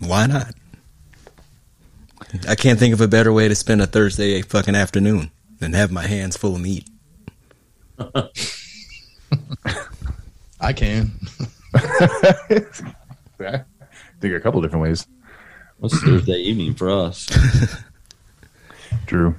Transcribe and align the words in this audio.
Why 0.00 0.26
not? 0.26 0.54
I 2.48 2.54
can't 2.54 2.78
think 2.78 2.92
of 2.94 3.00
a 3.00 3.08
better 3.08 3.32
way 3.32 3.48
to 3.48 3.54
spend 3.54 3.80
a 3.80 3.86
Thursday 3.86 4.42
fucking 4.42 4.74
afternoon 4.74 5.30
than 5.60 5.72
have 5.72 5.90
my 5.90 6.06
hands 6.06 6.36
full 6.36 6.54
of 6.54 6.60
meat. 6.60 6.88
I 10.60 10.72
can. 10.72 11.12
I 11.74 12.38
think 14.20 14.34
a 14.34 14.40
couple 14.40 14.60
different 14.60 14.82
ways. 14.82 15.06
What's 15.78 16.00
Thursday 16.02 16.38
evening 16.38 16.74
for 16.74 16.90
us? 16.90 17.28
True. 19.06 19.34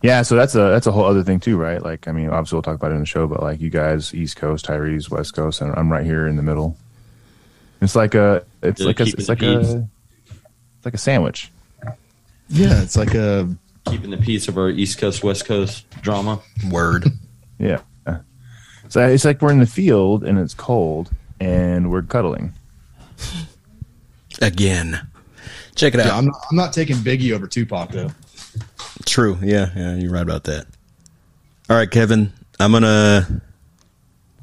Yeah, 0.00 0.22
so 0.22 0.36
that's 0.36 0.54
a 0.54 0.70
that's 0.70 0.86
a 0.86 0.92
whole 0.92 1.04
other 1.04 1.24
thing 1.24 1.40
too, 1.40 1.56
right? 1.56 1.82
Like, 1.82 2.06
I 2.06 2.12
mean, 2.12 2.30
obviously 2.30 2.54
we'll 2.56 2.62
talk 2.62 2.76
about 2.76 2.92
it 2.92 2.94
in 2.94 3.00
the 3.00 3.06
show, 3.06 3.26
but 3.26 3.42
like 3.42 3.60
you 3.60 3.68
guys, 3.68 4.14
East 4.14 4.36
Coast, 4.36 4.66
Tyrese, 4.66 5.10
West 5.10 5.34
Coast, 5.34 5.60
and 5.60 5.74
I'm 5.76 5.90
right 5.90 6.04
here 6.04 6.28
in 6.28 6.36
the 6.36 6.42
middle. 6.42 6.76
It's 7.80 7.94
like 7.94 8.14
a 8.14 8.44
it's 8.62 8.80
like 8.80 9.00
a 9.00 9.04
it's 9.04 9.28
like 9.28 9.38
peace. 9.40 9.72
a 9.72 9.88
it's 10.76 10.84
like 10.84 10.94
a 10.94 10.98
sandwich. 10.98 11.50
Yeah, 12.48 12.82
it's 12.82 12.96
like 12.96 13.14
a 13.14 13.48
Keeping 13.86 14.10
the 14.10 14.16
peace 14.18 14.48
of 14.48 14.58
our 14.58 14.68
East 14.68 14.98
Coast 14.98 15.22
West 15.24 15.44
Coast 15.46 15.88
drama. 16.02 16.40
Word. 16.70 17.06
Yeah. 17.60 17.80
So 18.88 19.06
it's 19.06 19.24
like 19.24 19.42
we're 19.42 19.50
in 19.50 19.58
the 19.58 19.66
field 19.66 20.22
and 20.24 20.38
it's 20.38 20.54
cold 20.54 21.10
and 21.40 21.90
we're 21.90 22.02
cuddling. 22.02 22.52
Again. 24.40 25.06
Check 25.74 25.94
it 25.94 26.00
out. 26.00 26.06
yeah. 26.06 26.16
I'm 26.18 26.24
not, 26.26 26.34
I'm 26.50 26.56
not 26.56 26.72
taking 26.72 26.96
Biggie 26.96 27.32
over 27.34 27.46
Tupac 27.46 27.90
though. 27.90 28.10
True. 29.04 29.38
Yeah, 29.42 29.70
yeah, 29.76 29.94
you're 29.96 30.12
right 30.12 30.22
about 30.22 30.44
that. 30.44 30.66
All 31.68 31.76
right, 31.76 31.90
Kevin, 31.90 32.32
I'm 32.60 32.72
gonna 32.72 33.42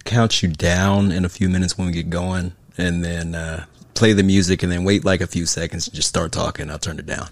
count 0.04 0.44
you 0.44 0.50
down 0.50 1.12
in 1.12 1.26
a 1.26 1.30
few 1.30 1.50
minutes 1.50 1.78
when 1.78 1.88
we 1.88 1.94
get 1.94 2.10
going, 2.10 2.52
and 2.78 3.04
then 3.04 3.36
uh, 3.36 3.66
play 3.94 4.14
the 4.14 4.24
music, 4.24 4.64
and 4.64 4.72
then 4.72 4.84
wait 4.84 5.04
like 5.06 5.22
a 5.22 5.28
few 5.28 5.46
seconds, 5.46 5.88
and 5.88 5.96
just 5.96 6.08
start 6.10 6.32
talking. 6.32 6.70
I'll 6.70 6.80
turn 6.80 7.00
it 7.00 7.06
down. 7.06 7.28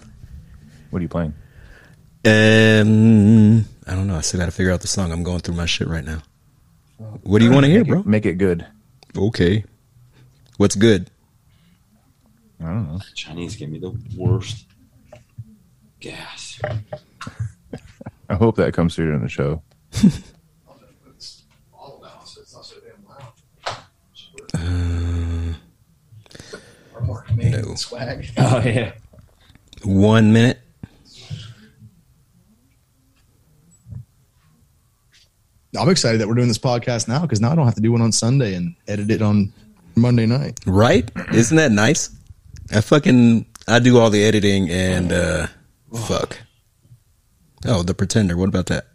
What 0.90 0.98
are 1.00 1.02
you 1.02 1.08
playing? 1.08 1.34
Um, 2.26 3.64
I 3.86 3.94
don't 3.94 4.06
know. 4.06 4.16
I 4.16 4.20
still 4.22 4.40
got 4.40 4.46
to 4.46 4.52
figure 4.52 4.72
out 4.72 4.80
the 4.80 4.86
song. 4.88 5.12
I'm 5.12 5.22
going 5.22 5.40
through 5.40 5.56
my 5.56 5.66
shit 5.66 5.88
right 5.88 6.04
now. 6.04 6.22
What 7.22 7.40
do 7.40 7.44
you 7.44 7.50
want 7.50 7.64
to 7.66 7.70
hear, 7.70 7.80
Make 7.80 7.88
it- 7.88 7.90
bro? 7.90 8.02
Make 8.04 8.26
it 8.26 8.34
good. 8.38 8.66
Okay. 9.16 9.64
What's 10.56 10.74
good? 10.76 11.10
I 12.60 12.66
don't 12.66 12.88
know. 12.88 13.00
Chinese 13.14 13.56
gave 13.56 13.68
me 13.68 13.78
the 13.78 13.94
worst 14.16 14.64
gas. 16.00 16.60
I 18.30 18.34
hope 18.36 18.56
that 18.56 18.72
comes 18.72 18.94
through 18.94 19.14
in 19.14 19.20
the 19.22 19.28
show. 19.28 19.62
No. 27.36 27.74
Swag. 27.74 28.26
Oh 28.38 28.62
yeah. 28.64 28.92
One 29.84 30.32
minute. 30.32 30.60
I'm 35.78 35.88
excited 35.88 36.20
that 36.20 36.28
we're 36.28 36.34
doing 36.34 36.48
this 36.48 36.58
podcast 36.58 37.08
now 37.08 37.22
because 37.22 37.40
now 37.40 37.50
I 37.50 37.54
don't 37.56 37.64
have 37.64 37.74
to 37.74 37.80
do 37.80 37.90
one 37.90 38.00
on 38.00 38.12
Sunday 38.12 38.54
and 38.54 38.76
edit 38.86 39.10
it 39.10 39.22
on 39.22 39.52
Monday 39.96 40.24
night. 40.26 40.60
Right? 40.66 41.10
Isn't 41.32 41.56
that 41.56 41.72
nice? 41.72 42.10
I 42.72 42.80
fucking 42.80 43.46
I 43.66 43.80
do 43.80 43.98
all 43.98 44.10
the 44.10 44.24
editing 44.24 44.70
and 44.70 45.12
uh 45.12 45.46
fuck. 46.06 46.38
Oh, 47.66 47.82
the 47.82 47.94
pretender. 47.94 48.36
What 48.36 48.48
about 48.48 48.66
that? 48.66 48.86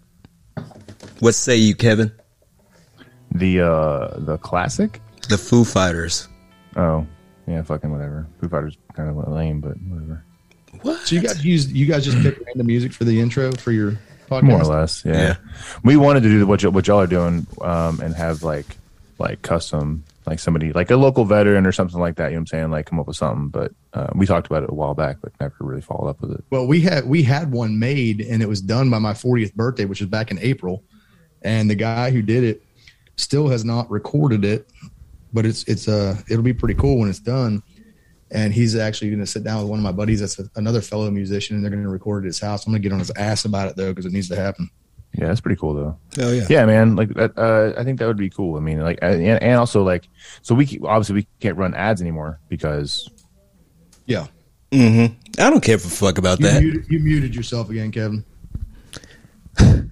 What 1.20 1.36
say 1.36 1.58
you, 1.58 1.76
Kevin? 1.76 2.12
The 3.32 3.62
uh 3.62 4.20
the 4.20 4.38
classic? 4.38 5.02
The 5.28 5.38
Foo 5.38 5.66
Fighters. 5.66 6.28
Oh. 6.78 7.06
Yeah, 7.50 7.64
fucking 7.64 7.92
whatever. 7.92 8.28
Foo 8.40 8.48
Fighters 8.48 8.78
kind 8.94 9.10
of 9.10 9.28
lame, 9.28 9.60
but 9.60 9.76
whatever. 9.78 10.24
What? 10.84 11.00
So 11.08 11.16
you 11.16 11.22
guys 11.22 11.44
use 11.44 11.72
you 11.72 11.86
guys 11.88 12.06
just 12.06 12.18
pick 12.22 12.40
random 12.46 12.68
music 12.68 12.94
for 12.94 13.04
the 13.04 13.20
intro 13.20 13.52
for 13.54 13.72
your 13.72 14.00
podcast? 14.30 14.44
More 14.44 14.62
or 14.62 14.66
less, 14.66 15.04
yeah. 15.04 15.14
Yeah. 15.14 15.36
We 15.84 15.98
wanted 15.98 16.22
to 16.24 16.30
do 16.30 16.46
what 16.46 16.64
y- 16.64 16.70
what 16.70 16.88
y'all 16.88 17.00
are 17.00 17.08
doing, 17.08 17.48
um, 17.62 18.00
and 18.02 18.14
have 18.16 18.44
like 18.44 18.66
like 19.18 19.42
custom, 19.42 20.04
like 20.28 20.40
somebody 20.40 20.72
like 20.72 20.92
a 20.92 20.96
local 20.96 21.26
veteran 21.26 21.66
or 21.66 21.72
something 21.72 22.00
like 22.00 22.18
that. 22.18 22.26
You 22.26 22.36
know 22.36 22.36
what 22.36 22.40
I'm 22.42 22.48
saying? 22.48 22.72
Like 22.72 22.86
come 22.86 23.00
up 23.00 23.08
with 23.08 23.18
something. 23.18 23.48
But 23.50 23.72
uh, 23.94 24.08
we 24.14 24.28
talked 24.28 24.46
about 24.48 24.64
it 24.64 24.70
a 24.70 24.74
while 24.74 24.94
back, 24.94 25.18
but 25.22 25.32
never 25.42 25.56
really 25.60 25.82
followed 25.82 26.08
up 26.10 26.22
with 26.22 26.32
it. 26.32 26.44
Well, 26.52 26.68
we 26.68 26.82
had 26.82 27.06
we 27.08 27.24
had 27.24 27.52
one 27.52 27.80
made 27.80 28.22
and 28.22 28.44
it 28.44 28.48
was 28.48 28.62
done 28.62 28.90
by 28.92 29.00
my 29.00 29.14
40th 29.14 29.56
birthday, 29.56 29.86
which 29.86 30.02
was 30.02 30.10
back 30.10 30.30
in 30.30 30.38
April. 30.40 30.84
And 31.42 31.70
the 31.70 31.76
guy 31.76 32.12
who 32.12 32.22
did 32.22 32.44
it 32.44 32.64
still 33.16 33.48
has 33.50 33.66
not 33.66 33.90
recorded 33.90 34.46
it, 34.46 34.70
but 35.34 35.46
it's 35.46 35.64
it's 35.66 35.88
uh 35.88 36.16
it'll 36.30 36.44
be 36.44 36.54
pretty 36.54 36.76
cool 36.76 36.98
when 37.00 37.10
it's 37.10 37.20
done. 37.20 37.64
And 38.32 38.54
he's 38.54 38.76
actually 38.76 39.10
going 39.10 39.22
to 39.22 39.26
sit 39.26 39.44
down 39.44 39.62
with 39.62 39.70
one 39.72 39.80
of 39.80 39.84
my 39.84 39.92
buddies 39.92 40.20
that's 40.20 40.38
a, 40.38 40.44
another 40.56 40.82
fellow 40.82 41.10
musician, 41.10 41.56
and 41.56 41.66
they're 41.66 41.72
going 41.72 41.82
to 41.82 41.90
record 41.90 42.26
at 42.26 42.28
his 42.28 42.40
house. 42.40 42.64
I'm 42.68 42.72
going 42.72 42.80
to 42.80 42.88
get 42.88 42.94
on 42.94 43.00
his 43.00 43.10
ass 43.18 43.44
about 43.46 43.70
it 43.70 43.76
though 43.76 43.90
because 43.92 44.06
it 44.06 44.12
needs 44.14 44.30
to 44.30 44.36
happen. 44.36 44.70
Yeah, 45.18 45.30
that's 45.30 45.42
pretty 45.42 45.60
cool 45.60 45.74
though. 45.74 45.98
Hell 46.16 46.36
yeah. 46.36 46.46
Yeah, 46.48 46.66
man. 46.68 46.96
Like 46.96 47.10
that. 47.16 47.36
Uh, 47.36 47.74
I 47.80 47.84
think 47.84 47.98
that 47.98 48.06
would 48.06 48.18
be 48.18 48.30
cool. 48.30 48.56
I 48.56 48.60
mean, 48.60 48.82
like, 48.82 49.00
and, 49.02 49.24
and 49.26 49.56
also 49.58 49.82
like, 49.82 50.08
so 50.44 50.54
we 50.54 50.68
ke- 50.68 50.84
obviously 50.84 51.16
we 51.16 51.28
can't 51.40 51.58
run 51.58 51.74
ads 51.74 52.02
anymore 52.02 52.40
because 52.50 53.10
Yeah, 54.06 54.28
Mm-hmm. 54.72 55.42
I 55.42 55.50
don't 55.50 55.62
care 55.62 55.74
if 55.76 55.86
a 55.86 55.90
fuck 55.90 56.20
about 56.20 56.40
you, 56.40 56.46
that. 56.46 56.62
muted, 56.62 56.86
you 56.92 57.00
muted 57.00 57.36
yourself 57.36 57.72
again, 57.72 57.92
Kevin. 57.92 58.24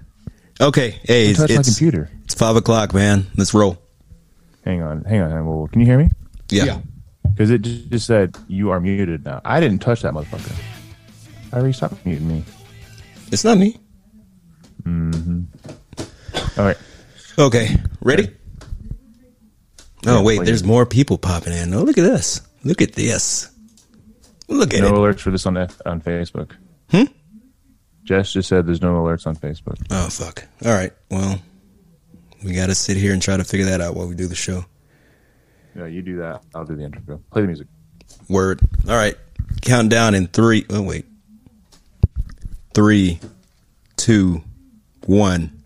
Okay. 0.59 0.99
Hey, 1.03 1.29
it's, 1.29 1.39
touch 1.39 1.51
my 1.55 1.61
computer. 1.63 2.09
it's 2.25 2.33
five 2.33 2.55
o'clock, 2.55 2.91
man. 2.93 3.27
Let's 3.37 3.53
roll. 3.53 3.77
Hang 4.67 4.81
on, 4.83 5.03
hang 5.05 5.21
on. 5.21 5.29
hang 5.29 5.39
on. 5.39 5.45
Well, 5.47 5.67
can 5.67 5.79
you 5.79 5.85
hear 5.87 5.97
me? 5.97 6.09
Yeah. 6.49 6.65
Yeah. 6.65 6.79
Because 7.29 7.49
it 7.51 7.61
ju- 7.61 7.85
just 7.85 8.05
said 8.05 8.35
you 8.49 8.69
are 8.71 8.79
muted 8.81 9.23
now. 9.23 9.39
I 9.45 9.59
didn't 9.61 9.79
touch 9.79 10.01
that 10.01 10.13
motherfucker. 10.13 10.53
I 11.53 11.55
already 11.57 11.71
stopped 11.71 12.05
muting 12.05 12.27
me. 12.27 12.43
It's 13.31 13.45
not 13.45 13.57
me. 13.57 13.77
Mm-hmm. 14.83 16.59
All 16.59 16.65
right. 16.65 16.77
Okay. 17.39 17.75
Ready? 18.01 18.29
Oh 20.05 20.17
Yeah, 20.17 20.21
wait, 20.21 20.37
please. 20.39 20.45
there's 20.47 20.63
more 20.63 20.85
people 20.85 21.17
popping 21.17 21.53
in. 21.53 21.73
Oh, 21.73 21.83
look 21.83 21.97
at 21.97 22.03
this. 22.03 22.41
Look 22.63 22.81
at 22.81 22.93
this. 22.93 23.49
Look 24.49 24.73
at 24.73 24.81
no 24.81 24.87
it. 25.05 25.15
alerts 25.15 25.19
for 25.19 25.31
this 25.31 25.45
on 25.45 25.57
F- 25.57 25.81
on 25.85 26.01
Facebook. 26.01 26.51
Hmm? 26.91 27.03
Jess 28.03 28.31
just 28.33 28.47
said 28.49 28.65
there's 28.65 28.81
no 28.81 28.95
alerts 28.95 29.27
on 29.27 29.35
Facebook. 29.35 29.75
Oh 29.91 30.09
fuck. 30.09 30.43
All 30.65 30.71
right. 30.73 30.91
Well, 31.11 31.39
we 32.43 32.53
got 32.53 32.67
to 32.67 32.75
sit 32.75 32.97
here 32.97 33.13
and 33.13 33.21
try 33.21 33.37
to 33.37 33.43
figure 33.43 33.67
that 33.67 33.81
out 33.81 33.95
while 33.95 34.07
we 34.07 34.15
do 34.15 34.27
the 34.27 34.35
show. 34.35 34.65
Yeah, 35.75 35.85
you 35.85 36.01
do 36.01 36.17
that. 36.17 36.41
I'll 36.55 36.65
do 36.65 36.75
the 36.75 36.83
intro. 36.83 37.21
Play 37.31 37.41
the 37.41 37.47
music. 37.47 37.67
Word. 38.29 38.61
All 38.87 38.95
right. 38.95 39.15
Count 39.61 39.89
down 39.89 40.15
in 40.15 40.27
three. 40.27 40.65
Oh 40.69 40.81
wait. 40.81 41.05
Three, 42.73 43.19
two, 43.95 44.43
one. 45.05 45.56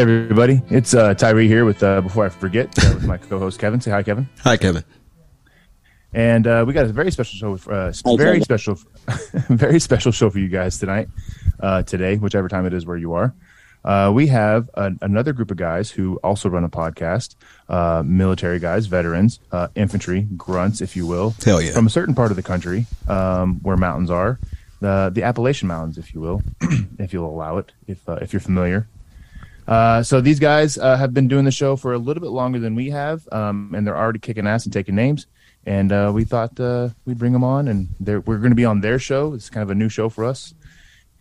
Hey 0.00 0.04
everybody, 0.04 0.62
it's 0.70 0.94
uh, 0.94 1.12
Tyree 1.12 1.46
here 1.46 1.66
with 1.66 1.82
uh, 1.82 2.00
before 2.00 2.24
I 2.24 2.30
forget 2.30 2.68
uh, 2.82 2.94
with 2.94 3.04
my 3.04 3.18
co-host 3.18 3.60
Kevin. 3.60 3.82
Say 3.82 3.90
hi, 3.90 4.02
Kevin. 4.02 4.30
Hi, 4.38 4.56
Kevin. 4.56 4.82
And 6.14 6.46
uh, 6.46 6.64
we 6.66 6.72
got 6.72 6.86
a 6.86 6.88
very 6.88 7.10
special 7.10 7.36
show, 7.36 7.56
for, 7.58 7.74
uh, 7.74 7.92
very 8.16 8.40
Kevin. 8.40 8.42
special, 8.42 8.78
very 9.50 9.78
special 9.78 10.10
show 10.10 10.30
for 10.30 10.38
you 10.38 10.48
guys 10.48 10.78
tonight, 10.78 11.08
uh, 11.60 11.82
today, 11.82 12.16
whichever 12.16 12.48
time 12.48 12.64
it 12.64 12.72
is 12.72 12.86
where 12.86 12.96
you 12.96 13.12
are. 13.12 13.34
Uh, 13.84 14.10
we 14.14 14.28
have 14.28 14.70
an, 14.72 14.98
another 15.02 15.34
group 15.34 15.50
of 15.50 15.58
guys 15.58 15.90
who 15.90 16.16
also 16.24 16.48
run 16.48 16.64
a 16.64 16.70
podcast, 16.70 17.34
uh, 17.68 18.02
military 18.02 18.58
guys, 18.58 18.86
veterans, 18.86 19.38
uh, 19.52 19.68
infantry, 19.74 20.22
grunts, 20.34 20.80
if 20.80 20.96
you 20.96 21.06
will, 21.06 21.34
Hell 21.44 21.60
yeah. 21.60 21.72
from 21.72 21.86
a 21.86 21.90
certain 21.90 22.14
part 22.14 22.30
of 22.30 22.36
the 22.36 22.42
country 22.42 22.86
um, 23.06 23.60
where 23.60 23.76
mountains 23.76 24.08
are, 24.08 24.38
the 24.80 25.10
the 25.12 25.24
Appalachian 25.24 25.68
Mountains, 25.68 25.98
if 25.98 26.14
you 26.14 26.22
will, 26.22 26.42
if 26.98 27.12
you'll 27.12 27.28
allow 27.28 27.58
it, 27.58 27.72
if 27.86 28.08
uh, 28.08 28.14
if 28.22 28.32
you're 28.32 28.40
familiar. 28.40 28.88
Uh, 29.70 30.02
so 30.02 30.20
these 30.20 30.40
guys 30.40 30.76
uh, 30.76 30.96
have 30.96 31.14
been 31.14 31.28
doing 31.28 31.44
the 31.44 31.52
show 31.52 31.76
for 31.76 31.92
a 31.92 31.98
little 31.98 32.20
bit 32.20 32.30
longer 32.30 32.58
than 32.58 32.74
we 32.74 32.90
have, 32.90 33.26
um, 33.30 33.72
and 33.72 33.86
they're 33.86 33.96
already 33.96 34.18
kicking 34.18 34.44
ass 34.44 34.64
and 34.64 34.72
taking 34.72 34.96
names. 34.96 35.28
And 35.64 35.92
uh, 35.92 36.10
we 36.12 36.24
thought 36.24 36.58
uh, 36.58 36.88
we'd 37.04 37.18
bring 37.18 37.32
them 37.32 37.44
on, 37.44 37.68
and 37.68 37.88
they're, 38.00 38.20
we're 38.20 38.38
going 38.38 38.50
to 38.50 38.56
be 38.56 38.64
on 38.64 38.80
their 38.80 38.98
show. 38.98 39.32
It's 39.34 39.48
kind 39.48 39.62
of 39.62 39.70
a 39.70 39.76
new 39.76 39.88
show 39.88 40.08
for 40.08 40.24
us. 40.24 40.54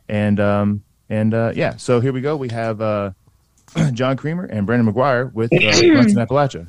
And 0.07 0.39
um, 0.39 0.83
and 1.09 1.35
uh, 1.35 1.51
yeah, 1.55 1.77
so 1.77 1.99
here 1.99 2.11
we 2.11 2.21
go. 2.21 2.37
We 2.37 2.49
have 2.49 2.81
uh, 2.81 3.11
John 3.93 4.17
Creamer 4.17 4.45
and 4.45 4.65
Brandon 4.65 4.91
McGuire 4.91 5.31
with 5.31 5.53
uh, 5.53 5.59
Grunts 5.59 6.13
in 6.13 6.17
Appalachia. 6.17 6.65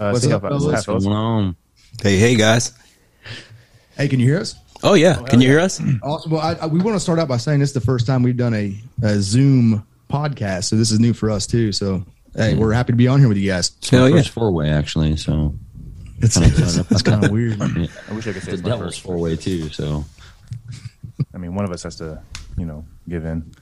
Uh, 0.00 0.10
What's 0.12 0.24
say 0.24 0.32
up, 0.32 0.40
hi, 0.40 0.48
fellas? 0.48 0.86
What's 0.86 1.04
going 1.04 1.14
on? 1.14 1.56
Hey, 2.02 2.16
hey, 2.16 2.36
guys. 2.36 2.72
Hey, 3.98 4.08
can 4.08 4.18
you 4.18 4.26
hear 4.26 4.40
us? 4.40 4.54
Oh 4.82 4.94
yeah. 4.94 5.22
Can 5.28 5.42
you 5.42 5.48
hear 5.48 5.60
us? 5.60 5.80
Awesome. 6.02 6.32
Well, 6.32 6.40
I, 6.40 6.54
I, 6.54 6.66
we 6.66 6.80
want 6.80 6.96
to 6.96 7.00
start 7.00 7.18
out 7.18 7.28
by 7.28 7.36
saying 7.36 7.60
this 7.60 7.68
is 7.70 7.74
the 7.74 7.80
first 7.80 8.06
time 8.06 8.22
we've 8.22 8.36
done 8.36 8.54
a, 8.54 8.74
a 9.02 9.20
Zoom 9.20 9.86
podcast, 10.12 10.64
so 10.64 10.76
this 10.76 10.90
is 10.90 11.00
new 11.00 11.12
for 11.12 11.30
us 11.30 11.46
too. 11.46 11.72
So 11.72 12.04
Hey, 12.34 12.54
we're 12.54 12.72
happy 12.72 12.92
to 12.92 12.96
be 12.96 13.08
on 13.08 13.18
here 13.20 13.28
with 13.28 13.36
you 13.36 13.50
guys. 13.50 13.72
It's 13.78 13.92
my 13.92 13.98
Hell 13.98 14.08
yeah. 14.10 14.16
first 14.16 14.30
four 14.30 14.50
way 14.52 14.70
actually. 14.70 15.16
So 15.16 15.54
It's, 16.18 16.38
Kinda 16.38 16.86
it's 16.90 17.02
kind 17.02 17.24
of 17.24 17.30
weird. 17.30 17.58
yeah. 17.76 17.86
I 18.08 18.12
wish 18.14 18.26
I 18.26 18.32
could 18.32 18.42
say 18.42 18.52
the 18.52 18.54
it's 18.54 18.62
my 18.62 18.70
devil's 18.70 18.94
first. 18.94 19.00
four 19.02 19.16
way 19.18 19.36
too. 19.36 19.68
So 19.70 20.04
I 21.34 21.38
mean, 21.38 21.54
one 21.54 21.64
of 21.64 21.72
us 21.72 21.82
has 21.82 21.96
to, 21.96 22.22
you 22.56 22.64
know, 22.66 22.84
give 23.08 23.24
in. 23.24 23.52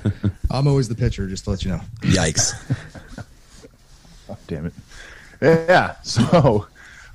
I'm 0.50 0.66
always 0.68 0.88
the 0.88 0.94
pitcher, 0.94 1.26
just 1.26 1.44
to 1.44 1.50
let 1.50 1.64
you 1.64 1.72
know. 1.72 1.80
Yikes. 2.02 2.52
Oh, 4.28 4.36
damn 4.46 4.66
it. 4.66 4.72
Yeah. 5.40 5.96
So, 6.02 6.66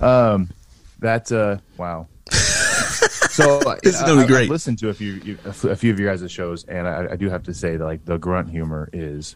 um, 0.02 0.50
that 1.00 1.32
uh, 1.32 1.58
wow. 1.78 2.08
So 3.38 3.60
This 3.84 3.96
is 3.96 4.02
gonna 4.02 4.22
be 4.22 4.28
great. 4.28 4.44
I've 4.46 4.50
listened 4.50 4.80
to 4.80 4.90
a 4.90 4.94
few 4.94 5.14
you- 5.24 5.38
a 5.46 5.76
few 5.76 5.92
of 5.92 6.00
your 6.00 6.16
guys' 6.16 6.32
shows, 6.32 6.64
and 6.66 6.88
I, 6.88 7.08
I 7.12 7.16
do 7.16 7.30
have 7.30 7.44
to 7.44 7.54
say 7.54 7.78
that 7.78 7.86
like 7.86 8.04
the 8.06 8.18
grunt 8.18 8.50
humor 8.50 8.90
is 8.94 9.36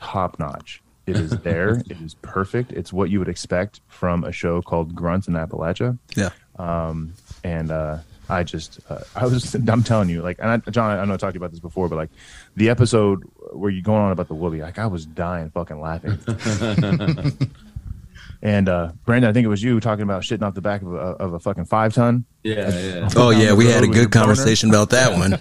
top 0.00 0.38
notch. 0.38 0.82
It 1.06 1.16
is 1.16 1.30
there. 1.42 1.82
it 1.88 2.00
is 2.02 2.14
perfect. 2.14 2.72
It's 2.72 2.92
what 2.92 3.10
you 3.10 3.18
would 3.18 3.28
expect 3.28 3.80
from 3.88 4.24
a 4.24 4.32
show 4.32 4.62
called 4.62 4.94
Grunt 4.94 5.28
in 5.28 5.34
Appalachia. 5.34 5.98
Yeah. 6.16 6.30
Um, 6.58 7.12
and 7.42 7.70
uh, 7.70 7.98
I 8.28 8.42
just 8.42 8.80
uh, 8.88 9.00
I 9.16 9.26
was 9.26 9.54
I'm 9.54 9.82
telling 9.82 10.08
you 10.08 10.22
like 10.22 10.38
and 10.40 10.50
I, 10.50 10.70
John 10.70 10.98
I 10.98 11.04
know 11.04 11.14
I 11.14 11.16
talked 11.16 11.34
to 11.34 11.38
you 11.38 11.44
about 11.44 11.50
this 11.50 11.60
before 11.60 11.88
but 11.88 11.96
like 11.96 12.10
the 12.56 12.70
episode 12.70 13.22
where 13.52 13.70
you 13.70 13.82
going 13.82 14.00
on 14.02 14.12
about 14.12 14.28
the 14.28 14.34
woolly 14.34 14.60
like 14.62 14.78
I 14.78 14.86
was 14.86 15.04
dying 15.04 15.50
fucking 15.50 15.80
laughing 15.80 16.18
and 18.44 18.68
uh, 18.68 18.92
Brandon 19.04 19.28
I 19.28 19.32
think 19.32 19.44
it 19.44 19.48
was 19.48 19.62
you 19.62 19.80
talking 19.80 20.02
about 20.04 20.22
shitting 20.22 20.42
off 20.42 20.54
the 20.54 20.60
back 20.60 20.82
of 20.82 20.92
a, 20.92 20.96
of 20.96 21.32
a 21.32 21.40
fucking 21.40 21.64
five 21.64 21.92
ton 21.94 22.24
yeah, 22.44 22.68
yeah. 22.78 23.08
Oh 23.16 23.30
yeah, 23.30 23.54
we 23.54 23.66
had 23.66 23.82
a 23.82 23.88
good 23.88 24.12
conversation 24.12 24.68
about 24.68 24.90
that 24.90 25.16
one. 25.18 25.40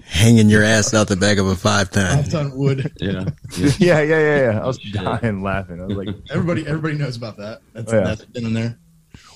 Hanging 0.04 0.48
your 0.48 0.62
ass 0.62 0.94
out 0.94 1.08
the 1.08 1.16
back 1.16 1.38
of 1.38 1.46
a 1.48 1.56
five 1.56 1.90
ton. 1.90 2.18
I've 2.18 2.30
done 2.30 2.56
wood. 2.56 2.92
yeah. 3.00 3.24
yeah 3.78 4.00
yeah 4.00 4.02
yeah 4.02 4.52
yeah 4.52 4.60
I 4.62 4.66
was 4.66 4.78
Yeah. 4.84 5.18
dying 5.20 5.42
laughing 5.42 5.80
I 5.82 5.86
was 5.86 5.96
like 5.96 6.14
Everybody, 6.30 6.66
everybody 6.66 6.94
knows 6.94 7.16
about 7.16 7.36
that. 7.38 7.60
That's, 7.72 7.92
Oh, 7.92 7.98
yeah. 7.98 8.04
that's 8.04 8.24
been 8.24 8.46
in 8.46 8.52
there. 8.54 8.78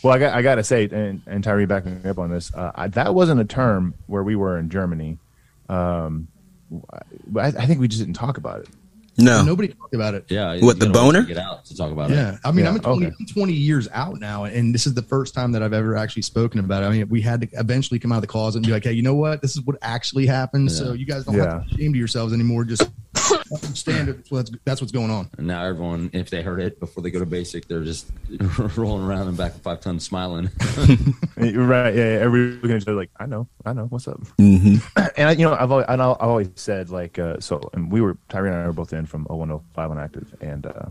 Well, 0.05 0.15
I 0.15 0.19
got 0.19 0.35
I 0.35 0.43
got 0.43 0.55
to 0.57 0.65
say, 0.65 0.89
and 0.91 1.23
and 1.27 1.43
Tyree 1.43 1.67
backing 1.67 2.03
me 2.03 2.09
up 2.11 2.19
on 2.19 2.31
this, 2.31 2.53
uh, 2.55 2.71
I, 2.75 2.89
that 2.89 3.15
wasn't 3.15 3.41
a 3.41 3.45
term 3.45 3.95
where 4.07 4.23
we 4.23 4.37
were 4.37 4.59
in 4.59 4.69
Germany. 4.71 5.19
Um, 5.69 6.29
I, 7.37 7.47
I 7.49 7.67
think 7.67 7.81
we 7.81 7.89
just 7.89 8.01
didn't 8.01 8.15
talk 8.15 8.37
about 8.37 8.61
it. 8.61 8.69
No. 9.19 9.45
Nobody 9.45 9.69
talked 9.69 9.95
about 9.95 10.15
it. 10.15 10.25
Yeah. 10.29 10.59
What, 10.61 10.79
the 10.81 10.89
boner? 10.89 11.23
Get 11.23 11.37
out 11.37 11.65
to 11.67 11.77
talk 11.77 11.93
about 11.93 12.11
it. 12.11 12.15
Yeah, 12.15 12.39
I 12.45 12.51
mean, 12.51 12.65
Yeah, 12.65 12.73
I'm, 12.73 12.79
20, 12.81 13.07
okay. 13.07 13.15
I'm 13.21 13.27
20 13.27 13.53
years 13.53 13.87
out 13.93 14.19
now, 14.21 14.45
and 14.45 14.75
this 14.75 14.87
is 14.87 14.95
the 14.95 15.03
first 15.03 15.35
time 15.35 15.53
that 15.53 15.63
I've 15.63 15.73
ever 15.75 15.97
actually 15.97 16.23
spoken 16.23 16.61
about 16.61 16.83
it. 16.83 16.87
I 16.87 16.91
mean, 16.91 17.09
we 17.09 17.21
had 17.21 17.43
to 17.43 17.49
eventually 17.61 17.99
come 18.01 18.11
out 18.13 18.17
of 18.17 18.21
the 18.23 18.27
closet 18.29 18.59
and 18.59 18.67
be 18.67 18.73
like, 18.73 18.85
"Hey, 18.85 18.93
you 18.93 19.03
know 19.03 19.15
what? 19.15 19.43
This 19.43 19.55
is 19.55 19.61
what 19.63 19.77
actually 19.83 20.27
happened. 20.27 20.73
So 20.73 20.95
you 20.95 21.05
guys 21.05 21.25
don't 21.25 21.37
Yeah. 21.37 21.45
have 21.55 21.63
to 21.65 21.69
be 21.69 21.75
ashamed 21.83 21.95
of 21.95 21.99
yourselves 21.99 22.33
anymore. 22.33 22.65
Just 22.65 22.89
understand 23.53 24.09
it. 24.09 24.29
That's, 24.31 24.51
that's 24.65 24.81
what's 24.81 24.93
going 24.93 25.11
on." 25.11 25.31
And 25.39 25.47
now 25.47 25.65
everyone, 25.65 26.11
if 26.13 26.31
they 26.31 26.43
heard 26.43 26.61
it 26.61 26.81
before 26.81 27.03
they 27.03 27.11
go 27.11 27.19
to 27.19 27.27
basic, 27.27 27.69
they're 27.69 27.85
just 27.85 28.07
rolling 28.77 29.05
around 29.05 29.29
in 29.29 29.37
back 29.37 29.55
of 29.55 29.63
five 29.63 29.81
tons, 29.81 30.05
smiling. 30.05 30.51
Right? 31.37 31.95
Yeah, 31.95 32.05
yeah. 32.05 32.21
Everybody 32.21 32.55
looking 32.57 32.71
at 32.73 32.83
each 32.83 32.89
other 32.89 32.97
like, 32.97 33.11
I 33.19 33.27
know, 33.27 33.49
I 33.65 33.73
know, 33.73 33.87
what's 33.87 34.07
up? 34.07 34.21
hmm 34.39 34.77
And 35.17 35.29
I, 35.29 35.33
you 35.33 35.45
know, 35.45 35.55
I've 35.55 35.71
always, 35.71 35.87
and 35.89 36.01
I've 36.01 36.17
always 36.21 36.51
said 36.55 36.91
like, 36.91 37.19
uh, 37.19 37.41
so, 37.41 37.61
and 37.73 37.91
we 37.91 38.01
were 38.01 38.17
Tyree 38.29 38.51
and 38.51 38.59
I 38.59 38.67
were 38.67 38.73
both 38.73 38.93
in 38.93 39.07
from 39.07 39.25
0105 39.25 39.91
on 39.91 39.99
active, 39.99 40.35
and 40.41 40.67
uh, 40.67 40.87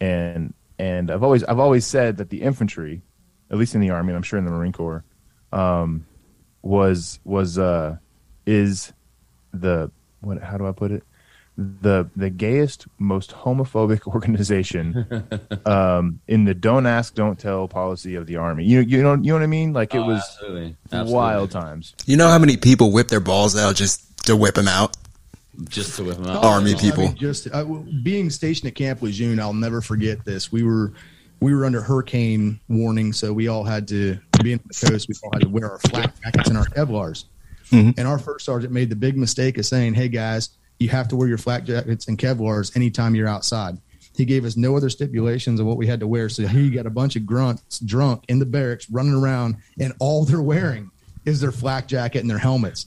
and 0.00 0.54
and 0.78 1.10
I've 1.10 1.22
always 1.22 1.44
I've 1.44 1.58
always 1.58 1.86
said 1.86 2.18
that 2.18 2.30
the 2.30 2.42
infantry, 2.42 3.02
at 3.50 3.56
least 3.56 3.74
in 3.74 3.80
the 3.80 3.90
army, 3.90 4.10
and 4.10 4.16
I'm 4.16 4.22
sure 4.22 4.38
in 4.38 4.44
the 4.44 4.50
Marine 4.50 4.72
Corps, 4.72 5.04
um, 5.52 6.06
was 6.62 7.18
was 7.24 7.58
uh, 7.58 7.96
is 8.46 8.92
the 9.52 9.90
what? 10.20 10.42
How 10.42 10.58
do 10.58 10.66
I 10.66 10.72
put 10.72 10.90
it? 10.90 11.02
The 11.58 12.06
the 12.14 12.28
gayest, 12.28 12.86
most 12.98 13.30
homophobic 13.32 14.06
organization 14.14 15.06
um, 15.64 16.20
in 16.28 16.44
the 16.44 16.52
"don't 16.52 16.84
ask, 16.86 17.14
don't 17.14 17.38
tell" 17.38 17.66
policy 17.66 18.14
of 18.14 18.26
the 18.26 18.36
army. 18.36 18.64
You 18.64 18.80
you 18.80 19.02
know 19.02 19.14
you 19.14 19.28
know 19.28 19.34
what 19.34 19.42
I 19.42 19.46
mean? 19.46 19.72
Like 19.72 19.94
it 19.94 19.98
Oh, 19.98 20.06
was 20.06 20.20
absolutely. 20.20 20.76
Absolutely. 20.86 21.14
wild 21.14 21.50
times. 21.50 21.94
You 22.04 22.18
know 22.18 22.28
how 22.28 22.38
many 22.38 22.58
people 22.58 22.92
whip 22.92 23.08
their 23.08 23.20
balls 23.20 23.56
out 23.56 23.74
just 23.76 24.26
to 24.26 24.36
whip 24.36 24.54
them 24.54 24.68
out? 24.68 24.96
Just 25.70 25.96
to 25.96 26.04
whip 26.04 26.18
them 26.18 26.26
out. 26.26 26.44
Army 26.44 26.74
I 26.74 26.78
people. 26.78 27.04
mean, 27.04 27.16
just 27.16 27.48
uh, 27.50 27.64
being 28.02 28.28
stationed 28.28 28.68
at 28.68 28.74
Camp 28.74 29.00
Lejeune, 29.00 29.40
I'll 29.40 29.54
never 29.54 29.80
forget 29.80 30.26
this. 30.26 30.52
We 30.52 30.62
were 30.62 30.92
we 31.40 31.54
were 31.54 31.64
under 31.64 31.80
hurricane 31.80 32.60
warning, 32.68 33.14
so 33.14 33.32
we 33.32 33.48
all 33.48 33.64
had 33.64 33.88
to 33.88 34.18
be 34.42 34.52
on 34.52 34.60
the 34.66 34.86
coast. 34.88 35.08
We 35.08 35.14
all 35.24 35.30
had 35.32 35.40
to 35.40 35.48
wear 35.48 35.70
our 35.72 35.78
flak 35.78 36.20
jackets 36.22 36.48
and 36.50 36.58
our 36.58 36.66
Kevlars. 36.66 37.24
Mhm. 37.70 37.94
And 37.98 38.06
our 38.06 38.18
first 38.18 38.44
sergeant 38.44 38.74
made 38.74 38.90
the 38.90 38.96
big 38.96 39.16
mistake 39.16 39.56
of 39.56 39.64
saying, 39.64 39.94
"Hey 39.94 40.08
guys, 40.08 40.50
you 40.78 40.88
have 40.88 41.08
to 41.08 41.16
wear 41.16 41.28
your 41.28 41.38
flak 41.38 41.64
jackets 41.64 42.08
and 42.08 42.18
Kevlars 42.18 42.74
anytime 42.76 43.14
you're 43.14 43.28
outside." 43.28 43.78
He 44.16 44.24
gave 44.24 44.46
us 44.46 44.56
no 44.56 44.76
other 44.76 44.88
stipulations 44.88 45.60
of 45.60 45.66
what 45.66 45.76
we 45.76 45.86
had 45.86 46.00
to 46.00 46.06
wear. 46.06 46.30
So 46.30 46.42
you 46.42 46.70
got 46.70 46.86
a 46.86 46.90
bunch 46.90 47.16
of 47.16 47.26
grunts 47.26 47.78
drunk 47.80 48.24
in 48.28 48.38
the 48.38 48.46
barracks 48.46 48.88
running 48.90 49.12
around, 49.12 49.56
and 49.78 49.92
all 49.98 50.24
they're 50.24 50.40
wearing 50.40 50.90
is 51.26 51.40
their 51.40 51.52
flak 51.52 51.86
jacket 51.86 52.20
and 52.20 52.30
their 52.30 52.38
helmets. 52.38 52.86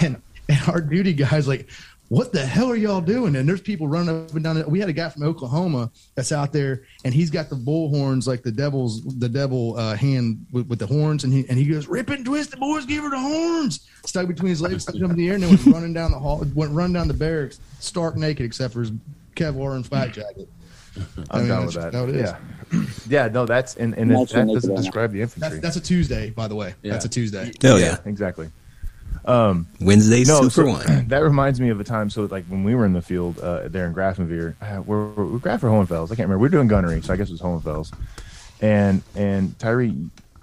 And 0.00 0.22
and 0.48 0.68
our 0.68 0.80
duty 0.80 1.12
guys 1.12 1.46
like, 1.46 1.68
what 2.10 2.32
the 2.32 2.44
hell 2.44 2.68
are 2.68 2.76
y'all 2.76 3.00
doing? 3.00 3.36
And 3.36 3.48
there's 3.48 3.60
people 3.60 3.86
running 3.86 4.24
up 4.24 4.34
and 4.34 4.42
down. 4.42 4.68
We 4.68 4.80
had 4.80 4.88
a 4.88 4.92
guy 4.92 5.08
from 5.10 5.22
Oklahoma 5.22 5.92
that's 6.16 6.32
out 6.32 6.52
there, 6.52 6.82
and 7.04 7.14
he's 7.14 7.30
got 7.30 7.48
the 7.48 7.54
bull 7.54 7.88
horns 7.88 8.26
like 8.26 8.42
the 8.42 8.50
devil's 8.50 9.04
the 9.20 9.28
devil 9.28 9.76
uh, 9.78 9.94
hand 9.94 10.44
with, 10.50 10.66
with 10.66 10.80
the 10.80 10.88
horns, 10.88 11.22
and 11.22 11.32
he 11.32 11.48
and 11.48 11.56
he 11.56 11.66
goes 11.66 11.86
rip 11.86 12.10
and 12.10 12.24
twist 12.24 12.50
the 12.50 12.56
boys, 12.56 12.84
give 12.84 13.04
her 13.04 13.10
the 13.10 13.18
horns. 13.18 13.88
Stuck 14.04 14.26
between 14.26 14.50
his 14.50 14.60
legs, 14.60 14.82
stuck 14.82 14.96
up 14.96 15.10
in 15.10 15.16
the 15.16 15.28
air, 15.28 15.34
and 15.34 15.44
then 15.44 15.50
went 15.50 15.66
running 15.66 15.92
down 15.92 16.10
the 16.10 16.18
hall, 16.18 16.44
went 16.52 16.72
run 16.72 16.92
down 16.92 17.06
the 17.06 17.14
barracks, 17.14 17.60
stark 17.78 18.16
naked 18.16 18.44
except 18.44 18.74
for 18.74 18.80
his 18.80 18.90
Kevlar 19.36 19.76
and 19.76 19.86
flak 19.86 20.12
jacket. 20.12 20.48
I 20.96 21.00
I'm 21.30 21.40
mean, 21.42 21.48
down 21.48 21.66
with 21.66 21.74
that's 21.76 21.92
that. 21.92 21.94
how. 21.94 22.06
Yeah, 22.06 22.84
yeah. 23.08 23.28
No, 23.28 23.46
that's 23.46 23.76
and 23.76 23.94
and 23.94 24.10
That's 24.10 24.32
it, 24.32 24.34
that 24.34 24.48
doesn't 24.48 24.74
describe 24.74 25.12
the 25.12 25.22
infantry. 25.22 25.60
that's 25.60 25.76
a 25.76 25.80
Tuesday, 25.80 26.30
by 26.30 26.48
the 26.48 26.56
way. 26.56 26.74
Yeah. 26.82 26.90
That's 26.90 27.04
a 27.04 27.08
Tuesday. 27.08 27.52
Hell 27.62 27.78
yeah. 27.78 27.98
exactly. 28.04 28.50
Um, 29.30 29.68
Wednesday 29.80 30.24
no, 30.24 30.48
Super 30.48 30.50
so, 30.50 30.66
One. 30.66 31.04
that 31.08 31.22
reminds 31.22 31.60
me 31.60 31.68
of 31.68 31.78
a 31.78 31.84
time. 31.84 32.10
So, 32.10 32.24
like 32.24 32.44
when 32.46 32.64
we 32.64 32.74
were 32.74 32.84
in 32.84 32.92
the 32.92 33.02
field 33.02 33.38
uh, 33.38 33.68
there 33.68 33.86
in 33.86 33.94
Grafenwöhr, 33.94 34.56
uh, 34.60 34.82
we're, 34.82 35.06
we're, 35.10 35.24
we're 35.24 35.38
Graf 35.38 35.62
or 35.62 35.68
Hohenfels. 35.68 36.10
I 36.10 36.16
can't 36.16 36.28
remember. 36.28 36.38
We 36.38 36.48
are 36.48 36.50
doing 36.50 36.68
gunnery, 36.68 37.00
so 37.02 37.12
I 37.12 37.16
guess 37.16 37.28
it 37.28 37.32
was 37.32 37.40
Hohenfels. 37.40 37.92
And 38.60 39.02
and 39.14 39.56
Tyree, 39.58 39.94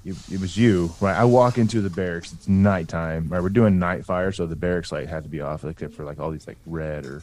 it, 0.05 0.15
it 0.31 0.39
was 0.39 0.57
you, 0.57 0.91
right? 1.01 1.17
I 1.17 1.25
walk 1.25 1.57
into 1.57 1.81
the 1.81 1.89
barracks. 1.89 2.31
It's 2.31 2.47
nighttime, 2.47 3.27
right? 3.27 3.43
We're 3.43 3.49
doing 3.49 3.77
night 3.77 4.05
fire, 4.05 4.31
so 4.31 4.47
the 4.47 4.55
barracks 4.55 4.91
light 4.91 5.09
had 5.09 5.23
to 5.23 5.29
be 5.29 5.41
off, 5.41 5.65
except 5.65 5.93
for 5.93 6.05
like 6.05 6.19
all 6.19 6.31
these 6.31 6.47
like 6.47 6.57
red 6.65 7.05
or 7.05 7.21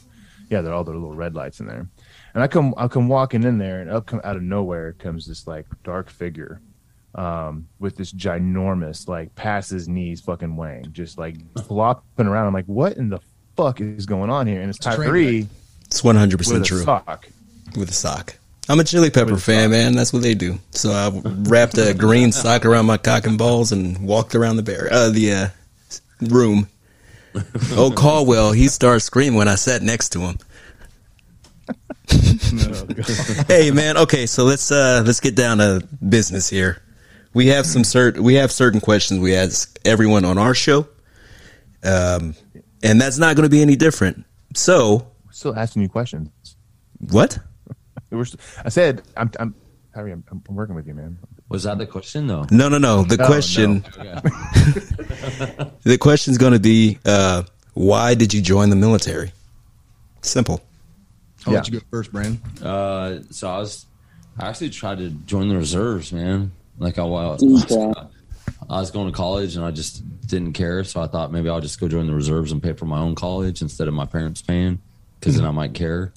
yeah, 0.50 0.61
they're 0.61 0.75
all 0.75 0.84
the 0.84 0.93
little 0.93 1.14
red 1.14 1.34
lights 1.34 1.61
in 1.61 1.66
there. 1.66 1.88
And 2.34 2.43
I 2.43 2.49
come, 2.49 2.75
I 2.76 2.88
come 2.88 3.08
walking 3.08 3.44
in 3.44 3.58
there, 3.58 3.80
and 3.80 3.90
up 3.90 4.06
come 4.06 4.21
out 4.23 4.37
of 4.37 4.42
nowhere 4.42 4.92
comes 4.92 5.26
this 5.26 5.47
like 5.47 5.66
dark 5.83 6.11
figure, 6.11 6.61
um, 7.14 7.68
with 7.78 7.97
this 7.97 8.12
ginormous 8.12 9.06
like 9.09 9.35
past 9.35 9.71
his 9.71 9.88
knees 9.88 10.21
fucking 10.21 10.56
wang, 10.56 10.87
just 10.92 11.18
like 11.18 11.37
flopping 11.66 12.26
around. 12.26 12.47
I'm 12.49 12.54
like, 12.54 12.66
what 12.66 12.97
in 12.97 13.09
the 13.09 13.21
fuck 13.56 13.80
is 13.80 14.06
going 14.06 14.30
on 14.30 14.47
here? 14.47 14.61
And 14.61 14.68
it's 14.71 14.78
It's 14.78 14.87
a 14.87 14.97
train 14.97 15.09
Tyree 15.09 15.49
It's 15.87 16.02
100% 16.02 16.38
with 16.52 16.62
a 16.62 16.64
true. 16.64 16.83
sock. 16.83 17.28
With 17.76 17.90
a 17.90 17.94
sock. 17.94 18.37
I'm 18.68 18.80
a 18.80 18.85
chili 18.85 19.11
pepper 19.11 19.33
With 19.33 19.42
fan, 19.42 19.64
sock. 19.64 19.71
man. 19.71 19.94
That's 19.94 20.12
what 20.12 20.23
they 20.23 20.35
do. 20.35 20.59
So 20.71 20.90
I 20.90 21.11
wrapped 21.25 21.76
a 21.78 21.92
green 21.94 22.33
sock 22.33 22.64
around 22.64 22.87
my 22.87 22.97
cock 22.97 23.26
and 23.26 23.37
balls 23.38 23.73
and 23.73 23.99
walked 24.06 24.35
around 24.35 24.56
the 24.56 24.62
bar- 24.62 24.88
uh, 24.90 25.11
the 25.11 25.33
uh, 25.33 25.49
room. 26.21 26.68
Old 27.76 27.97
Caldwell, 27.97 28.52
he 28.52 28.68
started 28.68 29.00
screaming 29.00 29.37
when 29.37 29.49
I 29.49 29.56
sat 29.56 29.83
next 29.83 30.11
to 30.11 30.21
him. 30.21 30.38
hey 33.49 33.71
man, 33.71 33.97
okay, 33.97 34.26
so 34.26 34.44
let's 34.44 34.71
uh 34.71 35.02
let's 35.04 35.21
get 35.21 35.35
down 35.35 35.59
to 35.59 35.87
business 36.06 36.49
here. 36.49 36.80
We 37.35 37.49
have 37.49 37.67
some 37.67 37.83
cert 37.83 38.19
we 38.19 38.35
have 38.35 38.50
certain 38.53 38.81
questions 38.81 39.21
we 39.21 39.35
ask 39.35 39.79
everyone 39.85 40.25
on 40.25 40.38
our 40.38 40.55
show. 40.55 40.88
Um 41.83 42.35
and 42.83 43.00
that's 43.00 43.19
not 43.19 43.35
going 43.37 43.45
to 43.45 43.50
be 43.50 43.62
any 43.62 43.76
different. 43.76 44.25
So, 44.55 45.09
We're 45.25 45.33
still 45.33 45.57
asking 45.57 45.83
you 45.83 45.88
questions. 45.88 46.29
what? 47.11 47.38
We're 48.11 48.26
st- 48.26 48.41
I 48.62 48.69
said, 48.69 49.00
I'm, 49.17 49.31
I'm, 49.41 49.55
Tyree, 49.95 50.12
I'm, 50.12 50.23
I'm 50.31 50.55
working 50.55 50.75
with 50.75 50.87
you, 50.87 50.93
man. 50.95 51.19
Was 51.49 51.62
that 51.64 51.79
the 51.79 51.87
question 51.87 52.26
though? 52.26 52.47
No, 52.50 52.69
no, 52.69 52.79
no. 52.79 53.03
The 53.05 53.17
No, 53.17 53.26
question 53.26 53.85
Okay. 53.99 54.14
the 55.83 55.99
question's 55.99 56.38
going 56.38 56.53
to 56.53 56.61
be 56.61 56.99
uh 57.05 57.43
why 57.75 58.14
did 58.14 58.33
you 58.33 58.41
join 58.41 58.71
the 58.71 58.76
military? 58.76 59.33
Simple. 60.23 60.61
I'll 61.47 61.53
Yeah. 61.55 61.59
let 61.59 61.69
you 61.69 61.81
go 61.81 61.87
first, 61.91 62.12
Brandon. 62.12 62.41
Uh, 62.62 63.23
so 63.31 63.49
I 63.50 63.59
was, 63.59 63.85
I 64.38 64.49
actually 64.49 64.71
tried 64.71 64.99
to 64.99 65.11
join 65.11 65.49
the 65.49 65.57
reserves, 65.57 66.12
man. 66.12 66.53
Like 66.78 66.99
I 66.99 67.04
was, 67.04 67.43
I 68.69 68.81
was 68.81 68.90
going 68.90 69.07
to 69.07 69.16
college 69.16 69.57
and 69.57 69.64
I 69.64 69.71
just 69.71 70.02
didn't 70.26 70.54
care. 70.54 70.83
So 70.85 71.00
I 71.00 71.07
thought 71.07 71.31
maybe 71.33 71.49
I'll 71.49 71.61
just 71.61 71.78
go 71.78 71.88
join 71.88 72.07
the 72.07 72.14
reserves 72.14 72.50
and 72.52 72.62
pay 72.62 72.73
for 72.73 72.87
my 72.87 72.99
own 72.99 73.14
college 73.14 73.62
instead 73.62 73.88
of 73.88 73.95
my 73.95 74.07
parents 74.07 74.43
paying, 74.43 74.81
because 75.21 75.37
then 75.37 75.47
I 75.47 75.50
might 75.50 75.75
care. 75.75 76.12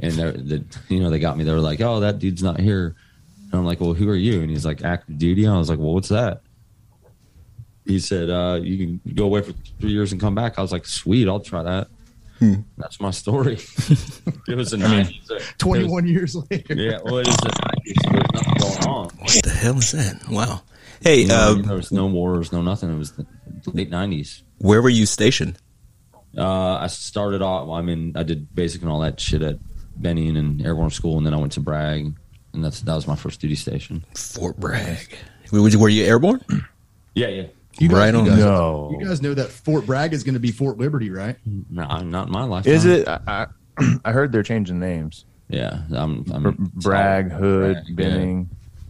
And 0.00 0.12
they're, 0.12 0.32
the, 0.32 0.64
you 0.88 1.00
know, 1.00 1.10
they 1.10 1.18
got 1.18 1.36
me. 1.36 1.44
They 1.44 1.52
were 1.52 1.60
like, 1.60 1.80
"Oh, 1.80 2.00
that 2.00 2.18
dude's 2.18 2.42
not 2.42 2.58
here," 2.58 2.96
and 3.44 3.54
I'm 3.54 3.64
like, 3.64 3.80
"Well, 3.80 3.94
who 3.94 4.08
are 4.08 4.16
you?" 4.16 4.40
And 4.40 4.50
he's 4.50 4.66
like, 4.66 4.82
"Active 4.82 5.18
duty." 5.18 5.46
I 5.46 5.56
was 5.56 5.68
like, 5.70 5.78
"Well, 5.78 5.94
what's 5.94 6.08
that?" 6.08 6.42
He 7.84 8.00
said, 8.00 8.28
uh, 8.28 8.58
"You 8.60 8.76
can 8.76 9.14
go 9.14 9.24
away 9.26 9.42
for 9.42 9.52
three 9.80 9.92
years 9.92 10.10
and 10.10 10.20
come 10.20 10.34
back." 10.34 10.58
I 10.58 10.62
was 10.62 10.72
like, 10.72 10.84
"Sweet, 10.84 11.28
I'll 11.28 11.38
try 11.38 11.62
that." 11.62 11.86
That's 12.76 13.00
my 13.00 13.10
story. 13.10 13.54
it 14.48 14.56
was 14.56 14.70
the 14.72 14.76
nineties. 14.78 15.30
21 15.58 16.06
years 16.06 16.36
later. 16.50 16.74
Yeah, 16.74 16.98
well, 17.04 17.18
it 17.18 17.26
was 17.26 17.36
the 17.36 17.52
nineties. 17.66 17.96
There 18.02 18.12
was 18.12 18.32
nothing 18.34 18.54
going 18.58 18.94
on. 18.94 19.04
What 19.18 19.42
the 19.44 19.50
hell 19.50 19.78
is 19.78 19.92
that? 19.92 20.28
Wow. 20.28 20.62
Hey, 21.00 21.26
uh, 21.30 21.54
there 21.54 21.76
was 21.76 21.92
no 21.92 22.06
wars, 22.06 22.52
no 22.52 22.62
nothing. 22.62 22.90
It 22.94 22.98
was 22.98 23.12
the 23.12 23.26
late 23.72 23.90
nineties. 23.90 24.42
where 24.58 24.82
were 24.82 24.88
you 24.90 25.06
stationed? 25.06 25.58
Uh, 26.36 26.76
I 26.76 26.88
started 26.88 27.42
off. 27.42 27.68
I 27.68 27.82
mean, 27.82 28.12
I 28.16 28.22
did 28.24 28.54
basic 28.54 28.82
and 28.82 28.90
all 28.90 29.00
that 29.00 29.20
shit 29.20 29.42
at 29.42 29.56
Benning 29.96 30.36
and 30.36 30.64
Airborne 30.64 30.90
School, 30.90 31.16
and 31.16 31.24
then 31.26 31.32
I 31.32 31.36
went 31.36 31.52
to 31.52 31.60
Bragg, 31.60 32.12
and 32.52 32.64
that's 32.64 32.80
that 32.80 32.94
was 32.94 33.06
my 33.06 33.16
first 33.16 33.40
duty 33.40 33.54
station. 33.54 34.04
Fort 34.14 34.58
Bragg. 34.58 35.16
Were 35.52 35.68
you, 35.68 35.78
were 35.78 35.88
you 35.88 36.04
airborne? 36.04 36.40
Yeah, 37.14 37.28
yeah. 37.28 37.46
You 37.78 37.88
guys, 37.88 37.96
Right 37.98 38.14
you 38.14 38.26
guys- 38.26 38.38
No. 38.38 38.96
You 38.98 39.06
guys 39.06 39.20
know 39.22 39.34
that 39.34 39.48
Fort 39.48 39.86
Bragg 39.86 40.12
is 40.12 40.22
going 40.22 40.34
to 40.34 40.40
be 40.40 40.52
Fort 40.52 40.78
Liberty, 40.78 41.10
right? 41.10 41.36
No, 41.70 41.82
I'm 41.82 42.10
not 42.10 42.26
in 42.28 42.32
my 42.32 42.44
life. 42.44 42.66
Is 42.66 42.84
it? 42.84 43.08
I, 43.08 43.20
I, 43.26 43.46
I 44.04 44.12
heard 44.12 44.32
they're 44.32 44.42
changing 44.42 44.78
names. 44.78 45.24
Yeah, 45.48 45.82
I'm. 45.92 46.24
I'm 46.32 46.42
Br- 46.42 46.50
Bragg, 46.88 47.30
Hood, 47.30 47.78
Bragg, 47.94 48.16
yeah. 48.16 48.42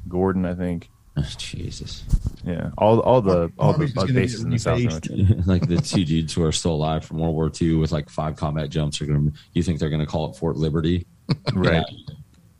Gordon. 0.09 0.45
I 0.47 0.55
think. 0.55 0.89
Jesus. 1.37 2.05
Yeah, 2.45 2.71
all 2.79 3.01
all 3.01 3.21
the 3.23 3.51
all 3.59 3.73
the 3.73 3.79
Army's 3.79 3.93
just 3.95 4.11
uh, 4.11 4.13
bases 4.13 4.43
in 4.43 4.51
the 4.51 4.59
South. 4.59 4.81
like 5.47 5.67
the 5.67 5.77
two 5.81 6.05
dudes 6.05 6.35
who 6.35 6.43
are 6.45 6.53
still 6.53 6.73
alive 6.73 7.05
from 7.05 7.19
World 7.19 7.35
War 7.35 7.51
II 7.61 7.77
with 7.77 7.93
like 7.93 8.09
five 8.11 8.37
combat 8.37 8.69
jumps 8.71 9.01
are 9.01 9.07
gonna. 9.07 9.31
You 9.53 9.63
think 9.63 9.79
they're 9.79 9.91
gonna 9.91 10.07
call 10.07 10.31
it 10.31 10.37
Fort 10.37 10.57
Liberty? 10.57 11.07
Right, 11.55 11.85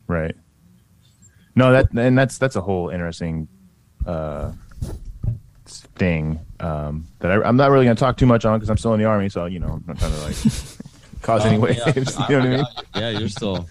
right. 0.07 0.35
No, 1.55 1.73
that 1.73 1.93
and 1.93 2.17
that's 2.17 2.39
that's 2.39 2.57
a 2.57 2.61
whole 2.63 2.89
interesting 2.89 3.47
uh, 4.07 4.53
thing 5.83 6.41
um, 6.61 7.07
that 7.21 7.31
I, 7.31 7.43
I'm 7.43 7.57
not 7.57 7.71
really 7.71 7.85
going 7.85 7.97
to 7.97 8.01
talk 8.01 8.17
too 8.17 8.27
much 8.27 8.45
on 8.45 8.59
because 8.59 8.71
I'm 8.71 8.77
still 8.79 8.95
in 8.95 9.01
the 9.01 9.07
army. 9.07 9.29
So 9.29 9.47
you 9.47 9.59
know, 9.61 9.69
I'm 9.69 9.85
not 9.87 9.99
trying 9.99 10.13
to 10.13 10.21
like 10.23 10.37
cause 11.23 11.45
any 11.45 11.57
Oh, 11.57 11.61
waves. 11.61 11.79
yeah, 11.87 11.93
you 11.97 12.03
know 12.03 12.39
what 12.39 12.47
I 12.49 12.49
mean? 12.57 12.65
Yeah, 12.95 13.11
you're 13.19 13.29
still. 13.29 13.69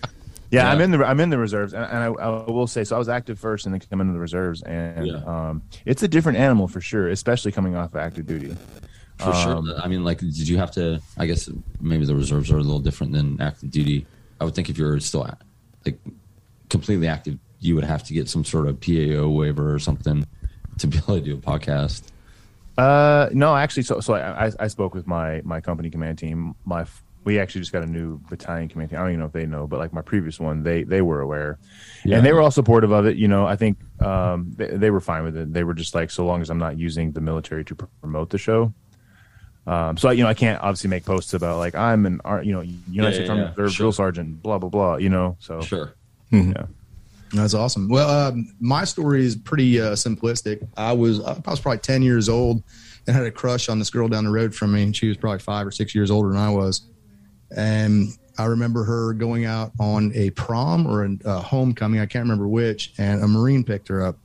Yeah, 0.52 0.64
Yeah. 0.66 0.72
I'm 0.72 0.82
in 0.82 0.92
the 0.92 1.04
I'm 1.06 1.20
in 1.20 1.30
the 1.30 1.38
reserves, 1.38 1.74
and, 1.74 1.84
and 1.86 1.98
I, 1.98 2.08
I 2.08 2.30
will 2.52 2.68
say 2.68 2.84
so. 2.84 2.96
I 2.96 3.00
was 3.00 3.10
active 3.10 3.40
first, 3.40 3.66
and 3.66 3.74
then 3.74 3.82
come 3.90 4.02
into 4.02 4.14
the 4.14 4.20
reserves, 4.20 4.62
and 4.64 5.08
Yeah. 5.08 5.24
um, 5.26 5.62
it's 5.86 6.04
a 6.04 6.08
different 6.08 6.38
animal 6.38 6.68
for 6.68 6.82
sure, 6.82 7.10
especially 7.10 7.52
coming 7.52 7.76
off 7.76 7.92
of 7.94 7.98
active 8.02 8.26
duty. 8.26 8.56
For 9.20 9.30
Um, 9.30 9.66
sure. 9.68 9.80
I 9.82 9.88
mean, 9.88 10.04
like, 10.04 10.20
did 10.20 10.48
you 10.48 10.58
have 10.58 10.72
to? 10.72 11.00
I 11.18 11.26
guess 11.26 11.50
maybe 11.82 12.06
the 12.06 12.16
reserves 12.16 12.52
are 12.52 12.58
a 12.58 12.62
little 12.62 12.80
different 12.80 13.14
than 13.14 13.40
active 13.42 13.72
duty. 13.72 14.06
I 14.42 14.46
would 14.46 14.56
think 14.56 14.70
if 14.70 14.78
you're 14.78 15.00
still 15.00 15.28
like 15.86 16.00
completely 16.70 17.08
active, 17.08 17.38
you 17.60 17.76
would 17.76 17.84
have 17.84 18.04
to 18.04 18.14
get 18.14 18.28
some 18.28 18.44
sort 18.44 18.68
of 18.68 18.80
PAO 18.82 19.28
waiver 19.30 19.74
or 19.74 19.80
something 19.80 20.26
to 20.80 20.88
be 20.88 20.98
able 20.98 21.16
to 21.16 21.22
do 21.22 21.36
a 21.36 21.38
podcast. 21.38 22.04
Uh, 22.78 23.30
no, 23.34 23.56
actually, 23.56 23.84
so 23.84 24.00
so 24.00 24.14
I, 24.16 24.48
I 24.48 24.52
I 24.62 24.68
spoke 24.68 24.94
with 24.96 25.06
my 25.08 25.42
my 25.44 25.62
company 25.62 25.90
command 25.90 26.18
team. 26.18 26.56
My 26.66 26.86
we 27.24 27.40
actually 27.40 27.62
just 27.62 27.72
got 27.72 27.84
a 27.84 27.88
new 27.88 28.20
battalion 28.30 28.68
command 28.68 28.90
team. 28.90 29.00
I 29.00 29.04
don't 29.04 29.12
even 29.12 29.20
know 29.22 29.28
if 29.28 29.32
they 29.32 29.46
know, 29.46 29.66
but 29.68 29.80
like 29.80 29.94
my 29.94 30.02
previous 30.02 30.40
one, 30.40 30.64
they 30.64 30.84
they 30.84 31.02
were 31.02 31.22
aware, 31.22 31.58
Yeah. 32.04 32.18
and 32.18 32.26
they 32.26 32.34
were 32.34 32.42
all 32.42 32.52
supportive 32.52 32.92
of 32.92 33.06
it. 33.06 33.16
You 33.16 33.28
know, 33.28 33.46
I 33.46 33.56
think 33.56 33.78
um 34.02 34.52
they, 34.58 34.68
they 34.76 34.90
were 34.92 35.00
fine 35.00 35.24
with 35.24 35.38
it. 35.38 35.54
They 35.54 35.64
were 35.64 35.74
just 35.76 35.94
like, 35.96 36.10
so 36.12 36.26
long 36.26 36.42
as 36.42 36.50
I'm 36.50 36.58
not 36.58 36.78
using 36.80 37.12
the 37.12 37.22
military 37.22 37.64
to 37.66 37.76
pr- 37.76 37.86
promote 38.02 38.30
the 38.32 38.38
show. 38.38 38.74
Um, 39.66 39.96
so 39.96 40.10
I, 40.10 40.12
you 40.14 40.24
know, 40.24 40.30
I 40.30 40.34
can't 40.34 40.60
obviously 40.62 40.90
make 40.90 41.06
posts 41.06 41.34
about 41.34 41.58
like 41.60 41.76
I'm 41.76 42.06
an 42.06 42.20
you 42.44 42.52
know 42.54 42.62
United 42.62 42.88
Yeah, 42.92 43.12
States 43.12 43.20
yeah, 43.28 43.30
Army 43.32 43.42
yeah, 43.44 43.50
Reserve 43.56 43.72
sure. 43.74 43.84
drill 43.84 43.92
sergeant, 43.94 44.42
blah 44.44 44.58
blah 44.58 44.70
blah. 44.70 44.96
You 44.98 45.10
know, 45.10 45.38
so 45.40 45.62
Sure. 45.62 45.94
yeah. 46.32 46.66
That's 47.34 47.54
awesome. 47.54 47.90
Well, 47.90 48.10
um, 48.10 48.54
my 48.60 48.84
story 48.84 49.26
is 49.26 49.36
pretty 49.36 49.82
uh, 49.82 49.94
simplistic. 49.94 50.68
I 50.78 50.94
was 50.94 51.20
I 51.24 51.40
was 51.48 51.60
probably 51.60 51.80
ten 51.80 52.02
years 52.04 52.30
old 52.30 52.64
and 53.08 53.16
had 53.16 53.26
a 53.26 53.32
crush 53.32 53.70
on 53.70 53.80
this 53.80 53.90
girl 53.90 54.08
down 54.08 54.24
the 54.24 54.32
road 54.32 54.54
from 54.54 54.74
me, 54.74 54.84
and 54.84 54.96
she 54.96 55.08
was 55.08 55.18
probably 55.18 55.40
five 55.40 55.66
or 55.66 55.72
six 55.72 55.94
years 55.96 56.12
older 56.12 56.30
than 56.30 56.38
I 56.38 56.50
was. 56.50 56.84
And 57.56 58.10
I 58.38 58.46
remember 58.46 58.84
her 58.84 59.14
going 59.14 59.46
out 59.46 59.72
on 59.80 60.12
a 60.16 60.30
prom 60.32 60.88
or 60.88 61.06
a, 61.06 61.10
a 61.26 61.40
homecoming, 61.40 62.00
I 62.00 62.06
can't 62.06 62.24
remember 62.24 62.48
which, 62.48 62.94
and 62.98 63.24
a 63.24 63.28
Marine 63.28 63.64
picked 63.64 63.88
her 63.90 64.04
up. 64.04 64.18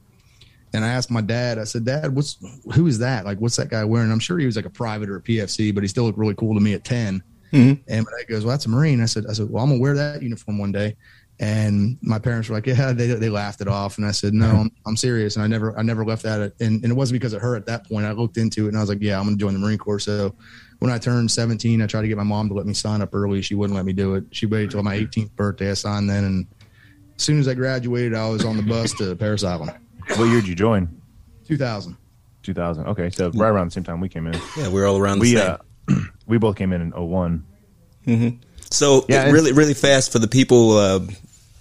And 0.74 0.84
I 0.84 0.88
asked 0.88 1.10
my 1.10 1.22
dad, 1.22 1.58
I 1.58 1.64
said, 1.64 1.86
Dad, 1.86 2.14
what's 2.14 2.36
who 2.74 2.86
is 2.86 2.98
that? 2.98 3.24
Like, 3.24 3.38
what's 3.38 3.56
that 3.56 3.70
guy 3.70 3.84
wearing? 3.84 4.12
I'm 4.12 4.18
sure 4.18 4.38
he 4.38 4.44
was 4.46 4.54
like 4.56 4.66
a 4.66 4.70
private 4.70 5.08
or 5.08 5.16
a 5.16 5.22
PFC, 5.22 5.74
but 5.74 5.82
he 5.82 5.88
still 5.88 6.04
looked 6.04 6.18
really 6.18 6.34
cool 6.34 6.54
to 6.54 6.60
me 6.60 6.74
at 6.74 6.84
10. 6.84 7.22
Mhm. 7.52 7.80
And 7.88 8.04
my 8.04 8.10
dad 8.18 8.28
goes, 8.28 8.44
Well, 8.44 8.52
that's 8.52 8.66
a 8.66 8.68
Marine. 8.68 9.00
I 9.00 9.06
said, 9.06 9.24
I 9.28 9.32
said, 9.32 9.48
Well, 9.48 9.64
I'm 9.64 9.70
gonna 9.70 9.80
wear 9.80 9.94
that 9.94 10.22
uniform 10.22 10.58
one 10.58 10.70
day. 10.72 10.94
And 11.40 11.98
my 12.02 12.18
parents 12.18 12.48
were 12.48 12.56
like, 12.56 12.66
Yeah, 12.66 12.92
they, 12.92 13.06
they 13.08 13.28
laughed 13.28 13.60
it 13.60 13.68
off. 13.68 13.96
And 13.98 14.06
I 14.06 14.10
said, 14.10 14.34
No, 14.34 14.48
I'm, 14.48 14.70
I'm 14.86 14.96
serious. 14.96 15.36
And 15.36 15.44
I 15.44 15.46
never 15.46 15.78
I 15.78 15.82
never 15.82 16.04
left 16.04 16.22
that. 16.24 16.52
And, 16.60 16.82
and 16.82 16.84
it 16.84 16.94
wasn't 16.94 17.20
because 17.20 17.32
of 17.32 17.40
her 17.42 17.54
at 17.54 17.66
that 17.66 17.88
point. 17.88 18.06
I 18.06 18.12
looked 18.12 18.36
into 18.38 18.64
it 18.64 18.68
and 18.68 18.76
I 18.76 18.80
was 18.80 18.88
like, 18.88 18.98
Yeah, 19.00 19.18
I'm 19.18 19.26
gonna 19.26 19.36
join 19.36 19.52
the 19.52 19.60
Marine 19.60 19.78
Corps. 19.78 20.00
So 20.00 20.34
when 20.80 20.90
I 20.90 20.98
turned 20.98 21.30
17, 21.30 21.80
I 21.82 21.86
tried 21.86 22.02
to 22.02 22.08
get 22.08 22.16
my 22.16 22.22
mom 22.24 22.48
to 22.48 22.54
let 22.54 22.66
me 22.66 22.74
sign 22.74 23.02
up 23.02 23.14
early. 23.14 23.40
She 23.42 23.54
wouldn't 23.54 23.76
let 23.76 23.84
me 23.84 23.92
do 23.92 24.14
it. 24.14 24.24
She 24.32 24.46
waited 24.46 24.70
till 24.72 24.82
my 24.82 24.96
18th 24.96 25.30
birthday. 25.36 25.70
I 25.70 25.74
signed 25.74 26.08
then. 26.10 26.24
And 26.24 26.46
as 27.16 27.22
soon 27.22 27.38
as 27.40 27.46
I 27.48 27.54
graduated, 27.54 28.14
I 28.14 28.28
was 28.28 28.44
on 28.44 28.56
the 28.56 28.62
bus 28.62 28.92
to 28.94 29.14
Parris 29.16 29.44
Island. 29.44 29.72
What 30.16 30.24
year 30.26 30.40
did 30.40 30.48
you 30.48 30.54
join? 30.54 30.88
2000. 31.46 31.96
2000. 32.42 32.86
Okay, 32.86 33.10
so 33.10 33.30
right 33.32 33.48
around 33.48 33.68
the 33.68 33.70
same 33.72 33.84
time 33.84 34.00
we 34.00 34.08
came 34.08 34.26
in. 34.26 34.40
Yeah, 34.56 34.68
we're 34.68 34.86
all 34.86 34.98
around 34.98 35.18
the 35.18 35.22
We 35.22 35.34
same. 35.36 35.56
uh, 35.88 35.94
we 36.26 36.38
both 36.38 36.56
came 36.56 36.72
in 36.72 36.80
in 36.80 36.90
01. 36.92 37.44
Hmm. 38.04 38.28
So 38.70 39.04
Yeah, 39.08 39.30
really, 39.30 39.52
really 39.52 39.74
fast 39.74 40.12
for 40.12 40.18
the 40.18 40.28
people 40.28 40.72
uh, 40.72 41.00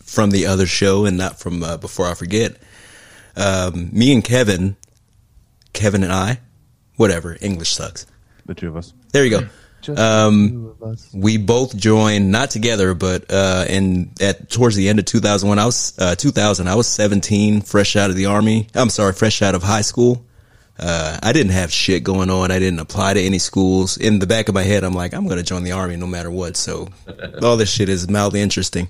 from 0.07 0.31
the 0.31 0.47
other 0.47 0.65
show 0.65 1.05
and 1.05 1.17
not 1.17 1.37
from 1.39 1.61
uh, 1.61 1.77
before 1.77 2.07
I 2.07 2.15
forget. 2.15 2.57
Um, 3.35 3.89
me 3.91 4.13
and 4.13 4.23
Kevin, 4.23 4.75
Kevin 5.73 6.03
and 6.03 6.11
I, 6.11 6.39
whatever. 6.95 7.37
English 7.41 7.73
sucks. 7.73 8.07
The 8.45 8.55
two 8.55 8.69
of 8.69 8.77
us. 8.77 8.93
There 9.11 9.23
you 9.23 9.29
go. 9.29 9.47
Just 9.81 9.99
Um, 9.99 10.45
the 10.45 10.51
two 10.51 10.75
of 10.81 10.83
us. 10.91 11.09
We 11.13 11.37
both 11.37 11.77
joined 11.77 12.31
not 12.31 12.49
together, 12.49 12.93
but 12.95 13.25
uh, 13.31 13.65
in 13.69 14.11
at 14.19 14.49
towards 14.49 14.75
the 14.75 14.89
end 14.89 14.97
of 14.99 15.05
2001, 15.05 15.59
I 15.59 15.65
was 15.65 15.93
uh, 15.99 16.15
2000. 16.15 16.67
I 16.67 16.75
was 16.75 16.87
17, 16.87 17.61
fresh 17.61 17.95
out 17.95 18.09
of 18.09 18.15
the 18.15 18.25
army. 18.25 18.67
I'm 18.73 18.89
sorry, 18.89 19.13
fresh 19.13 19.41
out 19.41 19.53
of 19.53 19.61
high 19.61 19.81
school. 19.81 20.23
Uh, 20.79 21.17
I 21.23 21.33
didn't 21.33 21.53
have 21.53 21.71
shit 21.71 22.03
going 22.03 22.29
on. 22.29 22.51
I 22.51 22.59
didn't 22.59 22.79
apply 22.79 23.15
to 23.15 23.19
any 23.21 23.39
schools. 23.39 23.97
In 23.97 24.19
the 24.19 24.27
back 24.27 24.47
of 24.47 24.53
my 24.55 24.61
head, 24.61 24.83
I'm 24.83 24.93
like, 24.93 25.13
I'm 25.13 25.25
going 25.25 25.37
to 25.37 25.43
join 25.43 25.63
the 25.63 25.71
army 25.71 25.95
no 25.95 26.05
matter 26.05 26.29
what. 26.29 26.55
So 26.55 26.89
all 27.41 27.57
this 27.57 27.71
shit 27.71 27.89
is 27.89 28.07
mildly 28.07 28.41
interesting. 28.41 28.87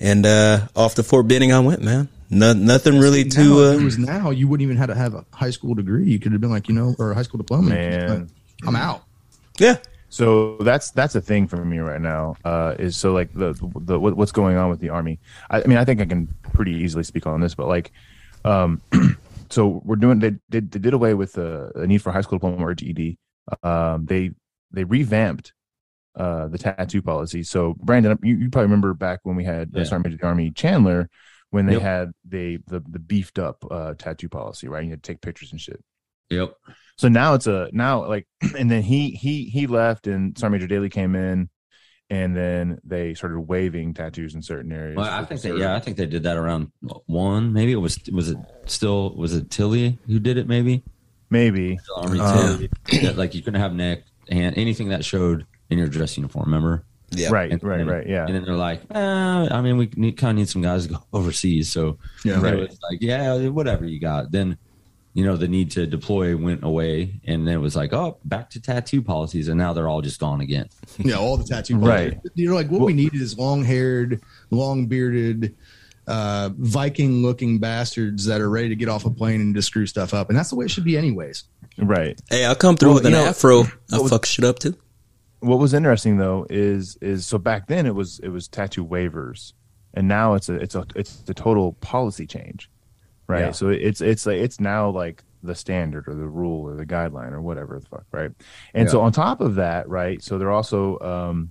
And 0.00 0.26
uh, 0.26 0.68
off 0.74 0.96
to 0.96 1.02
Fort 1.02 1.28
Benning 1.28 1.52
I 1.52 1.60
went, 1.60 1.82
man. 1.82 2.08
No, 2.30 2.52
nothing 2.52 2.98
really 2.98 3.24
now, 3.24 3.30
to. 3.30 3.40
if 3.40 3.76
Uh, 3.76 3.80
it 3.80 3.84
was 3.84 3.98
now, 3.98 4.30
you 4.30 4.48
wouldn't 4.48 4.64
even 4.64 4.76
have 4.76 4.88
to 4.88 4.94
have 4.94 5.14
a 5.14 5.24
high 5.32 5.50
school 5.50 5.74
degree. 5.74 6.04
You 6.04 6.18
could 6.18 6.32
have 6.32 6.40
been 6.40 6.50
like, 6.50 6.68
you 6.68 6.74
know, 6.74 6.94
or 6.98 7.12
a 7.12 7.14
high 7.14 7.22
school 7.22 7.38
diploma. 7.38 7.70
Man. 7.70 8.30
I'm 8.66 8.76
out. 8.76 9.04
yeah, 9.58 9.76
So 10.08 10.56
that's 10.58 10.90
that's 10.90 11.14
a 11.14 11.20
thing 11.20 11.46
for 11.48 11.62
me 11.64 11.78
right 11.78 12.00
now. 12.00 12.36
Uh, 12.44 12.74
is 12.78 12.96
so 12.96 13.12
like 13.12 13.32
the 13.34 13.52
the 13.76 13.98
what, 14.00 14.16
what's 14.16 14.32
going 14.32 14.56
on 14.56 14.70
with 14.70 14.80
the 14.80 14.88
army. 14.88 15.20
I, 15.50 15.62
I 15.62 15.66
mean, 15.66 15.78
I 15.78 15.84
think 15.84 16.00
I 16.00 16.06
can 16.06 16.28
pretty 16.54 16.72
easily 16.72 17.04
speak 17.04 17.26
on 17.26 17.40
this, 17.40 17.54
but 17.54 17.68
like, 17.68 17.92
um, 18.44 18.80
so 19.50 19.82
we're 19.84 19.96
doing 19.96 20.18
they 20.18 20.34
did 20.50 20.70
they 20.70 20.78
did 20.78 20.94
away 20.94 21.14
with 21.14 21.34
the, 21.34 21.72
the 21.74 21.86
need 21.86 21.98
for 21.98 22.10
high 22.10 22.22
school 22.22 22.38
diploma 22.38 22.66
or 22.66 22.74
GED. 22.74 23.18
Um, 23.62 24.06
they 24.06 24.30
they 24.72 24.84
revamped 24.84 25.52
uh 26.16 26.48
the 26.48 26.58
tattoo 26.58 27.02
policy. 27.02 27.42
So 27.42 27.74
Brandon, 27.82 28.18
you, 28.22 28.36
you 28.36 28.50
probably 28.50 28.66
remember 28.66 28.94
back 28.94 29.20
when 29.24 29.36
we 29.36 29.44
had 29.44 29.70
Yeah. 29.74 29.82
uh, 29.82 29.84
Sergeant 29.84 30.06
Major 30.06 30.16
the 30.18 30.26
Army 30.26 30.50
Chandler 30.50 31.08
when 31.50 31.66
they 31.66 31.74
Yep. 31.74 31.82
had 31.82 32.12
they 32.24 32.58
the 32.66 32.82
the 32.88 32.98
beefed 32.98 33.38
up 33.38 33.64
uh 33.70 33.94
tattoo 33.94 34.28
policy, 34.28 34.68
right? 34.68 34.84
You 34.84 34.90
had 34.90 35.02
to 35.02 35.12
take 35.12 35.20
pictures 35.20 35.52
and 35.52 35.60
shit. 35.60 35.82
Yep. 36.30 36.54
So 36.96 37.08
now 37.08 37.34
it's 37.34 37.46
a 37.46 37.68
now 37.72 38.06
like, 38.08 38.26
and 38.58 38.70
then 38.70 38.82
he 38.82 39.10
he 39.10 39.44
he 39.46 39.66
left, 39.66 40.06
and 40.06 40.36
Sergeant 40.38 40.62
Major 40.62 40.74
Dailey 40.80 40.90
came 40.90 41.14
in, 41.16 41.48
and 42.10 42.36
then 42.36 42.78
they 42.84 43.14
started 43.14 43.40
waiving 43.40 43.92
tattoos 43.94 44.34
in 44.34 44.42
certain 44.42 44.72
areas. 44.72 44.96
Well, 44.96 45.10
I 45.12 45.24
think 45.24 45.40
that 45.42 45.56
yeah, 45.58 45.74
I 45.74 45.80
think 45.80 45.96
they 45.96 46.06
did 46.06 46.22
that 46.22 46.36
around 46.36 46.70
one. 47.06 47.52
Maybe 47.52 47.72
it 47.72 47.76
was 47.76 47.98
was 48.12 48.30
it 48.30 48.38
still 48.66 49.14
was 49.16 49.34
it 49.34 49.50
Tilley 49.50 49.98
who 50.06 50.18
did 50.18 50.38
it? 50.38 50.46
Maybe 50.48 50.82
maybe 51.30 51.76
The 51.76 51.94
Army. 51.96 52.18
Tilley. 52.18 52.70
That, 53.02 53.16
like 53.18 53.34
you 53.34 53.42
couldn't 53.42 53.60
have 53.60 53.74
neck, 53.74 54.04
hand, 54.30 54.56
anything 54.56 54.88
that 54.90 55.04
showed 55.04 55.46
in 55.70 55.78
your 55.78 55.88
dress 55.88 56.16
uniform. 56.16 56.46
Remember? 56.46 56.84
yeah, 57.10 57.28
right, 57.30 57.52
And- 57.52 57.62
right, 57.62 57.80
and- 57.80 57.88
right, 57.90 58.08
yeah, 58.08 58.26
And 58.26 58.34
then 58.34 58.44
they're 58.44 58.56
like, 58.56 58.80
eh, 58.90 59.48
I 59.50 59.60
mean, 59.60 59.76
we 59.76 59.88
need, 59.94 60.16
kind 60.16 60.30
of 60.32 60.36
need 60.38 60.48
some 60.48 60.62
guys 60.62 60.86
to 60.86 60.94
go 60.94 61.04
overseas. 61.12 61.70
So 61.70 61.98
Yeah. 62.24 62.40
Right. 62.40 62.54
it 62.54 62.60
was 62.68 62.78
like, 62.90 63.00
yeah, 63.00 63.36
whatever 63.48 63.84
you 63.84 64.00
got. 64.00 64.32
Then, 64.32 64.56
you 65.12 65.24
know, 65.24 65.36
the 65.36 65.46
need 65.46 65.70
to 65.72 65.86
deploy 65.86 66.36
went 66.36 66.64
away, 66.64 67.20
and 67.24 67.46
then 67.46 67.54
it 67.54 67.60
was 67.60 67.76
like, 67.76 67.92
oh, 67.92 68.16
back 68.24 68.50
to 68.50 68.60
tattoo 68.60 69.00
policies, 69.00 69.46
and 69.46 69.56
now 69.56 69.72
they're 69.72 69.88
all 69.88 70.02
just 70.02 70.18
gone 70.18 70.40
again. 70.40 70.68
Yeah, 70.98 71.16
all 71.16 71.36
the 71.36 71.44
tattoo. 71.44 71.76
Right. 71.78 72.18
You 72.34 72.48
know, 72.48 72.54
like 72.56 72.68
what 72.68 72.80
we 72.80 72.94
need 72.94 73.14
is 73.14 73.38
long 73.38 73.62
haired, 73.62 74.20
long 74.50 74.86
bearded, 74.86 75.54
uh, 76.08 76.50
Viking 76.58 77.22
looking 77.22 77.58
bastards 77.60 78.24
that 78.26 78.40
are 78.40 78.50
ready 78.50 78.70
to 78.70 78.74
get 78.76 78.88
off 78.88 79.04
a 79.04 79.10
plane 79.10 79.40
and 79.40 79.54
just 79.54 79.68
screw 79.68 79.86
stuff 79.86 80.12
up. 80.14 80.30
And 80.30 80.36
that's 80.38 80.50
the 80.50 80.56
way 80.56 80.64
it 80.64 80.70
should 80.72 80.84
be, 80.84 80.96
anyways. 80.98 81.44
right. 81.78 82.20
Hey, 82.28 82.44
I'll 82.44 82.56
come 82.56 82.76
through 82.76 82.88
Well, 82.90 82.94
with 82.96 83.06
an 83.06 83.12
know, 83.12 83.24
afro. 83.24 83.64
I'll 83.92 84.08
fuck 84.08 84.26
shit 84.26 84.44
up 84.44 84.58
too. 84.58 84.74
What 85.44 85.58
was 85.58 85.74
interesting 85.74 86.16
though 86.16 86.46
is 86.48 86.96
is 87.00 87.26
so 87.26 87.38
back 87.38 87.66
then 87.66 87.86
it 87.86 87.94
was 87.94 88.18
it 88.20 88.28
was 88.28 88.48
tattoo 88.48 88.84
waivers, 88.84 89.52
and 89.92 90.08
now 90.08 90.34
it's 90.34 90.48
a 90.48 90.54
it's 90.54 90.74
a 90.74 90.86
it's 90.96 91.22
a 91.28 91.34
total 91.34 91.74
policy 91.74 92.26
change, 92.26 92.70
right? 93.26 93.40
Yeah. 93.40 93.50
So 93.52 93.68
it's 93.68 94.00
it's 94.00 94.26
like 94.26 94.38
it's 94.38 94.60
now 94.60 94.90
like 94.90 95.22
the 95.42 95.54
standard 95.54 96.08
or 96.08 96.14
the 96.14 96.26
rule 96.26 96.68
or 96.68 96.74
the 96.74 96.86
guideline 96.86 97.32
or 97.32 97.40
whatever 97.40 97.78
the 97.78 97.86
fuck, 97.86 98.06
right? 98.10 98.30
And 98.72 98.90
so 98.90 99.00
on 99.02 99.12
top 99.12 99.40
of 99.40 99.56
that, 99.56 99.88
right? 99.88 100.22
So 100.22 100.38
they're 100.38 100.50
also, 100.50 100.98
um, 101.00 101.50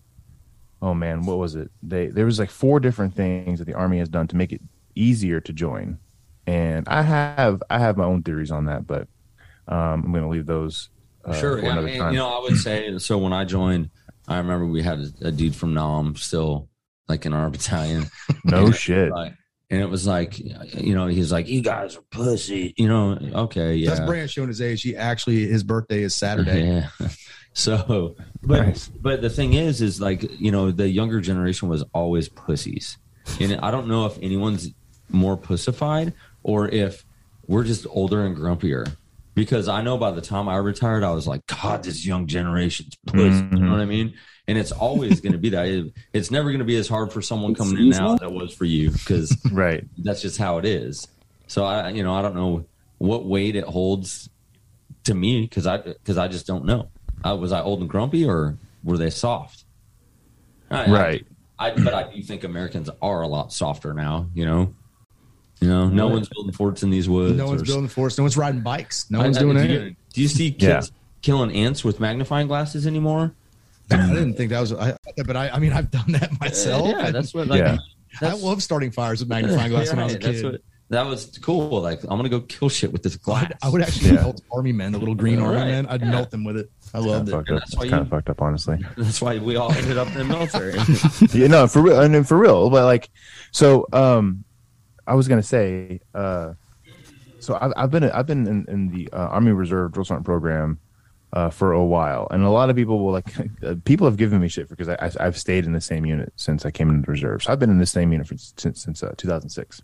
oh 0.81 0.93
man, 0.93 1.21
what 1.21 1.38
was 1.38 1.55
it? 1.55 1.69
They 1.83 2.07
there 2.07 2.25
was 2.25 2.39
like 2.39 2.50
four 2.50 2.79
different 2.79 3.13
things 3.13 3.59
that 3.59 3.65
the 3.65 3.75
army 3.75 4.00
has 4.00 4.09
done 4.09 4.27
to 4.27 4.35
make 4.35 4.51
it 4.51 4.62
easier 4.95 5.39
to 5.41 5.53
join, 5.53 6.00
and 6.47 6.88
I 6.89 7.03
have 7.03 7.62
I 7.69 7.79
have 7.79 7.97
my 7.97 8.05
own 8.05 8.23
theories 8.23 8.51
on 8.51 8.65
that, 8.65 8.88
but 8.88 9.07
um, 9.67 10.03
I'm 10.05 10.12
going 10.12 10.23
to 10.23 10.29
leave 10.29 10.45
those. 10.45 10.89
Uh, 11.25 11.33
sure. 11.39 11.59
Yeah, 11.59 11.69
I 11.69 11.71
another 11.73 11.87
mean, 11.87 11.99
time. 11.99 12.13
you 12.13 12.19
know, 12.19 12.27
I 12.29 12.41
would 12.41 12.57
say 12.57 12.97
so. 12.99 13.17
When 13.17 13.33
I 13.33 13.45
joined, 13.45 13.89
I 14.27 14.37
remember 14.37 14.65
we 14.65 14.81
had 14.83 14.99
a, 15.21 15.27
a 15.27 15.31
dude 15.31 15.55
from 15.55 15.73
Nam 15.73 16.15
still 16.15 16.69
like 17.07 17.25
in 17.25 17.33
our 17.33 17.49
battalion. 17.51 18.05
no 18.43 18.65
And- 18.67 18.75
shit. 18.75 19.11
Like, 19.11 19.33
and 19.69 19.81
it 19.81 19.89
was 19.89 20.05
like, 20.05 20.37
you 20.37 20.93
know, 20.93 21.07
he's 21.07 21.31
like, 21.31 21.47
"You 21.47 21.61
guys 21.61 21.95
are 21.97 22.01
pussy," 22.11 22.75
you 22.77 22.87
know. 22.87 23.17
Okay, 23.45 23.75
yeah, 23.75 23.89
That's 23.95 24.01
Brand 24.05 24.29
showing 24.29 24.49
his 24.49 24.61
age. 24.61 24.83
He 24.83 24.95
actually 24.95 25.47
his 25.47 25.63
birthday 25.63 26.03
is 26.03 26.13
Saturday. 26.13 26.83
Yeah. 27.01 27.07
So, 27.55 28.15
but 28.41 28.61
Nice. 28.67 28.87
but 28.87 29.21
the 29.21 29.29
thing 29.29 29.53
is, 29.53 29.81
is 29.81 30.01
like 30.01 30.39
you 30.39 30.51
know, 30.51 30.71
the 30.71 30.87
younger 30.89 31.21
generation 31.21 31.69
was 31.69 31.83
always 31.93 32.27
pussies, 32.29 32.97
and 33.39 33.59
I 33.61 33.71
don't 33.71 33.87
know 33.87 34.05
if 34.05 34.17
anyone's 34.21 34.69
more 35.09 35.37
pussified 35.37 36.13
or 36.43 36.67
if 36.67 37.05
we're 37.47 37.63
just 37.63 37.85
older 37.89 38.25
and 38.25 38.35
grumpier. 38.35 38.95
Because 39.35 39.67
I 39.67 39.81
know 39.81 39.97
by 39.97 40.11
the 40.11 40.21
time 40.21 40.47
I 40.47 40.57
retired, 40.57 41.03
I 41.03 41.11
was 41.11 41.27
like, 41.27 41.45
God, 41.47 41.83
this 41.83 42.05
young 42.05 42.27
generation's 42.27 42.95
pussy. 43.07 43.23
You 43.23 43.59
know 43.59 43.71
what 43.71 43.79
I 43.79 43.83
mm-hmm. 43.83 43.89
mean? 43.89 44.13
And 44.47 44.57
it's 44.57 44.71
always 44.71 45.21
going 45.21 45.33
to 45.33 45.39
be 45.39 45.49
that. 45.49 45.67
It- 45.67 45.93
it's 46.13 46.29
never 46.29 46.49
going 46.49 46.59
to 46.59 46.65
be 46.65 46.75
as 46.77 46.87
hard 46.87 47.11
for 47.11 47.21
someone 47.21 47.55
coming 47.55 47.77
in 47.77 47.89
now 47.89 48.13
as 48.15 48.21
it 48.21 48.31
was 48.31 48.53
for 48.53 48.65
you 48.65 48.91
because 48.91 49.35
right. 49.51 49.83
that's 49.97 50.21
just 50.21 50.37
how 50.37 50.57
it 50.59 50.65
is. 50.65 51.07
So 51.47 51.65
I, 51.65 51.89
you 51.89 52.03
know, 52.03 52.13
I 52.13 52.21
don't 52.21 52.35
know 52.35 52.65
what 52.99 53.25
weight 53.25 53.55
it 53.55 53.63
holds 53.63 54.29
to 55.05 55.13
me 55.13 55.41
because 55.41 55.67
I 55.67 55.77
because 55.77 56.17
I 56.17 56.27
just 56.27 56.45
don't 56.47 56.65
know. 56.65 56.89
I, 57.23 57.33
was 57.33 57.51
I 57.51 57.61
old 57.61 57.81
and 57.81 57.89
grumpy 57.89 58.25
or 58.25 58.57
were 58.83 58.97
they 58.97 59.09
soft? 59.09 59.65
I- 60.69 60.91
Right. 60.91 61.25
I, 61.59 61.71
I 61.71 61.75
but 61.75 61.93
I 61.93 62.11
do 62.11 62.21
think 62.21 62.43
Americans 62.43 62.89
are 63.01 63.21
a 63.21 63.27
lot 63.27 63.53
softer 63.53 63.93
now. 63.93 64.27
You 64.33 64.45
know, 64.45 64.75
you 65.63 65.70
know, 65.70 65.88
no 65.89 66.08
one's 66.08 66.29
building 66.29 66.51
forts 66.53 66.84
in 66.84 66.89
these 66.89 67.08
woods. 67.10 67.38
No 67.38 67.48
one's 67.48 67.62
or- 67.62 67.65
building 67.65 67.88
forts. 67.88 68.17
No 68.17 68.24
one's 68.24 68.38
riding 68.38 68.62
bikes. 68.62 69.10
No 69.10 69.20
I- 69.20 69.24
one's 69.24 69.38
I- 69.38 69.41
doing 69.41 69.55
do 69.58 69.63
anything. 69.63 69.86
you, 69.88 69.96
do 70.13 70.22
you 70.22 70.27
see 70.27 70.55
Yeah. 70.60 70.75
kids 70.75 70.91
killing 71.22 71.51
ants 71.55 71.84
with 71.84 72.00
magnifying 72.00 72.48
glasses 72.48 72.86
anymore? 72.88 73.34
I 73.91 73.98
didn't 74.08 74.36
think 74.36 74.50
that 74.51 74.60
was. 74.62 74.74
I, 74.74 74.96
but 75.25 75.36
I, 75.38 75.50
I 75.50 75.60
mean, 75.60 75.74
I've 75.74 75.91
done 75.91 76.12
that 76.13 76.39
myself. 76.39 76.88
yeah, 76.88 77.12
that's 77.12 77.34
what. 77.34 77.48
Like, 77.48 77.60
Yeah. 77.60 77.77
I 78.22 78.34
love 78.36 78.63
starting 78.63 78.91
fires 78.91 79.20
with 79.20 79.29
magnifying 79.29 79.72
glass 79.72 79.89
when 79.89 80.00
I 80.00 80.05
was 80.05 80.13
a 80.15 80.20
kid. 80.20 80.43
what- 80.43 80.62
that 80.89 81.05
was 81.08 81.39
cool. 81.41 81.82
Like, 81.82 82.03
I'm 82.03 82.10
gonna 82.17 82.29
go 82.29 82.41
kill 82.41 82.70
shit 82.70 82.91
with 82.93 83.01
this 83.01 83.15
glass. 83.15 83.51
I 83.63 83.70
would 83.70 83.82
actually 83.82 84.10
Yeah. 84.10 84.15
melt 84.22 84.41
army 84.51 84.72
men, 84.74 84.91
the 84.91 85.00
little 85.00 85.15
green 85.15 85.39
army 85.39 85.55
Right. 85.58 85.67
men. 85.67 85.86
I'd 85.88 86.01
Yeah. 86.01 86.12
melt 86.12 86.29
them 86.29 86.43
with 86.43 86.55
it. 86.58 86.70
I 86.93 87.00
loved 87.00 87.29
it. 87.29 87.34
Up. 87.34 87.46
that's 87.48 87.60
That's 87.62 87.75
why 87.75 87.84
kind 87.88 87.91
you- 87.93 87.98
of 88.01 88.10
fucked 88.10 88.29
up, 88.29 88.41
honestly. 88.41 88.77
That's 88.98 89.20
why 89.22 89.39
we 89.39 89.55
all 89.55 89.72
ended 89.72 89.98
up 89.98 90.08
in 90.10 90.13
the 90.20 90.24
military. 90.25 90.75
yeah, 91.39 91.48
no, 91.48 91.67
for 91.67 91.82
real. 91.82 92.00
I 92.00 92.08
mean, 92.08 92.24
for 92.24 92.38
real. 92.38 92.70
But 92.70 92.86
like, 92.86 93.10
so, 93.51 93.88
um, 93.91 94.43
I 95.05 95.15
was 95.15 95.27
gonna 95.27 95.43
say, 95.43 96.00
uh, 96.13 96.53
so 97.39 97.57
I've, 97.60 97.74
I've 97.75 97.91
been 97.91 98.03
I've 98.05 98.27
been 98.27 98.48
in, 98.48 98.65
in 98.67 98.89
the 98.89 99.10
uh, 99.12 99.27
Army 99.27 99.51
Reserve 99.51 99.91
drill 99.91 100.05
sergeant 100.05 100.25
program 100.25 100.79
uh, 101.33 101.50
for 101.50 101.74
a 101.74 101.83
while, 101.83 102.27
and 102.31 102.43
a 102.43 102.50
lot 102.50 102.69
of 102.69 102.75
people 102.75 103.03
will 103.03 103.12
like 103.12 103.36
uh, 103.63 103.75
people 103.86 104.07
have 104.07 104.17
given 104.17 104.39
me 104.39 104.48
shit 104.48 104.69
because 104.69 104.88
I, 104.88 104.95
I, 104.95 105.12
I've 105.19 105.38
stayed 105.38 105.65
in 105.65 105.74
the 105.74 105.81
same 105.81 106.05
unit 106.05 106.31
since 106.36 106.65
I 106.65 106.72
came 106.72 106.89
into 106.89 107.05
the 107.05 107.12
reserves. 107.12 107.48
I've 107.48 107.60
been 107.60 107.69
in 107.69 107.79
the 107.79 107.86
same 107.86 108.12
unit 108.12 108.27
for, 108.27 108.38
since 108.38 108.81
since 108.81 109.03
uh, 109.03 109.13
2006, 109.17 109.81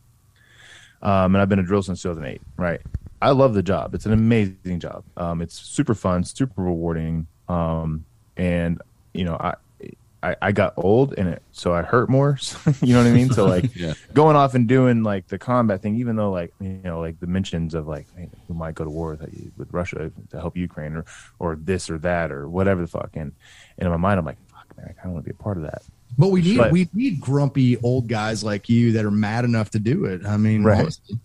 um, 1.02 1.36
and 1.36 1.38
I've 1.38 1.50
been 1.50 1.60
a 1.60 1.64
drill 1.64 1.82
since 1.82 2.02
2008. 2.02 2.42
Right, 2.58 2.82
I 3.22 3.32
love 3.32 3.54
the 3.54 3.64
job. 3.64 3.94
It's 3.94 4.06
an 4.06 4.14
amazing 4.14 4.80
job. 4.80 5.04
Um, 5.18 5.42
it's 5.42 5.56
super 5.56 5.96
fun, 5.96 6.24
super 6.24 6.62
rewarding, 6.62 7.28
um, 7.48 8.06
and 8.38 8.82
you 9.14 9.26
know 9.26 9.36
I. 9.40 9.56
I, 10.22 10.36
I 10.42 10.52
got 10.52 10.74
old 10.76 11.14
and 11.18 11.30
it 11.30 11.42
so 11.52 11.74
I 11.74 11.82
hurt 11.82 12.10
more. 12.10 12.38
you 12.82 12.94
know 12.94 13.02
what 13.04 13.10
I 13.10 13.14
mean? 13.14 13.30
So 13.32 13.46
like 13.46 13.74
Yeah. 13.76 13.94
going 14.14 14.36
off 14.36 14.54
and 14.54 14.68
doing 14.68 15.02
like 15.04 15.28
the 15.28 15.38
combat 15.38 15.82
thing, 15.82 15.96
even 15.96 16.16
though 16.18 16.32
like 16.32 16.54
you 16.60 16.82
know 16.84 17.00
like 17.00 17.20
the 17.22 17.28
mentions 17.28 17.74
of 17.74 17.88
like 17.88 18.06
hey, 18.18 18.30
we 18.50 18.56
might 18.56 18.76
go 18.76 18.84
to 18.84 18.90
war 18.90 19.12
with, 19.16 19.52
with 19.58 19.72
Russia 19.72 20.12
to 20.32 20.40
help 20.40 20.58
Ukraine 20.58 20.96
or 20.98 21.06
or 21.40 21.56
this 21.56 21.90
or 21.90 21.98
that 22.00 22.32
or 22.32 22.50
whatever 22.50 22.82
the 22.82 22.88
fuck, 22.88 23.12
and, 23.16 23.32
and 23.78 23.86
in 23.86 23.90
my 23.90 23.98
mind 23.98 24.20
I'm 24.20 24.26
like 24.26 24.38
fuck 24.50 24.68
man, 24.78 24.88
I 24.90 24.94
kind 24.94 25.06
of 25.08 25.12
want 25.14 25.26
to 25.26 25.30
be 25.34 25.36
a 25.40 25.42
part 25.44 25.56
of 25.58 25.64
that. 25.64 25.82
But 26.18 26.30
we 26.32 26.42
need 26.42 26.58
But- 26.58 26.72
we 26.74 26.90
need 26.94 27.22
grumpy 27.22 27.78
old 27.78 28.08
guys 28.08 28.44
like 28.44 28.68
you 28.68 28.92
that 28.94 29.06
are 29.06 29.12
mad 29.12 29.46
enough 29.46 29.70
to 29.72 29.80
do 29.80 30.04
it. 30.06 30.26
I 30.26 30.36
mean, 30.38 30.64
Right. 30.64 30.82
honestly. 30.82 31.18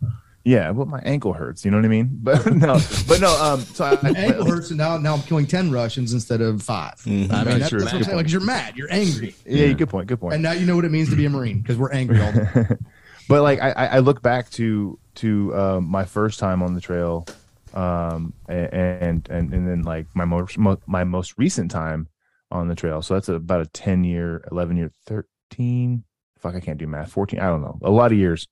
Yeah, 0.45 0.73
but 0.73 0.89
my 0.89 1.01
ankle 1.01 1.33
hurts. 1.33 1.65
You 1.65 1.71
know 1.71 1.79
what 1.79 1.87
I 1.87 1.89
mean? 1.89 2.11
But 2.23 2.45
no, 2.55 2.79
but 3.09 3.21
no. 3.21 3.35
Um, 3.43 3.61
so 3.61 3.85
I, 3.87 3.99
my 4.03 4.11
ankle 4.19 4.45
hurts, 4.45 4.69
and 4.71 4.77
now 4.79 4.99
now 4.99 5.15
I'm 5.15 5.23
killing 5.23 5.47
ten 5.47 5.71
Russians 5.71 6.13
instead 6.13 6.41
of 6.43 6.63
5 6.63 6.95
I 7.07 7.11
mean, 7.11 7.29
That's 7.29 7.45
that's, 7.47 7.69
true. 7.71 7.81
that's 7.81 7.93
what 7.93 7.99
I'm 7.99 8.05
saying. 8.05 8.17
Like, 8.19 8.27
'cause 8.27 8.33
you're 8.33 8.43
mad, 8.45 8.77
you're 8.77 8.93
angry, 8.93 9.35
Yeah, 9.47 9.73
good 9.73 9.89
point. 9.89 10.07
Good 10.07 10.21
point. 10.21 10.35
and 10.35 10.43
now 10.43 10.53
you 10.53 10.67
know 10.67 10.77
what 10.77 10.85
it 10.85 10.91
means 10.93 11.09
to 11.11 11.17
be 11.17 11.25
a 11.25 11.31
marine 11.31 11.61
because 11.63 11.79
we're 11.79 11.93
angry 11.93 12.21
all 12.21 12.31
the 12.33 12.45
time. 12.45 12.87
but 13.29 13.43
like 13.43 13.61
I, 13.61 13.71
I 13.71 13.87
I 13.87 13.99
look 14.01 14.21
back 14.21 14.51
to 14.51 14.99
to 15.17 15.57
um, 15.57 15.89
my 15.89 16.05
first 16.05 16.39
time 16.39 16.63
on 16.63 16.75
the 16.75 16.81
trail, 16.83 17.27
um, 17.73 18.35
and 18.49 19.27
and 19.31 19.53
and 19.53 19.67
then 19.69 19.83
like 19.83 20.07
my 20.15 20.27
most 20.27 20.59
mo- 20.59 20.81
my 20.87 21.05
most 21.05 21.39
recent 21.39 21.71
time 21.71 22.09
on 22.51 22.69
the 22.69 22.75
trail. 22.75 23.01
So 23.01 23.15
that's 23.15 23.31
about 23.31 23.63
a 23.63 23.67
ten 23.67 24.05
year, 24.05 24.45
eleven 24.53 24.77
year, 24.77 24.91
thirteen. 25.07 26.05
Fuck, 26.39 26.55
I 26.55 26.61
can't 26.61 26.79
do 26.79 26.87
math. 26.87 27.11
Fourteen. 27.13 27.41
I 27.41 27.47
don't 27.47 27.63
know. 27.63 27.79
A 27.83 27.91
lot 27.91 28.13
of 28.13 28.19
years. 28.19 28.47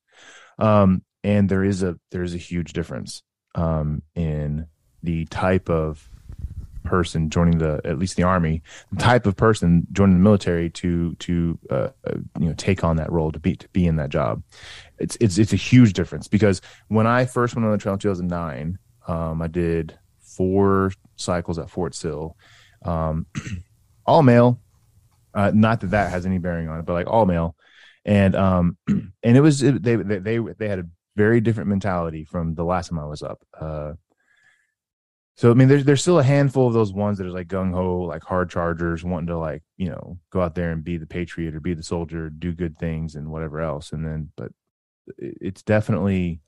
Um, 0.58 1.02
and 1.24 1.48
there 1.48 1.64
is 1.64 1.82
a 1.82 1.98
there 2.10 2.22
is 2.22 2.34
a 2.34 2.38
huge 2.38 2.72
difference 2.72 3.22
um, 3.54 4.02
in 4.14 4.66
the 5.02 5.24
type 5.26 5.68
of 5.68 6.08
person 6.84 7.30
joining 7.30 7.58
the 7.58 7.80
at 7.84 7.98
least 7.98 8.16
the 8.16 8.22
army 8.22 8.60
the 8.90 9.00
type 9.00 9.24
of 9.26 9.36
person 9.36 9.86
joining 9.92 10.16
the 10.16 10.22
military 10.22 10.68
to 10.68 11.14
to 11.16 11.58
uh, 11.70 11.88
uh, 12.06 12.14
you 12.38 12.48
know 12.48 12.54
take 12.54 12.82
on 12.82 12.96
that 12.96 13.10
role 13.10 13.30
to 13.30 13.38
be 13.38 13.54
to 13.54 13.68
be 13.68 13.86
in 13.86 13.96
that 13.96 14.10
job. 14.10 14.42
It's 14.98 15.16
it's 15.20 15.38
it's 15.38 15.52
a 15.52 15.56
huge 15.56 15.92
difference 15.92 16.28
because 16.28 16.60
when 16.88 17.06
I 17.06 17.24
first 17.24 17.54
went 17.54 17.64
on 17.66 17.72
the 17.72 17.78
trail 17.78 17.94
in 17.94 18.00
2009 18.00 18.78
um, 19.08 19.42
I 19.42 19.48
did 19.48 19.98
four 20.20 20.92
cycles 21.16 21.58
at 21.58 21.68
Fort 21.68 21.94
Sill. 21.94 22.36
Um, 22.84 23.26
all 24.06 24.22
male. 24.22 24.60
Uh, 25.34 25.50
not 25.54 25.80
that 25.80 25.88
that 25.88 26.10
has 26.10 26.26
any 26.26 26.38
bearing 26.38 26.68
on 26.68 26.78
it 26.78 26.84
but 26.84 26.92
like 26.92 27.06
all 27.06 27.26
male. 27.26 27.56
And 28.04 28.34
um 28.34 28.76
and 28.88 29.36
it 29.36 29.40
was 29.40 29.62
it, 29.62 29.82
they 29.82 29.96
they 29.96 30.18
they 30.18 30.38
they 30.38 30.68
had 30.68 30.80
a 30.80 30.86
very 31.16 31.40
different 31.40 31.68
mentality 31.68 32.24
from 32.24 32.54
the 32.54 32.64
last 32.64 32.88
time 32.88 32.98
I 32.98 33.06
was 33.06 33.22
up 33.22 33.42
uh 33.60 33.92
so 35.34 35.50
I 35.50 35.54
mean, 35.54 35.68
there's 35.68 35.84
there's 35.84 36.02
still 36.02 36.18
a 36.18 36.22
handful 36.22 36.68
of 36.68 36.74
those 36.74 36.92
ones 36.92 37.18
that 37.18 37.26
are 37.26 37.30
like 37.30 37.48
gung 37.48 37.72
ho, 37.72 38.02
like 38.02 38.22
hard 38.22 38.50
chargers, 38.50 39.02
wanting 39.02 39.28
to 39.28 39.38
like 39.38 39.62
you 39.76 39.88
know 39.88 40.18
go 40.30 40.42
out 40.42 40.54
there 40.54 40.72
and 40.72 40.84
be 40.84 40.98
the 40.98 41.06
patriot 41.06 41.54
or 41.54 41.60
be 41.60 41.74
the 41.74 41.82
soldier, 41.82 42.28
do 42.28 42.52
good 42.52 42.76
things 42.78 43.14
and 43.14 43.30
whatever 43.30 43.60
else. 43.60 43.92
And 43.92 44.06
then, 44.06 44.30
but 44.36 44.52
it's 45.18 45.62
definitely 45.62 46.40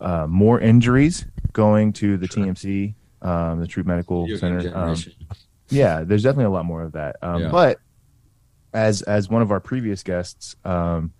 uh, 0.00 0.26
more 0.26 0.60
injuries 0.60 1.26
going 1.52 1.92
to 1.94 2.16
the 2.16 2.26
TMC, 2.26 2.94
um, 3.22 3.60
the 3.60 3.66
Troop 3.66 3.86
Medical 3.86 4.26
Center. 4.38 4.74
Um, 4.74 4.96
yeah, 5.68 6.04
there's 6.04 6.22
definitely 6.22 6.46
a 6.46 6.50
lot 6.50 6.64
more 6.64 6.82
of 6.82 6.92
that. 6.92 7.16
Um, 7.22 7.42
Yeah. 7.42 7.50
But 7.50 7.80
as 8.72 9.02
as 9.02 9.28
one 9.28 9.42
of 9.42 9.52
our 9.52 9.60
previous 9.60 10.02
guests, 10.02 10.56
um, 10.64 11.12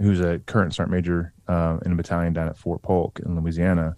who's 0.00 0.20
a 0.20 0.38
current 0.40 0.74
sergeant 0.74 0.92
major 0.94 1.32
uh, 1.48 1.78
in 1.84 1.92
a 1.92 1.94
battalion 1.94 2.32
down 2.32 2.48
at 2.48 2.56
Fort 2.56 2.82
Polk 2.82 3.20
in 3.24 3.34
Louisiana, 3.40 3.96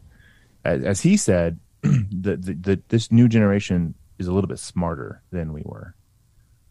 as, 0.64 0.82
as 0.82 1.00
he 1.00 1.16
said, 1.16 1.58
the, 1.82 2.36
the, 2.36 2.54
the 2.54 2.82
this 2.88 3.10
new 3.10 3.28
generation 3.28 3.94
is 4.18 4.26
a 4.26 4.32
little 4.32 4.48
bit 4.48 4.58
smarter 4.58 5.22
than 5.30 5.52
we 5.52 5.62
were. 5.64 5.94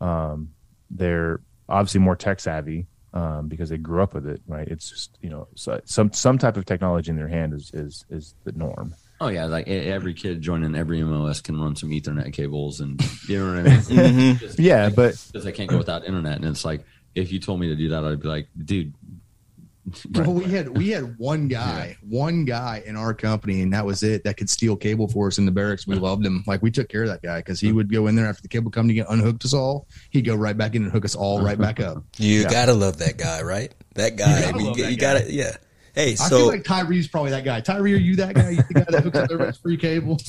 Um, 0.01 0.49
they're 0.89 1.41
obviously 1.67 1.99
more 1.99 2.15
tech 2.15 2.39
savvy 2.39 2.87
um, 3.13 3.47
because 3.47 3.69
they 3.69 3.77
grew 3.77 4.01
up 4.01 4.13
with 4.13 4.27
it, 4.27 4.41
right? 4.47 4.67
It's 4.67 4.89
just 4.89 5.17
you 5.21 5.29
know 5.29 5.47
so, 5.55 5.81
some 5.85 6.11
some 6.13 6.37
type 6.37 6.57
of 6.57 6.65
technology 6.65 7.09
in 7.09 7.17
their 7.17 7.27
hand 7.27 7.53
is 7.53 7.71
is 7.73 8.05
is 8.09 8.35
the 8.43 8.51
norm. 8.53 8.93
Oh 9.21 9.27
yeah, 9.27 9.45
like 9.45 9.67
every 9.67 10.13
kid 10.13 10.41
joining 10.41 10.75
every 10.75 11.03
MOS 11.03 11.41
can 11.41 11.59
run 11.59 11.75
some 11.75 11.89
Ethernet 11.89 12.31
cables, 12.31 12.79
and 12.79 13.01
you 13.27 13.37
know 13.39 13.61
what 13.63 13.67
I 13.67 14.11
mean. 14.11 14.37
Just- 14.39 14.59
Yeah, 14.59 14.85
like, 14.85 14.95
but 14.95 15.23
because 15.31 15.43
they 15.43 15.51
can't 15.51 15.69
go 15.69 15.77
without 15.77 16.05
internet, 16.05 16.37
and 16.37 16.45
it's 16.45 16.63
like 16.63 16.85
if 17.15 17.31
you 17.31 17.39
told 17.39 17.59
me 17.59 17.67
to 17.67 17.75
do 17.75 17.89
that, 17.89 18.03
I'd 18.05 18.21
be 18.21 18.27
like, 18.27 18.47
dude, 18.65 18.93
Well, 20.13 20.33
we 20.33 20.43
had 20.45 20.77
we 20.77 20.89
had 20.89 21.17
one 21.17 21.47
guy, 21.59 21.97
one 22.07 22.45
guy 22.45 22.83
in 22.85 22.95
our 22.95 23.13
company, 23.13 23.61
and 23.61 23.73
that 23.73 23.85
was 23.85 24.03
it. 24.03 24.23
That 24.23 24.37
could 24.37 24.49
steal 24.49 24.75
cable 24.75 25.07
for 25.07 25.27
us 25.27 25.39
in 25.39 25.45
the 25.47 25.51
barracks. 25.51 25.87
We 25.87 25.95
loved 25.95 26.23
him. 26.23 26.43
Like 26.45 26.61
we 26.61 26.69
took 26.69 26.89
care 26.89 27.03
of 27.03 27.09
that 27.09 27.23
guy 27.23 27.37
because 27.39 27.59
he 27.59 27.71
would 27.71 27.91
go 27.91 28.05
in 28.07 28.15
there 28.15 28.27
after 28.27 28.43
the 28.43 28.49
cable 28.49 28.69
company 28.69 28.93
get 28.93 29.07
unhooked 29.09 29.45
us 29.45 29.53
all. 29.53 29.87
He'd 30.11 30.25
go 30.25 30.35
right 30.35 30.55
back 30.55 30.75
in 30.75 30.83
and 30.83 30.91
hook 30.91 31.05
us 31.05 31.15
all 31.15 31.41
right 31.41 31.57
back 31.57 31.79
up. 31.79 32.03
You 32.17 32.41
Yeah. 32.41 32.49
gotta 32.51 32.73
love 32.73 32.99
that 32.99 33.17
guy, 33.17 33.41
right? 33.41 33.73
That 33.95 34.15
guy. 34.15 34.41
gotta 34.41 34.47
I 34.53 34.57
mean, 34.57 34.75
you, 34.75 34.83
that 34.83 34.91
you 34.91 34.97
guy. 34.97 35.13
gotta, 35.19 35.33
yeah. 35.33 35.57
Hey, 35.99 36.13
I 36.13 36.29
feel 36.29 36.47
like 36.47 36.63
Tyree's 36.63 37.09
probably 37.09 37.31
that 37.31 37.43
guy. 37.43 37.59
Tyree, 37.59 37.93
are 37.93 37.97
you 37.97 38.15
that 38.15 38.33
guy? 38.33 38.51
You 38.51 38.63
the 38.69 38.73
guy 38.73 38.85
that 38.87 39.03
hooks 39.03 39.17
up 39.17 39.25
everybody's 39.25 39.57
free 39.57 39.75
cable? 39.75 40.17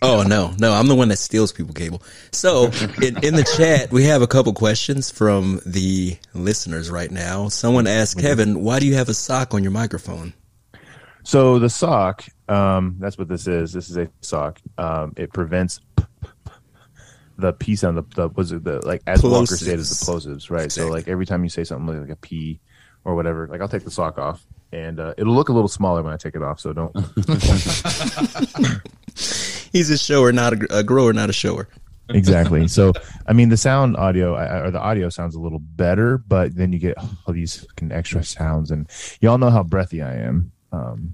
Oh 0.00 0.24
no, 0.24 0.52
no, 0.58 0.72
I'm 0.72 0.88
the 0.88 0.96
one 0.96 1.08
that 1.08 1.18
steals 1.18 1.52
people 1.52 1.74
cable. 1.74 2.02
So 2.32 2.66
in, 3.00 3.22
in 3.24 3.34
the 3.34 3.48
chat, 3.56 3.92
we 3.92 4.04
have 4.04 4.20
a 4.20 4.26
couple 4.26 4.52
questions 4.52 5.12
from 5.12 5.60
the 5.64 6.16
listeners 6.34 6.90
right 6.90 7.10
now. 7.10 7.48
Someone 7.48 7.86
asked 7.86 8.18
Kevin, 8.18 8.64
"Why 8.64 8.80
do 8.80 8.86
you 8.86 8.94
have 8.94 9.08
a 9.08 9.14
sock 9.14 9.54
on 9.54 9.62
your 9.62 9.70
microphone?" 9.70 10.34
So 11.22 11.60
the 11.60 11.70
sock, 11.70 12.24
um, 12.48 12.96
that's 12.98 13.16
what 13.16 13.28
this 13.28 13.46
is. 13.46 13.72
This 13.72 13.90
is 13.90 13.96
a 13.96 14.08
sock. 14.22 14.60
Um, 14.76 15.14
it 15.16 15.32
prevents 15.32 15.80
the 17.38 17.52
p 17.52 17.76
sound. 17.76 17.96
The, 17.98 18.02
the 18.16 18.28
was 18.28 18.50
it 18.50 18.64
the 18.64 18.84
like 18.84 19.02
as 19.06 19.22
Walker 19.22 19.56
said 19.56 19.78
is 19.78 19.90
the 20.00 20.04
plosives, 20.04 20.50
right? 20.50 20.64
Exactly. 20.64 20.88
So 20.88 20.92
like 20.92 21.06
every 21.06 21.26
time 21.26 21.44
you 21.44 21.50
say 21.50 21.62
something 21.62 22.00
like 22.00 22.10
a 22.10 22.16
p 22.16 22.60
or 23.04 23.14
whatever, 23.14 23.46
like 23.46 23.60
I'll 23.60 23.68
take 23.68 23.84
the 23.84 23.90
sock 23.90 24.18
off, 24.18 24.44
and 24.72 24.98
uh, 24.98 25.14
it'll 25.18 25.34
look 25.34 25.48
a 25.48 25.52
little 25.52 25.68
smaller 25.68 26.02
when 26.02 26.12
I 26.12 26.16
take 26.16 26.34
it 26.34 26.42
off. 26.42 26.60
So 26.60 26.72
don't. 26.72 26.94
He's 29.72 29.90
a 29.90 29.98
shower, 29.98 30.32
not 30.32 30.54
a, 30.54 30.78
a 30.78 30.82
grower, 30.82 31.12
not 31.12 31.30
a 31.30 31.32
shower. 31.32 31.68
exactly. 32.08 32.68
So, 32.68 32.92
I 33.26 33.32
mean, 33.32 33.48
the 33.48 33.56
sound 33.56 33.96
audio 33.96 34.34
or 34.34 34.70
the 34.70 34.80
audio 34.80 35.08
sounds 35.08 35.34
a 35.34 35.40
little 35.40 35.60
better, 35.60 36.18
but 36.18 36.54
then 36.54 36.72
you 36.72 36.78
get 36.78 36.98
all 36.98 37.32
these 37.32 37.64
fucking 37.64 37.92
extra 37.92 38.24
sounds, 38.24 38.70
and 38.70 38.88
y'all 39.20 39.38
know 39.38 39.50
how 39.50 39.62
breathy 39.62 40.02
I 40.02 40.16
am. 40.16 40.52
Um, 40.72 41.12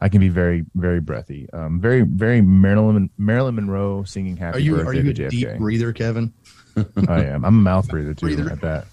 I 0.00 0.08
can 0.08 0.20
be 0.20 0.28
very, 0.28 0.64
very 0.74 1.00
breathy. 1.00 1.48
Um, 1.52 1.80
very, 1.80 2.02
very 2.02 2.42
Marilyn 2.42 3.10
Marilyn 3.16 3.54
Monroe 3.54 4.04
singing 4.04 4.36
"Happy 4.36 4.58
Are 4.58 4.60
you 4.60 4.76
Birthday" 4.76 4.90
are 4.90 5.02
you 5.02 5.10
a 5.10 5.14
to 5.14 5.28
deep 5.30 5.58
breather, 5.58 5.92
Kevin? 5.92 6.32
I 7.08 7.24
am. 7.24 7.44
I'm 7.44 7.58
a 7.58 7.62
mouth 7.62 7.88
breather 7.88 8.14
too. 8.14 8.26
Breather. 8.26 8.50
At 8.50 8.60
that. 8.60 8.86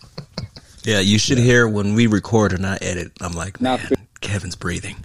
Yeah, 0.84 1.00
you 1.00 1.17
should 1.20 1.38
hear 1.38 1.67
when 1.67 1.94
we 1.94 2.08
record 2.08 2.54
and 2.54 2.62
not 2.62 2.82
edit. 2.82 3.12
I'm 3.22 3.34
like, 3.34 3.62
man, 3.62 3.80
Not 3.89 3.91
Kevin's 4.22 4.56
breathing 4.56 4.98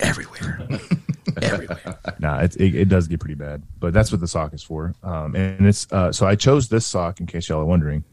everywhere, 0.00 0.66
everywhere. 1.42 1.98
Nah, 2.18 2.40
it, 2.40 2.56
it 2.56 2.74
it 2.74 2.88
does 2.88 3.06
get 3.08 3.20
pretty 3.20 3.34
bad, 3.34 3.62
but 3.78 3.92
that's 3.92 4.10
what 4.10 4.20
the 4.20 4.28
sock 4.28 4.54
is 4.54 4.62
for. 4.62 4.94
Um, 5.02 5.34
and 5.34 5.66
it's 5.66 5.86
uh, 5.92 6.12
so 6.12 6.26
I 6.26 6.34
chose 6.36 6.68
this 6.68 6.86
sock 6.86 7.20
in 7.20 7.26
case 7.26 7.48
y'all 7.48 7.60
are 7.60 7.64
wondering, 7.64 8.04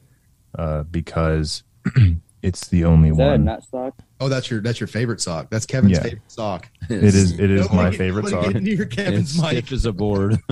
uh, 0.57 0.83
because 0.83 1.63
it's 2.41 2.67
the 2.67 2.85
only 2.85 3.09
Is 3.09 3.17
that 3.17 3.25
one. 3.31 3.45
nut 3.45 3.63
sock? 3.69 3.95
Oh, 4.19 4.29
that's 4.29 4.49
your 4.49 4.61
that's 4.61 4.79
your 4.79 4.87
favorite 4.87 5.21
sock. 5.21 5.49
That's 5.49 5.65
Kevin's 5.65 5.93
Yeah. 5.93 6.03
favorite 6.03 6.31
sock. 6.31 6.69
It 6.89 7.03
is 7.03 7.39
it 7.39 7.51
is 7.51 7.61
Nobody 7.61 7.77
my 7.77 7.91
favorite 7.91 8.27
sock. 8.29 8.53
get 8.53 8.63
near 8.63 8.81
It's 8.83 8.95
Kevin's 8.95 9.41
mic. 9.41 9.51
stiff 9.65 9.71
as 9.71 9.85
a 9.85 9.93
board. 9.93 10.37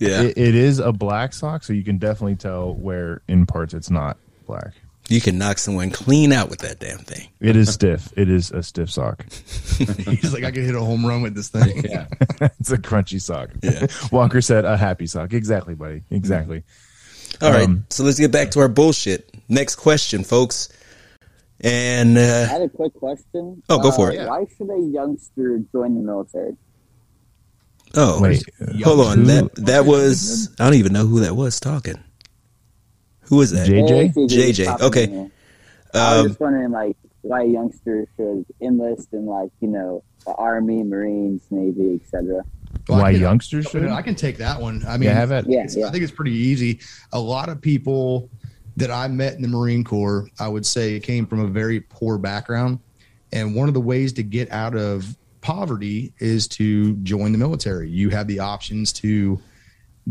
Yeah, 0.00 0.22
It, 0.22 0.38
it 0.38 0.54
is 0.54 0.78
a 0.78 0.92
black 0.92 1.32
sock, 1.32 1.62
so 1.64 1.72
you 1.72 1.84
can 1.84 1.98
definitely 1.98 2.36
tell 2.36 2.74
where 2.74 3.22
in 3.28 3.46
parts 3.46 3.74
it's 3.74 3.90
not 3.90 4.16
black. 4.46 4.72
You 5.08 5.20
can 5.20 5.38
knock 5.38 5.58
someone 5.58 5.90
clean 5.90 6.32
out 6.32 6.50
with 6.50 6.60
that 6.60 6.78
damn 6.80 6.98
thing. 6.98 7.28
It 7.40 7.56
is 7.56 7.72
stiff. 7.72 8.12
It 8.16 8.28
is 8.28 8.50
a 8.50 8.62
stiff 8.62 8.90
sock. 8.90 9.24
He's 9.78 10.32
like, 10.32 10.44
I 10.44 10.50
could 10.50 10.64
hit 10.64 10.74
a 10.74 10.80
home 10.80 11.04
run 11.06 11.22
with 11.22 11.34
this 11.34 11.48
thing. 11.48 11.82
yeah. 11.90 12.06
it's 12.60 12.70
a 12.70 12.78
crunchy 12.78 13.20
sock. 13.20 13.50
Yeah. 13.62 13.86
Walker 14.12 14.40
said 14.40 14.64
a 14.64 14.76
happy 14.76 15.06
sock. 15.06 15.32
Exactly, 15.32 15.74
buddy. 15.74 16.02
Exactly. 16.10 16.62
All 17.42 17.50
right, 17.50 17.64
Um, 17.64 17.86
so 17.90 18.04
let's 18.04 18.18
get 18.18 18.32
back 18.32 18.50
to 18.52 18.60
our 18.60 18.68
bullshit. 18.68 19.30
Next 19.48 19.76
question, 19.76 20.24
folks. 20.24 20.68
And 21.60 22.18
I 22.18 22.22
uh, 22.22 22.46
had 22.48 22.62
a 22.62 22.68
quick 22.68 22.94
question. 22.94 23.62
Oh, 23.68 23.78
go 23.80 23.90
for 23.90 24.10
Uh, 24.10 24.14
it. 24.14 24.28
Why 24.28 24.44
should 24.56 24.70
a 24.70 24.78
youngster 24.80 25.58
join 25.72 25.94
the 25.94 26.00
military? 26.02 26.56
oh, 27.94 28.20
Wait. 28.22 28.42
hold 28.84 29.00
on. 29.00 29.18
Who- 29.18 29.24
That 29.26 29.54
that 29.56 29.84
was 29.86 30.50
I 30.58 30.64
don't 30.64 30.74
even 30.74 30.92
know 30.92 31.06
who 31.06 31.20
that 31.20 31.34
was 31.34 31.58
talking. 31.60 31.98
Who 33.28 33.36
was 33.36 33.50
that? 33.52 33.66
JJ? 33.68 34.14
JJ, 34.14 34.80
okay. 34.80 35.04
in. 35.04 35.30
I 35.94 36.12
was 36.16 36.20
Um, 36.20 36.28
just 36.28 36.40
wondering, 36.40 36.70
like, 36.70 36.96
why 37.22 37.42
youngsters 37.42 38.08
should 38.16 38.44
enlist 38.60 39.08
in, 39.12 39.26
like, 39.26 39.50
you 39.60 39.68
know, 39.68 40.02
the 40.26 40.32
Army, 40.34 40.82
Marines, 40.82 41.42
Navy, 41.50 42.00
etc. 42.02 42.44
Well, 42.88 43.00
Why 43.00 43.12
can- 43.12 43.20
youngsters 43.20 43.66
should? 43.66 43.84
I 43.86 44.02
can 44.02 44.14
take 44.14 44.38
that 44.38 44.60
one. 44.60 44.82
I 44.86 44.96
mean, 44.96 45.08
Yeah, 45.08 45.14
have 45.14 45.30
it. 45.32 45.46
Yeah, 45.48 45.66
yeah. 45.70 45.86
I 45.88 45.90
think 45.90 46.02
it's 46.02 46.12
pretty 46.12 46.32
easy. 46.36 46.80
A 47.12 47.20
lot 47.20 47.48
of 47.48 47.60
people 47.60 48.28
that 48.76 48.90
I 48.90 49.08
met 49.08 49.34
in 49.34 49.42
the 49.42 49.48
Marine 49.48 49.84
Corps, 49.84 50.28
I 50.38 50.48
would 50.48 50.64
say, 50.64 51.00
came 51.00 51.26
from 51.26 51.40
a 51.40 51.46
very 51.48 51.80
poor 51.80 52.16
background. 52.18 52.78
And 53.32 53.54
one 53.54 53.68
of 53.68 53.74
the 53.74 53.80
ways 53.80 54.12
to 54.14 54.22
get 54.22 54.50
out 54.52 54.74
of 54.74 55.16
poverty 55.40 56.12
is 56.18 56.46
to 56.48 56.94
join 56.96 57.32
the 57.32 57.38
military. 57.38 57.90
You 57.90 58.10
have 58.10 58.26
the 58.26 58.38
options 58.40 58.92
to 58.94 59.40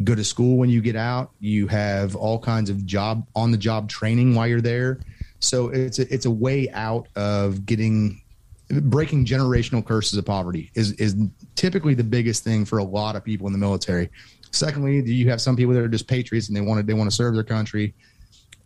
go 0.03 0.15
to 0.15 0.23
school 0.23 0.57
when 0.57 0.69
you 0.69 0.81
get 0.81 0.95
out. 0.95 1.31
You 1.39 1.67
have 1.67 2.15
all 2.15 2.39
kinds 2.39 2.69
of 2.69 2.85
job 2.85 3.27
on 3.35 3.51
the 3.51 3.57
job 3.57 3.89
training 3.89 4.35
while 4.35 4.47
you're 4.47 4.61
there. 4.61 4.99
So 5.39 5.69
it's 5.69 5.99
a, 5.99 6.13
it's 6.13 6.25
a 6.25 6.31
way 6.31 6.69
out 6.71 7.07
of 7.15 7.65
getting 7.65 8.21
breaking 8.69 9.25
generational 9.25 9.85
curses 9.85 10.17
of 10.17 10.25
poverty 10.25 10.71
is 10.75 10.91
is 10.93 11.15
typically 11.55 11.93
the 11.93 12.03
biggest 12.03 12.43
thing 12.43 12.65
for 12.65 12.79
a 12.79 12.83
lot 12.83 13.15
of 13.15 13.23
people 13.23 13.47
in 13.47 13.53
the 13.53 13.59
military. 13.59 14.09
Secondly, 14.51 15.01
you 15.09 15.29
have 15.29 15.41
some 15.41 15.55
people 15.55 15.73
that 15.73 15.81
are 15.81 15.87
just 15.87 16.07
patriots 16.07 16.47
and 16.47 16.57
they 16.57 16.61
want 16.61 16.79
to 16.79 16.85
they 16.85 16.93
want 16.93 17.09
to 17.09 17.15
serve 17.15 17.33
their 17.33 17.43
country. 17.43 17.93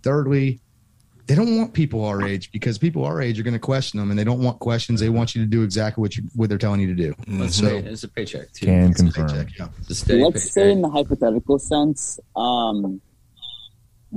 Thirdly, 0.03 0.59
they 1.27 1.35
don't 1.35 1.57
want 1.57 1.73
people 1.73 2.03
our 2.05 2.23
age 2.23 2.51
because 2.51 2.77
people 2.77 3.05
our 3.05 3.21
age 3.21 3.39
are 3.39 3.43
going 3.43 3.53
to 3.53 3.59
question 3.59 3.99
them 3.99 4.09
and 4.09 4.19
they 4.19 4.23
don't 4.23 4.41
want 4.41 4.59
questions. 4.59 4.99
They 4.99 5.09
want 5.09 5.35
you 5.35 5.41
to 5.41 5.47
do 5.47 5.63
exactly 5.63 6.01
what 6.01 6.17
you 6.17 6.23
what 6.35 6.49
they're 6.49 6.57
telling 6.57 6.81
you 6.81 6.87
to 6.87 6.95
do. 6.95 7.13
It's, 7.27 7.55
So- 7.57 7.67
a, 7.67 7.75
it's 7.77 8.03
a 8.03 8.07
paycheck 8.09 8.51
too. 8.51 8.65
Can 8.65 8.91
It's 8.91 8.99
a 8.99 9.03
confirm. 9.03 9.27
paycheck, 9.29 9.57
yeah. 9.59 9.67
It's 9.87 9.89
a 10.09 10.15
Let's 10.15 10.33
paycheck. 10.33 10.37
say, 10.53 10.71
in 10.71 10.81
the 10.81 10.89
hypothetical 10.89 11.59
sense, 11.59 12.19
um, 12.35 13.01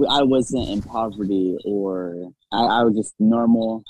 I 0.08 0.22
wasn't 0.22 0.68
in 0.70 0.82
poverty 0.82 1.56
or 1.64 2.32
I, 2.50 2.64
I 2.64 2.82
was 2.82 2.96
just 2.96 3.14
normal, 3.20 3.84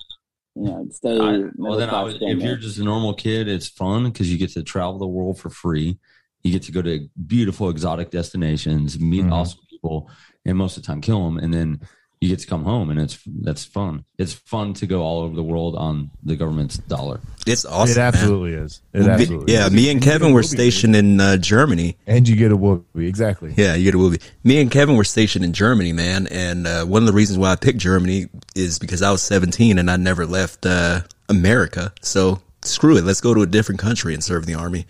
you 0.55 0.65
know, 0.65 0.87
stay. 0.91 1.19
I, 1.19 1.33
middle 1.39 1.51
well, 1.57 1.79
then 1.79 1.89
I 1.89 1.93
class 1.93 2.05
would, 2.05 2.15
if 2.17 2.21
family. 2.21 2.45
you're 2.45 2.57
just 2.57 2.79
a 2.79 2.85
normal 2.85 3.15
kid, 3.15 3.49
it's 3.49 3.69
fun 3.69 4.05
because 4.05 4.31
you 4.31 4.37
get 4.39 4.51
to 4.53 4.63
travel 4.63 4.99
the 4.99 5.07
world 5.07 5.39
for 5.39 5.49
free. 5.51 5.99
You 6.43 6.53
get 6.53 6.63
to 6.65 6.73
go 6.73 6.83
to 6.83 7.09
beautiful 7.27 7.71
exotic 7.71 8.11
destinations, 8.11 9.01
meet 9.01 9.25
Mhm. 9.25 9.33
awesome 9.33 9.61
people, 9.71 10.11
and 10.45 10.59
most 10.59 10.77
of 10.77 10.83
the 10.83 10.87
time 10.87 11.01
kill 11.01 11.25
them, 11.25 11.39
and 11.39 11.55
then 11.55 11.81
you 12.25 12.31
get 12.31 12.39
to 12.41 12.47
come 12.47 12.65
home, 12.65 12.91
and 12.91 12.99
it's 13.01 13.19
that's 13.43 13.65
fun. 13.65 14.05
It's 14.19 14.33
fun 14.33 14.75
to 14.75 14.87
go 14.87 15.03
all 15.03 15.21
over 15.23 15.35
the 15.37 15.43
world 15.43 15.77
on 15.77 16.11
the 16.23 16.37
government's 16.37 16.79
dollar. 16.79 17.21
it's 17.47 17.65
awesome. 17.65 17.93
it 17.93 17.97
man. 17.97 18.07
absolutely 18.07 18.53
is. 18.55 18.81
It 18.93 19.01
Me- 19.03 19.09
absolutely 19.11 19.53
yeah, 19.53 19.67
is. 19.67 19.73
me 19.73 19.91
and 19.91 20.01
Kevin 20.03 20.33
were 20.33 20.43
stationed 20.43 20.97
in 20.97 21.21
uh, 21.21 21.37
Germany. 21.37 21.97
And 22.07 22.29
you 22.29 22.37
get 22.37 22.51
a 22.53 22.57
whoopee. 22.57 23.07
Exactly. 23.07 23.53
Yeah, 23.57 23.75
you 23.75 23.85
get 23.85 23.95
a 23.95 23.99
movie. 23.99 24.19
Me 24.43 24.61
and 24.61 24.71
Kevin 24.71 24.97
were 24.97 25.05
stationed 25.05 25.45
in 25.45 25.53
Germany, 25.53 25.93
man, 25.93 26.27
and 26.29 26.67
uh, 26.67 26.85
one 26.85 27.03
of 27.03 27.07
the 27.07 27.13
reasons 27.13 27.39
why 27.39 27.53
I 27.53 27.57
picked 27.57 27.79
Germany 27.79 28.27
is 28.57 28.79
because 28.79 29.03
I 29.03 29.11
was 29.11 29.23
17 29.23 29.79
and 29.79 29.91
I 29.91 29.97
never 29.97 30.25
left 30.27 30.65
uh, 30.67 31.03
America. 31.29 31.93
So 32.03 32.41
screw 32.63 32.97
it, 32.97 33.05
let's 33.05 33.21
go 33.21 33.35
to 33.35 33.43
a 33.43 33.47
different 33.47 33.81
country 33.81 34.15
and 34.15 34.25
serve 34.25 34.47
the 34.47 34.55
army. 34.55 34.87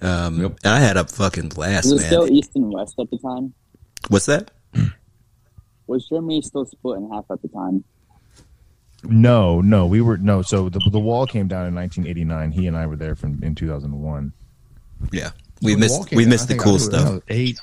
Um, 0.00 0.40
Yep. 0.42 0.58
and 0.64 0.72
I 0.74 0.78
had 0.80 0.96
a 0.96 1.04
fucking 1.04 1.48
blast, 1.48 1.90
was 1.90 1.94
it 2.02 2.04
man. 2.04 2.06
still 2.12 2.28
East 2.30 2.50
and 2.54 2.70
West 2.72 2.94
at 3.00 3.10
the 3.10 3.18
time? 3.18 3.54
What's 4.08 4.26
that? 4.26 4.50
Was 5.88 6.08
Germany 6.08 6.42
still 6.42 6.64
split 6.66 6.98
in 6.98 7.10
half 7.10 7.24
at 7.30 7.42
the 7.42 7.48
time? 7.48 7.82
No, 9.04 9.60
no, 9.60 9.86
we 9.86 10.00
were 10.00 10.16
no. 10.18 10.42
So 10.42 10.68
the 10.68 10.80
the 10.90 10.98
wall 11.00 11.26
came 11.26 11.48
down 11.48 11.66
in 11.66 11.74
1989. 11.74 12.50
He 12.52 12.66
and 12.66 12.76
I 12.76 12.86
were 12.86 12.96
there 12.96 13.14
from 13.14 13.42
in 13.42 13.54
2001. 13.54 14.32
Yeah, 15.12 15.30
we 15.62 15.72
When 15.72 15.80
the 15.80 15.86
wall 15.88 15.98
missed 16.00 16.10
we 16.14 16.24
down, 16.24 16.30
missed 16.30 16.48
the 16.48 16.56
cool 16.58 16.78
stuff. 16.78 17.22
Eight. 17.28 17.58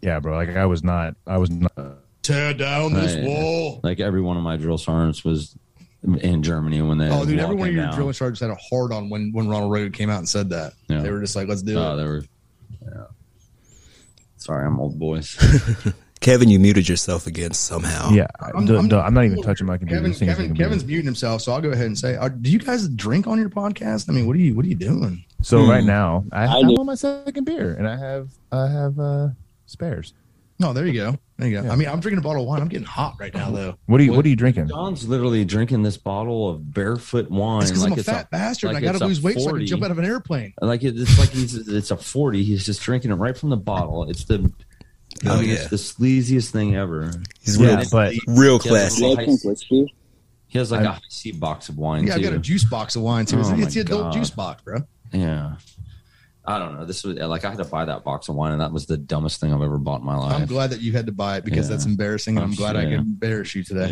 Yeah, 0.00 0.18
bro. 0.20 0.34
Like 0.34 0.50
I 0.56 0.66
was 0.66 0.82
not. 0.82 1.14
I 1.26 1.38
was 1.38 1.50
not. 1.50 1.72
Tear 2.22 2.54
down 2.54 2.92
this 2.94 3.14
Right. 3.14 3.24
wall. 3.24 3.80
Like 3.84 4.00
every 4.00 4.20
one 4.20 4.36
of 4.36 4.42
my 4.42 4.56
drill 4.56 4.78
sergeants 4.78 5.24
was 5.24 5.56
in 6.02 6.42
Germany 6.42 6.82
when 6.82 6.98
they. 6.98 7.08
Oh, 7.08 7.24
dude! 7.24 7.38
Every 7.38 7.54
one 7.56 7.68
of 7.68 7.74
your 7.74 7.84
down. 7.84 7.94
drilling 7.94 8.12
sergeants 8.14 8.40
had 8.40 8.50
a 8.50 8.56
hard 8.56 8.92
on 8.92 9.10
when 9.10 9.30
when 9.32 9.48
Ronald 9.48 9.70
Reagan 9.70 9.92
came 9.92 10.10
out 10.10 10.18
and 10.18 10.28
said 10.28 10.50
that. 10.50 10.72
Yeah. 10.88 11.02
They 11.02 11.10
were 11.10 11.20
just 11.20 11.36
like, 11.36 11.46
"Let's 11.48 11.62
do 11.62 11.78
Oh, 11.78 11.92
it." 11.94 11.96
they 11.98 12.04
were. 12.04 12.24
Yeah. 12.82 13.04
Sorry, 14.38 14.66
I'm 14.66 14.80
old 14.80 14.98
boys. 14.98 15.36
Kevin, 16.20 16.48
you 16.48 16.58
muted 16.58 16.88
yourself 16.88 17.26
again 17.26 17.52
somehow. 17.52 18.10
Yeah, 18.10 18.26
I'm- 18.40 18.56
I'm, 18.56 18.76
I'm- 18.76 18.92
I'm, 18.92 19.14
not 19.14 19.24
even 19.26 19.42
touching 19.42 19.66
my 19.66 19.76
computer. 19.76 19.98
Kevin, 20.00 20.10
This 20.10 20.18
Kevin, 20.20 20.46
computer. 20.46 20.64
Kevin's 20.70 20.84
muting 20.84 21.04
himself, 21.04 21.42
so 21.42 21.52
I'll 21.52 21.60
go 21.60 21.70
ahead 21.70 21.86
and 21.86 21.96
say, 21.98 22.16
are, 22.16 22.30
"Do 22.30 22.50
you 22.50 22.58
guys 22.58 22.88
drink 22.88 23.26
on 23.26 23.38
your 23.38 23.50
podcast? 23.50 24.08
I 24.08 24.12
mean, 24.12 24.26
what 24.26 24.34
are 24.34 24.40
you 24.40 24.54
what 24.54 24.64
are 24.64 24.68
you 24.68 24.74
doing?" 24.74 25.24
So 25.42 25.62
Hmm. 25.62 25.70
right 25.70 25.84
now, 25.84 26.24
I, 26.32 26.44
I 26.46 26.58
I'm 26.60 26.70
on 26.70 26.86
my 26.86 26.94
second 26.94 27.44
beer, 27.44 27.74
and 27.74 27.86
I 27.86 27.96
have 27.96 28.30
I 28.50 28.66
have 28.68 28.98
uh 28.98 29.28
spares. 29.66 30.14
No, 30.58 30.72
there 30.72 30.86
you 30.86 30.94
go. 30.94 31.18
There 31.36 31.48
you 31.48 31.60
go. 31.60 31.66
Yeah. 31.66 31.72
I 31.72 31.76
mean, 31.76 31.86
I'm 31.88 32.00
drinking 32.00 32.20
a 32.20 32.22
bottle 32.22 32.40
of 32.40 32.48
wine. 32.48 32.62
I'm 32.62 32.68
getting 32.68 32.86
hot 32.86 33.16
right 33.20 33.34
now, 33.34 33.50
though. 33.50 33.76
What 33.84 34.00
are 34.00 34.04
you 34.04 34.12
What- 34.12 34.16
What 34.16 34.24
are 34.24 34.28
you 34.30 34.36
drinking? 34.36 34.68
John's 34.68 35.06
literally 35.06 35.44
drinking 35.44 35.82
this 35.82 35.98
bottle 35.98 36.48
of 36.48 36.72
barefoot 36.72 37.30
wine. 37.30 37.60
It's 37.60 37.70
because 37.70 37.82
like 37.82 37.92
I'm 37.92 37.98
a 37.98 38.00
it's 38.00 38.08
fat 38.08 38.30
bastard. 38.30 38.68
like 38.72 38.78
and 38.78 38.88
I 38.88 38.92
got 38.92 38.98
to 39.00 39.04
lose 39.04 39.20
weight 39.20 39.38
so 39.38 39.50
I 39.50 39.58
can 39.58 39.66
jump 39.66 39.82
out 39.84 39.90
of 39.90 39.98
an 39.98 40.06
airplane. 40.06 40.54
Like 40.62 40.82
it, 40.82 40.98
it's 40.98 41.18
like 41.18 41.28
he's 41.28 41.68
it's 41.68 41.90
a 41.90 41.96
forty. 41.98 42.42
He's 42.42 42.64
just 42.64 42.80
drinking 42.80 43.10
it 43.10 43.16
right 43.16 43.36
from 43.36 43.50
the 43.50 43.56
bottle. 43.58 44.08
It's 44.08 44.24
the 44.24 44.50
I 45.24 45.30
Oh, 45.30 45.40
mean, 45.40 45.48
yeah. 45.50 45.54
it's 45.56 45.68
the 45.68 45.76
sleaziest 45.76 46.50
thing 46.50 46.74
ever. 46.76 47.12
He's 47.42 47.58
Yeah, 47.58 47.76
real, 47.78 47.84
but 47.90 48.14
real 48.26 48.58
classy. 48.58 48.96
Do 49.00 49.06
Well, 49.06 49.16
they 49.16 49.22
I 49.22 49.24
drink 49.26 49.40
see. 49.40 49.48
whiskey? 49.48 49.94
He 50.48 50.58
has 50.58 50.70
like 50.70 50.80
I'm- 50.80 50.90
a 50.90 50.92
high 50.94 51.00
C 51.08 51.32
box 51.32 51.68
of 51.68 51.76
wine 51.76 52.06
Yeah, 52.06 52.14
I 52.14 52.18
got 52.20 52.32
a 52.32 52.38
juice 52.38 52.64
box 52.64 52.96
of 52.96 53.02
wine 53.02 53.26
too. 53.26 53.38
It's, 53.40 53.48
Oh, 53.48 53.52
it's 53.54 53.60
my 53.60 53.68
the 53.70 53.80
adult 53.80 54.02
God. 54.02 54.12
juice 54.12 54.30
box, 54.30 54.62
bro. 54.62 54.82
yeah. 55.12 55.56
I 56.48 56.60
don't 56.60 56.78
know. 56.78 56.84
This 56.84 57.02
was 57.02 57.16
like 57.16 57.44
I 57.44 57.48
had 57.50 57.58
to 57.58 57.64
buy 57.64 57.84
that 57.86 58.04
box 58.04 58.28
of 58.28 58.36
wine, 58.36 58.52
and 58.52 58.60
that 58.60 58.70
was 58.72 58.86
the 58.86 58.96
dumbest 58.96 59.40
thing 59.40 59.52
I've 59.52 59.62
ever 59.62 59.78
bought 59.78 59.98
in 60.00 60.06
my 60.06 60.14
life. 60.16 60.34
I'm 60.40 60.46
glad 60.46 60.70
that 60.70 60.80
you 60.80 60.92
had 60.92 61.06
to 61.06 61.12
buy 61.12 61.38
it 61.38 61.44
because 61.44 61.66
Yeah. 61.68 61.74
that's 61.74 61.86
embarrassing, 61.86 62.36
and 62.36 62.44
I'm 62.44 62.50
I'm 62.50 62.56
glad 62.56 62.76
I 62.76 62.82
sure, 62.82 62.90
could 62.90 62.92
yeah. 62.92 62.98
embarrass 62.98 63.54
you 63.56 63.64
today. 63.64 63.90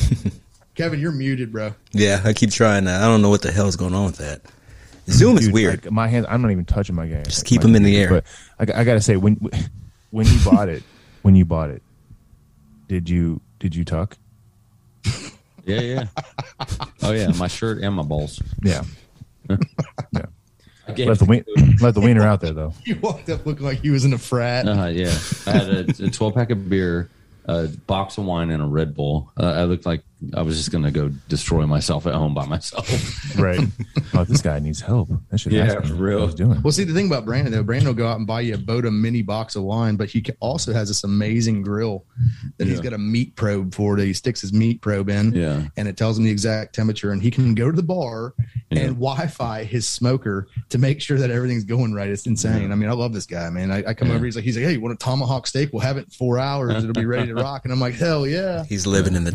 Yep. 0.00 0.32
Kevin, 0.74 0.98
you're 0.98 1.12
muted, 1.12 1.52
bro. 1.52 1.74
Yeah, 1.92 2.20
I 2.24 2.32
keep 2.32 2.50
trying 2.50 2.84
that. 2.84 3.02
I 3.02 3.06
don't 3.06 3.22
know 3.22 3.28
what 3.28 3.42
the 3.42 3.52
hell 3.52 3.68
is 3.68 3.76
going 3.76 3.94
on 3.94 4.06
with 4.06 4.16
that. 4.16 4.40
Zoom 5.10 5.36
is 5.38 5.48
weird. 5.50 5.84
Like, 5.84 5.92
my 5.92 6.08
hands. 6.08 6.26
I'm 6.28 6.42
not 6.42 6.50
even 6.50 6.64
touching 6.64 6.94
my 6.96 7.06
game. 7.06 7.24
Just 7.24 7.44
keep 7.44 7.62
my 7.62 7.68
'em 7.68 7.76
in 7.76 7.82
the 7.84 7.96
air. 7.96 8.08
But 8.08 8.24
I, 8.76 8.80
I 8.80 8.84
gotta 8.84 9.00
say, 9.00 9.16
when 9.16 9.38
when 10.12 10.26
you 10.26 10.38
bought 10.44 10.68
it, 10.68 10.84
when 11.22 11.34
you 11.34 11.44
bought 11.44 11.70
it, 11.70 11.82
did 12.86 13.10
you 13.10 13.40
did 13.58 13.74
you 13.74 13.84
tuck? 13.84 14.16
Yeah, 15.64 15.80
yeah. 15.80 16.06
oh 17.02 17.12
yeah, 17.12 17.28
my 17.38 17.48
shirt 17.48 17.82
and 17.82 17.94
my 17.94 18.02
balls. 18.02 18.40
Yeah. 18.62 18.82
gave 20.94 21.08
Let 21.08 21.18
the 21.18 21.24
wien- 21.24 21.44
let 21.80 21.94
the 21.94 22.00
wiener 22.00 22.22
out 22.22 22.40
there 22.40 22.52
though. 22.52 22.74
He 22.84 22.94
walked 22.94 23.28
up 23.30 23.46
looking 23.46 23.64
like 23.64 23.80
he 23.80 23.90
was 23.90 24.04
in 24.04 24.12
a 24.12 24.18
frat. 24.18 24.66
Uh, 24.68 24.86
yeah, 24.86 25.16
I 25.46 25.50
had 25.50 25.68
a, 25.68 26.04
a 26.04 26.10
12 26.10 26.34
pack 26.34 26.50
of 26.50 26.68
beer, 26.68 27.08
a 27.46 27.68
box 27.68 28.18
of 28.18 28.24
wine, 28.24 28.50
and 28.50 28.62
a 28.62 28.66
Red 28.66 28.94
Bull. 28.94 29.30
Uh, 29.38 29.46
I 29.52 29.64
looked 29.64 29.86
like 29.86 30.02
I 30.34 30.42
was 30.42 30.56
just 30.56 30.70
gonna 30.70 30.90
go 30.90 31.08
destroy 31.28 31.66
myself 31.66 32.06
at 32.06 32.14
home 32.14 32.34
by 32.34 32.46
myself. 32.46 32.88
Right. 33.38 33.60
oh, 34.14 34.24
this 34.24 34.42
guy 34.42 34.58
needs 34.58 34.80
help. 34.80 35.08
I 35.32 35.36
should 35.36 35.52
Yeah, 35.52 35.64
ask 35.64 35.74
him 35.76 35.82
for 35.84 35.94
what 35.94 36.00
real. 36.02 36.26
he's 36.26 36.34
doing. 36.34 36.60
Well, 36.62 36.70
see, 36.72 36.84
the 36.84 36.92
thing 36.92 37.06
about 37.06 37.24
Brandon 37.24 37.50
though, 37.52 37.62
Brandon 37.62 37.88
will 37.88 37.94
go 37.94 38.06
out 38.06 38.18
and 38.18 38.26
buy 38.26 38.42
you 38.42 38.54
a 38.54 38.58
Bota 38.58 38.90
mini 38.90 39.22
box 39.22 39.56
of 39.56 39.62
wine, 39.62 39.96
but 39.96 40.08
he 40.10 40.22
also 40.40 40.72
has 40.74 40.88
this 40.88 41.02
amazing 41.02 41.62
grill 41.62 42.04
that 42.58 42.68
he's 42.68 42.80
got 42.80 42.92
a 42.92 42.98
meat 42.98 43.34
probe 43.36 43.74
for 43.74 43.96
that 43.96 44.04
he 44.04 44.12
sticks 44.12 44.40
his 44.42 44.52
meat 44.52 44.80
probe 44.82 45.08
in, 45.08 45.32
Yeah. 45.32 45.62
and 45.78 45.88
it 45.88 45.96
tells 45.96 46.18
him 46.18 46.24
the 46.24 46.30
exact 46.30 46.74
temperature, 46.74 47.10
and 47.12 47.22
he 47.22 47.30
can 47.30 47.54
go 47.54 47.70
to 47.70 47.76
the 47.76 47.82
bar 47.82 48.34
Yeah. 48.70 48.80
and 48.80 48.88
Wi-Fi 48.96 49.64
his 49.64 49.88
smoker 49.88 50.46
to 50.68 50.78
make 50.78 51.00
sure 51.00 51.18
that 51.18 51.30
everything's 51.30 51.64
going 51.64 51.94
right. 51.94 52.08
It's 52.10 52.26
insane. 52.26 52.70
I 52.70 52.74
mean, 52.74 52.90
I 52.90 52.92
love 52.92 53.12
this 53.14 53.26
guy, 53.26 53.48
man. 53.50 53.70
I, 53.70 53.82
I 53.88 53.94
come 53.94 54.08
Yeah. 54.08 54.16
over, 54.16 54.24
he's 54.26 54.36
like, 54.36 54.44
he's 54.44 54.56
like, 54.56 54.66
hey, 54.66 54.72
you 54.72 54.80
want 54.80 54.94
a 54.94 54.98
tomahawk 55.02 55.46
steak? 55.46 55.70
We'll 55.72 55.80
have 55.80 55.96
it 55.96 56.04
in 56.04 56.10
four 56.10 56.38
hours. 56.38 56.84
It'll 56.84 56.92
be 56.92 57.06
ready 57.06 57.28
to 57.28 57.34
rock, 57.42 57.62
and 57.64 57.72
I'm 57.72 57.80
like, 57.80 57.94
hell 57.94 58.26
yeah. 58.26 58.64
He's 58.64 58.86
living 58.86 59.14
in 59.14 59.24
the 59.24 59.32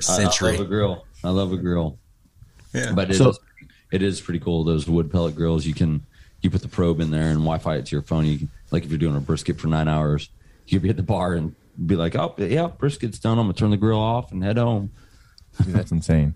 23rd 0.00 0.10
I- 0.10 0.48
I, 0.48 0.50
love 0.52 0.60
a 0.60 0.64
grill. 0.64 1.06
I 1.24 1.28
love 1.30 1.52
a 1.52 1.56
grill. 1.56 1.98
Yeah. 2.72 2.92
But 2.92 3.08
it 3.08 3.12
is 3.12 3.18
So- 3.18 3.34
it 3.92 4.02
is 4.02 4.20
pretty 4.20 4.40
cool. 4.40 4.64
Those 4.64 4.86
wood 4.88 5.10
pellet 5.10 5.34
grills, 5.36 5.64
you 5.66 5.74
can 5.74 6.02
you 6.42 6.50
put 6.50 6.62
the 6.62 6.68
probe 6.68 7.00
in 7.00 7.10
there 7.10 7.28
and 7.30 7.38
Wi-Fi 7.38 7.76
it 7.76 7.86
to 7.86 7.96
your 7.96 8.02
phone. 8.02 8.26
You 8.26 8.38
can, 8.38 8.50
like 8.70 8.84
if 8.84 8.90
you're 8.90 8.98
doing 8.98 9.16
a 9.16 9.20
brisket 9.20 9.58
for 9.58 9.68
nine 9.68 9.88
hours, 9.88 10.28
you 10.66 10.78
could 10.78 10.82
be 10.82 10.90
at 10.90 10.96
the 10.96 11.02
bar 11.02 11.34
and 11.34 11.54
be 11.86 11.96
like, 11.96 12.14
"Oh, 12.16 12.34
yeah, 12.38 12.68
brisket's 12.68 13.18
done. 13.18 13.38
I'm 13.38 13.44
gonna 13.44 13.54
turn 13.54 13.70
the 13.70 13.76
grill 13.76 13.98
off 13.98 14.32
and 14.32 14.42
head 14.44 14.58
home." 14.58 14.90
Dude, 15.64 15.74
that's 15.74 15.92
insane. 15.92 16.34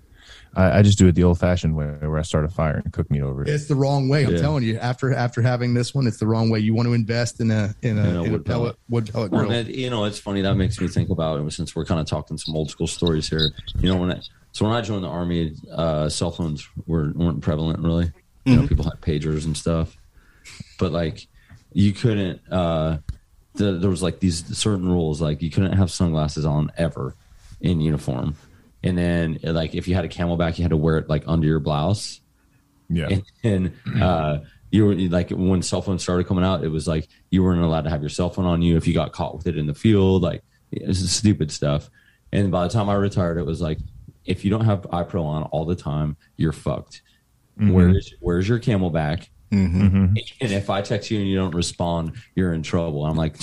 I, 0.54 0.78
I 0.78 0.82
just 0.82 0.98
do 0.98 1.06
it 1.06 1.14
the 1.14 1.22
old-fashioned 1.24 1.76
way, 1.76 1.86
where 2.00 2.18
I 2.18 2.22
start 2.22 2.44
a 2.44 2.48
fire 2.48 2.80
and 2.84 2.92
cook 2.92 3.10
meat 3.10 3.22
over 3.22 3.42
it. 3.42 3.48
It's 3.48 3.66
the 3.66 3.74
wrong 3.76 4.08
way. 4.08 4.24
I'm 4.24 4.32
Yeah. 4.34 4.40
telling 4.40 4.64
you. 4.64 4.78
After 4.78 5.14
after 5.14 5.42
having 5.42 5.74
this 5.74 5.94
one, 5.94 6.06
it's 6.06 6.16
the 6.18 6.26
wrong 6.26 6.50
way. 6.50 6.58
You 6.58 6.74
want 6.74 6.86
to 6.88 6.92
invest 6.92 7.40
in 7.40 7.50
a 7.50 7.74
in 7.82 7.98
a, 7.98 8.00
In 8.00 8.06
a 8.06 8.08
in 8.10 8.16
a 8.16 8.32
wood 8.32 8.44
pellet 8.44 8.46
pellet. 8.46 8.76
wood 8.88 9.12
pellet 9.12 9.30
grill. 9.30 9.50
and 9.50 9.68
it- 9.68 9.74
you 9.76 9.90
know, 9.90 10.04
it's 10.04 10.18
funny 10.18 10.40
that 10.42 10.54
makes 10.56 10.80
me 10.80 10.88
think 10.88 11.10
about 11.10 11.40
it 11.40 11.52
since 11.52 11.76
we're 11.76 11.84
kind 11.84 12.00
of 12.00 12.06
talking 12.06 12.36
some 12.36 12.56
old 12.56 12.70
school 12.70 12.86
stories 12.88 13.28
here. 13.28 13.50
You 13.78 13.88
know, 13.92 13.96
when 13.96 14.10
I, 14.12 14.20
so 14.52 14.64
when 14.66 14.74
I 14.74 14.80
joined 14.80 15.04
the 15.04 15.08
army, 15.08 15.54
uh, 15.72 16.08
cell 16.08 16.30
phones 16.32 16.66
were 16.86 17.12
weren't 17.14 17.40
prevalent 17.42 17.78
really. 17.80 18.10
You 18.44 18.56
know, 18.56 18.66
people 18.66 18.84
had 18.84 19.00
pagers 19.00 19.44
and 19.44 19.56
stuff, 19.56 19.96
but 20.78 20.90
like 20.92 21.28
you 21.72 21.92
couldn't. 21.92 22.40
Uh, 22.50 22.98
the, 23.54 23.72
there 23.72 23.90
was 23.90 24.02
like 24.02 24.18
these 24.20 24.44
certain 24.58 24.88
rules, 24.88 25.20
like 25.20 25.42
you 25.42 25.50
couldn't 25.50 25.72
have 25.72 25.90
sunglasses 25.90 26.44
on 26.44 26.70
ever 26.76 27.14
in 27.60 27.80
uniform, 27.80 28.34
and 28.82 28.96
then 28.96 29.38
like 29.42 29.74
if 29.74 29.86
you 29.88 29.94
had 29.94 30.04
a 30.04 30.08
CamelBak, 30.08 30.58
you 30.58 30.62
had 30.64 30.70
to 30.70 30.76
wear 30.76 30.98
it 30.98 31.08
like 31.08 31.24
under 31.26 31.46
your 31.46 31.60
blouse 31.60 32.20
Yeah. 32.88 33.08
and, 33.44 33.72
and 33.84 34.02
uh, 34.02 34.38
you 34.70 34.86
were 34.86 34.94
like 34.94 35.30
when 35.30 35.62
cell 35.62 35.82
phones 35.82 36.02
started 36.02 36.26
coming 36.26 36.44
out, 36.44 36.64
it 36.64 36.68
was 36.68 36.86
like 36.88 37.08
you 37.30 37.42
weren't 37.42 37.60
allowed 37.62 37.82
to 37.82 37.90
have 37.90 38.00
your 38.02 38.08
cell 38.10 38.30
phone 38.30 38.46
on 38.46 38.62
you 38.62 38.76
if 38.76 38.86
you 38.86 38.94
got 38.94 39.12
caught 39.12 39.36
with 39.36 39.46
it 39.46 39.58
in 39.58 39.66
the 39.66 39.74
field. 39.74 40.22
Like 40.22 40.42
it's 40.72 41.00
just 41.00 41.16
stupid 41.16 41.50
stuff. 41.50 41.90
And 42.32 42.50
by 42.52 42.62
the 42.64 42.70
time 42.72 42.88
I 42.88 42.94
retired, 42.94 43.38
it 43.38 43.44
was 43.46 43.60
like 43.60 43.78
if 44.24 44.44
you 44.44 44.50
don't 44.50 44.64
have 44.64 44.82
iPro 44.82 45.24
on 45.24 45.42
all 45.44 45.64
the 45.64 45.74
time, 45.74 46.16
you're 46.36 46.52
fucked. 46.52 47.02
Where's 47.56 48.14
Where's 48.20 48.48
your 48.48 48.58
CamelBak? 48.58 49.26
Mhm. 49.52 50.16
And 50.40 50.52
if 50.52 50.70
I 50.70 50.80
text 50.80 51.10
you 51.10 51.18
and 51.18 51.28
you 51.28 51.36
don't 51.36 51.54
respond, 51.54 52.12
you're 52.36 52.52
in 52.52 52.62
trouble. 52.62 53.04
I'm 53.04 53.16
like, 53.16 53.36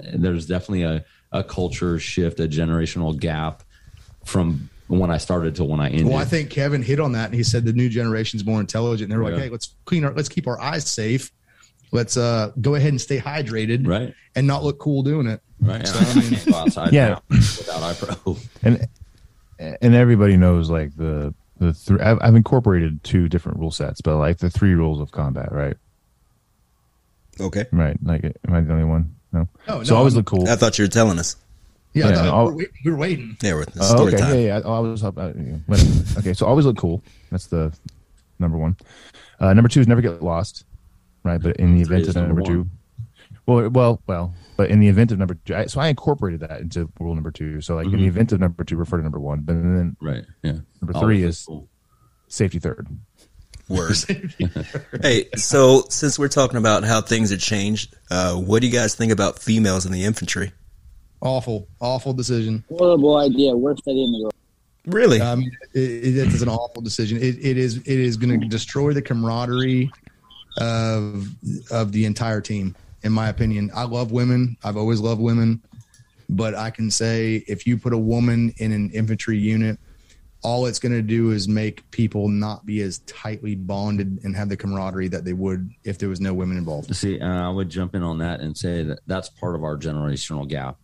there's 0.00 0.46
definitely 0.46 0.82
a, 0.82 1.04
a 1.30 1.44
culture 1.44 1.98
shift, 2.00 2.40
a 2.40 2.48
generational 2.48 3.16
gap 3.18 3.62
from 4.28 4.68
when 4.88 5.10
I 5.10 5.18
started 5.18 5.54
to 5.56 5.64
when 5.64 5.80
I 5.80 5.88
ended. 5.88 6.06
Well, 6.06 6.16
I 6.16 6.24
think 6.24 6.50
Kevin 6.50 6.82
hit 6.82 7.00
on 7.00 7.12
that, 7.12 7.26
and 7.26 7.34
he 7.34 7.42
said 7.42 7.64
the 7.64 7.72
new 7.72 7.88
generation's 7.88 8.44
more 8.44 8.60
intelligent. 8.60 9.12
And 9.12 9.20
they're 9.22 9.30
like, 9.30 9.40
"Hey, 9.42 9.48
let's 9.48 9.74
clean 9.84 10.04
our, 10.04 10.12
let's 10.14 10.28
keep 10.28 10.46
our 10.46 10.60
eyes 10.60 10.86
safe. 10.86 11.30
Let's 11.92 12.16
uh 12.16 12.52
go 12.60 12.74
ahead 12.74 12.90
and 12.90 13.00
stay 13.00 13.18
hydrated, 13.18 13.86
right, 13.86 14.14
and 14.34 14.46
not 14.46 14.62
look 14.64 14.78
cool 14.78 15.02
doing 15.02 15.26
it." 15.26 15.40
right. 15.60 15.86
And 15.86 15.88
I 15.88 16.04
can't 16.28 16.46
go 16.50 16.54
outside 16.56 16.92
Yeah. 16.92 17.08
now 17.08 17.22
without 17.30 17.94
iPro. 17.94 18.38
and 18.62 18.86
and 19.58 19.94
everybody 19.94 20.36
knows 20.36 20.70
like 20.70 20.94
the 20.96 21.34
the 21.58 21.72
three. 21.74 22.00
I've, 22.00 22.18
I've 22.20 22.34
incorporated 22.36 23.02
two 23.04 23.28
different 23.28 23.58
rule 23.58 23.70
sets, 23.70 24.00
but 24.00 24.16
like 24.18 24.38
the 24.38 24.50
three 24.50 24.74
rules 24.74 25.00
of 25.00 25.10
combat, 25.10 25.50
right? 25.52 25.76
Okay. 27.40 27.66
Right. 27.72 27.96
Like, 28.02 28.24
am 28.24 28.54
I 28.54 28.60
the 28.60 28.72
only 28.72 28.84
one? 28.84 29.14
No. 29.32 29.48
No, 29.68 29.82
so 29.84 29.94
no, 29.94 29.98
always 29.98 30.14
I'm- 30.14 30.18
look 30.18 30.26
cool. 30.26 30.48
I 30.48 30.56
thought 30.56 30.78
you 30.78 30.84
were 30.84 30.88
telling 30.88 31.18
us. 31.18 31.36
Yeah, 31.98 32.08
Yeah, 32.08 32.14
thought- 32.14 32.26
I'll- 32.34 32.52
we're, 32.52 32.66
we're 32.84 32.96
waiting. 32.96 33.36
Yeah, 33.42 33.54
we're 33.54 33.62
it's 33.62 33.76
Oh, 33.92 34.06
okay. 34.06 34.16
time. 34.16 34.34
Yeah, 34.34 34.40
yeah. 34.40 34.56
I 34.58 34.62
always 34.62 35.00
help. 35.00 35.18
Uh, 35.18 35.32
yeah, 35.36 35.56
okay. 36.18 36.32
So 36.34 36.46
always 36.46 36.66
look 36.66 36.76
cool. 36.76 37.02
That's 37.30 37.46
the 37.46 37.72
number 38.38 38.56
one. 38.58 38.76
Uh, 39.40 39.52
number 39.54 39.68
two 39.68 39.80
is 39.80 39.86
never 39.88 40.00
get 40.00 40.22
lost. 40.22 40.64
Right. 41.24 41.40
But 41.40 41.56
in 41.56 41.76
the 41.76 41.84
Three 41.84 41.96
event 41.98 42.08
of 42.08 42.14
number, 42.16 42.28
number 42.28 42.42
two, 42.42 42.68
well, 43.46 43.68
well, 43.70 44.02
well. 44.06 44.34
But 44.56 44.70
in 44.70 44.80
the 44.80 44.88
event 44.88 45.12
of 45.12 45.18
number 45.18 45.34
two, 45.34 45.54
I, 45.54 45.66
so 45.66 45.80
I 45.80 45.88
incorporated 45.88 46.40
that 46.40 46.60
into 46.60 46.90
rule 46.98 47.14
number 47.14 47.30
two. 47.30 47.60
So 47.60 47.74
like 47.76 47.86
in 47.86 47.92
the 47.92 47.98
Mhm. 47.98 48.06
event 48.08 48.32
of 48.32 48.40
number 48.40 48.64
two, 48.64 48.76
refer 48.76 48.96
to 48.96 49.02
number 49.02 49.20
one. 49.20 49.40
But 49.40 49.54
then 49.54 49.96
Right. 50.00 50.24
Yeah. 50.42 50.52
number 50.80 50.94
Always 50.94 51.00
three 51.02 51.20
look 51.22 51.28
is 51.30 51.44
cool. 51.46 51.68
safety 52.28 52.58
third. 52.58 52.86
Word. 53.68 53.94
hey, 55.02 55.28
so 55.36 55.84
since 55.90 56.18
we're 56.18 56.28
talking 56.28 56.56
about 56.56 56.84
how 56.84 57.00
things 57.02 57.30
have 57.30 57.40
changed, 57.40 57.94
uh, 58.10 58.34
what 58.34 58.60
do 58.62 58.66
you 58.66 58.72
guys 58.72 58.94
think 58.94 59.12
about 59.12 59.38
females 59.38 59.84
in 59.86 59.92
the 59.92 60.04
infantry? 60.04 60.52
Awful, 61.20 61.68
awful 61.80 62.12
decision. 62.12 62.64
Horrible 62.68 63.16
idea. 63.16 63.56
Worst 63.56 63.82
idea 63.88 64.04
in 64.04 64.12
the 64.12 64.18
world. 64.22 64.34
Really? 64.86 65.20
I 65.20 65.34
mean, 65.34 65.50
it, 65.74 65.80
it 65.80 66.16
is 66.16 66.42
an 66.42 66.48
awful 66.48 66.80
decision. 66.80 67.18
It, 67.18 67.36
it 67.44 67.58
is 67.58 67.76
it 67.78 67.86
is 67.86 68.16
going 68.16 68.40
to 68.40 68.46
destroy 68.46 68.92
the 68.92 69.02
camaraderie 69.02 69.90
of 70.58 71.28
of 71.70 71.92
the 71.92 72.04
entire 72.04 72.40
team. 72.40 72.74
In 73.02 73.12
my 73.12 73.28
opinion, 73.28 73.70
I 73.74 73.84
love 73.84 74.12
women. 74.12 74.56
I've 74.64 74.76
always 74.76 75.00
loved 75.00 75.20
women, 75.20 75.62
but 76.28 76.54
I 76.54 76.70
can 76.70 76.90
say 76.90 77.44
if 77.46 77.66
you 77.66 77.78
put 77.78 77.92
a 77.92 77.98
woman 77.98 78.52
in 78.58 78.72
an 78.72 78.90
infantry 78.90 79.38
unit, 79.38 79.78
all 80.42 80.66
it's 80.66 80.78
going 80.78 80.92
to 80.92 81.02
do 81.02 81.30
is 81.32 81.48
make 81.48 81.88
people 81.90 82.28
not 82.28 82.64
be 82.64 82.80
as 82.80 82.98
tightly 83.00 83.54
bonded 83.54 84.20
and 84.24 84.34
have 84.36 84.48
the 84.48 84.56
camaraderie 84.56 85.08
that 85.08 85.24
they 85.24 85.32
would 85.32 85.70
if 85.84 85.98
there 85.98 86.08
was 86.08 86.20
no 86.20 86.32
women 86.32 86.56
involved. 86.56 86.94
See, 86.94 87.18
and 87.18 87.32
I 87.32 87.48
would 87.48 87.68
jump 87.68 87.94
in 87.94 88.02
on 88.02 88.18
that 88.18 88.40
and 88.40 88.56
say 88.56 88.82
that 88.84 89.00
that's 89.06 89.28
part 89.28 89.54
of 89.54 89.64
our 89.64 89.76
generational 89.76 90.48
gap, 90.48 90.76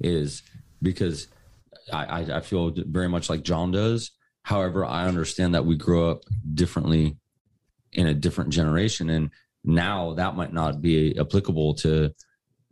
is 0.00 0.42
because 0.82 1.28
I, 1.92 2.26
I, 2.32 2.40
feel 2.40 2.72
very 2.76 3.08
much 3.08 3.28
like 3.28 3.42
John 3.42 3.70
does. 3.70 4.10
However, 4.42 4.84
I 4.84 5.06
understand 5.06 5.54
that 5.54 5.66
we 5.66 5.76
grow 5.76 6.10
up 6.10 6.24
differently 6.52 7.16
in 7.92 8.06
a 8.06 8.14
different 8.14 8.50
generation, 8.50 9.10
and 9.10 9.30
now 9.64 10.14
that 10.14 10.36
might 10.36 10.52
not 10.52 10.82
be 10.82 11.18
applicable 11.18 11.74
to 11.74 12.12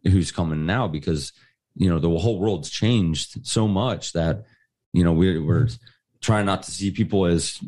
who's 0.05 0.33
coming 0.33 0.67
now 0.67 0.89
because 0.89 1.33
you 1.75 1.89
know 1.89 1.99
the 1.99 2.11
whole 2.11 2.39
world's 2.39 2.71
changed 2.71 3.47
so 3.47 3.67
much 3.69 4.13
that 4.13 4.45
you 4.93 5.05
know 5.05 5.13
we're 5.13 5.43
we're 5.43 5.69
trying 6.21 6.47
not 6.47 6.63
to 6.63 6.71
see 6.71 6.91
people 6.91 7.27
as 7.27 7.59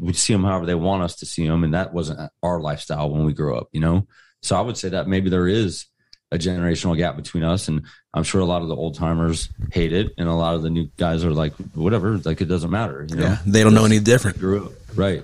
we 0.00 0.12
see 0.12 0.32
them 0.32 0.44
however 0.44 0.66
they 0.66 0.74
want 0.74 1.02
us 1.02 1.16
to 1.16 1.26
see 1.26 1.46
them, 1.46 1.64
and 1.64 1.74
that 1.74 1.92
wasn't 1.92 2.30
our 2.42 2.60
lifestyle 2.60 3.10
when 3.10 3.24
we 3.24 3.32
grew 3.32 3.56
up. 3.56 3.68
You 3.72 3.80
know, 3.80 4.06
so 4.42 4.56
I 4.56 4.60
would 4.60 4.76
say 4.76 4.90
that 4.90 5.08
maybe 5.08 5.30
there 5.30 5.48
is 5.48 5.86
a 6.32 6.38
generational 6.38 6.96
gap 6.96 7.16
between 7.16 7.44
us, 7.44 7.68
and 7.68 7.84
I'm 8.12 8.24
sure 8.24 8.40
a 8.40 8.44
lot 8.44 8.62
of 8.62 8.68
the 8.68 8.74
old 8.76 8.96
timers 8.96 9.48
hate 9.72 9.92
it, 9.92 10.12
and 10.18 10.28
a 10.28 10.32
lot 10.34 10.54
of 10.56 10.62
the 10.62 10.70
new 10.70 10.88
guys 10.96 11.24
are 11.24 11.30
like, 11.30 11.52
whatever, 11.74 12.18
like 12.18 12.40
it 12.40 12.46
doesn't 12.46 12.70
matter. 12.70 13.06
You 13.08 13.16
know, 13.16 13.22
yeah, 13.22 13.38
they 13.46 13.62
don't 13.62 13.74
know 13.74 13.84
any 13.84 14.00
different. 14.00 14.38
grew 14.38 14.66
up 14.66 14.72
right. 14.96 15.22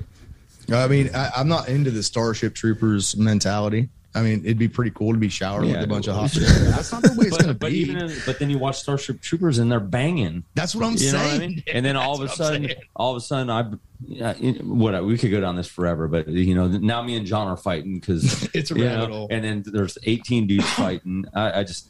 I 0.72 0.86
mean, 0.88 1.10
I, 1.14 1.30
I'm 1.36 1.48
not 1.48 1.68
into 1.68 1.90
the 1.90 2.02
Starship 2.02 2.54
Troopers 2.54 3.16
mentality. 3.16 3.88
I 4.16 4.22
mean, 4.22 4.40
it'd 4.44 4.58
be 4.58 4.66
pretty 4.68 4.90
cool 4.92 5.12
to 5.12 5.18
be 5.18 5.28
showered 5.28 5.66
Yeah, 5.66 5.74
with 5.74 5.84
a 5.84 5.86
bunch 5.88 6.06
of 6.08 6.14
hot. 6.14 6.22
hospitals. 6.32 6.70
That's 6.74 6.90
not 6.92 7.02
the 7.02 7.12
way 7.18 7.26
it's 7.26 7.36
But, 7.36 7.42
going 7.44 7.54
to 7.54 7.58
but 7.58 7.70
be. 7.70 7.78
even 7.80 7.98
in- 7.98 8.16
but 8.24 8.38
then 8.38 8.48
you 8.50 8.56
watch 8.58 8.78
Starship 8.80 9.20
Troopers 9.20 9.58
and 9.58 9.70
they're 9.70 9.78
banging. 9.78 10.42
That's 10.54 10.74
what 10.74 10.86
I'm 10.86 10.92
You 10.96 11.12
know 11.12 11.18
saying. 11.18 11.32
what 11.32 11.42
I 11.42 11.46
mean? 11.48 11.62
And 11.72 11.84
then 11.84 11.96
all 11.96 12.14
of 12.14 12.20
a 12.22 12.24
That's 12.26 12.38
what 12.38 12.54
I'm 12.54 12.62
sudden, 12.68 12.76
all 12.96 13.10
of 13.10 13.16
a 13.18 13.20
sudden, 13.20 13.50
I, 13.50 13.70
yeah, 14.06 14.34
it- 14.40 14.64
what 14.64 15.04
we 15.04 15.18
could 15.18 15.30
go 15.30 15.40
down 15.40 15.54
this 15.56 15.66
forever, 15.68 16.08
but 16.08 16.28
you 16.28 16.54
know, 16.54 16.66
now 16.66 17.02
me 17.02 17.16
and 17.16 17.26
John 17.26 17.46
are 17.46 17.56
fighting 17.58 17.98
because 18.00 18.48
It's 18.54 18.70
a 18.70 18.74
you 18.78 18.86
rabbit 18.86 19.08
know, 19.10 19.14
hole. 19.14 19.28
and 19.30 19.44
then 19.44 19.62
there's 19.66 19.98
18 20.02 20.46
dudes 20.46 20.68
fighting. 20.70 21.26
I, 21.34 21.60
I 21.60 21.64
just, 21.64 21.86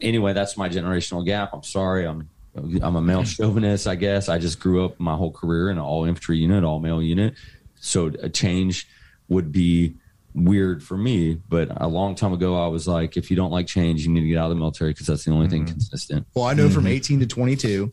anyway, 0.00 0.32
that's 0.32 0.56
my 0.56 0.68
generational 0.68 1.24
gap. 1.24 1.50
I'm 1.52 1.62
sorry, 1.62 2.06
I'm, 2.06 2.28
I'm 2.54 2.96
a 2.96 3.00
male 3.00 3.20
hmm. 3.20 3.24
chauvinist, 3.24 3.86
I 3.86 3.94
guess. 3.94 4.28
I 4.28 4.38
just 4.38 4.60
grew 4.60 4.84
up 4.84 4.98
my 4.98 5.16
whole 5.16 5.32
career 5.32 5.70
in 5.70 5.78
an 5.78 5.82
all 5.82 6.04
infantry 6.04 6.38
unit, 6.38 6.64
all 6.64 6.80
male 6.80 7.02
unit, 7.02 7.34
so 7.76 8.06
a 8.22 8.28
change 8.28 8.88
would 9.28 9.52
be 9.52 9.94
weird 10.34 10.82
for 10.82 10.96
me. 10.96 11.34
But 11.48 11.68
a 11.80 11.88
long 11.88 12.14
time 12.14 12.32
ago, 12.32 12.62
I 12.62 12.68
was 12.68 12.86
like, 12.86 13.16
if 13.16 13.30
you 13.30 13.36
don't 13.36 13.50
like 13.50 13.66
change, 13.66 14.04
you 14.04 14.12
need 14.12 14.20
to 14.20 14.28
get 14.28 14.38
out 14.38 14.44
of 14.44 14.50
the 14.50 14.56
military 14.56 14.90
because 14.90 15.06
that's 15.06 15.24
the 15.24 15.32
only 15.32 15.48
thing 15.48 15.64
mm-hmm. 15.64 15.72
consistent. 15.72 16.26
Well, 16.34 16.44
I 16.44 16.54
know 16.54 16.68
from 16.68 16.84
mm-hmm. 16.84 16.92
18 16.92 17.20
to 17.20 17.26
22, 17.26 17.92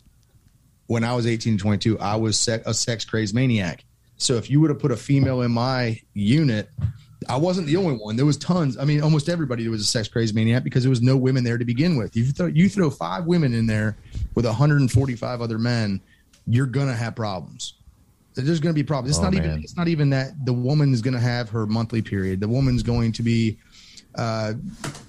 when 0.87 1.03
I 1.03 1.13
was 1.15 1.27
18 1.27 1.57
to 1.57 1.61
22, 1.61 1.99
I 1.99 2.15
was 2.15 2.39
se- 2.39 2.63
a 2.65 2.73
sex 2.73 3.05
crazed 3.05 3.35
maniac. 3.35 3.83
So 4.17 4.35
if 4.35 4.49
you 4.49 4.59
would 4.61 4.69
have 4.69 4.79
put 4.79 4.91
a 4.91 4.97
female 4.97 5.41
in 5.41 5.51
my 5.51 5.99
unit, 6.13 6.69
I 7.29 7.35
wasn't 7.37 7.67
the 7.67 7.75
only 7.77 7.95
one. 7.97 8.15
There 8.15 8.25
was 8.25 8.37
tons. 8.37 8.77
I 8.77 8.85
mean, 8.85 9.01
almost 9.01 9.29
everybody 9.29 9.67
was 9.67 9.81
a 9.81 9.85
sex 9.85 10.07
crazed 10.07 10.33
maniac 10.35 10.63
because 10.63 10.83
there 10.83 10.89
was 10.89 11.01
no 11.01 11.17
women 11.17 11.43
there 11.43 11.57
to 11.57 11.65
begin 11.65 11.97
with. 11.97 12.15
You 12.15 12.25
throw, 12.25 12.47
you 12.47 12.69
throw 12.69 12.89
five 12.89 13.25
women 13.25 13.53
in 13.53 13.65
there 13.67 13.97
with 14.35 14.45
145 14.45 15.41
other 15.41 15.57
men, 15.59 15.99
you're 16.45 16.65
gonna 16.65 16.95
have 16.95 17.15
problems. 17.15 17.73
There's 18.35 18.59
going 18.59 18.73
to 18.73 18.79
be 18.79 18.83
problems. 18.83 19.17
It's 19.17 19.19
Oh, 19.19 19.23
not 19.23 19.33
man. 19.33 19.45
even. 19.45 19.63
It's 19.63 19.75
not 19.75 19.87
even 19.87 20.11
that 20.11 20.45
the 20.45 20.53
woman 20.53 20.93
is 20.93 21.01
going 21.01 21.15
to 21.15 21.19
have 21.19 21.49
her 21.49 21.65
monthly 21.65 22.03
period. 22.03 22.39
The 22.39 22.47
woman's 22.47 22.83
going 22.83 23.11
to 23.13 23.23
be, 23.23 23.57
uh, 24.13 24.53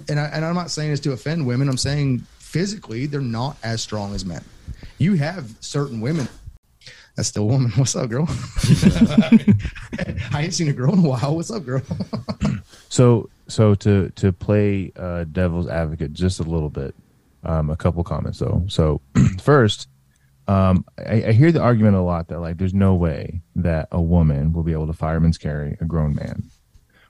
and 0.09 0.19
I, 0.19 0.25
and 0.29 0.47
I'm 0.47 0.55
not 0.55 0.71
saying 0.71 0.93
this 0.93 1.01
to 1.01 1.13
offend 1.13 1.47
women. 1.47 1.69
I'm 1.69 1.77
saying 1.77 2.21
physically 2.39 3.05
they're 3.05 3.21
not 3.21 3.59
as 3.63 3.83
strong 3.83 4.15
as 4.15 4.25
men. 4.25 4.43
You 4.97 5.13
have 5.17 5.55
certain 5.61 6.01
women. 6.01 6.27
That's 7.19 7.31
still 7.31 7.43
a 7.43 7.47
woman. 7.47 7.73
What's 7.77 7.97
up, 7.97 8.09
girl? 8.11 8.27
I 10.31 10.43
ain't 10.45 10.55
seen 10.55 10.69
a 10.69 10.73
girl 10.73 10.93
in 10.93 11.01
a 11.01 11.09
while. 11.09 11.35
What's 11.35 11.51
up, 11.51 11.65
girl? 11.65 11.83
So 12.91 13.29
so 13.49 13.75
to 13.75 14.09
to 14.11 14.33
play 14.33 14.93
uh, 14.97 15.25
devil's 15.25 15.69
advocate 15.69 16.15
just 16.15 16.41
a 16.41 16.43
little 16.43 16.71
bit, 16.71 16.95
um, 17.45 17.69
a 17.69 17.77
couple 17.77 18.03
comments 18.03 18.39
though. 18.39 18.65
So 18.69 19.03
first, 19.43 19.89
um, 20.47 20.87
I, 20.99 21.25
I 21.27 21.33
hear 21.33 21.53
the 21.53 21.61
argument 21.61 21.97
a 21.97 22.01
lot 22.01 22.29
that 22.29 22.41
like 22.41 22.57
there's 22.57 22.73
no 22.73 22.95
way 22.95 23.43
that 23.57 23.89
a 23.93 24.01
woman 24.01 24.55
will 24.55 24.63
be 24.63 24.73
able 24.73 24.87
to 24.87 24.95
fireman's 24.95 25.37
carry 25.37 25.77
a 25.83 25.85
grown 25.85 26.15
man, 26.15 26.45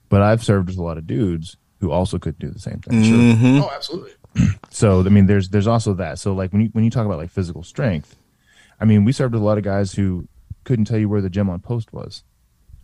but 0.09 0.21
I've 0.21 0.43
served 0.43 0.67
with 0.67 0.77
a 0.77 0.83
lot 0.83 0.97
of 0.97 1.07
dudes 1.07 1.55
who 1.79 1.91
also 1.91 2.19
could 2.19 2.37
do 2.39 2.49
the 2.49 2.59
same 2.59 2.79
thing. 2.79 3.01
Mhm. 3.01 3.61
oh, 3.61 3.71
absolutely. 3.73 4.11
So 4.69 4.99
I 4.99 5.09
mean, 5.09 5.27
there's 5.27 5.49
there's 5.49 5.67
also 5.67 5.93
that. 5.93 6.19
So 6.19 6.33
like 6.33 6.51
when 6.51 6.63
you 6.63 6.69
when 6.73 6.83
you 6.83 6.91
talk 6.91 7.05
about 7.05 7.19
like 7.19 7.31
physical 7.31 7.63
strength, 7.63 8.17
I 8.79 8.85
mean, 8.85 9.03
we 9.05 9.11
served 9.11 9.33
with 9.33 9.41
a 9.41 9.45
lot 9.45 9.57
of 9.57 9.63
guys 9.63 9.93
who 9.93 10.27
couldn't 10.63 10.85
tell 10.85 10.97
you 10.99 11.09
where 11.09 11.21
the 11.21 11.29
gym 11.29 11.49
on 11.49 11.59
post 11.59 11.91
was. 11.93 12.23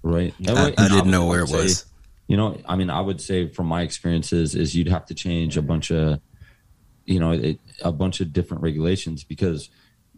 Right. 0.04 0.34
I, 0.48 0.52
And 0.52 0.60
I 0.60 0.70
didn't 0.88 0.96
would- 0.96 1.06
know 1.08 1.26
where 1.28 1.42
would 1.46 1.50
it 1.50 1.54
say- 1.54 1.64
was. 1.64 1.86
You 2.28 2.38
know, 2.38 2.58
I 2.68 2.76
mean, 2.76 2.90
I 2.90 3.02
would 3.02 3.22
say 3.22 3.48
from 3.50 3.68
my 3.68 3.84
experiences 3.84 4.56
is 4.56 4.76
you'd 4.76 4.88
have 4.88 5.06
to 5.08 5.14
change 5.14 5.58
a 5.58 5.62
bunch 5.62 5.92
of, 5.92 6.20
you 7.06 7.20
know, 7.20 7.32
it, 7.34 7.60
a 7.84 7.92
bunch 7.92 8.20
of 8.20 8.34
different 8.34 8.64
regulations 8.64 9.24
because 9.24 9.70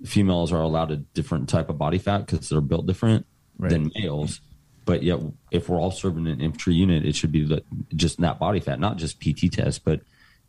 females 0.05 0.53
are 0.53 0.61
allowed 0.61 0.89
a 0.91 0.95
different 0.97 1.49
type 1.49 1.69
of 1.69 1.77
body 1.77 1.97
fat 1.97 2.19
because 2.25 2.47
they're 2.47 2.61
built 2.61 2.85
different 2.85 3.25
Right. 3.57 3.71
than 3.71 3.91
males. 3.93 4.39
But 4.85 5.03
yet, 5.03 5.19
if 5.51 5.67
we're 5.67 5.81
all 5.81 5.91
serving 5.91 6.27
an 6.27 6.39
infantry 6.39 6.75
unit, 6.75 7.05
it 7.05 7.13
should 7.13 7.33
be 7.33 7.61
just 7.93 8.21
that 8.21 8.39
body 8.39 8.61
fat, 8.61 8.79
not 8.79 8.95
just 8.95 9.19
PT 9.19 9.49
test, 9.51 9.83
but 9.83 9.99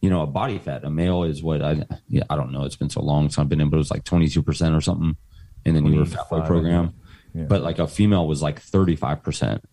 you 0.01 0.11
know, 0.11 0.23
a 0.23 0.27
body 0.27 0.59
fat. 0.59 0.85
A 0.85 0.91
male 0.91 1.25
is 1.25 1.43
what 1.43 1.63
I, 1.63 1.85
yeah, 2.09 2.23
I 2.31 2.37
don't 2.37 2.53
know. 2.53 2.65
It's 2.65 2.77
been 2.77 2.91
so 2.91 3.03
long 3.03 3.25
since 3.25 3.39
I've 3.39 3.49
been 3.49 3.61
in, 3.61 3.71
but 3.71 3.77
it 3.77 3.79
was 3.79 3.91
like 3.91 4.05
twenty 4.05 4.29
two 4.29 4.43
percent 4.43 4.75
or 4.75 4.81
something, 4.81 5.17
and 5.65 5.77
then 5.77 5.87
you 5.87 5.99
were 6.01 6.07
fat 6.07 6.29
boy 6.31 6.41
program. 6.43 6.95
yeah. 7.35 7.45
But 7.45 7.63
like 7.63 7.79
a 7.79 7.89
female 7.89 8.27
was 8.27 8.43
like 8.43 8.61
thirty 8.61 8.97
five 8.97 9.23
percent. 9.23 9.65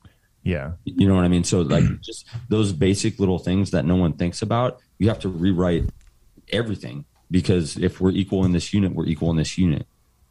Yeah, 0.43 0.73
You 0.83 1.07
know 1.07 1.15
what 1.15 1.25
I 1.25 1.27
mean? 1.27 1.43
So 1.43 1.61
like 1.61 1.83
just 2.01 2.27
those 2.49 2.71
basic 2.71 3.19
little 3.19 3.39
things 3.39 3.71
that 3.71 3.83
no 3.83 3.95
one 3.95 4.13
thinks 4.13 4.43
about, 4.43 4.79
you 4.99 5.07
have 5.07 5.19
to 5.19 5.29
rewrite 5.29 5.89
everything 6.51 7.05
because 7.31 7.77
if 7.77 7.99
we're 7.99 8.11
equal 8.11 8.45
in 8.45 8.51
this 8.51 8.71
unit, 8.71 8.93
we're 8.93 9.07
equal 9.07 9.31
in 9.31 9.37
this 9.37 9.57
unit. 9.57 9.87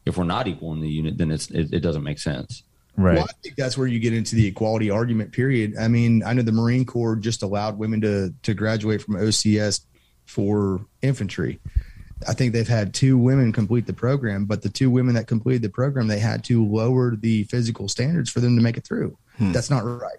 If 0.07 0.17
we're 0.17 0.25
not 0.25 0.47
equal 0.47 0.73
in 0.73 0.81
the 0.81 0.89
unit, 0.89 1.19
then 1.19 1.33
it's 1.33 1.51
it, 1.51 1.73
it 1.73 1.81
doesn't 1.81 2.05
make 2.05 2.21
sense. 2.21 2.63
Right. 2.97 3.17
Well, 3.17 3.25
I 3.25 3.33
think 3.43 3.57
that's 3.57 3.77
where 3.77 3.87
you 3.87 3.99
get 3.99 4.13
into 4.13 4.37
the 4.37 4.47
equality 4.47 4.91
argument. 4.91 5.33
Period. 5.33 5.75
I 5.79 5.89
mean, 5.89 6.23
I 6.25 6.33
know 6.33 6.43
the 6.43 6.53
Marine 6.53 6.85
Corps 6.85 7.17
just 7.17 7.43
allowed 7.43 7.79
women 7.79 8.01
to 8.03 8.35
to 8.43 8.55
graduate 8.55 9.03
from 9.03 9.15
OCS 9.15 9.81
for 10.27 10.87
infantry. 11.03 11.61
I 12.27 12.33
think 12.33 12.53
they've 12.53 12.67
had 12.67 12.95
two 12.95 13.19
women 13.19 13.53
complete 13.53 13.87
the 13.87 13.93
program, 13.93 14.45
but 14.47 14.63
the 14.63 14.69
two 14.69 14.91
women 14.91 15.15
that 15.15 15.27
completed 15.27 15.63
the 15.63 15.69
program, 15.69 16.07
they 16.07 16.19
had 16.19 16.45
to 16.45 16.65
lower 16.65 17.17
the 17.17 17.45
physical 17.45 17.89
standards 17.89 18.31
for 18.31 18.41
them 18.41 18.57
to 18.57 18.63
make 18.63 18.77
it 18.77 18.85
through. 18.85 19.19
Hmm. 19.37 19.53
That's 19.53 19.71
not 19.71 19.85
right. 19.85 20.19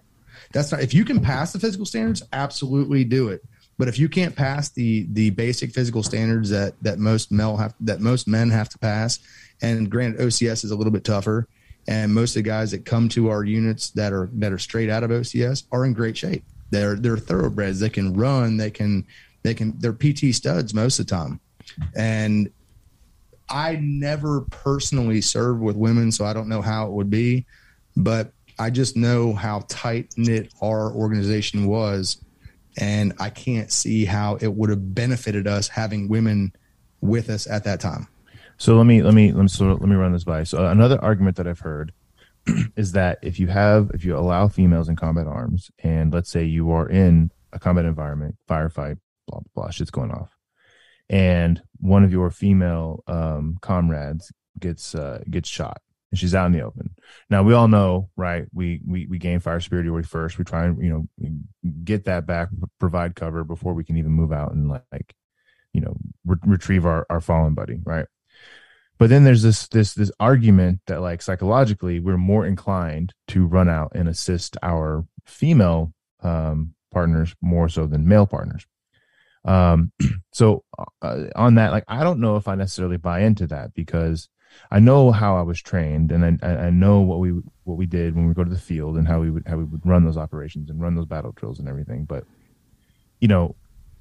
That's 0.52 0.72
not. 0.72 0.82
If 0.82 0.94
you 0.94 1.06
can 1.06 1.22
pass 1.22 1.54
the 1.54 1.60
physical 1.60 1.86
standards, 1.86 2.24
absolutely 2.32 3.04
do 3.04 3.30
it. 3.30 3.44
But 3.78 3.88
if 3.88 4.00
you 4.00 4.08
can't 4.08 4.36
pass 4.36 4.70
the 4.70 5.08
the 5.12 5.32
basic 5.32 5.72
physical 5.72 6.04
standards 6.04 6.50
that 6.50 6.76
that 6.82 7.00
most 7.00 7.32
male 7.32 7.58
have 7.58 7.74
that 7.82 8.00
most 8.00 8.28
men 8.28 8.50
have 8.52 8.70
to 8.70 8.78
pass, 8.78 9.20
and 9.62 9.90
granted 9.90 10.22
OCS 10.22 10.64
is 10.64 10.72
a 10.72 10.76
little 10.76 10.94
bit 10.94 11.04
tougher, 11.04 11.48
and 11.88 12.14
most 12.14 12.32
of 12.32 12.44
the 12.44 12.50
guys 12.50 12.72
that 12.72 12.86
come 12.86 13.10
to 13.10 13.30
our 13.30 13.44
units 13.44 13.92
that 13.92 14.12
are 14.12 14.30
that 14.34 14.52
are 14.52 14.58
straight 14.58 14.90
out 14.90 15.04
of 15.04 15.12
OCS 15.12 15.64
are 15.72 15.86
in 15.86 15.94
great 15.94 16.18
shape. 16.18 16.44
They're 16.72 16.96
they're 16.96 17.18
thoroughbreds. 17.18 17.80
They 17.80 17.90
can 17.90 18.14
run. 18.14 18.58
They 18.58 18.72
can 18.72 19.06
they 19.44 19.54
can 19.54 19.78
they're 19.80 19.94
PT 19.94 20.34
studs 20.34 20.74
most 20.74 21.00
of 21.00 21.08
the 21.08 21.12
time. 21.16 21.40
And 21.96 22.50
I 23.50 23.76
never 23.76 24.42
personally 24.42 25.22
served 25.22 25.62
with 25.62 25.76
women, 25.76 26.12
so 26.12 26.26
I 26.26 26.34
don't 26.34 26.50
know 26.50 26.62
how 26.62 26.88
it 26.88 26.94
would 26.94 27.10
be, 27.12 27.46
but 27.96 28.32
I 28.58 28.72
just 28.72 28.96
know 28.96 29.34
how 29.34 29.66
tight 29.68 30.14
knit 30.18 30.52
our 30.62 30.92
organization 30.92 31.68
was, 31.68 32.24
and 32.78 33.14
I 33.20 33.30
can't 33.30 33.72
see 33.72 34.06
how 34.06 34.38
it 34.42 34.48
would 34.48 34.72
have 34.72 34.96
benefited 34.96 35.48
us 35.48 35.68
having 35.68 36.08
women 36.08 36.54
with 37.02 37.30
us 37.30 37.48
at 37.48 37.66
that 37.66 37.80
time. 37.80 38.08
So 38.58 38.78
let 38.78 38.86
me 38.86 39.02
let 39.02 39.14
me 39.14 39.32
let 39.32 39.44
me 39.44 39.66
let 39.66 39.82
me 39.82 39.96
run 39.96 40.14
this 40.14 40.24
by. 40.24 40.44
So 40.44 40.66
another 40.66 41.04
argument 41.04 41.36
that 41.38 41.48
I've 41.48 41.60
heard 41.60 41.92
is 42.76 42.94
that 42.94 43.20
if 43.22 43.40
you 43.40 43.48
have 43.48 43.92
if 43.94 44.06
you 44.06 44.18
allow 44.18 44.48
females 44.48 44.90
in 44.90 44.96
combat 44.96 45.28
arms, 45.28 45.72
and 45.80 46.14
let's 46.14 46.30
say 46.30 46.46
you 46.46 46.72
are 46.72 46.88
in 46.88 47.32
a 47.52 47.60
combat 47.60 47.86
environment, 47.86 48.38
firefight, 48.50 48.98
blah 49.28 49.40
blah 49.40 49.64
blah, 49.64 49.70
shit's 49.72 49.92
going 49.92 50.12
off, 50.12 50.36
and 51.10 51.62
one 51.80 52.04
of 52.04 52.12
your 52.12 52.32
female 52.32 53.04
um, 53.08 53.58
comrades 53.62 54.32
gets 54.58 54.96
uh, 54.96 55.22
gets 55.30 55.50
shot, 55.50 55.82
and 56.12 56.20
she's 56.20 56.34
out 56.34 56.46
in 56.46 56.54
the 56.54 56.62
open. 56.62 56.96
Now 57.30 57.44
we 57.44 57.54
all 57.54 57.68
know, 57.68 58.10
right? 58.16 58.46
We 58.54 58.80
we 58.88 59.06
we 59.08 59.18
gain 59.18 59.42
fire 59.42 59.60
superiority 59.60 60.08
first. 60.08 60.38
We 60.38 60.46
try 60.46 60.66
and 60.66 60.82
you 60.82 60.90
know 61.22 61.30
get 61.84 62.06
that 62.06 62.26
back, 62.26 62.50
provide 62.80 63.16
cover 63.16 63.44
before 63.44 63.74
we 63.74 63.84
can 63.84 63.98
even 63.98 64.12
move 64.12 64.32
out 64.32 64.54
and 64.54 64.70
like 64.70 65.14
you 65.74 65.82
know 65.82 65.98
re- 66.26 66.38
retrieve 66.46 66.86
our 66.86 67.06
our 67.10 67.20
fallen 67.20 67.54
buddy, 67.54 67.80
right? 67.84 68.06
But 68.98 69.10
then 69.10 69.24
there's 69.24 69.42
this 69.42 69.68
this 69.68 69.94
this 69.94 70.12
argument 70.20 70.82
that 70.88 71.02
like 71.02 71.22
psychologically 71.22 72.00
we're 72.00 72.18
more 72.18 72.46
inclined 72.46 73.14
to 73.28 73.46
run 73.46 73.70
out 73.70 73.92
and 73.96 74.08
assist 74.08 74.58
our 74.64 75.06
female 75.26 75.94
um, 76.22 76.74
partners 76.92 77.36
more 77.42 77.70
so 77.70 77.86
than 77.86 78.08
male 78.08 78.26
partners. 78.26 78.66
Um 79.44 79.92
so 80.32 80.64
uh, 81.02 81.26
on 81.36 81.56
that 81.56 81.72
like 81.72 81.86
i 81.88 82.04
don't 82.04 82.20
know 82.20 82.36
if 82.36 82.48
i 82.48 82.56
necessarily 82.56 82.98
buy 82.98 83.20
into 83.22 83.46
that 83.48 83.74
because 83.74 84.28
i 84.72 84.80
know 84.80 85.12
how 85.12 85.38
i 85.38 85.44
was 85.44 85.62
trained 85.62 86.12
and 86.12 86.40
i 86.44 86.48
i 86.48 86.70
know 86.70 87.02
what 87.02 87.20
we 87.20 87.32
what 87.66 87.78
we 87.78 87.86
did 87.86 88.16
when 88.16 88.28
we 88.28 88.34
go 88.34 88.44
to 88.44 88.50
the 88.50 88.58
field 88.58 88.96
and 88.96 89.08
how 89.08 89.20
we 89.20 89.30
would 89.30 89.44
how 89.48 89.58
we 89.58 89.64
would 89.64 89.86
run 89.86 90.06
those 90.06 90.18
operations 90.18 90.70
and 90.70 90.80
run 90.82 90.96
those 90.96 91.06
battle 91.06 91.34
drills 91.34 91.60
and 91.60 91.68
everything. 91.68 92.06
But 92.06 92.26
you 93.20 93.28
know 93.28 93.56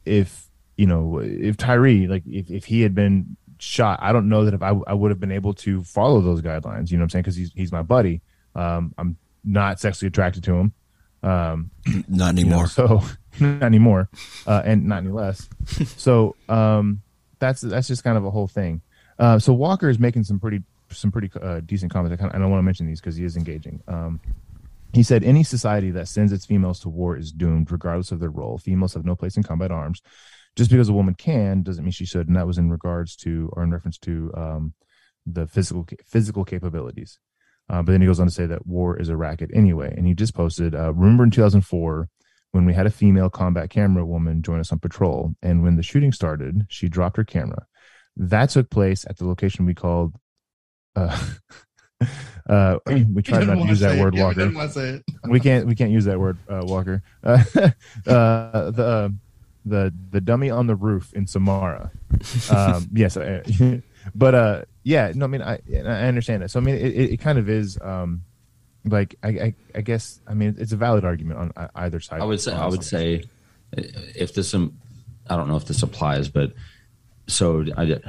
if 0.04 0.50
you 0.76 0.87
know 0.87 1.18
if 1.18 1.57
tyree 1.57 2.07
like 2.07 2.22
if, 2.26 2.50
if 2.50 2.64
he 2.66 2.83
had 2.83 2.94
been 2.94 3.37
shot 3.64 3.98
i 4.03 4.12
don't 4.12 4.29
know 4.29 4.44
that 4.44 4.55
if 4.55 4.62
i, 4.62 4.70
I 4.87 4.94
would 4.94 5.11
have 5.11 5.20
been 5.20 5.33
able 5.33 5.55
to 5.55 5.83
follow 5.83 6.20
those 6.20 6.42
guidelines 6.42 6.90
you 6.90 6.96
know 6.96 7.03
what 7.03 7.07
i'm 7.07 7.11
saying 7.11 7.22
because 7.22 7.37
he's, 7.37 7.53
he's 7.55 7.72
my 7.72 7.83
buddy 7.83 8.20
um 8.55 8.94
i'm 8.98 9.16
not 9.42 9.81
sexually 9.81 10.09
attracted 10.09 10.44
to 10.44 10.55
him 10.55 10.72
um 11.22 11.70
Not 12.09 12.37
you 12.37 12.44
know, 12.44 12.57
anymore. 12.57 12.66
so 12.66 13.03
not 13.40 13.62
anymore, 13.62 14.09
uh, 14.46 14.62
and 14.64 14.87
not 14.87 14.98
any 14.98 15.11
less. 15.11 15.48
so 15.96 16.37
um, 16.48 17.03
that's 17.38 17.61
that's 17.62 17.88
just 17.88 18.05
kind 18.05 18.16
of 18.16 18.24
a 18.24 18.31
whole 18.31 18.46
thing. 18.46 18.83
Uh, 19.18 19.38
so 19.38 19.53
Walker 19.53 19.88
is 19.88 19.98
making 19.98 20.24
some 20.24 20.38
pretty 20.38 20.62
some 20.90 21.11
pretty 21.11 21.31
uh, 21.40 21.61
decent 21.61 21.92
comments. 21.92 22.12
I, 22.12 22.16
kind 22.16 22.31
of, 22.31 22.37
I 22.37 22.38
don't 22.38 22.50
want 22.50 22.61
to 22.61 22.64
mention 22.64 22.87
these 22.87 23.00
because 23.00 23.16
he 23.16 23.24
is 23.24 23.37
engaging. 23.37 23.83
Um, 23.88 24.20
he 24.92 25.03
said, 25.03 25.24
"Any 25.24 25.42
society 25.42 25.90
that 25.92 26.09
sends 26.09 26.33
its 26.33 26.46
females 26.46 26.81
to 26.81 26.88
war 26.88 27.16
is 27.16 27.33
doomed, 27.33 27.72
regardless 27.72 28.12
of 28.12 28.20
their 28.20 28.31
role. 28.31 28.59
Females 28.59 28.94
have 28.94 29.05
no 29.05 29.16
place 29.16 29.37
in 29.37 29.42
combat 29.42 29.70
arms. 29.70 30.03
Just 30.56 30.70
because 30.70 30.88
a 30.88 30.92
woman 30.92 31.14
can 31.14 31.62
doesn't 31.62 31.84
mean 31.84 31.92
she 31.92 32.06
should." 32.06 32.28
And 32.28 32.36
that 32.36 32.46
was 32.46 32.58
in 32.58 32.70
regards 32.70 33.16
to 33.16 33.50
or 33.52 33.62
in 33.62 33.70
reference 33.70 33.98
to 33.98 34.32
um, 34.36 34.74
the 35.26 35.46
physical 35.46 35.86
physical 36.06 36.44
capabilities. 36.44 37.18
Uh, 37.68 37.82
but 37.82 37.92
then 37.92 38.00
he 38.00 38.06
goes 38.06 38.20
on 38.20 38.26
to 38.26 38.32
say 38.32 38.46
that 38.46 38.66
war 38.66 38.98
is 38.98 39.08
a 39.08 39.16
racket 39.16 39.50
anyway. 39.54 39.92
And 39.96 40.06
he 40.06 40.14
just 40.14 40.34
posted, 40.34 40.74
uh, 40.74 40.92
remember 40.92 41.24
in 41.24 41.30
2004 41.30 42.08
when 42.52 42.66
we 42.66 42.74
had 42.74 42.86
a 42.86 42.90
female 42.90 43.30
combat 43.30 43.70
camera 43.70 44.04
woman 44.04 44.42
join 44.42 44.60
us 44.60 44.70
on 44.70 44.78
patrol. 44.78 45.34
And 45.42 45.62
when 45.62 45.76
the 45.76 45.82
shooting 45.82 46.12
started, 46.12 46.66
she 46.68 46.88
dropped 46.88 47.16
her 47.16 47.24
camera. 47.24 47.66
That 48.16 48.50
took 48.50 48.70
place 48.70 49.04
at 49.08 49.16
the 49.16 49.26
location 49.26 49.64
we 49.64 49.74
called. 49.74 50.14
Uh, 50.94 51.18
uh, 52.48 52.78
we 52.86 53.22
tried 53.22 53.46
not 53.46 53.56
to 53.56 53.66
use 53.66 53.80
that 53.80 53.98
word, 53.98 54.16
Walker. 54.16 54.50
We 55.28 55.40
can't. 55.40 55.66
We 55.66 55.74
can't 55.74 55.90
use 55.90 56.04
that 56.04 56.20
word, 56.20 56.38
uh, 56.48 56.62
Walker. 56.64 57.02
Uh, 57.24 57.42
uh, 58.06 58.70
the 58.70 59.16
the 59.64 59.92
the 60.10 60.20
dummy 60.20 60.50
on 60.50 60.66
the 60.66 60.74
roof 60.74 61.12
in 61.14 61.26
Samarra. 61.26 61.90
Um, 62.50 62.88
yes, 62.92 63.16
I, 63.16 63.42
but 64.14 64.34
uh, 64.34 64.62
yeah. 64.82 65.12
No, 65.14 65.24
I 65.24 65.28
mean, 65.28 65.42
I 65.42 65.60
I 65.74 66.06
understand 66.06 66.42
that. 66.42 66.50
So 66.50 66.60
I 66.60 66.62
mean, 66.62 66.76
it, 66.76 67.12
it, 67.12 67.20
kind 67.20 67.38
of 67.38 67.48
is. 67.48 67.78
Um, 67.80 68.22
like 68.86 69.16
I, 69.22 69.28
I 69.28 69.54
I 69.76 69.80
guess 69.80 70.20
I 70.26 70.34
mean 70.34 70.56
it's 70.58 70.72
a 70.72 70.76
valid 70.76 71.04
argument 71.04 71.38
on 71.38 71.52
e- 71.58 71.70
either 71.74 72.00
side. 72.00 72.20
I 72.20 72.24
would 72.24 72.40
say 72.40 72.52
I 72.52 72.66
would 72.66 72.84
say 72.84 73.24
if 73.72 74.34
this 74.34 74.52
um, 74.54 74.76
I 75.28 75.36
don't 75.36 75.48
know 75.48 75.56
if 75.56 75.64
this 75.64 75.82
applies, 75.82 76.28
but 76.28 76.52
so 77.26 77.64
I 77.76 77.86
did 77.86 78.04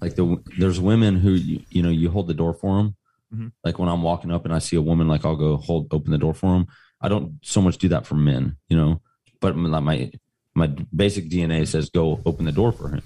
like 0.00 0.14
the 0.16 0.42
there's 0.58 0.78
women 0.80 1.16
who 1.16 1.30
you, 1.30 1.62
you 1.70 1.82
know 1.82 1.88
you 1.88 2.10
hold 2.10 2.26
the 2.26 2.34
door 2.34 2.52
for 2.52 2.76
them. 2.76 2.96
Mhm. 3.34 3.52
Like 3.64 3.78
when 3.78 3.88
I'm 3.88 4.02
walking 4.02 4.30
up 4.30 4.44
and 4.44 4.54
I 4.54 4.58
see 4.58 4.76
a 4.76 4.82
woman, 4.82 5.08
like 5.08 5.24
I'll 5.24 5.36
go 5.36 5.56
hold 5.56 5.88
open 5.92 6.12
the 6.12 6.18
door 6.18 6.34
for 6.34 6.52
them. 6.52 6.66
I 7.00 7.08
don't 7.08 7.38
so 7.42 7.60
much 7.60 7.78
do 7.78 7.88
that 7.88 8.06
for 8.06 8.14
men, 8.14 8.56
you 8.68 8.76
know, 8.76 9.00
but 9.40 9.56
my 9.56 10.10
my, 10.56 10.66
my 10.66 10.74
basic 10.94 11.28
DNA 11.28 11.66
says 11.66 11.90
go 11.90 12.20
open 12.26 12.44
the 12.44 12.52
door 12.52 12.72
for 12.72 12.88
him. 12.88 13.02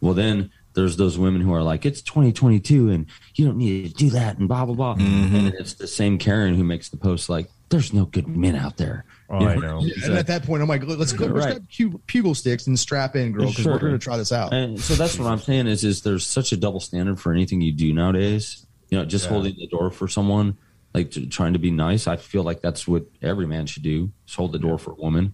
Well, 0.00 0.14
then 0.14 0.50
there's 0.74 0.96
those 0.96 1.18
women 1.18 1.40
who 1.42 1.52
are 1.52 1.62
like, 1.62 1.84
it's 1.86 2.02
2022 2.02 2.90
and 2.90 3.06
you 3.34 3.44
don't 3.46 3.58
need 3.58 3.88
to 3.88 3.94
do 3.94 4.10
that 4.10 4.38
and 4.38 4.48
blah 4.48 4.64
blah 4.64 4.74
blah. 4.74 4.94
Mm-hmm. 4.96 5.34
And 5.36 5.54
it's 5.54 5.74
the 5.74 5.86
same 5.86 6.18
Karen 6.18 6.54
who 6.54 6.64
makes 6.64 6.88
the 6.88 6.96
post 6.96 7.28
like, 7.28 7.48
there's 7.68 7.92
no 7.92 8.04
good 8.04 8.28
men 8.28 8.54
out 8.56 8.76
there. 8.76 9.04
Oh, 9.30 9.40
You 9.40 9.48
I 9.48 9.54
know. 9.56 9.78
And 10.04 10.14
at 10.14 10.26
that 10.26 10.44
point, 10.44 10.62
I'm 10.62 10.68
like, 10.68 10.82
let's 10.84 11.12
go. 11.12 11.24
Let's 11.26 11.46
Right. 11.46 11.54
grab 11.54 11.66
pu- 12.06 12.22
pugil 12.22 12.36
sticks 12.36 12.66
and 12.66 12.78
strap 12.78 13.16
in, 13.16 13.32
girl, 13.32 13.46
because 13.48 13.62
Sure. 13.64 13.72
we're 13.72 13.78
going 13.78 13.92
to 13.92 13.98
try 13.98 14.18
this 14.18 14.30
out. 14.32 14.52
And 14.52 14.78
so 14.78 14.94
that's 14.94 15.18
what 15.18 15.26
I'm 15.26 15.38
saying 15.38 15.68
is 15.68 15.82
is 15.84 16.02
there's 16.02 16.26
such 16.26 16.52
a 16.52 16.56
double 16.58 16.80
standard 16.80 17.18
for 17.18 17.32
anything 17.32 17.60
you 17.62 17.72
do 17.72 17.92
nowadays. 17.94 18.66
You 18.90 18.98
know, 18.98 19.04
just 19.06 19.24
Yeah. 19.26 19.30
holding 19.30 19.54
the 19.56 19.66
door 19.68 19.90
for 19.90 20.06
someone, 20.06 20.58
like 20.92 21.12
t- 21.12 21.26
trying 21.26 21.54
to 21.54 21.58
be 21.58 21.70
nice. 21.70 22.06
I 22.06 22.16
feel 22.16 22.42
like 22.42 22.60
that's 22.60 22.86
what 22.86 23.06
every 23.22 23.46
man 23.46 23.64
should 23.66 23.82
do: 23.84 24.10
is 24.28 24.34
hold 24.34 24.52
the 24.52 24.58
door 24.58 24.76
for 24.76 24.90
a 24.92 24.96
woman. 24.96 25.32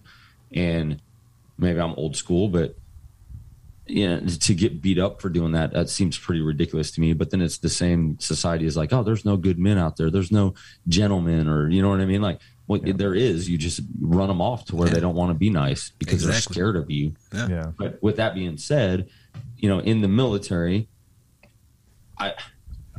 And 0.53 1.01
maybe 1.59 1.79
I'm 1.79 1.93
old 1.93 2.15
school, 2.15 2.47
but 2.47 2.75
you 3.85 4.07
know, 4.07 4.19
to 4.19 4.53
get 4.53 4.81
beat 4.81 4.99
up 4.99 5.19
for 5.19 5.29
doing 5.29 5.53
that, 5.53 5.73
that 5.73 5.89
seems 5.89 6.15
pretty 6.17 6.41
ridiculous 6.41 6.91
to 6.91 7.01
me. 7.01 7.13
But 7.13 7.31
then 7.31 7.41
it's 7.41 7.57
the 7.57 7.69
same 7.69 8.19
society 8.19 8.65
is 8.65 8.77
like, 8.77 8.93
oh, 8.93 9.01
there's 9.03 9.25
no 9.25 9.35
good 9.35 9.57
men 9.57 9.79
out 9.79 9.97
there. 9.97 10.11
There's 10.11 10.31
no 10.31 10.53
gentlemen, 10.87 11.47
or 11.49 11.69
you 11.69 11.81
know 11.81 11.89
what 11.89 11.99
I 11.99 12.05
mean? 12.05 12.21
Like, 12.21 12.39
well, 12.67 12.79
there 12.83 13.15
is. 13.15 13.49
You 13.49 13.57
just 13.57 13.81
run 13.99 14.27
them 14.27 14.41
off 14.41 14.65
to 14.65 14.75
where 14.75 14.87
Yeah. 14.87 14.93
they 14.93 14.99
don't 14.99 15.15
want 15.15 15.31
to 15.31 15.33
be 15.33 15.49
nice 15.49 15.89
because 15.97 16.23
Exactly. 16.23 16.31
they're 16.31 16.41
scared 16.41 16.75
of 16.75 16.91
you. 16.91 17.13
Yeah. 17.33 17.47
yeah. 17.49 17.71
But 17.79 18.01
with 18.03 18.17
that 18.17 18.35
being 18.35 18.57
said, 18.57 19.09
you 19.57 19.67
know, 19.67 19.79
in 19.79 20.01
the 20.01 20.07
military, 20.07 20.87
I, 22.19 22.33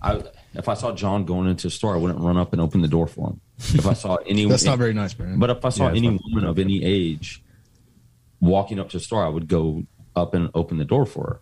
I, 0.03 0.23
if 0.55 0.69
I 0.69 0.75
saw 0.75 0.93
John 0.93 1.25
going 1.25 1.49
into 1.49 1.69
a 1.69 1.71
store, 1.71 1.95
I 1.95 1.99
wouldn't 1.99 2.19
run 2.21 2.37
up 2.37 2.53
and 2.53 2.61
open 2.61 2.81
the 2.83 2.89
door 2.89 3.07
for 3.07 3.29
him. 3.29 3.41
If 3.59 3.87
I 3.87 3.93
saw 3.93 4.17
any, 4.27 4.47
That's 4.47 4.65
not 4.65 4.79
very 4.79 4.93
nice, 4.95 5.15
Brandon. 5.15 5.39
but 5.39 5.51
if 5.51 5.65
I 5.65 5.69
saw 5.69 5.85
Yeah, 5.91 5.99
any 5.99 6.09
woman 6.25 6.45
of 6.49 6.59
any 6.59 6.83
age 6.83 7.43
walking 8.41 8.79
up 8.79 8.89
to 8.91 8.97
a 8.97 9.01
store, 9.01 9.25
I 9.25 9.29
would 9.29 9.49
go 9.49 9.85
up 10.17 10.35
and 10.35 10.51
open 10.55 10.79
the 10.79 10.85
door 10.85 11.07
for 11.07 11.25
her. 11.25 11.41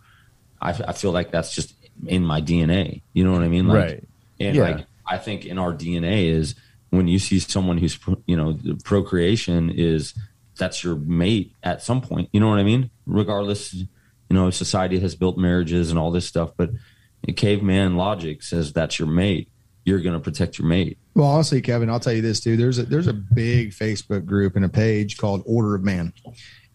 I, 0.61 0.71
I 0.89 0.93
feel 0.93 1.13
like 1.13 1.31
that's 1.31 1.55
just 1.55 1.75
in 2.07 2.25
my 2.25 2.41
DNA. 2.41 3.03
You 3.13 3.25
know 3.25 3.33
what 3.33 3.43
I 3.43 3.49
mean? 3.49 3.67
Like, 3.69 3.77
Right. 3.77 4.05
And 4.41 4.57
Yeah. 4.57 4.63
like, 4.63 4.87
I 5.07 5.19
think 5.19 5.47
in 5.47 5.59
our 5.59 5.73
DNA 5.73 6.27
is 6.29 6.55
when 6.91 7.09
you 7.09 7.19
see 7.19 7.39
someone 7.39 7.79
who's, 7.79 7.99
you 8.27 8.37
know, 8.37 8.53
the 8.53 8.75
procreation 8.85 9.71
is 9.71 10.15
that's 10.59 10.83
your 10.85 10.97
mate 10.97 11.53
at 11.63 11.83
some 11.83 12.01
point. 12.01 12.29
You 12.33 12.41
know 12.41 12.49
what 12.49 12.59
I 12.59 12.63
mean? 12.65 12.91
Regardless, 13.07 13.73
you 13.75 13.87
know, 14.31 14.51
society 14.51 14.99
has 15.01 15.15
built 15.15 15.39
marriages 15.39 15.91
and 15.91 15.99
all 15.99 16.11
this 16.11 16.27
stuff, 16.27 16.51
but 16.57 16.71
caveman 17.37 17.97
logic 17.97 18.43
says 18.43 18.73
that's 18.73 18.99
your 18.99 19.09
mate. 19.09 19.49
You're 19.85 20.01
going 20.01 20.15
to 20.15 20.21
protect 20.21 20.59
your 20.59 20.69
mate. 20.69 20.99
Well, 21.15 21.27
honestly, 21.27 21.61
Kevin, 21.63 21.89
I'll 21.89 22.01
tell 22.01 22.13
you 22.13 22.21
this 22.23 22.41
too. 22.41 22.57
There's 22.57 22.79
a 22.79 22.83
there's 22.85 23.07
a 23.07 23.13
big 23.13 23.71
Facebook 23.71 24.27
group 24.27 24.55
and 24.55 24.65
a 24.65 24.69
page 24.69 25.17
called 25.17 25.43
Order 25.47 25.75
of 25.77 25.83
Man, 25.83 26.13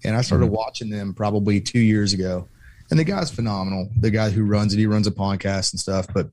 and 0.04 0.16
I 0.16 0.22
started 0.22 0.46
mm-hmm. 0.46 0.56
watching 0.56 0.90
them 0.90 1.14
probably 1.14 1.62
two 1.62 1.80
years 1.80 2.14
ago. 2.14 2.48
And 2.90 3.00
the 3.00 3.04
guy's 3.04 3.32
phenomenal. 3.32 3.90
The 4.00 4.12
guy 4.12 4.30
who 4.30 4.44
runs 4.44 4.74
it, 4.74 4.78
he 4.78 4.86
runs 4.86 5.08
a 5.08 5.12
podcast 5.12 5.74
and 5.74 5.80
stuff, 5.80 6.08
but 6.14 6.30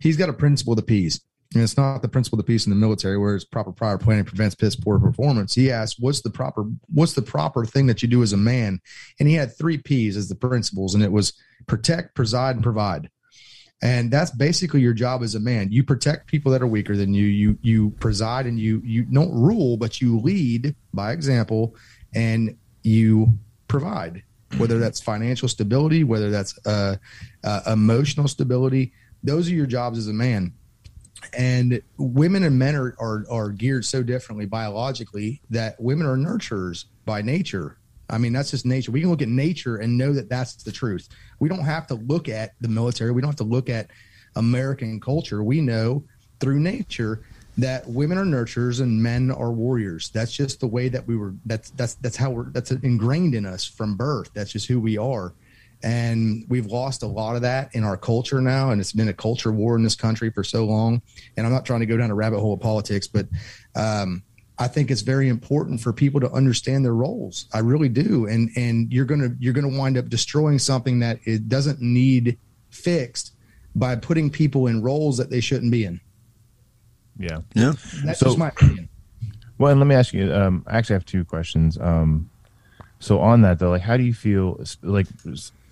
he's 0.00 0.16
got 0.16 0.28
a 0.28 0.32
principle 0.32 0.72
of 0.72 0.78
the 0.78 0.82
P's. 0.82 1.20
And 1.54 1.62
it's 1.62 1.76
not 1.76 2.00
the 2.00 2.08
principle 2.08 2.38
of 2.38 2.46
the 2.46 2.52
P's 2.52 2.66
in 2.66 2.70
the 2.70 2.76
military 2.76 3.18
where 3.18 3.34
it's 3.34 3.44
proper 3.44 3.72
prior 3.72 3.98
planning 3.98 4.24
prevents 4.24 4.54
piss 4.54 4.76
poor 4.76 4.98
performance. 4.98 5.52
He 5.54 5.70
asked, 5.70 5.96
"What's 5.98 6.20
the 6.20 6.30
proper 6.30 6.64
What's 6.92 7.14
the 7.14 7.22
proper 7.22 7.64
thing 7.64 7.86
that 7.86 8.02
you 8.02 8.08
do 8.08 8.22
as 8.22 8.32
a 8.32 8.36
man?" 8.36 8.80
And 9.18 9.28
he 9.28 9.34
had 9.34 9.56
three 9.56 9.76
P's 9.76 10.16
as 10.16 10.28
the 10.28 10.36
principles, 10.36 10.94
and 10.94 11.02
it 11.02 11.10
was 11.10 11.32
protect, 11.66 12.14
preside, 12.14 12.54
and 12.54 12.62
provide 12.62 13.10
and 13.82 14.10
that's 14.10 14.30
basically 14.30 14.80
your 14.80 14.92
job 14.92 15.22
as 15.22 15.34
a 15.34 15.40
man 15.40 15.70
you 15.70 15.82
protect 15.82 16.26
people 16.26 16.52
that 16.52 16.62
are 16.62 16.66
weaker 16.66 16.96
than 16.96 17.14
you 17.14 17.24
you 17.24 17.58
you 17.62 17.90
preside 17.92 18.46
and 18.46 18.58
you 18.58 18.80
you 18.84 19.04
don't 19.04 19.32
rule 19.32 19.76
but 19.76 20.00
you 20.00 20.18
lead 20.20 20.74
by 20.92 21.12
example 21.12 21.74
and 22.14 22.56
you 22.82 23.38
provide 23.68 24.22
whether 24.56 24.78
that's 24.78 25.00
financial 25.00 25.48
stability 25.48 26.02
whether 26.02 26.30
that's 26.30 26.58
uh, 26.66 26.96
uh, 27.44 27.60
emotional 27.66 28.28
stability. 28.28 28.92
Those 29.22 29.48
are 29.50 29.54
your 29.54 29.66
jobs 29.66 29.98
as 29.98 30.08
a 30.08 30.12
man. 30.12 30.54
And 31.36 31.82
women 31.98 32.42
and 32.44 32.58
men 32.58 32.74
are, 32.74 32.96
are 32.98 33.24
are 33.30 33.50
geared 33.50 33.84
so 33.84 34.02
differently 34.02 34.46
biologically 34.46 35.42
that 35.50 35.80
women 35.80 36.06
are 36.06 36.16
nurturers 36.16 36.86
by 37.04 37.22
nature. 37.22 37.76
I 38.08 38.18
mean 38.18 38.32
that's 38.32 38.50
just 38.50 38.66
nature. 38.66 38.90
We 38.90 39.02
can 39.02 39.10
look 39.10 39.22
at 39.22 39.28
nature 39.28 39.76
and 39.76 39.96
know 39.96 40.12
that 40.14 40.28
that's 40.28 40.54
the 40.54 40.72
truth. 40.72 41.08
We 41.38 41.48
don't 41.48 41.64
have 41.64 41.86
to 41.88 41.94
look 41.94 42.28
at 42.28 42.54
the 42.60 42.68
military. 42.68 43.12
We 43.12 43.20
don't 43.20 43.30
have 43.30 43.36
to 43.36 43.44
look 43.44 43.68
at 43.68 43.90
american 44.36 45.00
culture. 45.00 45.42
We 45.42 45.60
know 45.60 46.04
through 46.38 46.60
nature 46.60 47.22
that 47.62 47.86
women 47.88 48.18
are 48.18 48.24
nurturers 48.24 48.80
and 48.80 49.02
men 49.02 49.30
are 49.30 49.52
warriors. 49.52 50.10
That's 50.10 50.32
just 50.32 50.60
the 50.60 50.66
way 50.66 50.88
that 50.88 51.06
we 51.06 51.16
were 51.16 51.34
that's 51.46 51.70
that's 51.70 51.94
that's 51.94 52.16
how 52.16 52.30
we're 52.30 52.50
that's 52.50 52.70
ingrained 52.70 53.34
in 53.34 53.46
us 53.46 53.64
from 53.64 53.96
birth. 53.96 54.30
That's 54.34 54.52
just 54.52 54.66
who 54.66 54.80
we 54.80 54.98
are. 54.98 55.34
And 55.82 56.44
we've 56.48 56.66
lost 56.66 57.02
a 57.02 57.06
lot 57.06 57.36
of 57.36 57.42
that 57.42 57.74
in 57.74 57.84
our 57.84 57.96
culture 57.96 58.40
now 58.40 58.70
and 58.70 58.80
it's 58.80 58.92
been 58.92 59.08
a 59.08 59.14
culture 59.14 59.50
war 59.50 59.76
in 59.76 59.82
this 59.82 59.94
country 59.94 60.30
for 60.30 60.44
so 60.44 60.64
long. 60.64 61.00
And 61.36 61.46
i'm 61.46 61.52
not 61.52 61.64
trying 61.64 61.80
to 61.80 61.86
go 61.86 61.96
down 61.96 62.10
a 62.10 62.14
rabbit 62.14 62.40
hole 62.40 62.54
of 62.54 62.60
politics 62.60 63.06
but 63.06 63.26
um, 63.74 64.22
i 64.58 64.68
think 64.68 64.90
it's 64.90 65.00
very 65.00 65.28
important 65.28 65.80
for 65.80 65.92
people 65.92 66.20
to 66.20 66.30
understand 66.32 66.84
their 66.84 66.94
roles. 66.94 67.46
I 67.54 67.60
really 67.60 67.88
do. 67.88 68.26
And 68.26 68.50
and 68.56 68.92
you're 68.92 69.06
gonna 69.06 69.30
you're 69.38 69.54
gonna 69.54 69.76
wind 69.76 69.96
up 69.96 70.08
destroying 70.08 70.58
something 70.58 70.98
that 71.00 71.18
it 71.24 71.48
doesn't 71.48 71.80
need 71.80 72.38
fixed 72.70 73.32
by 73.74 73.96
putting 73.96 74.30
people 74.30 74.66
in 74.66 74.82
roles 74.82 75.16
that 75.16 75.30
they 75.30 75.40
shouldn't 75.40 75.72
be 75.72 75.84
in 75.84 76.00
Yeah. 77.20 77.40
Yeah. 77.54 77.72
that's 78.04 78.18
So- 78.18 78.26
just 78.26 78.38
my 78.38 78.48
opinion 78.48 78.88
Well, 79.58 79.70
and 79.72 79.78
let 79.80 79.86
me 79.86 79.94
ask 79.94 80.14
you. 80.14 80.32
Um, 80.34 80.64
I 80.66 80.78
actually 80.78 80.94
have 80.94 81.04
two 81.04 81.24
questions. 81.24 81.76
Um, 81.78 82.30
so 82.98 83.20
on 83.20 83.42
that 83.42 83.58
though, 83.58 83.70
like, 83.70 83.82
how 83.82 83.96
do 83.98 84.02
you 84.02 84.14
feel? 84.14 84.58
Like 84.82 85.06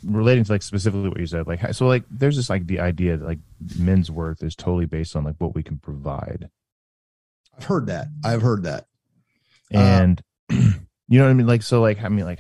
relating 0.05 0.44
to 0.44 0.53
like 0.53 0.62
specifically 0.62 1.09
what 1.09 1.18
you 1.18 1.26
said. 1.26 1.46
Like, 1.46 1.74
so 1.74 1.86
like, 1.86 2.05
there's 2.11 2.36
this 2.36 2.51
like 2.51 2.66
the 2.66 2.80
idea 2.80 3.16
that 3.16 3.24
like 3.26 3.38
men's 3.78 4.11
worth 4.11 4.42
is 4.42 4.55
totally 4.55 4.84
based 4.86 5.16
on 5.16 5.24
like 5.24 5.36
what 5.38 5.55
we 5.55 5.62
can 5.62 5.78
provide, 5.78 6.51
i've 7.57 7.64
heard 7.64 7.86
that 7.86 8.07
i've 8.24 8.40
heard 8.42 8.62
that 8.62 8.86
Uh, 9.74 9.78
and 9.78 10.22
you 10.51 11.18
know 11.18 11.24
what 11.24 11.30
I 11.30 11.34
mean. 11.34 11.46
Like, 11.46 11.62
so 11.62 11.80
like, 11.80 12.03
I 12.05 12.09
mean, 12.09 12.24
like, 12.26 12.38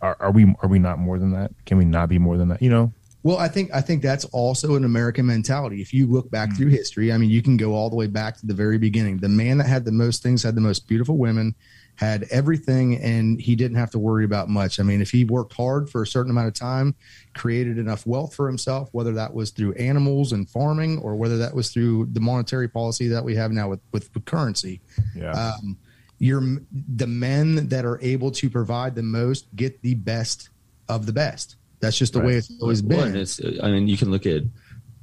are, 0.00 0.16
are 0.20 0.30
we 0.32 0.54
are 0.62 0.68
we 0.68 0.78
not 0.78 0.98
more 0.98 1.18
than 1.18 1.32
that? 1.32 1.50
Can 1.66 1.78
we 1.78 1.84
not 1.84 2.08
be 2.08 2.18
more 2.18 2.36
than 2.38 2.48
that? 2.48 2.62
You 2.62 2.70
know? 2.70 2.92
Well, 3.24 3.38
I 3.38 3.46
think 3.48 3.70
I 3.72 3.80
think 3.80 4.02
that's 4.02 4.24
also 4.26 4.74
an 4.74 4.84
American 4.84 5.26
mentality. 5.26 5.80
If 5.80 5.92
you 5.94 6.06
look 6.06 6.30
back 6.30 6.56
through 6.56 6.68
history, 6.68 7.12
I 7.12 7.18
mean, 7.18 7.30
you 7.30 7.40
can 7.42 7.56
go 7.56 7.74
all 7.74 7.88
the 7.88 7.96
way 7.96 8.08
back 8.08 8.36
to 8.38 8.46
the 8.46 8.54
very 8.54 8.78
beginning. 8.78 9.18
The 9.18 9.28
man 9.28 9.58
that 9.58 9.66
had 9.68 9.84
the 9.84 9.92
most 9.92 10.22
things 10.22 10.42
had 10.42 10.56
the 10.56 10.60
most 10.60 10.88
beautiful 10.88 11.16
women, 11.16 11.54
had 11.94 12.24
everything, 12.32 12.96
and 12.96 13.40
he 13.40 13.54
didn't 13.54 13.76
have 13.76 13.90
to 13.92 13.98
worry 14.00 14.24
about 14.24 14.48
much. 14.48 14.80
I 14.80 14.82
mean, 14.82 15.00
if 15.00 15.10
he 15.12 15.24
worked 15.24 15.52
hard 15.52 15.88
for 15.88 16.02
a 16.02 16.06
certain 16.06 16.32
amount 16.32 16.48
of 16.48 16.54
time, 16.54 16.96
created 17.34 17.78
enough 17.78 18.06
wealth 18.06 18.34
for 18.34 18.48
himself, 18.48 18.88
whether 18.90 19.12
that 19.12 19.32
was 19.32 19.50
through 19.50 19.74
animals 19.74 20.32
and 20.32 20.50
farming, 20.50 20.98
or 20.98 21.14
whether 21.14 21.38
that 21.38 21.54
was 21.54 21.70
through 21.70 22.08
the 22.12 22.20
monetary 22.20 22.66
policy 22.68 23.06
that 23.06 23.22
we 23.24 23.36
have 23.36 23.52
now 23.52 23.68
with 23.68 23.80
with, 23.92 24.12
with 24.14 24.24
currency, 24.24 24.80
Yeah. 25.14 25.30
um, 25.30 25.76
you're 26.18 26.42
the 26.72 27.06
men 27.06 27.68
that 27.68 27.84
are 27.84 28.00
able 28.02 28.32
to 28.32 28.50
provide 28.50 28.96
the 28.96 29.02
most 29.02 29.46
get 29.54 29.80
the 29.82 29.94
best 29.94 30.48
of 30.88 31.06
the 31.06 31.12
best. 31.12 31.54
That's 31.82 31.98
just 31.98 32.12
the 32.12 32.20
way 32.20 32.36
it's 32.36 32.50
always 32.60 32.80
Well, 32.82 33.00
been. 33.00 33.08
and 33.08 33.16
it's, 33.18 33.40
I 33.62 33.70
mean, 33.72 33.88
you 33.88 33.98
can 33.98 34.10
look 34.10 34.24
at. 34.24 34.42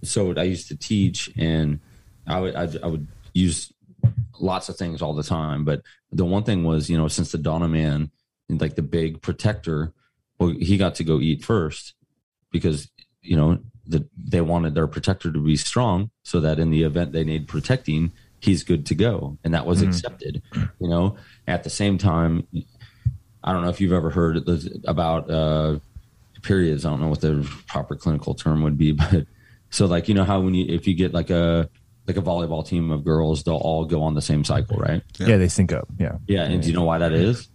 So 0.01 0.33
I 0.37 0.43
used 0.43 0.69
to 0.69 0.77
teach, 0.77 1.29
and 1.37 1.79
I 2.25 2.39
would 2.39 2.55
I, 2.55 2.69
I 2.81 2.87
would 2.87 3.05
use 3.33 3.71
lots 4.39 4.69
of 4.69 4.77
things 4.77 5.01
all 5.01 5.13
the 5.13 5.23
time. 5.23 5.65
But 5.65 5.81
the 6.11 6.23
one 6.23 6.43
thing 6.43 6.63
was, 6.63 6.89
you 6.89 6.97
know, 6.97 7.09
since 7.09 7.33
the 7.33 7.37
Donna 7.37 7.67
man, 7.67 8.09
like 8.47 8.75
the 8.75 8.81
big 8.81 9.21
protector, 9.21 9.91
well, 10.39 10.51
he 10.57 10.77
got 10.77 10.95
to 10.95 11.03
go 11.03 11.19
eat 11.19 11.43
first 11.43 11.95
because 12.49 12.89
you 13.21 13.35
know 13.35 13.59
the, 13.85 14.07
they 14.17 14.39
wanted 14.39 14.73
their 14.73 14.87
protector 14.87 15.33
to 15.33 15.39
be 15.43 15.57
strong, 15.57 16.11
so 16.23 16.39
that 16.39 16.59
in 16.59 16.69
the 16.71 16.83
event 16.83 17.11
they 17.11 17.25
need 17.25 17.49
protecting, 17.49 18.13
he's 18.39 18.63
good 18.63 18.85
to 18.85 18.95
go, 18.95 19.37
and 19.43 19.53
that 19.53 19.65
was 19.65 19.81
Mhm. 19.81 19.87
accepted. 19.87 20.41
You 20.79 20.87
know, 20.87 21.17
at 21.45 21.65
the 21.65 21.69
same 21.69 21.97
time, 21.97 22.47
I 23.43 23.51
don't 23.51 23.63
know 23.63 23.69
if 23.69 23.81
you've 23.81 23.91
ever 23.91 24.11
heard 24.11 24.47
about. 24.85 25.29
uh 25.29 25.79
periods. 26.41 26.85
I 26.85 26.89
don't 26.89 27.01
know 27.01 27.07
what 27.07 27.21
the 27.21 27.47
proper 27.67 27.95
clinical 27.95 28.33
term 28.33 28.61
would 28.63 28.77
be, 28.77 28.91
but 29.11 29.25
so 29.69 29.85
like 29.85 30.07
you 30.07 30.13
know 30.13 30.23
how 30.23 30.39
when 30.41 30.53
you 30.53 30.65
if 30.73 30.87
you 30.87 30.93
get 30.93 31.13
like 31.13 31.29
a 31.29 31.69
like 32.07 32.17
a 32.17 32.21
volleyball 32.21 32.65
team 32.65 32.91
of 32.91 33.03
girls, 33.03 33.43
they'll 33.43 33.55
all 33.55 33.85
go 33.85 34.01
on 34.01 34.15
the 34.15 34.21
same 34.21 34.43
cycle, 34.43 34.77
right? 34.77 35.03
Yeah. 35.19 35.27
yeah. 35.27 35.37
They 35.37 35.47
sync 35.47 35.71
up. 35.71 35.87
Yeah. 35.99 36.17
Yeah, 36.27 36.43
and 36.43 36.61
do 36.61 36.67
you 36.67 36.73
know 36.73 36.83
why 36.83 36.97
that 36.99 37.13
is? 37.13 37.47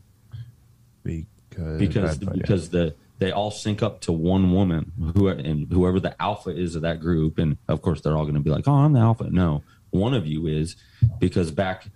Because 1.03 1.79
Because 1.79 2.05
I 2.05 2.09
have 2.09 2.23
no 2.23 2.29
idea. 2.31 2.43
because 2.43 2.71
the 2.71 2.95
they 3.19 3.31
all 3.31 3.51
sync 3.51 3.83
up 3.83 4.01
to 4.03 4.13
one 4.13 4.53
woman, 4.53 4.93
who 5.15 5.29
and 5.29 5.71
whoever 5.73 6.01
the 6.01 6.21
alpha 6.21 6.51
is 6.51 6.75
of 6.75 6.83
that 6.83 7.01
group, 7.01 7.39
and 7.39 7.57
of 7.69 7.81
course 7.83 8.01
they're 8.01 8.17
all 8.17 8.25
going 8.25 8.35
to 8.35 8.41
be 8.41 8.51
like, 8.51 8.67
"Oh, 8.67 8.73
I'm 8.73 8.93
the 8.93 9.01
alpha." 9.01 9.29
No, 9.31 9.63
one 9.91 10.15
of 10.15 10.27
you 10.27 10.47
is 10.47 10.77
because 11.21 11.51
back 11.51 11.87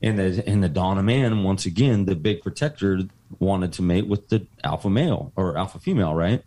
in 0.00 0.16
the 0.16 0.48
in 0.48 0.60
the 0.60 0.68
dawn 0.68 0.98
of 0.98 1.04
man, 1.04 1.42
once 1.42 1.66
again, 1.66 2.04
the 2.04 2.14
big 2.14 2.42
protector 2.42 3.00
wanted 3.40 3.72
to 3.74 3.82
mate 3.82 4.06
with 4.06 4.28
the 4.28 4.46
alpha 4.64 4.88
male 4.88 5.32
or 5.36 5.56
alpha 5.58 5.78
female, 5.78 6.14
right? 6.14 6.42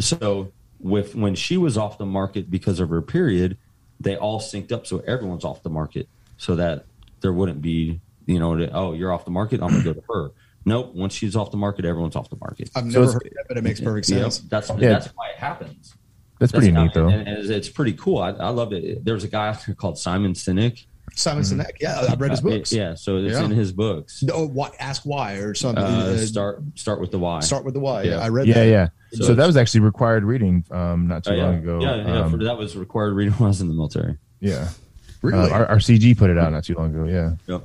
So 0.00 0.52
with 0.80 1.14
when 1.14 1.34
she 1.34 1.56
was 1.56 1.76
off 1.78 1.98
the 1.98 2.06
market 2.06 2.50
because 2.50 2.80
of 2.80 2.88
her 2.90 3.02
period, 3.02 3.56
they 4.00 4.16
all 4.16 4.40
synced 4.40 4.72
up, 4.72 4.86
so 4.86 4.98
everyone's 5.06 5.44
off 5.44 5.62
the 5.62 5.70
market, 5.70 6.08
so 6.36 6.54
that 6.56 6.86
there 7.20 7.32
wouldn't 7.32 7.60
be, 7.62 8.00
you 8.26 8.38
know, 8.38 8.68
oh, 8.72 8.92
you're 8.92 9.12
off 9.12 9.24
the 9.24 9.30
market, 9.30 9.60
I'm 9.62 9.70
gonna 9.70 9.82
go 9.84 9.92
to 9.92 10.02
her. 10.08 10.30
Nope. 10.64 10.94
Once 10.94 11.14
she's 11.14 11.34
off 11.34 11.50
the 11.50 11.56
market, 11.56 11.84
everyone's 11.84 12.14
off 12.14 12.28
the 12.30 12.36
market. 12.36 12.68
I've 12.76 12.84
never 12.84 12.98
it's- 13.04 13.14
heard 13.14 13.32
that, 13.34 13.44
but 13.48 13.56
it 13.56 13.64
makes 13.64 13.80
perfect 13.80 14.08
Yep, 14.08 14.20
sense. 14.20 14.38
That's 14.40 14.68
Yeah. 14.70 14.90
that's 14.90 15.06
why 15.16 15.30
it 15.30 15.38
happens. 15.38 15.94
That's 16.38 16.52
pretty 16.52 16.70
That's- 16.70 16.84
neat, 16.88 16.94
though. 16.94 17.08
and 17.08 17.26
it's, 17.26 17.48
it's 17.48 17.68
pretty 17.68 17.94
cool. 17.94 18.18
I, 18.18 18.30
I 18.30 18.50
loved 18.50 18.72
it. 18.72 19.04
There's 19.04 19.24
a 19.24 19.28
guy 19.28 19.48
out 19.48 19.64
there 19.66 19.74
called 19.74 19.98
Simon 19.98 20.34
Sinek. 20.34 20.84
Simon 21.18 21.42
Sinek. 21.42 21.72
Yeah, 21.80 22.06
I've 22.08 22.20
read 22.20 22.30
his 22.30 22.40
Uh, 22.40 22.44
books. 22.44 22.72
yeah, 22.72 22.94
so 22.94 23.16
it's 23.16 23.32
Yeah. 23.38 23.44
in 23.44 23.50
his 23.50 23.72
books. 23.72 24.22
Oh, 24.32 24.46
why, 24.46 24.70
ask 24.78 25.02
why 25.04 25.34
or 25.34 25.52
something. 25.54 25.82
Uh, 25.82 26.14
Uh, 26.14 26.16
start 26.18 26.62
start 26.76 27.00
with 27.00 27.10
the 27.10 27.18
why. 27.18 27.40
start 27.40 27.64
with 27.64 27.74
the 27.74 27.80
why. 27.80 28.02
Yeah, 28.04 28.10
Yeah. 28.12 28.18
I 28.20 28.28
read 28.28 28.46
Yeah, 28.46 28.54
that. 28.54 28.66
yeah. 28.68 28.88
So 29.12 29.24
So, 29.24 29.34
that 29.34 29.46
was 29.46 29.56
actually 29.56 29.80
required 29.80 30.22
reading 30.24 30.64
um, 30.70 31.08
not 31.08 31.24
too 31.24 31.30
Oh, 31.32 31.34
yeah. 31.34 31.42
long 31.44 31.54
ago. 31.56 31.78
Yeah, 31.80 31.96
yeah. 31.96 32.20
Um, 32.22 32.30
for, 32.30 32.36
that 32.44 32.56
was 32.56 32.76
required 32.76 33.14
reading 33.14 33.32
when 33.38 33.46
I 33.46 33.48
was 33.48 33.60
in 33.60 33.68
the 33.68 33.74
military. 33.74 34.16
yeah. 34.40 34.68
Really? 35.20 35.50
Uh, 35.50 35.54
our, 35.54 35.66
our 35.66 35.76
CG 35.78 36.16
put 36.16 36.30
it 36.30 36.38
out 36.38 36.52
not 36.52 36.62
too 36.62 36.74
long 36.76 36.94
ago. 36.94 37.04
Yeah. 37.04 37.32
Yep. 37.48 37.62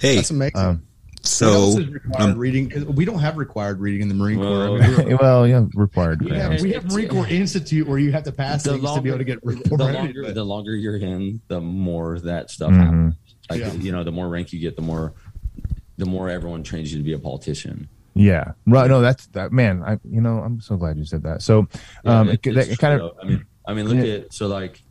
Hey, 0.00 0.16
That's 0.16 0.30
amazing. 0.30 0.56
Um, 0.56 0.66
what 0.66 0.68
else 0.74 0.78
so 1.24 1.78
is 1.78 1.86
required 1.88 2.30
um, 2.32 2.38
reading? 2.38 2.68
'Cause 2.70 2.84
We 2.84 3.04
don't 3.04 3.18
have 3.20 3.36
required 3.36 3.80
reading 3.80 4.02
in 4.02 4.08
the 4.08 4.14
Marine 4.14 4.38
Corps. 4.38 4.48
Well, 4.70 4.82
I 4.82 4.86
mean, 4.88 4.96
we're- 5.06 5.14
well, 5.14 5.46
yeah, 5.46 5.64
required. 5.74 6.22
we, 6.22 6.30
have, 6.36 6.60
we 6.60 6.72
have 6.72 6.84
Marine 6.92 7.08
Corps 7.08 7.26
Institute 7.28 7.86
where 7.86 7.98
you 7.98 8.12
have 8.12 8.24
to 8.24 8.32
pass 8.32 8.64
things 8.64 8.82
to 8.82 9.00
be 9.00 9.08
able 9.08 9.18
to 9.18 9.24
get 9.24 9.40
the 9.42 9.76
longer, 9.76 10.22
but- 10.24 10.34
the 10.34 10.44
longer 10.44 10.74
you're 10.74 10.96
in, 10.96 11.40
the 11.48 11.60
more 11.60 12.18
that 12.20 12.50
stuff 12.50 12.70
Mhm. 12.72 12.76
happens. 12.80 13.14
Like 13.50 13.60
Yeah. 13.60 13.72
you 13.74 13.92
know, 13.92 14.04
the 14.04 14.12
more 14.12 14.28
rank 14.28 14.52
you 14.52 14.60
get, 14.60 14.76
the 14.76 14.82
more 14.82 15.14
the 15.98 16.06
more 16.06 16.28
everyone 16.28 16.62
trains 16.62 16.90
you 16.92 16.98
to 16.98 17.04
be 17.04 17.12
a 17.12 17.18
politician. 17.18 17.86
Yeah. 18.14 18.52
Right. 18.66 18.88
No, 18.90 19.00
that's 19.00 19.26
that 19.28 19.52
man. 19.52 19.82
I, 19.84 19.98
you 20.04 20.20
know, 20.20 20.38
I'm 20.38 20.60
so 20.60 20.76
glad 20.76 20.96
you 20.98 21.04
said 21.04 21.22
that. 21.24 21.42
So, 21.42 21.68
um, 22.04 22.26
Yeah, 22.28 22.32
it, 22.34 22.40
it's 22.46 22.56
that 22.56 22.66
true, 22.66 22.76
kind 22.76 23.00
of. 23.00 23.12
I 23.22 23.26
mean, 23.26 23.44
I 23.66 23.74
mean, 23.74 23.88
look 23.88 24.04
Yeah. 24.04 24.14
at 24.14 24.32
so 24.34 24.48
like, 24.48 24.82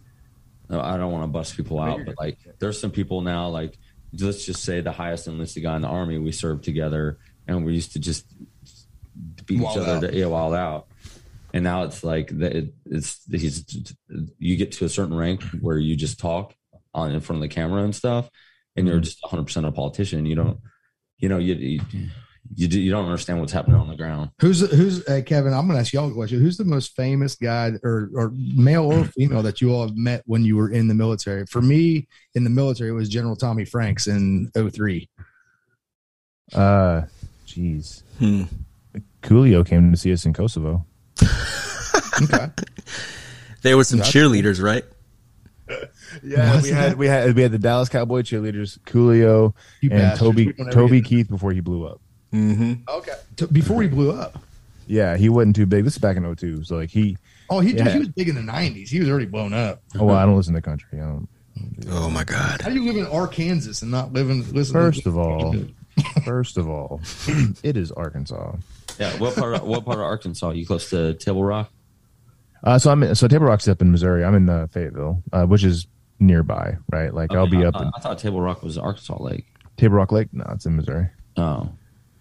I 0.69 0.95
don't 0.97 1.11
want 1.11 1.23
to 1.25 1.27
bust 1.27 1.57
people 1.57 1.81
out, 1.81 1.99
but 2.05 2.15
like, 2.17 2.37
there's 2.59 2.79
some 2.79 2.91
people 2.91 3.21
now 3.21 3.49
like, 3.49 3.77
let's 4.19 4.45
just 4.45 4.63
say 4.63 4.81
the 4.81 4.91
highest 4.91 5.27
enlisted 5.27 5.63
guy 5.63 5.75
in 5.75 5.81
the 5.81 5.87
army, 5.87 6.17
we 6.17 6.31
served 6.31 6.63
together, 6.63 7.17
and 7.47 7.65
we 7.65 7.73
used 7.73 7.93
to 7.93 7.99
just 7.99 8.25
beat 9.45 9.59
Wild 9.61 9.75
each 9.77 9.81
other 9.83 9.95
out. 10.07 10.11
to 10.11 10.17
yeah, 10.17 10.25
wild 10.25 10.53
out. 10.53 10.87
And 11.53 11.63
now 11.63 11.83
it's 11.83 12.03
like 12.03 12.29
that. 12.39 12.55
It, 12.55 12.73
it's 12.85 13.21
he's 13.29 13.65
you 14.39 14.55
get 14.55 14.71
to 14.73 14.85
a 14.85 14.89
certain 14.89 15.15
rank 15.15 15.43
where 15.59 15.77
you 15.77 15.95
just 15.95 16.19
talk 16.19 16.53
on 16.93 17.11
in 17.11 17.19
front 17.19 17.37
of 17.37 17.49
the 17.49 17.53
camera 17.53 17.83
and 17.83 17.95
stuff, 17.95 18.29
and 18.75 18.85
Mm-hmm. 18.85 18.91
you're 18.93 19.01
just 19.01 19.21
100 19.21 19.43
percent 19.43 19.65
a 19.65 19.71
politician. 19.71 20.25
You 20.25 20.35
don't, 20.35 20.59
you 21.17 21.27
know, 21.29 21.37
you 21.37 21.55
you 21.55 21.81
you, 22.55 22.67
do, 22.67 22.79
you 22.79 22.91
don't 22.91 23.05
understand 23.05 23.39
what's 23.39 23.51
happening 23.53 23.77
on 23.77 23.87
the 23.87 23.95
ground. 23.95 24.29
Who's 24.39 24.59
who's 24.71 25.07
uh, 25.07 25.21
Kevin? 25.25 25.53
I'm 25.53 25.65
going 25.67 25.75
to 25.77 25.81
ask 25.81 25.93
y'all 25.93 26.09
a 26.09 26.13
question. 26.13 26.39
Who's 26.39 26.57
the 26.57 26.65
most 26.65 26.95
famous 26.95 27.35
guy, 27.35 27.71
or 27.83 28.09
or 28.13 28.31
male 28.35 28.91
or 28.91 29.05
female, 29.05 29.41
that 29.43 29.61
you 29.61 29.71
all 29.73 29.87
have 29.87 29.95
met 29.95 30.23
when 30.25 30.43
you 30.43 30.57
were 30.57 30.69
in 30.71 30.87
the 30.87 30.93
military? 30.93 31.45
For 31.45 31.61
me, 31.61 32.07
in 32.35 32.43
the 32.43 32.49
military, 32.49 32.89
it 32.89 32.93
was 32.93 33.09
General 33.09 33.35
Tommy 33.35 33.65
Franks 33.65 34.07
in 34.07 34.51
03. 34.55 35.09
uh, 36.53 37.01
jeez, 37.47 38.03
hmm. 38.19 38.43
Coolio 39.21 39.65
came 39.65 39.91
to 39.91 39.97
see 39.97 40.11
us 40.11 40.25
in 40.25 40.33
Kosovo. 40.33 40.85
Okay, 42.21 42.47
there 43.61 43.77
were 43.77 43.83
some 43.83 43.99
That's- 43.99 44.13
cheerleaders, 44.13 44.61
right? 44.61 44.83
Yeah, 46.21 46.55
Was 46.55 46.63
we 46.63 46.69
had 46.71 46.97
we 46.97 47.07
had 47.07 47.33
we 47.37 47.41
had 47.41 47.53
the 47.53 47.57
Dallas 47.57 47.87
Cowboy 47.87 48.23
cheerleaders, 48.23 48.77
Coolio 48.79 49.53
You 49.79 49.89
and 49.91 49.99
bastards. 49.99 50.19
Toby 50.19 50.47
We 50.47 50.51
don't 50.53 50.67
ever 50.67 50.71
Toby 50.75 51.01
Keith 51.01 51.29
before 51.29 51.53
he 51.53 51.61
blew 51.61 51.87
up. 51.87 52.01
Mm-hmm. 52.33 52.73
okay. 52.89 53.13
T- 53.35 53.45
before 53.47 53.81
he 53.81 53.87
blew 53.87 54.11
up. 54.11 54.39
Yeah, 54.87 55.15
he 55.17 55.29
wasn't 55.29 55.55
too 55.55 55.65
big. 55.65 55.83
This 55.83 55.93
is 55.93 55.99
back 55.99 56.17
in 56.17 56.35
02. 56.35 56.63
So 56.63 56.77
like 56.77 56.89
he, 56.89 57.17
Oh, 57.49 57.59
he, 57.59 57.73
Yeah. 57.75 57.89
he 57.89 57.99
was 57.99 58.07
big 58.09 58.29
in 58.29 58.35
the 58.35 58.41
90s. 58.41 58.87
He 58.89 58.99
was 58.99 59.09
already 59.09 59.25
blown 59.25 59.53
up. 59.53 59.81
oh 59.99 60.05
well, 60.05 60.15
I 60.15 60.25
don't 60.25 60.35
listen 60.37 60.53
to 60.53 60.61
country. 60.61 60.99
I 60.99 61.05
don't, 61.05 61.27
Oh 61.89 62.09
my 62.09 62.23
God. 62.23 62.61
How 62.61 62.69
do 62.69 62.75
you 62.75 62.85
live 62.91 62.95
in 62.97 63.05
Arkansas 63.11 63.83
and 63.83 63.91
not 63.91 64.13
live 64.13 64.29
in 64.29 64.49
listen? 64.53 64.73
first 64.81 65.05
of 65.05 65.17
all, 65.17 65.55
first 66.23 66.57
of 66.57 66.69
all, 66.69 67.01
it 67.63 67.75
is 67.77 67.91
Arkansas. 67.91 68.55
Yeah, 68.99 69.11
what 69.17 69.35
part? 69.35 69.55
Of, 69.55 69.63
what 69.63 69.83
part 69.85 69.97
of 69.97 70.03
Arkansas? 70.03 70.51
You 70.51 70.65
close 70.65 70.89
to 70.91 71.13
Table 71.15 71.43
Rock? 71.43 71.71
Uh, 72.63 72.77
so 72.79 72.91
I'm 72.91 73.01
in, 73.03 73.15
so 73.15 73.27
Table 73.27 73.47
Rock's 73.47 73.67
up 73.67 73.81
in 73.81 73.91
Missouri. 73.91 74.23
I'm 74.23 74.35
in 74.35 74.47
uh, 74.49 74.67
Fayetteville, 74.67 75.21
uh, 75.33 75.45
which 75.45 75.63
is 75.63 75.87
nearby, 76.19 76.77
right? 76.91 77.13
Like 77.13 77.33
I'll 77.33 77.49
be 77.49 77.63
I, 77.65 77.67
up 77.67 77.75
I, 77.77 77.81
in 77.83 77.91
I 77.95 77.99
thought 77.99 78.17
Table 78.19 78.39
Rock 78.41 78.63
was 78.63 78.77
Arkansas 78.77 79.21
Lake. 79.21 79.45
Table 79.77 79.95
Rock 79.95 80.11
Lake. 80.11 80.29
No, 80.31 80.45
it's 80.53 80.65
in 80.65 80.75
Missouri. 80.75 81.09
Oh, 81.37 81.69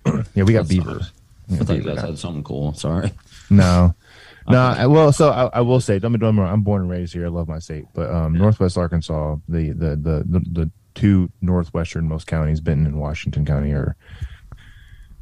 Yeah, 0.35 0.45
we 0.45 0.53
got 0.53 0.67
That's- 0.67 0.69
beavers. 0.69 1.13
We 1.49 1.57
I 1.57 1.61
thought 1.65 1.77
you 1.77 1.83
guys 1.83 1.97
now. 1.97 2.07
had 2.07 2.19
something 2.19 2.45
cool. 2.45 2.75
Sorry. 2.75 3.13
No, 3.53 3.97
no. 4.49 4.61
I, 4.61 4.87
well, 4.87 5.13
so 5.13 5.31
I, 5.31 5.47
I 5.47 5.61
will 5.63 5.81
say, 5.81 5.99
don't 5.99 6.13
be 6.13 6.19
don't 6.19 6.31
get 6.37 6.37
me 6.37 6.43
wrong, 6.45 6.53
I'm 6.53 6.63
born 6.63 6.83
and 6.83 6.91
raised 6.91 7.13
here. 7.13 7.27
I 7.27 7.29
love 7.31 7.49
my 7.49 7.59
state, 7.59 7.87
but 7.95 8.09
um, 8.09 8.35
Northwest 8.35 8.79
Arkansas, 8.79 9.39
the, 9.49 9.71
the 9.71 9.97
the 9.97 10.25
the 10.29 10.41
the 10.53 10.71
two 10.95 11.33
northwesternmost 11.43 12.27
counties, 12.27 12.61
Benton 12.61 12.87
and 12.87 13.01
Washington 13.01 13.45
County, 13.45 13.73
are 13.73 13.97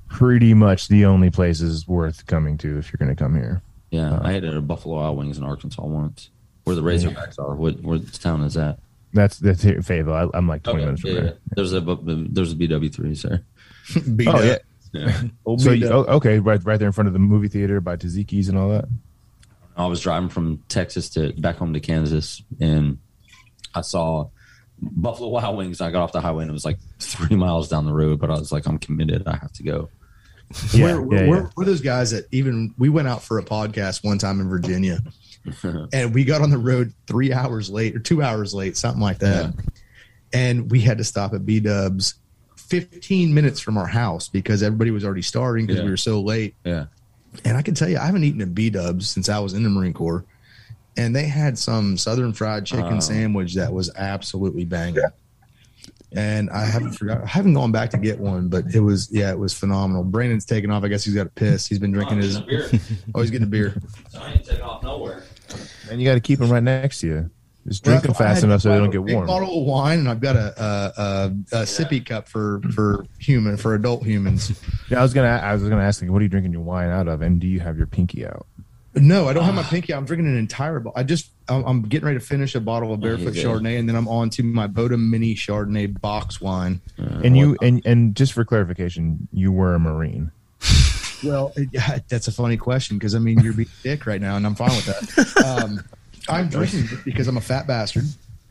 pretty 0.09 0.53
much 0.55 0.89
the 0.89 1.07
only 1.07 1.31
places 1.31 1.87
worth 1.89 2.27
coming 2.27 2.59
to 2.59 2.77
if 2.79 2.93
you're 2.93 2.99
going 2.99 3.15
to 3.15 3.23
come 3.23 3.35
here. 3.35 3.63
Yeah, 3.91 4.13
Uh, 4.13 4.21
I 4.25 4.33
ate 4.35 4.45
at 4.45 4.55
a 4.55 4.61
Buffalo 4.61 4.97
Wild 4.97 5.17
Wings 5.17 5.39
in 5.39 5.45
Arkansas 5.45 5.83
once. 5.87 6.29
Where 6.65 6.77
the 6.77 6.83
Razorbacks 6.83 7.39
are. 7.39 7.55
What 7.55 7.81
where 7.83 7.97
this 7.99 8.19
town 8.19 8.43
is 8.43 8.55
that? 8.55 8.79
That's 9.15 9.39
that's 9.39 9.63
here, 9.63 9.81
Fayetteville. 9.81 10.13
I, 10.13 10.29
I'm 10.37 10.47
like 10.47 10.63
20 10.65 10.79
Okay, 10.81 10.85
minutes 10.85 11.01
from 11.01 11.11
yeah, 11.11 11.17
yeah. 11.17 11.23
there. 11.23 11.37
There's 11.57 11.73
a 11.73 11.81
there's 11.81 12.53
a 12.53 12.57
BW 12.57 12.93
three 12.93 13.15
sir. 13.15 13.43
Beat 14.17 14.29
Oh 14.29 14.33
up. 14.33 14.45
yeah. 14.45 14.59
Yeah. 14.93 15.23
Oh, 15.45 15.59
so 15.59 15.73
you, 15.73 15.87
oh, 15.89 16.05
okay, 16.17 16.39
right 16.39 16.65
right 16.65 16.79
there 16.79 16.87
in 16.89 16.93
front 16.93 17.09
of 17.09 17.13
the 17.13 17.19
movie 17.19 17.49
theater 17.49 17.81
by 17.81 17.97
Taziki's 17.97 18.49
and 18.49 18.57
all 18.57 18.71
that. 18.71 18.87
I 19.77 19.87
was 19.87 20.01
driving 20.01 20.29
from 20.31 20.63
Texas 20.69 21.11
to 21.11 21.33
back 21.35 21.57
home 21.57 21.75
to 21.75 21.81
Kansas, 21.81 22.43
and 22.59 22.99
I 23.75 23.83
saw 23.83 24.31
Buffalo 24.81 25.29
Wild 25.29 25.59
Wings. 25.59 25.81
I 25.83 25.91
got 25.91 26.03
off 26.03 26.13
the 26.13 26.23
highway, 26.23 26.45
and 26.45 26.51
it 26.51 26.55
was 26.55 26.65
like 26.65 26.79
three 27.01 27.37
miles 27.37 27.69
down 27.69 27.85
the 27.85 27.93
road. 27.93 28.19
But 28.19 28.31
I 28.31 28.39
was 28.39 28.51
like, 28.51 28.67
I'm 28.67 28.79
committed. 28.79 29.29
I 29.29 29.37
have 29.37 29.53
to 29.53 29.63
go. 29.63 29.91
we're, 30.73 30.81
yeah, 30.81 30.99
we're, 30.99 31.15
yeah. 31.17 31.29
we're, 31.29 31.51
we're 31.57 31.65
those 31.67 31.83
guys 31.83 32.13
that 32.13 32.27
even 32.33 32.75
we 32.79 32.89
went 32.89 33.09
out 33.09 33.23
for 33.23 33.39
a 33.39 33.43
podcast 33.45 34.03
one 34.03 34.17
time 34.17 34.41
in 34.41 34.49
Virginia 34.49 34.99
and 35.93 36.15
we 36.15 36.25
got 36.25 36.41
on 36.41 36.51
the 36.51 36.59
road 36.59 36.93
three 37.07 37.33
hours 37.33 37.69
late 37.71 37.95
or 37.95 37.99
two 37.99 38.23
hours 38.23 38.55
late, 38.55 38.77
something 38.77 39.03
like 39.03 39.19
that. 39.19 39.55
And 40.33 40.71
we 40.71 40.81
had 40.81 40.99
to 40.99 41.05
stop 41.05 41.35
at 41.35 41.45
B 41.45 41.61
Dubs 41.61 42.15
15 42.69 43.33
minutes 43.35 43.61
from 43.61 43.77
our 43.77 43.87
house 43.87 44.29
because 44.29 44.63
everybody 44.63 44.91
was 44.91 45.05
already 45.05 45.23
starting 45.23 45.67
because 45.67 45.79
Yeah. 45.81 45.85
we 45.85 45.91
were 45.91 45.97
so 45.97 46.21
late. 46.21 46.55
Yeah. 46.65 46.87
And 47.45 47.57
I 47.57 47.63
can 47.63 47.75
tell 47.75 47.89
you, 47.89 47.99
I 47.99 48.07
haven't 48.07 48.25
eaten 48.25 48.41
at 48.41 48.55
B 48.55 48.71
Dubs 48.71 49.09
since 49.09 49.29
I 49.29 49.39
was 49.39 49.55
in 49.55 49.63
the 49.63 49.69
Marine 49.71 49.93
Corps. 49.93 50.25
And 50.97 51.15
they 51.15 51.25
had 51.27 51.57
some 51.59 51.97
Southern 51.97 52.33
fried 52.33 52.67
chicken 52.67 53.01
sandwich 53.01 53.55
that 53.55 53.73
was 53.73 53.91
absolutely 53.97 54.65
banging. 54.65 55.05
And 56.13 56.49
I 56.51 56.65
haven't 56.65 56.93
forgot. 56.93 57.23
I 57.23 57.27
haven't 57.27 57.53
gone 57.55 57.71
back 57.71 57.91
to 57.91 57.99
get 57.99 58.19
one, 58.19 58.49
but 58.49 58.65
it 58.75 58.81
was 58.81 59.09
yeah, 59.13 59.31
it 59.31 59.39
was 59.39 59.53
phenomenal. 59.53 60.03
Brandon's 60.05 60.47
taking 60.47 60.71
off. 60.71 60.83
I 60.83 60.89
guess 60.89 61.05
he's 61.05 61.15
got 61.15 61.27
a 61.27 61.31
piss. 61.31 61.67
He's 61.67 61.79
been 61.79 61.93
drinking 61.93 62.19
his. 62.23 62.41
beer. 62.41 62.69
Oh, 63.15 63.21
he's 63.21 63.31
getting 63.31 63.47
a 63.47 63.51
beer. 63.51 63.75
So 64.09 64.19
I 64.21 64.33
ain't 64.33 64.45
taking 64.45 64.63
off 64.63 64.83
nowhere. 64.83 65.23
And 65.91 66.01
you 66.01 66.07
got 66.09 66.15
to 66.15 66.21
keep 66.21 66.41
him 66.41 66.51
right 66.51 66.63
next 66.63 67.01
to 67.01 67.07
you. 67.07 67.31
Just 67.69 67.85
drink 67.85 68.03
them 68.03 68.15
Well, 68.19 68.29
I 68.29 68.33
fast 68.33 68.45
enough 68.45 68.63
so 68.63 68.71
they 68.71 68.79
don't 68.79 68.91
get 68.91 69.05
big 69.05 69.15
warm. 69.15 69.27
Bottle 69.27 69.61
of 69.61 69.67
wine, 69.67 70.01
and 70.01 70.09
I've 70.09 70.21
got 70.21 70.37
a 70.37 70.63
a, 70.63 71.03
a, 71.03 71.27
a 71.53 71.63
sippy 71.63 72.05
cup 72.05 72.29
for 72.29 72.61
for 72.75 73.05
human 73.19 73.57
for 73.57 73.75
adult 73.75 74.05
humans. 74.05 74.59
Yeah, 74.91 75.01
I 75.01 75.03
was 75.03 75.13
gonna 75.13 75.29
I 75.29 75.53
was 75.53 75.63
gonna 75.63 75.83
ask 75.83 76.01
like, 76.01 76.11
what 76.11 76.21
are 76.21 76.23
you 76.23 76.29
drinking 76.31 76.53
your 76.53 76.63
wine 76.63 76.89
out 76.89 77.09
of, 77.09 77.21
and 77.23 77.39
do 77.41 77.47
you 77.47 77.61
have 77.61 77.77
your 77.77 77.87
pinky 77.87 78.27
out? 78.27 78.47
No, 78.95 79.29
I 79.29 79.35
don't 79.35 79.45
have 79.45 79.55
my 79.55 79.63
pinky. 79.75 79.93
out. 79.93 79.99
I'm 79.99 80.07
drinking 80.07 80.27
an 80.29 80.39
entire. 80.39 80.81
bottle. 80.81 80.95
I 80.99 81.03
just 81.03 81.31
I'm, 81.49 81.63
I'm 81.65 81.83
getting 81.83 82.07
ready 82.07 82.19
to 82.19 82.25
finish 82.25 82.55
a 82.55 82.61
bottle 82.61 82.93
of 82.95 83.01
Barefoot 83.01 83.29
Okay. 83.29 83.43
Chardonnay, 83.45 83.79
and 83.79 83.87
then 83.89 83.97
I'm 83.97 84.09
on 84.09 84.31
to 84.31 84.43
my 84.43 84.67
Bota 84.67 84.97
Mini 84.97 85.35
Chardonnay 85.35 86.01
box 86.01 86.41
wine. 86.41 86.81
And 86.97 87.37
you 87.37 87.57
and 87.61 87.85
and 87.85 88.17
just 88.17 88.33
for 88.33 88.45
clarification, 88.47 89.29
you 89.33 89.53
were 89.53 89.75
a 89.75 89.79
marine. 89.79 90.31
Well, 91.25 91.53
it- 91.57 91.71
yeah, 91.73 91.99
that's 92.09 92.29
a 92.29 92.33
funny 92.33 92.57
question 92.57 92.97
because 92.97 93.17
I 93.17 93.19
mean 93.19 93.41
you're 93.41 93.53
being 93.53 93.69
a 93.69 93.83
dick 93.83 94.07
right 94.07 94.21
now, 94.21 94.37
and 94.37 94.47
I'm 94.47 94.55
fine 94.55 94.71
with 94.71 94.87
that. 94.87 95.35
Um, 95.65 95.83
I'm 96.29 96.49
drinking 96.49 96.87
because 97.05 97.29
I'm 97.29 97.37
a 97.37 97.41
fat 97.41 97.67
bastard, 97.67 98.05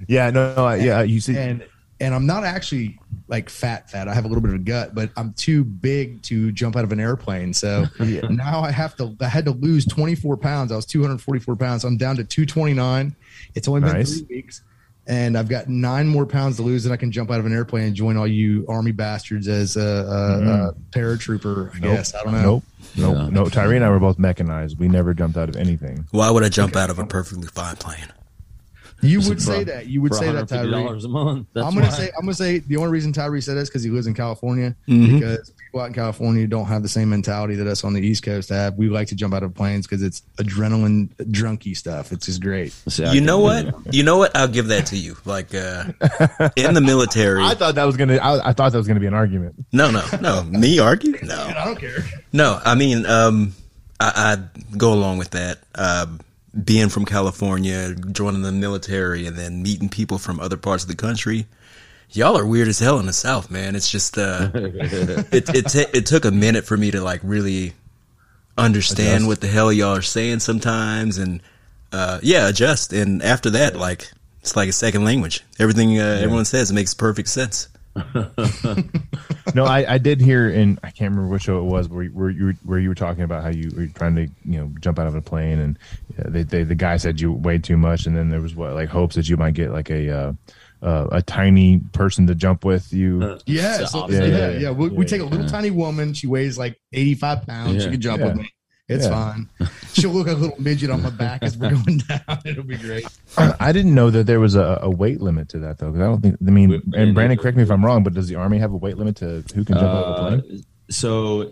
Yeah, 0.08 0.30
no, 0.30 0.56
no 0.56 0.66
I, 0.66 0.76
yeah. 0.78 1.02
You 1.02 1.20
see, 1.20 1.38
and 1.38 1.66
and 2.00 2.14
I'm 2.14 2.26
not 2.28 2.44
actually 2.44 3.00
like 3.28 3.50
fat 3.50 3.90
fat. 3.90 4.08
I 4.08 4.14
have 4.14 4.26
a 4.26 4.28
little 4.28 4.42
bit 4.42 4.50
of 4.54 4.56
a 4.56 4.64
gut, 4.64 4.94
but 4.94 5.10
I'm 5.18 5.34
too 5.34 5.64
big 5.64 6.22
to 6.24 6.52
jump 6.52 6.76
out 6.76 6.84
of 6.84 6.92
an 6.92 7.00
airplane. 7.00 7.54
So 7.54 7.86
Yeah. 8.00 8.22
now 8.30 8.62
I 8.62 8.72
have 8.72 8.96
to. 8.98 9.16
I 9.20 9.28
had 9.28 9.46
to 9.46 9.52
lose 9.52 9.86
24 9.86 10.38
pounds. 10.38 10.72
I 10.72 10.76
was 10.76 10.86
244 10.86 11.56
pounds. 11.56 11.84
I'm 11.84 11.98
down 11.98 12.16
to 12.18 12.24
229. 12.24 13.16
It's 13.56 13.68
only 13.68 13.82
been 13.82 13.94
Nice. 13.94 14.20
three 14.20 14.38
weeks. 14.38 14.62
And 15.10 15.38
I've 15.38 15.48
got 15.48 15.70
nine 15.70 16.06
more 16.08 16.26
pounds 16.26 16.58
to 16.58 16.64
lose, 16.64 16.86
and 16.86 16.92
I 16.94 16.98
can 16.98 17.12
jump 17.14 17.32
out 17.32 17.40
of 17.40 17.46
an 17.46 17.54
airplane 17.54 17.86
and 17.86 17.96
join 17.96 18.18
all 18.18 18.28
you 18.28 18.66
army 18.68 18.92
bastards 18.92 19.48
as 19.48 19.78
a, 19.78 19.82
a, 19.82 20.68
a 20.70 20.74
paratrooper. 20.92 21.74
I 21.76 21.80
guess 21.80 22.14
I 22.14 22.24
don't 22.24 22.34
know. 22.34 22.42
nope, 22.42 22.64
nope, 22.98 23.16
Yeah. 23.18 23.30
no. 23.30 23.46
Tyree 23.46 23.78
and 23.78 23.86
I 23.86 23.90
were 23.90 24.00
both 24.00 24.20
mechanized. 24.20 24.78
We 24.78 24.90
never 24.90 25.14
jumped 25.14 25.38
out 25.38 25.48
of 25.48 25.56
anything. 25.56 26.06
Why 26.12 26.30
would 26.30 26.44
I 26.44 26.50
jump 26.50 26.76
out 26.76 26.90
of 26.90 27.00
a 27.00 27.06
perfectly 27.06 27.48
fine 27.48 27.78
plane? 27.78 28.08
You 29.02 29.22
For- 29.22 29.30
would 29.30 29.42
say 29.42 29.64
that. 29.64 29.88
You 29.88 30.02
would 30.02 30.14
say 30.16 30.32
that, 30.32 30.50
Tyree. 30.50 30.72
$150 30.72 31.06
a 31.06 31.08
month. 31.08 31.48
That's 31.54 31.66
I'm 31.68 31.74
gonna 31.74 31.86
why. 31.86 31.92
say 31.94 32.06
I'm 32.18 32.22
gonna 32.26 32.34
say 32.34 32.60
the 32.60 32.76
only 32.78 32.90
reason 32.90 33.14
Tyree 33.14 33.42
said 33.42 33.56
this 33.56 33.70
because 33.70 33.84
he 33.84 33.92
lives 33.92 34.08
in 34.08 34.14
California. 34.14 34.76
Mhm. 34.90 35.20
Because 35.20 35.54
people 35.68 35.82
out 35.82 35.88
in 35.88 35.94
California 35.94 36.48
don't 36.48 36.66
have 36.66 36.82
the 36.82 36.90
same 36.90 37.10
mentality 37.10 37.56
that 37.56 37.68
us 37.68 37.84
on 37.84 37.94
the 37.94 38.02
East 38.02 38.24
Coast 38.24 38.50
have. 38.50 38.76
We 38.76 38.90
like 38.90 39.10
to 39.10 39.16
jump 39.16 39.34
out 39.34 39.44
of 39.44 39.54
planes 39.54 39.86
because 39.86 40.02
it's 40.02 40.22
adrenaline 40.38 41.10
drunky 41.18 41.76
stuff. 41.76 42.12
It's 42.12 42.26
just 42.26 42.42
great. 42.42 42.72
See, 42.88 43.06
You 43.12 43.22
know 43.22 43.40
what? 43.40 43.94
You 43.94 44.04
know 44.04 44.18
what? 44.18 44.36
I'll 44.36 44.48
give 44.48 44.68
that 44.68 44.88
to 44.88 44.98
you. 44.98 45.18
Like 45.26 45.54
uh, 45.54 45.86
in 46.56 46.74
the 46.74 46.82
military. 46.82 47.44
I 47.46 47.54
thought 47.54 47.76
that 47.76 47.84
was 47.86 47.98
gonna. 47.98 48.16
I, 48.16 48.50
I 48.50 48.54
thought 48.54 48.72
that 48.72 48.78
was 48.78 48.88
gonna 48.88 49.00
be 49.00 49.08
an 49.08 49.14
argument. 49.14 49.56
No, 49.74 49.92
no, 49.92 50.04
no. 50.22 50.44
Me 50.44 50.80
argue? 50.80 51.16
No. 51.28 51.36
I 51.36 51.66
don't 51.66 51.78
care. 51.78 51.98
No, 52.32 52.62
I 52.64 52.76
mean, 52.76 53.06
um, 53.06 53.54
I, 54.00 54.38
I 54.72 54.78
go 54.78 54.94
along 54.94 55.18
with 55.18 55.32
that. 55.32 55.58
Uh, 55.76 56.06
being 56.64 56.88
from 56.90 57.04
California, 57.06 57.94
joining 58.12 58.44
the 58.44 58.52
military, 58.54 59.28
and 59.28 59.36
then 59.36 59.62
meeting 59.62 59.90
people 59.90 60.18
from 60.18 60.40
other 60.40 60.56
parts 60.56 60.84
of 60.84 60.90
the 60.90 60.96
country. 60.96 61.46
Y'all 62.12 62.38
are 62.38 62.46
weird 62.46 62.68
as 62.68 62.80
hell 62.80 63.00
in 63.00 63.06
the 63.06 63.14
South, 63.14 63.52
man. 63.52 63.76
It's 63.76 63.92
just 63.92 64.18
uh, 64.18 64.50
it 64.54 65.50
it 65.54 65.66
ta- 65.68 65.90
it 65.94 66.06
took 66.06 66.26
a 66.26 66.32
minute 66.32 66.66
for 66.66 66.78
me 66.78 66.90
to 66.92 67.02
like 67.02 67.20
really 67.24 67.74
understand 68.58 69.08
Adjust. 69.24 69.28
what 69.28 69.42
the 69.42 69.48
hell 69.48 69.72
y'all 69.74 69.96
are 69.96 70.02
saying 70.02 70.40
sometimes, 70.40 71.18
and 71.18 71.42
uh, 71.92 72.20
yeah, 72.24 72.48
adjust. 72.50 72.94
And 72.94 73.22
after 73.22 73.50
that, 73.52 73.76
like 73.76 74.10
it's 74.42 74.56
like 74.56 74.70
a 74.70 74.74
second 74.74 75.04
language. 75.04 75.44
Everything 75.60 76.00
uh, 76.00 76.20
everyone 76.22 76.46
says 76.46 76.72
makes 76.72 76.94
perfect 76.94 77.30
sense. 77.30 77.68
No, 79.56 79.64
I, 79.64 79.94
I 79.94 79.98
did 79.98 80.20
hear 80.20 80.50
in 80.50 80.78
I 80.84 80.92
can't 80.92 81.10
remember 81.12 81.30
which 81.32 81.44
show 81.44 81.58
it 81.60 81.64
was 81.64 81.88
where 81.88 82.04
you- 82.04 82.12
where 82.12 82.30
you 82.30 82.46
were, 82.48 82.54
where 82.66 82.80
you 82.80 82.90
were 82.90 82.96
talking 82.96 83.24
about 83.24 83.44
how 83.44 83.50
you 83.50 83.72
were 83.76 83.88
trying 83.88 84.14
to 84.16 84.24
you 84.46 84.60
know 84.60 84.72
jump 84.82 85.00
out 85.00 85.08
of 85.08 85.16
a 85.16 85.22
plane 85.22 85.58
and 85.60 85.80
uh, 86.20 86.24
they, 86.30 86.44
they 86.44 86.64
the 86.64 86.76
guy 86.76 86.98
said 86.98 87.20
you 87.22 87.32
weighed 87.32 87.64
too 87.64 87.78
much 87.78 88.06
and 88.06 88.16
then 88.16 88.30
there 88.30 88.42
was 88.42 88.54
what 88.56 88.74
like 88.74 88.90
hopes 88.90 89.16
that 89.16 89.30
you 89.30 89.38
might 89.38 89.54
get 89.54 89.72
like 89.72 89.90
a 89.90 90.36
uh, 90.82 90.86
uh, 90.86 91.08
a 91.12 91.22
tiny 91.22 91.80
person 91.94 92.28
to 92.28 92.36
jump 92.36 92.64
with 92.66 92.92
you. 92.94 93.38
Yeah, 93.46 93.86
so- 93.86 94.08
the 94.08 94.14
yeah, 94.14 94.20
opposite. 94.24 94.30
yeah, 94.30 94.50
Yeah, 94.60 94.72
We, 94.72 94.90
we 94.90 94.98
yeah, 95.06 95.10
take 95.10 95.22
a 95.22 95.26
little 95.26 95.48
tiny 95.48 95.72
woman. 95.72 96.14
She 96.14 96.28
weighs 96.28 96.58
like 96.58 96.78
85 96.94 97.46
pounds. 97.48 97.84
She 97.84 97.90
can 97.90 98.02
jump 98.02 98.20
Yeah. 98.20 98.26
with 98.28 98.36
me. 98.38 98.50
It's 98.90 99.06
Yeah. 99.06 99.34
fine. 99.34 99.50
She'll 99.94 100.12
look 100.12 100.28
like 100.28 100.38
a 100.38 100.40
little 100.40 100.62
midget 100.62 100.90
on 100.90 101.02
my 101.02 101.10
back 101.10 101.44
as 101.44 101.58
we're 101.58 101.72
going 101.84 101.98
down. 101.98 102.40
It'll 102.46 102.64
be 102.64 102.78
great. 102.78 103.06
I 103.38 103.74
didn't 103.74 103.94
know 103.94 104.10
that 104.12 104.28
there 104.28 104.40
was 104.40 104.56
a, 104.56 104.80
a 104.82 104.90
weight 104.90 105.20
limit 105.20 105.50
to 105.50 105.60
that 105.60 105.78
though 105.80 105.92
because 105.92 106.02
I 106.02 106.06
don't 106.10 106.22
think 106.22 106.38
I 106.46 106.52
mean 106.52 106.70
We- 106.70 106.82
and 106.96 107.14
Brandon 107.14 107.38
correct 107.38 107.58
me 107.58 107.64
if 107.64 107.70
I'm 107.72 107.84
wrong 107.84 108.04
but 108.04 108.14
does 108.14 108.30
the 108.30 108.36
army 108.36 108.60
have 108.60 108.72
a 108.72 108.78
weight 108.78 108.98
limit 108.98 109.18
to 109.18 109.44
who 109.54 109.66
can 109.66 109.76
jump 109.76 109.88
out 109.88 110.04
of 110.06 110.10
a 110.10 110.22
Uh, 110.38 110.42
plane? 110.42 110.64
so 110.90 111.52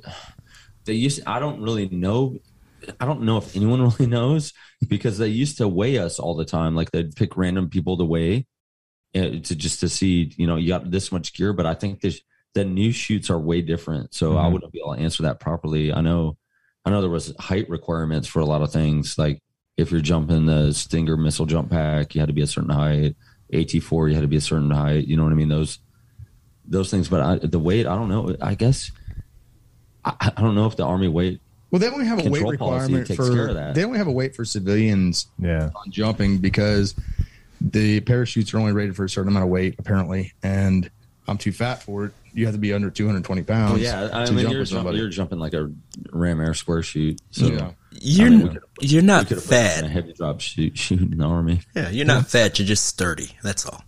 they 0.85 0.93
used. 0.93 1.19
I 1.27 1.39
don't 1.39 1.61
really 1.61 1.89
know. 1.89 2.37
I 3.01 3.05
don't 3.05 3.23
know 3.23 3.35
if 3.37 3.53
anyone 3.55 3.81
really 3.99 4.05
knows 4.09 4.53
because 4.87 5.17
they 5.17 5.27
used 5.27 5.57
to 5.57 5.67
weigh 5.67 5.97
us 5.97 6.19
all 6.19 6.35
the 6.35 6.45
time. 6.45 6.73
Like 6.73 6.91
they'd 6.91 7.13
pick 7.17 7.35
random 7.35 7.69
people 7.69 7.97
to 7.97 8.05
weigh 8.05 8.37
uh, 8.37 8.41
to 9.15 9.55
just 9.55 9.79
to 9.79 9.89
see. 9.89 10.31
You 10.37 10.45
know, 10.47 10.55
you 10.57 10.67
got 10.67 10.91
this 10.91 11.11
much 11.11 11.33
gear, 11.33 11.53
but 11.53 11.65
I 11.65 11.73
think 11.73 12.01
this 12.01 12.21
the 12.53 12.63
new 12.65 12.91
shoots 12.91 13.29
are 13.29 13.39
way 13.39 13.61
different. 13.61 14.13
So 14.13 14.37
I 14.37 14.43
Mhm. 14.45 14.53
wouldn't 14.53 14.71
be 14.71 14.79
able 14.79 14.95
to 14.95 15.01
answer 15.01 15.23
that 15.23 15.39
properly. 15.39 15.91
I 15.93 16.01
know. 16.01 16.37
I 16.85 16.89
know 16.91 17.01
there 17.01 17.09
was 17.09 17.33
height 17.39 17.69
requirements 17.69 18.27
for 18.27 18.39
a 18.39 18.45
lot 18.45 18.61
of 18.61 18.71
things. 18.71 19.17
Like 19.17 19.39
if 19.75 19.91
you're 19.91 19.99
jumping 20.01 20.45
the 20.45 20.71
Stinger 20.73 21.17
missile 21.17 21.45
jump 21.45 21.69
pack, 21.71 22.13
you 22.15 22.21
had 22.21 22.27
to 22.27 22.33
be 22.33 22.41
a 22.43 22.47
certain 22.47 22.69
height. 22.69 23.15
AT4, 23.51 24.07
you 24.07 24.13
had 24.15 24.21
to 24.21 24.27
be 24.27 24.37
a 24.37 24.41
certain 24.41 24.71
height. 24.71 25.05
You 25.07 25.17
know 25.17 25.23
what 25.23 25.31
I 25.31 25.35
mean? 25.35 25.49
Those 25.49 25.79
those 26.67 26.89
things. 26.89 27.09
But 27.09 27.21
I, 27.21 27.35
the 27.45 27.59
weight, 27.59 27.85
I 27.87 27.95
don't 27.95 28.09
know. 28.09 28.35
I 28.41 28.55
guess 28.55 28.91
I, 30.03 30.31
I 30.37 30.41
don't 30.41 30.55
know 30.55 30.65
if 30.67 30.75
the 30.75 30.85
army 30.85 31.07
weight. 31.07 31.41
Well, 31.71 31.79
they 31.79 31.89
only 31.89 32.05
have 32.05 32.25
a 32.25 32.29
weight 32.29 32.43
requirement 32.45 33.07
takes 33.07 33.17
for. 33.17 33.33
care 33.33 33.47
of 33.49 33.55
that. 33.55 33.75
They 33.75 33.83
only 33.83 33.97
have 33.97 34.07
a 34.07 34.11
weight 34.11 34.35
for 34.35 34.45
civilians 34.45 35.27
Yeah. 35.39 35.71
on 35.75 35.91
jumping 35.91 36.37
because 36.37 36.95
the 37.71 37.99
parachutes 38.01 38.53
are 38.53 38.59
only 38.59 38.71
rated 38.73 38.95
for 38.95 39.05
a 39.05 39.09
certain 39.09 39.29
amount 39.29 39.43
of 39.45 39.49
weight, 39.49 39.75
apparently. 39.79 40.33
And 40.43 40.89
I'm 41.27 41.37
too 41.37 41.51
fat 41.51 41.81
for 41.83 42.05
it. 42.05 42.13
You 42.33 42.45
have 42.45 42.53
to 42.55 42.59
be 42.59 42.73
under 42.73 42.89
220 42.89 43.43
pounds. 43.43 43.71
Well, 43.73 43.81
yeah, 43.81 44.09
I 44.13 44.25
to 44.25 44.33
mean 44.33 44.43
jump 44.43 44.53
you're, 44.53 44.63
jump, 44.65 44.93
you're 44.93 45.09
jumping 45.09 45.39
like 45.39 45.53
a 45.53 45.71
Ram 46.11 46.41
Air 46.41 46.53
square 46.53 46.83
shoot. 46.83 47.19
So 47.31 47.47
Yeah. 47.47 47.71
You're 47.97 48.27
I 48.27 48.29
mean, 48.29 48.47
could've- 48.49 48.63
you're 48.81 49.01
not 49.01 49.27
could 49.27 49.37
have 49.37 49.45
put 49.47 49.77
in 49.79 49.85
a 49.85 49.87
heavy 49.87 50.11
drop 50.13 50.41
shoot 50.41 50.77
shoot 50.77 50.99
in 50.99 51.17
the 51.17 51.25
army. 51.25 51.61
Yeah, 51.73 51.89
you're 51.89 52.05
not 52.05 52.27
fat. 52.27 52.59
You're 52.59 52.67
just 52.67 52.85
sturdy. 52.85 53.29
That's 53.41 53.65
all. 53.65 53.85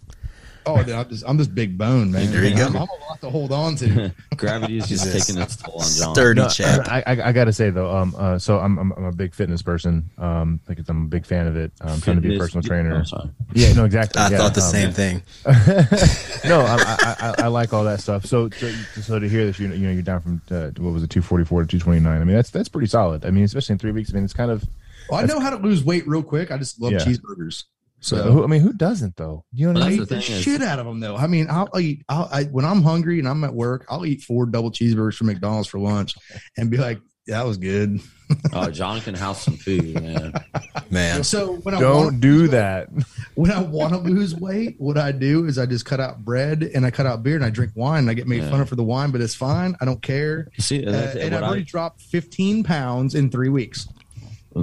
Oh, 0.67 0.83
dude, 0.83 0.93
I'm 0.95 1.09
just, 1.09 1.23
I'm 1.27 1.37
just 1.37 1.55
big 1.55 1.77
bone, 1.77 2.11
man. 2.11 2.31
There 2.31 2.43
you 2.45 2.55
go. 2.55 2.65
I'm, 2.67 2.75
I'm 2.75 2.81
a 2.89 3.05
lot 3.09 3.21
to 3.21 3.29
hold 3.29 3.51
on 3.51 3.75
to. 3.77 4.13
Gravity 4.37 4.77
is 4.77 4.87
just 4.87 5.11
taking 5.11 5.41
its 5.41 5.55
toll 5.55 5.75
on 5.81 5.89
John. 5.91 6.15
Sturdy 6.15 6.41
No, 6.41 6.49
chap. 6.49 6.87
I, 6.87 7.03
I, 7.07 7.29
I 7.29 7.31
gotta 7.31 7.53
say 7.53 7.69
though, 7.69 7.95
um, 7.95 8.15
uh, 8.17 8.37
so 8.37 8.59
I'm, 8.59 8.77
I'm 8.77 8.91
I'm 8.93 9.05
a 9.05 9.11
big 9.11 9.33
fitness 9.33 9.61
person. 9.61 10.09
Um, 10.17 10.59
like 10.67 10.79
I'm 10.87 11.05
a 11.05 11.07
big 11.07 11.25
fan 11.25 11.47
of 11.47 11.55
it. 11.55 11.71
I'm 11.81 12.01
trying 12.01 12.17
to 12.17 12.21
be 12.21 12.35
a 12.35 12.39
personal 12.39 12.61
trainer. 12.63 12.97
Oh, 12.99 13.03
sorry. 13.03 13.29
Yeah, 13.53 13.73
no, 13.73 13.85
exactly. 13.85 14.21
I 14.21 14.29
yeah, 14.29 14.37
thought 14.37 14.53
the 14.53 14.61
um, 14.61 14.71
same 14.71 14.91
thing. 14.91 15.23
no, 16.49 16.61
I, 16.61 16.75
I, 16.77 17.15
I, 17.19 17.43
I 17.43 17.47
like 17.47 17.73
all 17.73 17.83
that 17.85 17.99
stuff. 17.99 18.25
So, 18.25 18.49
so, 18.49 18.69
so 19.01 19.19
to 19.19 19.27
hear 19.29 19.45
this, 19.45 19.59
you 19.59 19.67
know, 19.67 19.75
you 19.75 19.87
know, 19.87 19.93
you're 19.93 20.01
down 20.03 20.21
from 20.21 20.41
uh, 20.51 20.69
what 20.77 20.93
was 20.93 21.03
it, 21.03 21.09
244 21.09 21.63
to 21.63 21.67
229. 21.67 22.21
I 22.21 22.23
mean, 22.23 22.35
that's 22.35 22.49
that's 22.49 22.69
pretty 22.69 22.87
solid. 22.87 23.25
I 23.25 23.31
mean, 23.31 23.43
especially 23.43 23.73
in 23.73 23.79
three 23.79 23.91
weeks. 23.91 24.11
I 24.11 24.15
mean, 24.15 24.23
it's 24.23 24.33
kind 24.33 24.51
of. 24.51 24.63
Well, 25.09 25.19
I 25.19 25.23
know 25.23 25.39
how 25.39 25.49
to 25.49 25.57
lose 25.57 25.83
weight 25.83 26.07
real 26.07 26.23
quick. 26.23 26.51
I 26.51 26.57
just 26.57 26.81
love 26.81 26.91
Yeah. 26.91 26.99
cheeseburgers. 26.99 27.63
So 27.99 28.31
who, 28.31 28.43
I 28.43 28.47
mean, 28.47 28.61
who 28.61 28.73
doesn't 28.73 29.15
though? 29.15 29.43
You 29.51 29.67
know 29.67 29.73
what 29.79 29.83
I 29.83 29.85
I 29.87 29.89
mean? 29.89 29.99
That's 29.99 30.11
eat 30.11 30.15
the 30.31 30.33
the 30.35 30.41
shit 30.41 30.61
out 30.61 30.79
of 30.79 30.85
them, 30.85 30.99
though. 30.99 31.15
I 31.15 31.27
mean, 31.27 31.47
I'll 31.49 31.69
eat. 31.79 32.03
I'll, 32.07 32.29
I, 32.31 32.43
when 32.45 32.63
I'm 32.65 32.83
hungry 32.83 33.17
and 33.19 33.27
I'm 33.27 33.43
at 33.43 33.53
work, 33.53 33.85
I'll 33.89 34.05
eat 34.05 34.21
four 34.21 34.45
double 34.45 34.71
cheeseburgers 34.71 35.15
from 35.15 35.27
McDonald's 35.27 35.67
for 35.67 35.79
lunch, 35.79 36.13
and 36.57 36.69
be 36.69 36.77
like, 36.77 36.99
"That 37.27 37.45
was 37.45 37.57
good." 37.57 37.99
Oh, 38.51 38.69
John 38.69 38.99
can 38.99 39.15
house 39.15 39.41
some 39.43 39.55
food, 39.55 39.93
man. 40.01 40.33
Man. 40.89 41.23
So 41.23 41.53
when 41.63 41.73
I 41.73 41.79
Don't 41.79 41.95
want, 42.07 42.19
do 42.19 42.49
that. 42.49 42.89
when 43.35 43.51
I 43.51 43.61
want 43.61 43.93
to 43.93 43.99
lose 43.99 44.35
weight, 44.35 44.75
what 44.79 44.97
I 44.97 45.13
do 45.13 45.45
is 45.45 45.57
I 45.57 45.65
just 45.65 45.85
cut 45.85 46.01
out 46.01 46.25
bread 46.25 46.61
and 46.75 46.85
I 46.85 46.91
cut 46.91 47.05
out 47.05 47.23
beer 47.23 47.37
and 47.37 47.45
I 47.45 47.49
drink 47.49 47.71
wine. 47.75 47.99
And 47.99 48.09
I 48.09 48.15
get 48.15 48.27
made 48.27 48.41
Yeah. 48.43 48.49
fun 48.49 48.59
of 48.59 48.67
for 48.67 48.75
the 48.75 48.83
wine, 48.83 49.11
but 49.11 49.21
it's 49.21 49.33
fine. 49.33 49.77
I 49.79 49.85
don't 49.85 50.01
care. 50.01 50.49
See, 50.59 50.85
Uh, 50.85 50.91
and 50.91 51.33
I've 51.33 51.43
already 51.43 51.61
I, 51.61 51.65
dropped 51.65 52.01
15 52.01 52.63
pounds 52.65 53.15
in 53.15 53.29
three 53.29 53.47
weeks. 53.49 53.87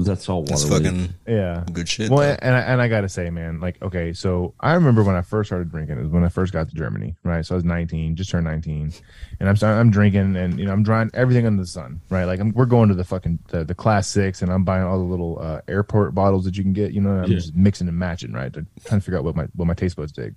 That's 0.01 0.29
all 0.29 0.43
water. 0.43 0.51
That's 0.53 0.65
weight. 0.65 0.83
fucking 0.85 1.15
Yeah. 1.27 1.65
good 1.73 1.89
shit. 1.89 2.11
Well, 2.11 2.21
though. 2.21 2.37
and 2.43 2.55
I, 2.55 2.61
and 2.61 2.81
I 2.83 2.89
gotta 2.89 3.09
say, 3.09 3.31
man, 3.31 3.61
like, 3.61 3.81
okay, 3.83 4.13
so 4.13 4.55
I 4.61 4.75
remember 4.75 5.03
when 5.05 5.15
I 5.15 5.23
first 5.23 5.49
started 5.49 5.71
drinking. 5.71 5.99
It 5.99 6.03
was 6.03 6.11
when 6.11 6.25
I 6.25 6.29
first 6.29 6.53
got 6.53 6.69
to 6.69 6.75
Germany, 6.75 7.15
right? 7.23 7.45
So 7.47 7.55
I 7.55 7.57
was 7.57 7.65
19, 7.65 8.17
just 8.17 8.31
turned 8.31 8.45
19, 8.45 8.93
and 9.41 9.49
I'm 9.49 9.57
starting, 9.57 9.79
I'm 9.79 9.91
drinking, 9.91 10.37
and 10.37 10.59
you 10.59 10.67
know, 10.67 10.73
I'm 10.73 10.85
trying 10.85 11.11
everything 11.15 11.47
under 11.47 11.63
the 11.63 11.67
sun, 11.69 12.01
right? 12.11 12.25
Like, 12.25 12.41
I'm, 12.41 12.53
we're 12.53 12.65
going 12.67 12.89
to 12.89 12.95
the 12.95 13.05
fucking 13.05 13.39
the, 13.49 13.65
the 13.65 13.75
class 13.75 14.09
six, 14.09 14.43
and 14.43 14.51
I'm 14.53 14.65
buying 14.65 14.85
all 14.85 14.99
the 14.99 15.05
little 15.05 15.39
uh, 15.41 15.61
airport 15.69 16.15
bottles 16.15 16.45
that 16.47 16.57
you 16.57 16.63
can 16.63 16.73
get, 16.73 16.93
you 16.93 17.01
know. 17.01 17.11
And 17.13 17.21
I'm 17.25 17.31
Yeah. 17.31 17.37
just 17.39 17.55
mixing 17.55 17.89
and 17.89 17.99
matching, 17.99 18.33
right? 18.33 18.53
To 18.53 18.67
trying 18.85 19.01
to 19.01 19.05
figure 19.05 19.19
out 19.19 19.25
what 19.25 19.37
my 19.37 19.47
what 19.55 19.67
my 19.67 19.75
taste 19.75 19.97
buds 19.97 20.13
dig. 20.13 20.35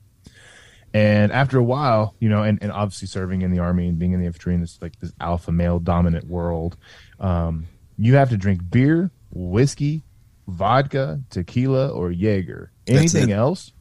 And 0.94 1.32
after 1.34 1.58
a 1.60 1.64
while, 1.64 2.16
you 2.20 2.30
know, 2.30 2.44
and, 2.44 2.58
and 2.62 2.72
obviously 2.72 3.08
serving 3.08 3.42
in 3.42 3.52
the 3.52 3.60
army 3.60 3.88
and 3.90 4.00
being 4.00 4.14
in 4.14 4.20
the 4.22 4.26
infantry 4.26 4.54
in 4.54 4.62
this 4.62 4.80
like 4.82 4.98
this 5.00 5.12
alpha 5.20 5.52
male 5.52 5.80
dominant 5.80 6.26
world, 6.28 6.78
um, 7.20 7.66
you 7.98 8.16
have 8.16 8.30
to 8.30 8.38
drink 8.38 8.62
beer, 8.70 9.12
whiskey, 9.38 10.04
vodka, 10.48 11.22
tequila, 11.30 11.90
or 11.90 12.12
Jaeger. 12.12 12.72
Anything 12.88 13.32
else? 13.32 13.72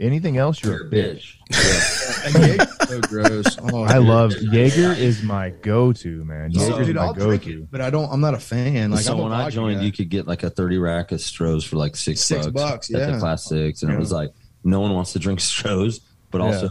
Anything 0.00 0.36
else? 0.36 0.62
You're, 0.62 0.74
You're 0.74 0.84
a 0.84 0.86
a 0.86 0.90
bitch. 1.14 1.34
bitch. 1.50 2.24
And 2.26 2.34
Jaeger's 2.60 2.88
so 2.88 3.00
gross. 3.00 3.58
Oh, 3.72 3.82
I 3.84 3.94
dude. 3.94 4.06
love 4.06 4.32
Jaeger 4.40 4.92
is 4.92 5.22
my 5.24 5.50
go-to 5.50 6.24
man. 6.24 6.52
So- 6.52 6.60
Jaeger's 6.70 6.86
Dude, 6.86 6.96
my 6.96 7.02
I'll 7.02 7.14
go-to. 7.14 7.62
it, 7.62 7.70
but 7.70 7.80
I 7.80 7.90
don't. 7.90 8.08
I'm 8.12 8.20
not 8.20 8.34
a 8.34 8.38
fan. 8.38 8.92
Like 8.92 9.00
so 9.00 9.14
I'm 9.14 9.22
when 9.24 9.32
I 9.32 9.50
joined, 9.50 9.80
guy. 9.80 9.86
you 9.86 9.92
could 9.92 10.08
get 10.08 10.26
like 10.28 10.42
a 10.44 10.50
thirty 10.50 10.78
rack 10.78 11.10
of 11.12 11.18
Strohs 11.18 11.66
for 11.66 11.76
like 11.76 11.96
six, 11.96 12.20
Six 12.20 12.46
bucks, 12.48 12.92
at 12.94 13.00
yeah. 13.00 13.10
the 13.12 13.18
class 13.18 13.44
six, 13.46 13.82
and 13.82 13.90
Yeah. 13.90 13.96
it 13.96 14.00
was 14.00 14.12
like 14.12 14.30
no 14.64 14.80
one 14.80 14.94
wants 14.94 15.12
to 15.14 15.18
drink 15.18 15.40
Strohs, 15.40 16.00
but 16.30 16.38
Yeah. 16.38 16.44
also 16.46 16.70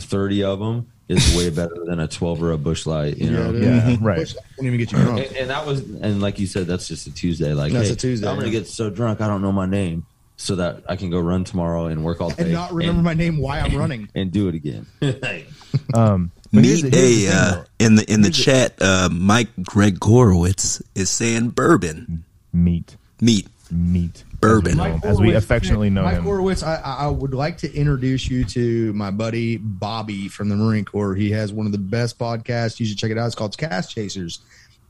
thirty 0.00 0.42
of 0.42 0.58
them 0.58 0.90
is 1.08 1.36
way 1.36 1.50
better 1.50 1.76
than 1.84 2.00
a 2.00 2.08
twelve 2.08 2.42
or 2.42 2.52
a 2.52 2.58
Busch 2.58 2.86
Light. 2.86 3.16
You 3.18 3.30
Yeah, 3.30 3.36
know, 3.36 3.48
it 3.50 3.54
is. 3.56 3.88
Yeah, 3.90 3.96
right. 4.00 4.18
Which 4.18 4.34
won't 4.58 4.66
even 4.66 4.78
get 4.78 4.92
you 4.92 4.98
drunk. 4.98 5.26
and, 5.26 5.36
and 5.36 5.50
that 5.50 5.66
was 5.66 5.80
and 5.80 6.20
like 6.20 6.38
you 6.38 6.46
said, 6.46 6.66
that's 6.66 6.88
just 6.88 7.06
a 7.06 7.12
Tuesday. 7.14 7.52
Like 7.54 7.72
That's 7.72 7.88
hey, 7.88 7.94
a 7.94 7.96
Tuesday, 7.96 8.28
I'm 8.28 8.36
gonna 8.36 8.46
yeah. 8.48 8.58
get 8.60 8.66
so 8.68 8.90
drunk 8.90 9.20
I 9.20 9.26
don't 9.28 9.42
know 9.42 9.52
my 9.52 9.66
name, 9.66 10.04
so 10.36 10.56
that 10.56 10.82
I 10.88 10.96
can 10.96 11.10
go 11.10 11.20
run 11.20 11.44
tomorrow 11.44 11.86
and 11.86 12.04
work 12.04 12.20
all 12.20 12.30
day 12.30 12.44
and 12.44 12.52
not 12.52 12.72
remember 12.72 13.02
my 13.02 13.14
name. 13.14 13.38
Why 13.38 13.60
I'm 13.60 13.76
running. 13.76 14.08
and 14.14 14.32
do 14.32 14.48
it 14.48 14.54
again. 14.54 14.86
Um, 15.94 16.30
but 16.54 16.64
here's 16.64 16.82
Meet 16.84 16.94
here's 16.94 17.28
a 17.28 17.36
uh, 17.36 17.64
in 17.78 17.96
the 17.96 18.10
in 18.10 18.22
the 18.22 18.28
Here's 18.28 18.44
chat. 18.44 18.74
Uh, 18.80 19.10
Mike 19.12 19.54
Gregorowitz 19.60 20.80
is 20.94 21.10
saying 21.10 21.50
bourbon 21.50 22.24
meat, 22.52 22.96
meat. 23.20 23.46
meat, 23.70 24.24
Bourbon. 24.40 24.78
as 24.78 25.02
we, 25.02 25.08
as 25.08 25.20
we 25.20 25.34
affectionately 25.34 25.90
know 25.90 26.02
Mike 26.02 26.16
him. 26.16 26.24
Horowitz, 26.24 26.62
I, 26.62 26.76
I 26.76 26.94
I 27.04 27.06
would 27.08 27.34
like 27.34 27.58
to 27.58 27.74
introduce 27.74 28.28
you 28.28 28.44
to 28.44 28.92
my 28.92 29.10
buddy 29.10 29.56
Bobby 29.56 30.28
from 30.28 30.48
the 30.48 30.56
Marine 30.56 30.84
Corps. 30.84 31.14
He 31.14 31.30
has 31.32 31.52
one 31.52 31.66
of 31.66 31.72
the 31.72 31.78
best 31.78 32.18
podcasts. 32.18 32.78
You 32.80 32.86
should 32.86 32.98
check 32.98 33.10
it 33.10 33.18
out. 33.18 33.26
It's 33.26 33.34
called 33.34 33.56
Cast 33.56 33.90
Chasers. 33.94 34.40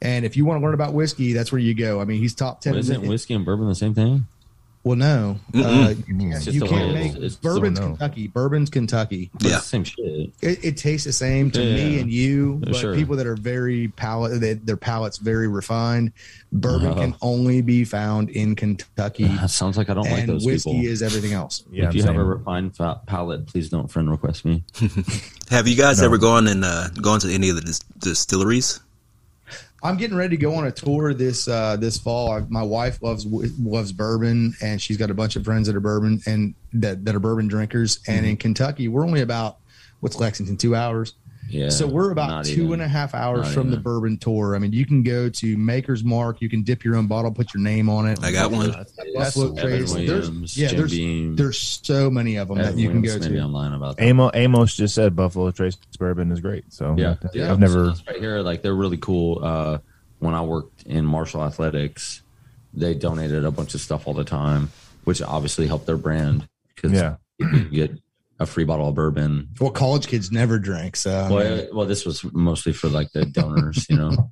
And 0.02 0.24
if 0.24 0.36
you 0.36 0.44
want 0.44 0.60
to 0.60 0.64
learn 0.64 0.74
about 0.74 0.92
whiskey, 0.92 1.32
that's 1.32 1.50
where 1.50 1.60
you 1.60 1.74
go. 1.74 2.00
I 2.00 2.04
mean, 2.04 2.20
he's 2.20 2.34
top 2.34 2.60
ten. 2.60 2.74
Isn't 2.74 3.06
whiskey 3.06 3.34
and 3.34 3.44
bourbon 3.44 3.68
the 3.68 3.74
same 3.74 3.94
thing? 3.94 4.26
Well, 4.86 4.94
no, 4.94 5.40
uh. 5.52 5.94
It's 6.06 6.46
you 6.46 6.60
can't 6.60 6.94
make 6.94 7.16
is. 7.16 7.22
It's 7.24 7.34
bourbon's 7.34 7.80
no. 7.80 7.86
Kentucky. 7.88 8.28
Bourbon's 8.28 8.70
Kentucky. 8.70 9.32
Yeah. 9.40 9.56
it's 9.56 9.66
same 9.66 9.82
shit. 9.82 10.30
It, 10.40 10.64
it 10.64 10.76
tastes 10.76 11.04
the 11.04 11.12
same 11.12 11.50
to 11.50 11.58
me 11.58 11.98
and 11.98 12.08
you, 12.08 12.60
but 12.62 12.76
Sure. 12.76 12.94
people 12.94 13.16
that 13.16 13.26
are 13.26 13.34
very 13.34 13.88
palate, 13.88 14.40
they, 14.40 14.52
their 14.52 14.76
palate's 14.76 15.18
very 15.18 15.48
refined. 15.48 16.12
Bourbon 16.52 16.86
Uh-huh. 16.92 17.00
can 17.00 17.14
only 17.20 17.62
be 17.62 17.82
found 17.84 18.30
in 18.30 18.54
Kentucky, 18.54 19.24
That 19.24 19.50
sounds 19.50 19.76
like 19.76 19.90
I 19.90 19.94
don't 19.94 20.08
like 20.08 20.20
and 20.20 20.28
those 20.28 20.46
whiskey 20.46 20.70
people. 20.70 20.86
is 20.86 21.02
everything 21.02 21.32
else. 21.32 21.64
Yeah, 21.72 21.88
if 21.88 21.96
you 21.96 22.02
I'm 22.02 22.06
have 22.14 22.16
a 22.18 22.24
refined 22.24 22.76
fa- 22.76 23.00
palate, 23.06 23.44
please 23.48 23.68
don't 23.68 23.88
friend 23.90 24.08
request 24.08 24.44
me. 24.44 24.62
Have 25.50 25.66
you 25.66 25.74
guys 25.74 25.98
No. 25.98 26.04
ever 26.06 26.18
gone 26.18 26.46
and 26.46 26.64
uh, 26.64 26.90
gone 26.90 27.18
to 27.20 27.32
any 27.32 27.48
of 27.50 27.56
the 27.56 27.62
dis- 27.62 27.80
distilleries? 27.98 28.78
I'm 29.82 29.96
getting 29.96 30.16
ready 30.16 30.36
to 30.36 30.40
go 30.40 30.54
on 30.54 30.66
a 30.66 30.72
tour 30.72 31.12
this 31.14 31.46
uh, 31.48 31.76
this 31.76 31.98
fall. 31.98 32.32
I, 32.32 32.40
my 32.48 32.62
wife 32.62 33.02
loves 33.02 33.26
loves 33.26 33.92
bourbon, 33.92 34.54
and 34.62 34.80
she's 34.80 34.96
got 34.96 35.10
a 35.10 35.14
bunch 35.14 35.36
of 35.36 35.44
friends 35.44 35.66
that 35.66 35.76
are 35.76 35.80
bourbon 35.80 36.20
and 36.26 36.54
that, 36.72 37.04
that 37.04 37.14
are 37.14 37.20
bourbon 37.20 37.46
drinkers. 37.46 38.00
And 38.06 38.20
Mm-hmm. 38.20 38.26
in 38.26 38.36
Kentucky, 38.38 38.88
we're 38.88 39.04
only 39.04 39.20
about 39.20 39.58
what's 40.00 40.18
Lexington 40.18 40.56
two 40.56 40.74
hours. 40.74 41.14
Yeah. 41.48 41.68
So 41.68 41.86
we're 41.86 42.10
about 42.10 42.28
not 42.28 42.44
two 42.44 42.62
even. 42.64 42.72
and 42.74 42.82
a 42.82 42.88
half 42.88 43.14
hours 43.14 43.44
Not 43.46 43.52
from 43.54 43.70
the 43.70 43.76
bourbon 43.76 44.16
tour. 44.16 44.56
I 44.56 44.58
mean, 44.58 44.72
you 44.72 44.84
can 44.84 45.02
go 45.02 45.28
to 45.28 45.56
Maker's 45.56 46.02
Mark. 46.02 46.40
You 46.40 46.48
can 46.48 46.62
dip 46.62 46.84
your 46.84 46.96
own 46.96 47.06
bottle, 47.06 47.30
put 47.30 47.54
your 47.54 47.62
name 47.62 47.88
on 47.88 48.06
it. 48.08 48.18
I 48.22 48.32
got 48.32 48.50
one. 48.50 48.72
Buffalo 49.14 49.52
Evan 49.52 49.56
Trace. 49.56 49.92
There's, 49.92 50.28
Williams, 50.30 50.56
yeah, 50.58 50.68
Jim 50.68 50.78
there's 50.78 50.90
Beam. 50.92 51.36
there's 51.36 51.58
so 51.82 52.10
many 52.10 52.36
of 52.36 52.48
them 52.48 52.58
Evan 52.58 52.74
that 52.76 52.80
you 52.80 52.88
can 52.90 53.00
go 53.00 53.06
Williams, 53.08 53.26
Maybe 53.28 53.38
to. 53.38 53.44
I'm 53.44 53.72
about 53.74 53.96
that. 53.96 54.02
Amos, 54.04 54.30
Amos 54.34 54.74
just 54.76 54.94
said 54.94 55.14
Buffalo 55.14 55.50
Trace 55.52 55.76
bourbon 55.98 56.32
is 56.32 56.40
great. 56.40 56.64
So 56.72 56.94
Yeah, 56.98 57.16
I've 57.50 57.60
never. 57.60 57.72
So 57.74 57.86
that's 57.90 58.06
right 58.08 58.20
here. 58.20 58.40
Like 58.40 58.62
they're 58.62 58.74
really 58.74 58.98
cool. 58.98 59.38
Uh, 59.44 59.78
when 60.18 60.34
I 60.34 60.42
worked 60.42 60.82
in 60.84 61.04
Marshall 61.06 61.42
Athletics, 61.44 62.22
they 62.74 62.94
donated 62.94 63.44
a 63.44 63.50
bunch 63.50 63.74
of 63.74 63.80
stuff 63.80 64.06
all 64.08 64.14
the 64.14 64.24
time, 64.24 64.70
which 65.04 65.22
obviously 65.22 65.66
helped 65.66 65.86
their 65.86 65.96
brand 65.96 66.48
because 66.74 66.92
Yeah. 66.92 67.16
you 67.38 67.64
get 67.70 67.92
a 68.38 68.46
free 68.46 68.64
bottle 68.64 68.88
of 68.88 68.94
bourbon. 68.94 69.48
Well, 69.60 69.70
college 69.70 70.06
kids 70.08 70.30
never 70.30 70.58
drink, 70.58 70.96
so 70.96 71.10
I 71.10 71.30
Well, 71.30 71.44
mean, 71.44 71.58
it- 71.60 71.74
well, 71.74 71.86
this 71.86 72.04
was 72.04 72.22
mostly 72.32 72.72
for 72.72 72.88
like 72.88 73.10
the 73.12 73.24
donors, 73.26 73.86
you 73.88 73.96
know. 73.96 74.10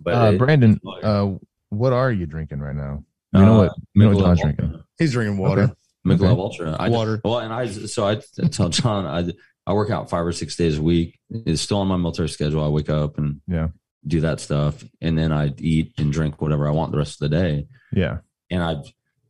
But 0.00 0.14
Uh, 0.14 0.32
it- 0.32 0.38
Brandon, 0.38 0.80
like- 0.82 1.04
uh, 1.04 1.32
what 1.70 1.92
are 1.92 2.10
you 2.12 2.26
drinking 2.26 2.60
right 2.60 2.74
now? 2.76 3.04
You 3.32 3.40
know 3.40 3.54
uh, 3.54 3.58
what? 3.66 3.72
You 3.94 4.02
know 4.04 4.14
what 4.16 4.24
John's 4.24 4.40
drinking. 4.40 4.82
he's 4.98 5.12
drinking 5.12 5.36
water. 5.38 5.62
Okay. 5.64 5.72
Michelob 6.06 6.22
Okay. 6.32 6.40
Ultra. 6.40 6.76
I, 6.78 6.88
Water. 6.88 7.20
Well, 7.24 7.40
and 7.40 7.52
I 7.52 7.66
so 7.66 8.06
I 8.06 8.20
tell 8.50 8.68
John 8.70 9.04
I 9.04 9.32
I 9.66 9.74
work 9.74 9.90
out 9.90 10.08
five 10.08 10.24
or 10.24 10.32
six 10.32 10.56
days 10.56 10.78
a 10.78 10.82
week. 10.82 11.18
It's 11.28 11.60
still 11.60 11.78
on 11.78 11.88
my 11.88 11.96
military 11.98 12.28
schedule. 12.30 12.64
I 12.64 12.68
wake 12.68 12.88
up 12.88 13.18
and 13.18 13.40
Yeah. 13.46 13.68
do 14.06 14.20
that 14.22 14.40
stuff, 14.40 14.82
and 15.02 15.18
then 15.18 15.30
I 15.32 15.52
eat 15.58 15.92
and 15.98 16.10
drink 16.12 16.40
whatever 16.40 16.66
I 16.66 16.70
want 16.70 16.92
the 16.92 16.98
rest 16.98 17.20
of 17.20 17.28
the 17.28 17.36
day. 17.36 17.66
Yeah. 17.92 18.18
And 18.50 18.62
I 18.62 18.76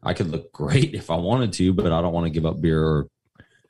I 0.03 0.15
could 0.15 0.29
look 0.31 0.53
great 0.53 0.95
if 1.01 1.11
I 1.11 1.17
wanted 1.17 1.55
to, 1.55 1.73
but 1.73 1.91
I 1.91 2.01
don't 2.01 2.13
want 2.13 2.27
to 2.27 2.31
give 2.31 2.47
up 2.47 2.61
beer 2.61 2.81
or 2.85 3.09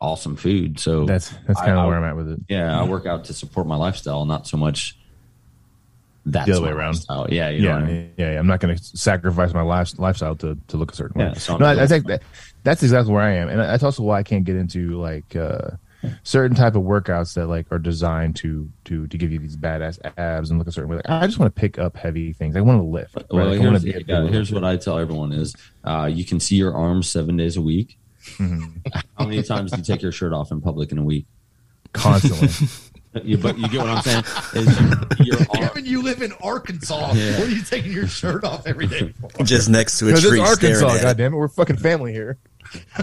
awesome 0.01 0.37
food. 0.37 0.79
So 0.79 1.05
That's 1.05 1.31
that's 1.47 1.61
kind 1.61 1.73
of 1.79 1.87
where 1.87 1.97
I'm 1.97 2.05
at 2.05 2.17
with 2.17 2.31
it. 2.31 2.41
yeah, 2.49 2.79
I 2.81 2.85
work 2.85 3.07
out 3.07 3.25
to 3.27 3.33
support 3.35 3.67
my 3.67 3.77
lifestyle, 3.77 4.25
not 4.25 4.47
so 4.47 4.57
much. 4.57 4.97
That's 6.27 6.47
The 6.47 6.53
other 6.57 6.63
way 6.67 6.71
around. 6.73 6.95
lifestyle. 6.95 7.27
Yeah, 7.31 7.49
you 7.49 7.63
know 7.63 7.69
yeah, 7.69 7.77
I 7.77 7.85
mean? 7.85 8.13
yeah, 8.19 8.33
yeah. 8.33 8.39
I'm 8.39 8.47
not 8.47 8.61
going 8.61 8.77
to 8.77 8.83
sacrifice 8.83 9.55
my 9.55 9.63
life, 9.63 9.99
lifestyle 9.99 10.37
to, 10.37 10.59
to 10.69 10.77
look 10.77 10.93
a 10.93 10.95
certain 10.97 11.21
way. 11.21 11.33
So 11.37 11.57
no, 11.57 11.65
I, 11.65 11.85
I 11.85 11.87
think 11.87 12.07
that 12.09 12.23
that's 12.65 12.83
exactly 12.83 13.13
where 13.15 13.23
I 13.23 13.33
am, 13.35 13.49
and 13.49 13.59
that's 13.59 13.83
also 13.83 14.03
why 14.03 14.19
I 14.19 14.23
can't 14.23 14.45
get 14.45 14.55
into 14.57 15.01
like 15.01 15.35
uh, 15.35 15.71
certain 16.25 16.55
type 16.55 16.75
of 16.77 16.83
workouts 16.83 17.33
that 17.35 17.47
like 17.47 17.67
are 17.73 17.79
designed 17.79 18.37
to 18.37 18.69
to 18.85 19.07
to 19.07 19.17
give 19.17 19.33
you 19.33 19.39
these 19.39 19.57
badass 19.57 19.99
abs 20.19 20.51
and 20.51 20.59
look 20.59 20.69
a 20.69 20.73
certain 20.73 20.91
way. 20.91 20.97
Like 20.97 21.09
I 21.09 21.27
just 21.27 21.39
want 21.39 21.55
to 21.55 21.59
pick 21.59 21.79
up 21.79 21.97
heavy 21.97 22.35
things. 22.35 22.57
I 22.57 22.61
want 22.61 22.79
to 22.79 22.85
lift. 22.85 23.17
Right? 23.17 23.25
Well, 23.31 23.47
Like, 23.49 23.61
here's, 23.61 23.85
yeah, 24.07 24.27
here's 24.27 24.53
what 24.53 24.65
I 24.65 24.77
tell 24.77 24.99
everyone 24.99 25.33
is 25.33 25.55
uh, 25.85 26.11
you 26.13 26.27
can 26.27 26.41
see 26.41 26.57
your 26.57 26.75
arms 26.75 27.09
seven 27.09 27.39
days 27.39 27.57
a 27.57 27.63
week. 27.63 27.97
Mhm. 28.37 28.73
How 29.19 29.25
many 29.27 29.43
times 29.43 29.73
do 29.73 29.79
you 29.79 29.85
take 29.85 30.03
your 30.03 30.13
shirt 30.13 30.33
off 30.33 30.51
in 30.53 30.61
public 30.61 30.93
in 30.93 30.99
a 30.99 31.05
week? 31.05 31.27
constantly. 31.93 32.49
You, 33.25 33.39
but 33.39 33.59
you 33.59 33.67
get 33.69 33.81
what 33.81 33.89
I'm 33.89 34.03
saying? 34.03 34.23
Is 34.55 34.81
your 35.27 35.39
arm, 35.39 35.47
Kevin, 35.55 35.87
you 35.87 36.03
live 36.03 36.21
in 36.23 36.31
Arkansas. 36.43 37.13
Yeah. 37.15 37.39
What 37.39 37.49
are 37.49 37.51
you 37.51 37.63
taking 37.63 37.91
your 37.91 38.07
shirt 38.07 38.45
off 38.45 38.67
every 38.67 38.87
day 38.87 39.13
for? 39.19 39.43
Just 39.45 39.71
next 39.71 39.99
to 39.99 40.05
a 40.05 40.09
Because 40.09 40.25
tree, 40.29 40.41
it's 40.41 40.49
Arkansas, 40.51 40.89
at 40.91 40.97
it. 40.97 41.03
goddamn 41.03 41.33
it, 41.33 41.37
we're 41.39 41.49
fucking 41.49 41.79
family 41.79 42.13
here. 42.13 42.37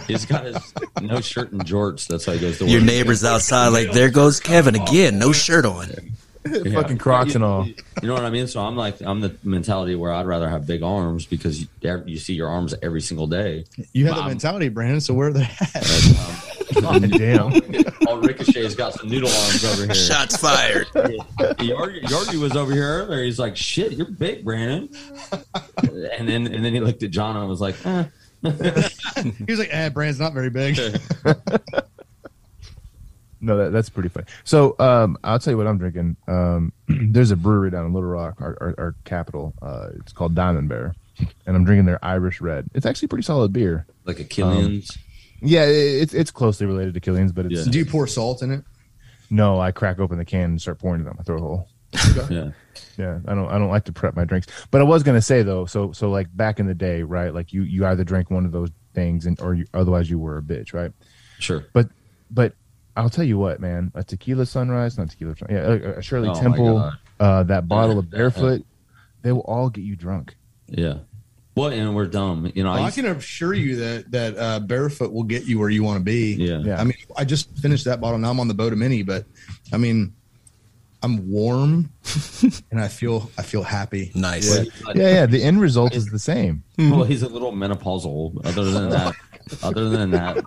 he's 0.08 0.26
got 0.26 0.46
his 0.46 0.74
no 1.02 1.20
shirt 1.22 1.52
and 1.52 1.66
jorts. 1.66 2.08
That's 2.08 2.24
how 2.28 2.34
he 2.34 2.40
goes 2.40 2.60
to 2.60 2.66
work. 2.66 2.72
Your 2.72 2.82
neighbors 2.84 3.26
outside, 3.26 3.70
like, 3.70 3.92
there 3.92 4.10
goes 4.12 4.40
Kevin 4.40 4.76
again, 4.76 5.18
no 5.18 5.32
shirt 5.34 5.66
on. 5.66 5.88
Yeah. 6.64 6.74
fucking 6.82 7.00
Crocs 7.00 7.34
and 7.36 7.44
all. 7.44 7.66
You 7.66 7.74
know 8.04 8.14
what 8.14 8.24
I 8.24 8.30
mean? 8.30 8.46
So 8.48 8.62
I'm 8.62 8.76
like, 8.76 9.02
I'm 9.02 9.20
the 9.20 9.36
mentality 9.44 9.96
where 9.96 10.14
I'd 10.14 10.28
rather 10.28 10.48
have 10.48 10.68
big 10.68 10.84
arms 10.84 11.26
because 11.26 11.62
you, 11.62 11.68
you 12.06 12.18
see 12.18 12.34
your 12.36 12.50
arms 12.50 12.76
every 12.84 13.02
single 13.02 13.26
day. 13.26 13.66
You 13.94 14.06
have 14.06 14.16
that 14.16 14.22
Mom. 14.22 14.30
mentality, 14.30 14.70
Brandon. 14.70 15.02
So 15.02 15.14
where 15.16 15.30
are 15.30 15.34
they 15.34 15.44
at? 15.44 16.42
Um, 16.84 17.00
Damn. 17.10 17.54
oh, 18.08 18.20
Ricochet's 18.22 18.74
got 18.76 18.94
some 18.96 19.08
noodle 19.08 19.30
arms 19.30 19.64
over 19.64 19.86
here. 19.86 19.94
Shots 19.94 20.36
fired. 20.38 20.88
Yardy, 20.88 22.02
Yardy 22.04 22.42
was 22.42 22.56
over 22.56 22.72
here 22.74 22.88
earlier. 23.04 23.24
He's 23.24 23.38
like, 23.38 23.56
"Shit, 23.56 23.92
you're 23.94 24.10
big, 24.10 24.44
Brandon." 24.44 24.90
And 26.18 26.28
then 26.28 26.48
and 26.48 26.66
then 26.66 26.74
he 26.74 26.80
looked 26.80 27.04
at 27.04 27.12
John 27.12 27.38
and 27.38 27.48
was 27.48 27.62
like, 27.62 27.76
eh. 27.86 28.06
He 28.44 29.46
was 29.48 29.60
like, 29.60 29.70
"Eh, 29.72 29.90
Brandon's 29.90 30.20
not 30.20 30.34
very 30.34 30.50
big." 30.50 30.80
No, 33.46 33.58
that, 33.58 33.72
that's 33.72 33.90
pretty 33.90 34.10
funny. 34.10 34.26
So 34.44 34.76
um, 34.80 35.20
I'll 35.24 35.38
tell 35.38 35.54
you 35.54 35.58
what 35.58 35.68
I'm 35.68 35.78
drinking. 35.78 36.18
Um, 36.28 36.74
there's 36.88 37.30
a 37.30 37.36
brewery 37.36 37.70
down 37.70 37.86
in 37.86 37.94
Little 37.94 38.10
Rock, 38.10 38.42
our, 38.42 38.58
our, 38.60 38.76
our 38.78 38.96
capital. 39.04 39.54
Uh, 39.62 39.90
it's 40.00 40.12
called 40.14 40.34
Diamond 40.34 40.68
Bear, 40.68 40.96
and 41.46 41.56
I'm 41.56 41.64
drinking 41.64 41.86
their 41.86 42.04
Irish 42.04 42.42
Red. 42.42 42.68
It's 42.74 42.88
actually 42.88 43.10
pretty 43.10 43.24
solid 43.24 43.54
beer. 43.54 43.86
like 44.04 44.20
a 44.20 44.24
Killian's. 44.24 44.98
Yeah, 45.42 45.66
it, 45.66 46.02
it's 46.02 46.14
it's 46.16 46.32
closely 46.32 46.66
related 46.66 46.96
to 46.96 47.00
Killian's, 47.00 47.32
but 47.34 47.46
it's 47.46 47.68
Yeah. 47.68 47.72
Do 47.72 47.78
you 47.78 47.86
pour 47.86 48.08
salt 48.08 48.42
in 48.42 48.50
it? 48.52 48.64
no. 49.30 49.60
I 49.60 49.72
crack 49.72 50.00
open 50.00 50.18
the 50.18 50.26
can 50.26 50.52
and 50.52 50.62
start 50.62 50.80
pouring 50.80 51.02
it 51.02 51.08
on 51.08 51.16
my 51.18 51.24
throat 51.24 51.42
hole. 51.42 51.70
yeah, 52.32 52.50
Yeah, 52.98 53.20
I 53.28 53.36
don't 53.36 53.48
I 53.48 53.60
don't 53.60 53.70
like 53.70 53.86
to 53.86 53.94
prep 53.94 54.16
my 54.16 54.26
drinks. 54.26 54.48
But 54.72 54.82
I 54.82 54.86
was 54.86 55.04
gonna 55.04 55.22
say 55.22 55.44
though, 55.44 55.66
so 55.66 55.92
so 55.92 56.10
like 56.10 56.36
back 56.36 56.60
in 56.60 56.66
the 56.66 56.74
day, 56.74 57.04
right? 57.04 57.32
Like 57.32 57.54
you 57.54 57.62
you 57.62 57.86
either 57.86 58.04
drank 58.04 58.32
one 58.32 58.44
of 58.46 58.52
those 58.52 58.72
things 58.96 59.28
and 59.28 59.40
or 59.40 59.54
you, 59.54 59.66
otherwise 59.74 60.10
you 60.10 60.18
were 60.18 60.38
a 60.40 60.42
bitch, 60.42 60.74
right? 60.74 60.92
sure. 61.38 61.66
But 61.74 61.90
but 62.32 62.54
I'll 62.96 63.10
tell 63.10 63.26
you 63.26 63.38
what, 63.38 63.60
man, 63.60 63.92
a 63.96 64.04
tequila 64.04 64.46
sunrise, 64.46 64.98
not 64.98 65.10
tequila, 65.10 65.36
yeah, 65.50 65.56
a, 65.58 65.74
a 65.98 66.02
Shirley 66.02 66.30
Oh, 66.30 66.40
Temple, 66.40 66.92
uh, 67.20 67.44
that 67.44 67.68
bottle 67.68 68.00
of 68.00 68.10
barefoot, 68.12 68.66
they 69.22 69.32
will 69.32 69.42
all 69.42 69.70
get 69.70 69.84
you 69.84 69.96
drunk. 69.96 70.36
Yeah. 70.68 71.00
Well, 71.56 71.70
and 71.72 71.96
we're 71.96 72.08
dumb. 72.08 72.52
You 72.54 72.64
know, 72.64 72.74
Well, 72.74 72.84
I 72.84 72.88
I 72.88 72.92
can 72.92 73.06
assure 73.06 73.54
you 73.54 73.78
that 73.78 74.12
that 74.12 74.38
uh, 74.38 74.60
barefoot 74.60 75.14
will 75.14 75.24
get 75.24 75.46
you 75.46 75.58
where 75.60 75.70
you 75.70 75.84
want 75.84 75.98
to 76.00 76.04
be. 76.04 76.34
yeah. 76.36 76.58
Yeah. 76.60 76.80
I 76.82 76.84
mean, 76.84 76.96
I 77.16 77.24
just 77.26 77.50
finished 77.58 77.86
that 77.86 78.02
bottle. 78.02 78.18
Now 78.20 78.30
I'm 78.32 78.40
on 78.42 78.48
the 78.50 78.54
Bota 78.54 78.76
Mini, 78.76 79.04
but 79.04 79.26
I 79.72 79.78
mean, 79.78 80.14
I'm 81.02 81.30
warm 81.32 81.92
and 82.72 82.82
I 82.82 82.88
feel 82.90 83.32
I 83.38 83.44
feel 83.44 83.64
happy. 83.64 84.12
Nice. 84.16 84.50
Well, 84.50 84.64
he's 84.64 84.84
Yeah, 84.96 85.10
yeah. 85.14 85.26
The 85.28 85.44
end 85.44 85.62
result 85.62 85.96
is 85.96 86.08
the 86.08 86.20
same. 86.20 86.64
Well, 86.78 87.04
he's 87.04 87.22
a 87.24 87.30
little 87.30 87.54
menopausal. 87.54 88.46
Other 88.46 88.64
than 88.72 88.90
that, 88.90 89.16
other 89.64 89.90
than 89.90 90.12
that, 90.12 90.44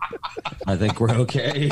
I 0.67 0.77
think 0.77 1.01
we're 1.01 1.11
okay. 1.11 1.71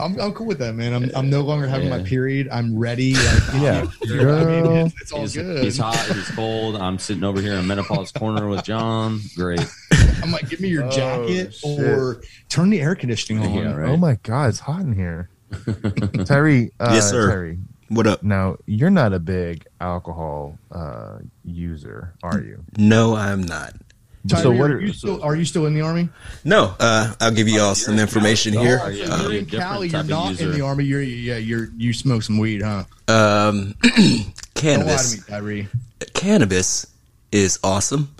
I'm, 0.00 0.18
I'm 0.20 0.32
cool 0.32 0.46
with 0.46 0.58
that, 0.60 0.74
man. 0.76 0.92
I'm, 0.94 1.10
I'm 1.14 1.28
no 1.28 1.40
longer 1.40 1.66
having 1.66 1.88
my 1.90 2.02
period. 2.02 2.48
I'm 2.52 2.78
ready. 2.78 3.14
Like, 3.14 3.24
Yeah. 3.54 3.86
you 4.02 4.16
know 4.16 4.34
what 4.34 4.42
I 4.42 4.46
mean? 4.46 4.64
Girl. 4.64 4.86
It's, 4.86 5.00
it's 5.02 5.12
all 5.12 5.20
he's, 5.22 5.34
good. 5.34 5.64
he's 5.64 5.76
hot. 5.78 5.96
He's 6.14 6.30
cold. 6.30 6.76
I'm 6.76 6.98
sitting 7.00 7.24
over 7.24 7.40
here 7.40 7.54
in 7.54 7.66
menopause 7.66 8.12
corner 8.12 8.46
with 8.48 8.62
John. 8.62 9.20
Great. 9.34 9.60
I'm 10.22 10.30
like, 10.30 10.48
give 10.48 10.60
me 10.60 10.68
your 10.68 10.84
Oh, 10.84 10.90
jacket 10.90 11.52
shit. 11.54 11.80
or 11.80 12.22
turn 12.48 12.70
the 12.70 12.80
air 12.80 12.94
conditioning 12.94 13.42
on. 13.44 13.52
Yeah, 13.54 13.74
right. 13.74 13.88
Oh 13.90 13.96
my 13.96 14.14
god, 14.22 14.50
it's 14.50 14.60
hot 14.60 14.82
in 14.82 14.92
here. 14.94 15.30
Tyree, 16.26 16.70
uh, 16.78 16.90
Yes, 16.92 17.10
sir. 17.10 17.28
Tyree, 17.30 17.58
What 17.88 18.06
up? 18.06 18.22
now 18.22 18.56
you're 18.66 18.90
not 18.90 19.12
a 19.12 19.18
big 19.18 19.66
alcohol 19.80 20.58
uh, 20.70 21.18
user, 21.44 22.14
are 22.22 22.40
you? 22.40 22.62
No, 22.76 23.16
I'm 23.16 23.42
not. 23.42 23.72
Tyree, 24.28 24.42
So 24.42 24.50
what 24.50 24.70
are 24.70 24.76
are- 24.76 24.80
you 24.80 24.92
still 24.92 25.22
are 25.22 25.34
you 25.36 25.44
still 25.44 25.66
in 25.66 25.74
the 25.74 25.80
army? 25.80 26.08
No, 26.44 26.74
uh, 26.78 27.12
I'll 27.20 27.32
give 27.32 27.48
you 27.48 27.60
all 27.60 27.74
some 27.74 27.98
information 27.98 28.52
here. 28.52 28.80
Oh, 28.82 28.88
yeah. 28.88 29.06
you're 29.22 29.32
you're 29.32 29.40
in 29.40 29.46
Cali. 29.46 29.88
You're 29.88 30.00
of 30.00 30.08
not 30.08 30.40
in 30.40 30.52
the 30.52 30.60
army. 30.60 30.84
You're 30.84 31.02
yeah. 31.02 31.36
You're 31.38 31.68
you 31.76 31.92
smoke 31.92 32.22
some 32.22 32.38
weed, 32.38 32.62
huh? 32.62 32.84
Um, 33.08 33.74
Don't 33.82 33.96
lie 33.96 34.24
to 34.24 34.32
cannabis. 34.54 35.16
me, 35.16 35.22
Tyree. 35.28 35.68
Cannabis 36.14 36.86
is 37.32 37.58
awesome. 37.64 38.14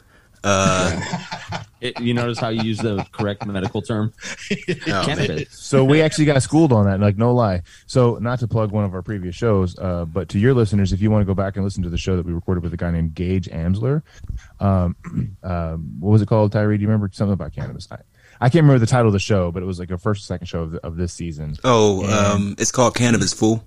Uh, 0.48 1.64
It, 1.80 2.00
you 2.00 2.12
notice 2.12 2.38
how 2.38 2.48
you 2.48 2.62
use 2.62 2.78
the 2.78 3.06
correct 3.12 3.46
medical 3.46 3.80
term? 3.80 4.12
oh. 4.50 5.02
Cannabis. 5.04 5.46
So 5.50 5.84
we 5.84 6.02
actually 6.02 6.24
got 6.24 6.42
schooled 6.42 6.72
on 6.72 6.86
that, 6.86 6.98
like 6.98 7.16
no 7.16 7.32
lie. 7.32 7.62
So 7.86 8.18
not 8.20 8.40
to 8.40 8.48
plug 8.48 8.72
one 8.72 8.84
of 8.84 8.94
our 8.94 9.02
previous 9.02 9.36
shows, 9.36 9.78
uh, 9.78 10.04
but 10.04 10.28
to 10.30 10.40
your 10.40 10.54
listeners, 10.54 10.92
if 10.92 11.00
you 11.00 11.10
want 11.10 11.22
to 11.22 11.26
go 11.26 11.34
back 11.34 11.54
and 11.54 11.64
listen 11.64 11.84
to 11.84 11.88
the 11.88 11.98
show 11.98 12.16
that 12.16 12.26
we 12.26 12.32
recorded 12.32 12.64
with 12.64 12.74
a 12.74 12.76
guy 12.76 12.90
named 12.90 13.14
Gage 13.14 13.48
Amsler, 13.48 14.02
um, 14.58 14.96
um, 15.44 15.96
what 16.00 16.10
was 16.10 16.22
it 16.22 16.26
called, 16.26 16.50
Tyree? 16.50 16.78
Do 16.78 16.82
you 16.82 16.88
remember 16.88 17.10
something 17.12 17.32
about 17.32 17.52
cannabis? 17.52 17.86
I, 17.92 17.98
I 18.40 18.48
can't 18.48 18.64
remember 18.64 18.80
the 18.80 18.86
title 18.86 19.08
of 19.08 19.12
the 19.12 19.20
show, 19.20 19.52
but 19.52 19.62
it 19.62 19.66
was 19.66 19.78
like 19.78 19.90
a 19.92 19.98
first 19.98 20.22
or 20.22 20.26
second 20.26 20.46
show 20.48 20.62
of, 20.62 20.72
the, 20.72 20.84
of 20.84 20.96
this 20.96 21.12
season. 21.12 21.56
Oh, 21.62 22.04
um, 22.10 22.56
it's 22.58 22.72
called 22.72 22.96
Cannabis 22.96 23.32
Fool. 23.32 23.64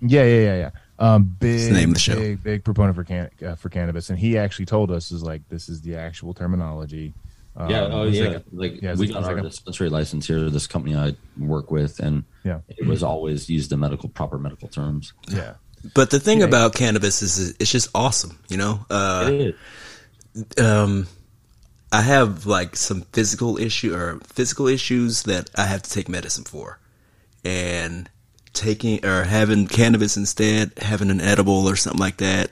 Yeah, 0.00 0.24
yeah, 0.24 0.40
yeah, 0.40 0.56
yeah. 0.56 0.70
Um, 0.98 1.24
big, 1.40 1.72
name 1.72 1.88
of 1.90 1.94
the 1.94 2.00
show. 2.00 2.14
big, 2.14 2.42
big 2.42 2.64
proponent 2.64 2.94
for 2.96 3.04
can 3.04 3.30
uh, 3.44 3.54
for 3.56 3.68
cannabis, 3.68 4.10
and 4.10 4.18
he 4.18 4.38
actually 4.38 4.66
told 4.66 4.90
us 4.90 5.10
is 5.10 5.22
like 5.22 5.48
this 5.48 5.68
is 5.68 5.80
the 5.82 5.96
actual 5.96 6.34
terminology. 6.34 7.14
Um, 7.56 7.70
yeah, 7.70 7.80
oh 7.90 8.04
yeah. 8.04 8.28
like 8.28 8.44
Like, 8.52 8.82
yeah, 8.82 8.94
we 8.94 9.08
got 9.08 9.18
it's 9.20 9.28
our 9.28 9.38
a- 9.38 9.42
dispensary 9.42 9.88
license 9.88 10.26
here. 10.26 10.48
This 10.50 10.66
company 10.66 10.96
I 10.96 11.14
work 11.38 11.70
with, 11.70 12.00
and 12.00 12.24
Yeah. 12.44 12.60
it 12.68 12.86
was 12.86 13.02
always 13.02 13.48
used 13.48 13.70
the 13.70 13.76
medical 13.76 14.08
proper 14.08 14.38
medical 14.38 14.68
terms. 14.68 15.12
yeah. 15.28 15.54
But 15.94 16.10
the 16.10 16.18
thing 16.18 16.42
about 16.42 16.74
cannabis 16.74 17.20
is 17.22 17.54
it's 17.60 17.70
just 17.70 17.88
awesome, 17.94 18.38
you 18.48 18.56
know. 18.56 18.86
Uh, 18.88 19.28
It 19.32 19.56
is. 20.34 20.58
um, 20.64 21.06
I 21.92 22.00
have 22.00 22.46
like 22.46 22.74
some 22.76 23.02
physical 23.12 23.58
issue 23.58 23.94
or 23.94 24.18
physical 24.24 24.66
issues 24.66 25.24
that 25.24 25.50
I 25.56 25.66
have 25.66 25.82
to 25.82 25.90
take 25.90 26.08
medicine 26.08 26.44
for, 26.44 26.78
and 27.44 28.08
taking 28.54 29.04
or 29.04 29.24
having 29.24 29.66
cannabis 29.66 30.16
instead, 30.16 30.72
having 30.78 31.10
an 31.10 31.20
edible 31.20 31.68
or 31.68 31.76
something 31.76 32.00
like 32.00 32.16
that, 32.18 32.50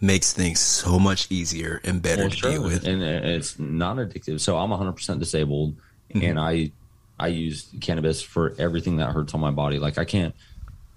makes 0.00 0.32
things 0.32 0.58
so 0.60 0.98
much 0.98 1.30
easier 1.30 1.80
and 1.84 2.00
better 2.02 2.22
Well, 2.22 2.30
to 2.30 2.36
sure. 2.36 2.50
deal 2.50 2.62
with. 2.64 2.84
and 2.86 3.02
uh, 3.02 3.28
it's 3.28 3.58
not 3.58 3.98
addictive. 3.98 4.40
So 4.40 4.56
I'm 4.56 4.70
100 4.70 4.92
percent 4.92 5.20
disabled, 5.20 5.76
Mm-hmm. 6.14 6.26
and 6.26 6.38
I 6.40 6.70
I 7.18 7.28
use 7.28 7.68
cannabis 7.80 8.20
for 8.20 8.54
everything 8.58 8.96
that 8.96 9.12
hurts 9.12 9.32
on 9.34 9.40
my 9.40 9.50
body. 9.50 9.78
Like 9.78 9.96
I 9.96 10.04
can't, 10.04 10.34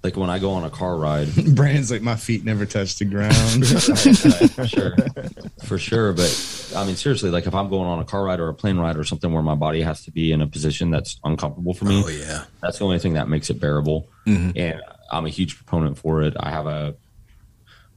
like 0.05 0.15
when 0.15 0.29
I 0.29 0.37
go 0.37 0.51
on 0.51 0.63
a 0.63 0.69
car 0.69 0.95
ride, 0.95 1.27
Brandon's 1.55 1.89
like, 1.89 2.03
my 2.03 2.15
feet 2.15 2.45
never 2.45 2.67
touch 2.67 2.95
the 2.97 3.05
ground. 3.05 3.67
for 4.51 4.67
sure, 4.67 4.95
for 5.65 5.79
sure. 5.79 6.13
But 6.13 6.73
I 6.75 6.85
mean, 6.85 6.95
seriously, 6.95 7.31
like 7.31 7.47
if 7.47 7.55
I'm 7.55 7.69
going 7.69 7.87
on 7.87 7.97
a 7.99 8.05
car 8.05 8.23
ride 8.23 8.39
or 8.39 8.47
a 8.47 8.53
plane 8.53 8.77
ride 8.77 8.97
or 8.97 9.03
something 9.03 9.33
where 9.33 9.41
my 9.41 9.55
body 9.55 9.81
has 9.81 10.05
to 10.05 10.11
be 10.11 10.31
in 10.31 10.41
a 10.41 10.47
position 10.47 10.91
that's 10.91 11.19
uncomfortable 11.23 11.73
for 11.73 11.85
me, 11.85 12.03
Oh 12.05 12.09
yeah, 12.09 12.43
that's 12.61 12.77
the 12.77 12.85
only 12.85 12.99
thing 12.99 13.13
that 13.13 13.27
makes 13.27 13.49
it 13.49 13.59
bearable. 13.59 14.07
And 14.27 14.81
I'm 15.11 15.25
a 15.25 15.29
huge 15.29 15.55
proponent 15.55 15.97
for 15.97 16.21
it. 16.21 16.35
I 16.39 16.51
have 16.51 16.67
a 16.67 16.95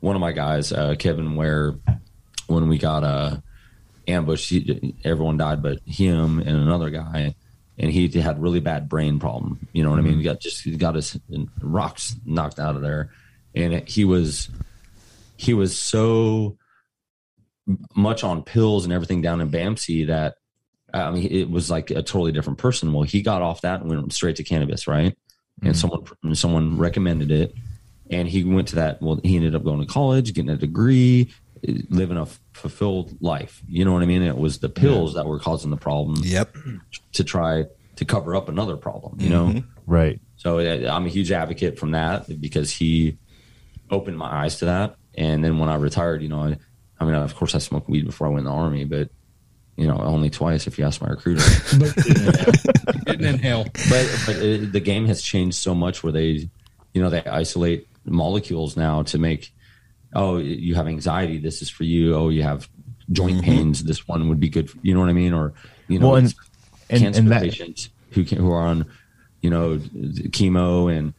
one 0.01 0.15
of 0.17 0.21
my 0.21 0.33
guys, 0.33 0.73
uh, 0.73 0.95
Kevin, 0.99 1.37
where 1.37 1.75
when 2.47 2.69
we 2.69 2.79
got 2.79 3.05
uh, 3.05 3.37
ambushed, 4.07 4.49
he, 4.49 4.95
everyone 5.05 5.37
died, 5.37 5.63
but 5.63 5.81
him 5.87 6.39
and 6.39 6.49
another 6.49 6.89
guy, 6.91 7.35
and 7.79 7.91
he 7.91 8.09
had 8.09 8.43
really 8.43 8.61
bad 8.61 8.89
brain 8.89 9.19
problem. 9.19 9.69
You 9.73 9.85
know 9.85 9.91
what 9.91 9.99
I 9.99 10.03
mean? 10.03 10.13
Mm-hmm. 10.13 10.21
He 10.21 10.25
got 10.25 10.41
just 10.41 10.63
he 10.63 10.77
got 10.77 10.97
his 10.97 11.19
rocks 11.61 12.17
knocked 12.25 12.59
out 12.59 12.77
of 12.77 12.83
there, 12.83 13.11
and 13.55 13.89
he 13.89 14.05
was 14.05 14.49
he 15.37 15.55
was 15.55 15.77
so 15.77 16.57
much 17.95 18.25
on 18.25 18.43
pills 18.43 18.85
and 18.85 18.93
everything 18.93 19.23
down 19.23 19.41
in 19.41 19.51
Bamsey 19.51 20.07
that 20.09 20.37
I 20.93 21.11
mean 21.11 21.29
it 21.31 21.51
was 21.51 21.71
like 21.71 21.91
a 21.91 22.03
totally 22.03 22.33
different 22.33 22.59
person. 22.59 22.93
Well, 22.93 23.05
he 23.05 23.23
got 23.23 23.43
off 23.43 23.61
that 23.61 23.81
and 23.81 23.89
went 23.89 24.13
straight 24.13 24.37
to 24.37 24.45
cannabis, 24.45 24.89
right? 24.89 25.17
And 25.63 25.75
mm-hmm. 25.75 26.05
someone 26.21 26.35
someone 26.35 26.79
recommended 26.79 27.31
it, 27.31 27.55
and 28.11 28.27
he 28.29 28.43
went 28.43 28.69
to 28.69 28.77
that. 28.77 29.01
Well, 29.01 29.21
he 29.23 29.37
ended 29.37 29.55
up 29.55 29.65
going 29.65 29.81
to 29.81 29.87
college, 29.87 30.35
getting 30.35 30.51
a 30.51 30.57
degree, 30.57 31.33
living 31.91 32.17
a 32.17 32.27
fulfilled 32.53 33.21
life. 33.21 33.63
You 33.69 33.85
know 33.85 33.93
what 33.93 34.03
I 34.03 34.07
mean? 34.07 34.23
It 34.23 34.37
was 34.37 34.59
the 34.59 34.69
pills 34.69 35.15
that 35.15 35.27
were 35.27 35.39
causing 35.39 35.71
the 35.71 35.77
problem 35.77 36.21
yep. 36.23 36.55
to 37.13 37.25
try 37.25 37.65
to 37.97 38.05
cover 38.05 38.37
up 38.37 38.49
another 38.49 38.77
problem. 38.77 39.21
You 39.21 39.31
know. 39.31 39.47
Mm-hmm. 39.47 39.69
Right. 39.87 40.21
So 40.37 40.59
I'm 40.61 41.07
a 41.07 41.09
huge 41.09 41.33
advocate 41.33 41.79
from 41.79 41.93
that 41.93 42.41
because 42.41 42.71
he 42.71 43.19
opened 43.91 44.19
my 44.19 44.45
eyes 44.45 44.59
to 44.59 44.67
that. 44.67 44.97
And 45.17 45.43
then 45.43 45.59
when 45.59 45.69
I 45.69 45.75
retired, 45.77 46.23
you 46.23 46.29
know, 46.29 46.41
I, 46.41 46.59
I 47.01 47.05
mean, 47.05 47.15
of 47.15 47.35
course, 47.35 47.55
I 47.55 47.59
smoked 47.59 47.89
weed 47.89 48.07
before 48.07 48.27
I 48.27 48.31
went 48.31 48.41
in 48.41 48.45
the 48.45 48.53
army, 48.53 48.85
but 48.85 49.11
you 49.77 49.87
know, 49.87 49.97
only 49.97 50.29
twice 50.29 50.67
if 50.67 50.77
you 50.77 50.85
ask 50.85 51.01
my 51.01 51.09
recruiter. 51.09 51.43
Didn't 53.07 53.25
inhale. 53.25 53.65
but 53.65 54.23
but 54.27 54.37
it, 54.37 54.73
the 54.73 54.81
game 54.81 55.07
has 55.07 55.23
changed 55.23 55.57
so 55.57 55.73
much 55.73 56.03
where 56.03 56.13
they, 56.13 56.49
you 56.93 57.01
know, 57.03 57.11
they 57.11 57.23
isolate 57.25 57.89
molecules 58.05 58.77
now 58.77 59.03
to 59.05 59.19
make. 59.19 59.53
Oh, 60.15 60.39
you 60.39 60.75
have 60.75 60.87
anxiety. 60.89 61.39
This 61.39 61.61
is 61.63 61.69
for 61.71 61.85
you. 61.85 62.15
Oh, 62.15 62.29
you 62.31 62.43
have 62.43 62.69
joint 63.13 63.43
pains. 63.43 63.85
This 63.85 64.09
one 64.09 64.29
would 64.29 64.41
be 64.41 64.49
good. 64.49 64.71
For, 64.71 64.79
you 64.83 64.95
know 64.95 65.01
what 65.01 65.09
I 65.09 65.13
mean? 65.15 65.33
Or 65.33 65.53
you 65.89 65.99
know, 65.99 66.09
Well, 66.09 66.17
and 66.17 66.35
and, 66.91 67.01
cancer 67.03 67.21
and 67.21 67.31
that 67.31 67.43
patients 67.43 67.91
who 68.13 68.25
can, 68.25 68.39
who 68.39 68.51
are 68.51 68.67
on, 68.67 68.87
you 69.43 69.51
know, 69.51 69.77
chemo 69.79 70.91
and 70.95 71.13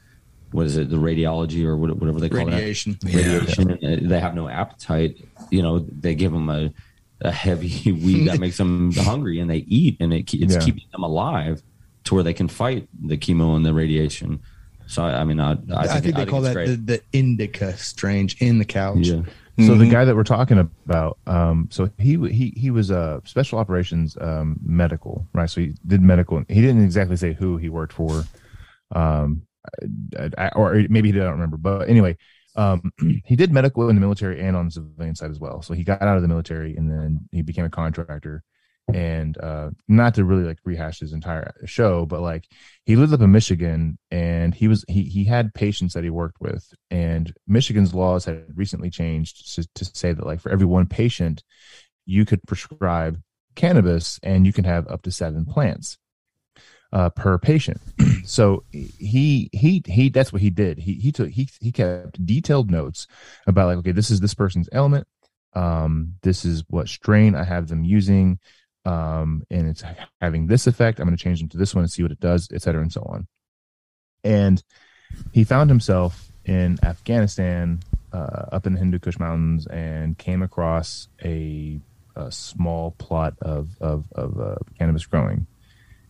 what 0.51 0.65
is 0.65 0.77
it, 0.77 0.89
the 0.89 0.95
radiology 0.97 1.63
or 1.63 1.77
whatever 1.77 2.19
they 2.19 2.27
call 2.29 2.45
Radiation. 2.45 2.97
that, 3.01 3.13
radiation. 3.13 3.71
And 3.83 4.05
uh, 4.05 4.09
they 4.09 4.19
have 4.19 4.33
no 4.33 4.49
appetite. 4.49 5.17
You 5.51 5.61
know, 5.61 5.79
they 5.79 6.15
give 6.15 6.31
them 6.31 6.49
a, 6.49 6.73
a 7.21 7.31
heavy 7.31 7.91
weed 7.91 8.27
that 8.27 8.39
makes 8.39 8.57
them 8.57 8.91
hungry, 8.93 9.39
and 9.39 9.49
they 9.49 9.57
eat, 9.67 9.97
and 9.99 10.11
it, 10.11 10.33
it's 10.33 10.55
Yeah. 10.55 10.59
keeping 10.59 10.85
them 10.91 11.03
alive 11.03 11.61
to 12.05 12.15
where 12.15 12.23
they 12.23 12.33
can 12.33 12.47
fight 12.47 12.89
the 13.03 13.17
chemo 13.17 13.55
and 13.55 13.63
the 13.63 13.73
radiation. 13.75 14.39
So 14.89 15.03
I, 15.03 15.21
I 15.21 15.23
mean, 15.23 15.39
I, 15.39 15.51
I 15.51 15.55
think, 15.55 15.71
I 15.71 15.99
think 15.99 16.15
they 16.15 16.25
call 16.25 16.43
it's 16.45 16.53
that 16.55 16.65
the, 16.65 16.75
the 16.95 17.01
indica 17.13 17.77
strange 17.77 18.41
in 18.41 18.57
the 18.57 18.65
couch. 18.65 19.07
yeah. 19.07 19.21
So 19.57 19.73
Mm-hmm. 19.73 19.79
the 19.79 19.89
guy 19.89 20.05
that 20.05 20.15
we're 20.15 20.23
talking 20.23 20.57
about, 20.57 21.17
um, 21.27 21.67
so 21.69 21.89
he 21.97 22.15
he 22.29 22.53
he 22.55 22.71
was 22.71 22.91
a 22.91 23.21
special 23.25 23.59
operations 23.59 24.17
um, 24.21 24.57
medical, 24.63 25.27
right? 25.33 25.49
So 25.49 25.59
he 25.59 25.73
did 25.85 26.01
medical. 26.01 26.41
He 26.47 26.61
didn't 26.61 26.83
exactly 26.85 27.17
say 27.17 27.33
who 27.33 27.57
he 27.57 27.67
worked 27.67 27.91
for, 27.91 28.23
um, 28.95 29.41
I, 30.17 30.29
I- 30.37 30.49
or 30.55 30.75
maybe 30.89 31.09
he 31.09 31.11
did. 31.11 31.21
I 31.23 31.25
don't 31.25 31.33
remember. 31.33 31.57
But 31.57 31.89
anyway, 31.89 32.15
um, 32.55 32.91
he 33.25 33.35
did 33.35 33.51
medical 33.51 33.89
in 33.89 33.95
the 33.95 34.01
military 34.01 34.41
and 34.41 34.55
on 34.55 34.65
the 34.65 34.71
civilian 34.71 35.15
side 35.15 35.29
as 35.31 35.39
well. 35.41 35.61
So 35.61 35.73
he 35.73 35.83
got 35.83 36.01
out 36.01 36.15
of 36.15 36.21
the 36.21 36.27
military 36.29 36.75
and 36.77 36.89
then 36.89 37.27
he 37.31 37.41
became 37.41 37.65
a 37.65 37.69
contractor. 37.69 38.43
And 38.93 39.37
uh, 39.37 39.69
not 39.87 40.15
to 40.15 40.23
really 40.23 40.43
like 40.43 40.59
rehash 40.65 40.99
his 40.99 41.13
entire 41.13 41.53
show, 41.65 42.05
but 42.05 42.21
like 42.21 42.47
he 42.85 42.95
lived 42.95 43.13
up 43.13 43.21
in 43.21 43.31
Michigan 43.31 43.97
and 44.09 44.53
he 44.53 44.67
was 44.67 44.83
he 44.87 45.03
he 45.03 45.25
had 45.25 45.53
patients 45.53 45.93
that 45.93 46.03
he 46.03 46.09
worked 46.09 46.41
with 46.41 46.73
and 46.89 47.33
Michigan's 47.47 47.93
laws 47.93 48.25
had 48.25 48.45
recently 48.55 48.89
changed 48.89 49.53
to, 49.55 49.67
to 49.75 49.85
say 49.85 50.11
that 50.11 50.25
like 50.25 50.39
for 50.39 50.51
every 50.51 50.65
one 50.65 50.87
patient 50.87 51.43
you 52.05 52.25
could 52.25 52.41
prescribe 52.47 53.21
cannabis 53.55 54.19
and 54.23 54.47
you 54.47 54.53
can 54.53 54.63
have 54.63 54.87
up 54.87 55.03
to 55.03 55.11
seven 55.11 55.45
plants 55.45 55.97
uh, 56.91 57.09
per 57.09 57.37
patient. 57.37 57.81
So 58.25 58.63
he 58.71 59.49
he 59.53 59.81
he 59.87 60.09
that's 60.09 60.31
what 60.31 60.43
he 60.43 60.51
did. 60.51 60.77
He 60.77 60.93
he 60.93 61.11
took 61.11 61.29
he 61.29 61.49
he 61.59 61.71
kept 61.71 62.23
detailed 62.23 62.69
notes 62.69 63.07
about 63.47 63.67
like 63.67 63.77
okay 63.77 63.91
this 63.91 64.11
is 64.11 64.19
this 64.19 64.35
person's 64.35 64.69
ailment. 64.71 65.07
Um 65.53 66.15
this 66.21 66.45
is 66.45 66.63
what 66.69 66.89
strain 66.89 67.33
i 67.33 67.43
have 67.43 67.69
them 67.69 67.83
using 67.83 68.37
um 68.85 69.43
and 69.49 69.67
it's 69.67 69.83
having 70.21 70.47
this 70.47 70.67
effect 70.67 70.99
i'm 70.99 71.05
going 71.05 71.17
to 71.17 71.21
change 71.23 71.39
them 71.39 71.49
to 71.49 71.57
this 71.57 71.75
one 71.75 71.83
and 71.83 71.91
see 71.91 72.01
what 72.01 72.11
it 72.11 72.19
does 72.19 72.49
et 72.53 72.61
cetera 72.61 72.81
and 72.81 72.93
so 72.93 73.01
on 73.03 73.27
and 74.23 74.63
he 75.31 75.43
found 75.43 75.69
himself 75.69 76.31
in 76.45 76.79
Afghanistan, 76.83 77.79
uh, 78.11 78.45
up 78.51 78.65
in 78.65 78.73
the 78.73 78.79
Hindu 78.79 78.99
Kush 78.99 79.19
Mountains, 79.19 79.67
and 79.67 80.17
came 80.17 80.41
across 80.41 81.07
a, 81.23 81.79
a 82.15 82.31
small 82.31 82.91
plot 82.91 83.35
of 83.41 83.69
of, 83.79 84.05
of 84.13 84.39
uh, 84.39 84.55
cannabis 84.77 85.05
growing, 85.05 85.47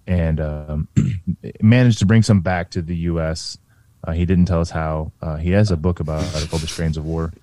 and 0.08 0.40
um, 0.40 0.88
managed 1.62 2.00
to 2.00 2.06
bring 2.06 2.24
some 2.24 2.42
back 2.42 2.72
to 2.72 2.82
the 2.82 2.96
U.S. 2.96 3.58
Uh, 4.04 4.14
he 4.14 4.26
didn't 4.26 4.46
tell 4.46 4.62
us 4.62 4.70
how. 4.70 5.12
Uh, 5.22 5.36
he 5.36 5.52
has 5.52 5.72
a 5.72 5.78
book 5.78 6.00
about 6.00 6.24
it 6.24 6.50
called 6.50 6.62
"The 6.62 6.68
Strains 6.68 6.98
of 6.98 7.06
War," 7.06 7.34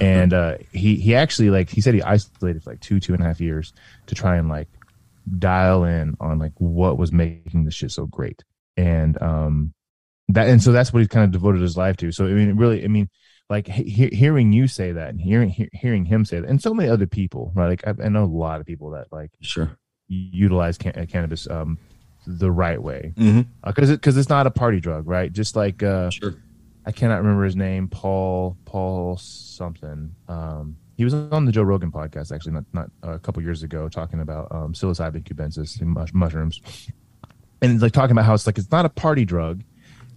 and 0.00 0.32
uh, 0.32 0.56
he 0.72 0.96
he 0.96 1.14
actually 1.14 1.50
like 1.50 1.68
he 1.68 1.80
said 1.80 1.94
he 1.94 2.02
isolated 2.02 2.62
for 2.62 2.70
like 2.70 2.80
two 2.80 3.00
two 3.00 3.12
and 3.12 3.22
a 3.22 3.26
half 3.26 3.40
years 3.40 3.72
to 4.06 4.14
try 4.14 4.36
and 4.36 4.48
like 4.48 4.68
dial 5.38 5.84
in 5.84 6.14
on 6.20 6.38
like 6.38 6.52
what 6.58 6.98
was 6.98 7.12
making 7.12 7.64
this 7.64 7.74
shit 7.74 7.90
so 7.90 8.06
great, 8.06 8.42
and 8.76 9.20
um 9.22 9.72
that 10.28 10.48
and 10.48 10.62
so 10.62 10.72
that's 10.72 10.92
what 10.92 11.00
he's 11.00 11.08
kind 11.08 11.24
of 11.24 11.30
devoted 11.30 11.60
his 11.62 11.76
life 11.76 11.96
to. 11.98 12.10
So 12.12 12.26
I 12.26 12.30
mean, 12.30 12.56
really, 12.56 12.84
I 12.84 12.88
mean, 12.88 13.08
like 13.48 13.68
he- 13.68 14.08
hearing 14.08 14.52
you 14.52 14.66
say 14.68 14.92
that 14.92 15.10
and 15.10 15.20
hearing 15.20 15.50
he- 15.50 15.68
hearing 15.72 16.04
him 16.04 16.24
say 16.24 16.40
that, 16.40 16.48
and 16.48 16.60
so 16.60 16.74
many 16.74 16.88
other 16.88 17.06
people, 17.06 17.52
right? 17.54 17.68
Like 17.68 17.86
I, 17.86 18.04
I 18.04 18.08
know 18.08 18.24
a 18.24 18.26
lot 18.26 18.60
of 18.60 18.66
people 18.66 18.90
that 18.90 19.06
like 19.12 19.30
Sure. 19.40 19.70
utilize 20.08 20.78
can- 20.78 20.98
uh, 20.98 21.06
cannabis 21.08 21.48
um 21.50 21.78
the 22.26 22.50
right 22.50 22.82
way 22.82 23.12
because 23.64 23.88
it 23.90 24.00
because 24.00 24.16
it's 24.16 24.28
not 24.28 24.46
a 24.48 24.50
party 24.50 24.80
drug, 24.80 25.06
right? 25.06 25.32
Just 25.32 25.54
like 25.56 25.82
uh 25.82 26.10
Sure. 26.10 26.34
I 26.84 26.92
cannot 26.92 27.16
remember 27.18 27.44
his 27.44 27.56
name, 27.56 27.88
Paul 27.88 28.56
Paul 28.64 29.16
something. 29.16 30.14
Um, 30.28 30.76
he 30.96 31.04
was 31.04 31.14
on 31.14 31.44
the 31.44 31.52
Joe 31.52 31.62
Rogan 31.62 31.92
podcast 31.92 32.32
actually, 32.34 32.52
not 32.52 32.64
not 32.72 32.90
uh, 33.04 33.12
a 33.12 33.18
couple 33.18 33.42
years 33.42 33.62
ago, 33.62 33.88
talking 33.88 34.20
about 34.20 34.50
um, 34.50 34.72
psilocybin 34.72 35.24
cubensis 35.24 35.80
and 35.80 35.90
mush- 35.90 36.14
mushrooms, 36.14 36.60
and 37.60 37.80
like 37.80 37.92
talking 37.92 38.12
about 38.12 38.24
how 38.24 38.34
it's 38.34 38.46
like 38.46 38.58
it's 38.58 38.70
not 38.70 38.86
a 38.86 38.90
party 38.90 39.24
drug. 39.24 39.62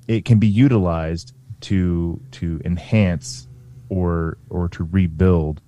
It 0.08 0.26
can 0.26 0.40
be 0.40 0.48
utilized 0.48 1.34
to 1.62 2.22
to 2.32 2.62
enhance 2.64 3.48
or 3.90 4.38
or 4.50 4.70
to 4.70 4.86
rebuild 4.86 5.62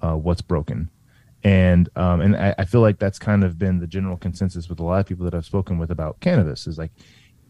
uh, 0.00 0.16
what's 0.16 0.42
broken. 0.42 0.90
And 1.42 1.90
um, 1.94 2.22
and 2.22 2.34
I, 2.34 2.54
I 2.58 2.64
feel 2.64 2.80
like 2.80 2.98
that's 2.98 3.18
kind 3.18 3.44
of 3.44 3.58
been 3.58 3.80
the 3.80 3.86
general 3.86 4.16
consensus 4.16 4.68
with 4.70 4.80
a 4.80 4.82
lot 4.82 5.00
of 5.00 5.06
people 5.06 5.26
that 5.26 5.34
I've 5.34 5.44
spoken 5.44 5.76
with 5.76 5.90
about 5.90 6.20
cannabis 6.20 6.66
is 6.66 6.78
like 6.78 6.90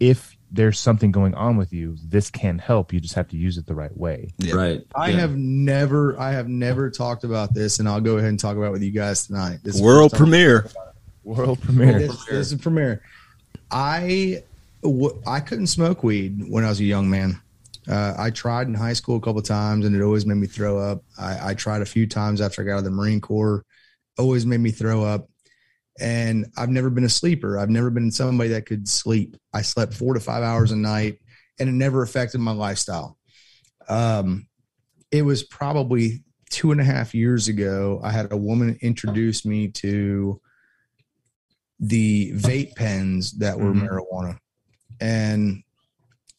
if 0.01 0.37
there's 0.55 0.79
something 0.79 1.11
going 1.11 1.35
on 1.35 1.57
with 1.57 1.73
you, 1.73 1.97
this 2.05 2.31
can 2.31 2.59
help. 2.59 2.93
You 2.93 3.01
just 3.01 3.15
have 3.15 3.29
to 3.29 3.37
use 3.37 3.59
it 3.59 3.67
the 3.67 3.75
right 3.75 3.95
way. 3.97 4.33
Yeah. 4.39 4.55
Right. 4.55 4.81
I 4.95 5.11
Yeah. 5.11 5.17
have 5.21 5.37
never, 5.37 6.19
I 6.19 6.31
have 6.33 6.49
never 6.49 6.91
talked 6.91 7.25
about 7.25 7.53
this, 7.55 7.81
and 7.81 7.89
I'll 7.89 8.01
go 8.01 8.19
ahead 8.19 8.29
and 8.31 8.39
talk 8.39 8.57
about 8.57 8.67
it 8.69 8.73
with 8.73 8.83
you 8.83 8.93
guys 8.93 9.27
tonight. 9.27 9.59
This 9.65 9.75
is 9.77 9.83
World 9.83 10.13
the 10.13 10.17
first 10.17 10.19
time- 10.19 10.31
premiere. 10.31 10.71
World 11.25 11.61
premiere. 11.61 11.99
This, 11.99 12.25
this 12.27 12.47
is 12.47 12.53
a 12.53 12.59
premiere. 12.59 13.03
I 13.71 14.43
w- 14.83 15.21
I 15.27 15.41
couldn't 15.41 15.67
smoke 15.69 16.05
weed 16.05 16.45
when 16.49 16.65
I 16.65 16.69
was 16.69 16.81
a 16.81 16.85
young 16.85 17.09
man. 17.11 17.41
Uh, 17.89 18.15
I 18.17 18.31
tried 18.31 18.67
in 18.69 18.75
high 18.75 18.93
school 18.93 19.17
a 19.17 19.21
couple 19.21 19.43
times, 19.43 19.85
and 19.87 19.95
it 19.97 20.03
always 20.03 20.25
made 20.25 20.37
me 20.37 20.47
throw 20.47 20.79
up. 20.79 21.03
I, 21.19 21.51
I 21.51 21.55
tried 21.55 21.83
a 21.83 21.87
few 21.87 22.07
times 22.07 22.41
after 22.41 22.63
I 22.63 22.65
got 22.65 22.73
out 22.75 22.79
of 22.79 22.85
the 22.85 22.91
Marine 22.91 23.21
Corps, 23.21 23.65
always 24.19 24.47
made 24.47 24.61
me 24.61 24.71
throw 24.71 25.03
up. 25.05 25.29
And 26.01 26.47
I've 26.57 26.71
never 26.71 26.91
been 26.91 27.05
a 27.05 27.09
sleeper. 27.09 27.59
I've 27.59 27.71
never 27.71 27.89
been 27.91 28.11
somebody 28.11 28.51
that 28.51 28.67
could 28.67 28.89
sleep. 28.89 29.37
I 29.53 29.63
slept 29.63 29.95
four 29.95 30.15
to 30.15 30.21
five 30.21 30.43
hours 30.43 30.73
a 30.73 30.77
night, 30.77 31.21
and 31.61 31.69
it 31.69 31.73
never 31.73 32.03
affected 32.03 32.39
my 32.41 32.51
lifestyle. 32.53 33.17
Um, 33.89 34.49
it 35.13 35.23
was 35.23 35.45
probably 35.45 36.25
two 36.51 36.73
and 36.73 36.81
a 36.81 36.85
half 36.85 37.15
years 37.15 37.47
ago. 37.49 38.01
I 38.03 38.11
had 38.11 38.33
a 38.33 38.37
woman 38.37 38.77
introduce 38.81 39.45
me 39.45 39.69
to 39.69 40.41
the 41.81 42.33
vape 42.33 42.75
pens 42.77 43.33
that 43.33 43.59
were 43.59 43.73
Mhm. 43.73 43.89
marijuana, 43.89 44.39
and 45.01 45.63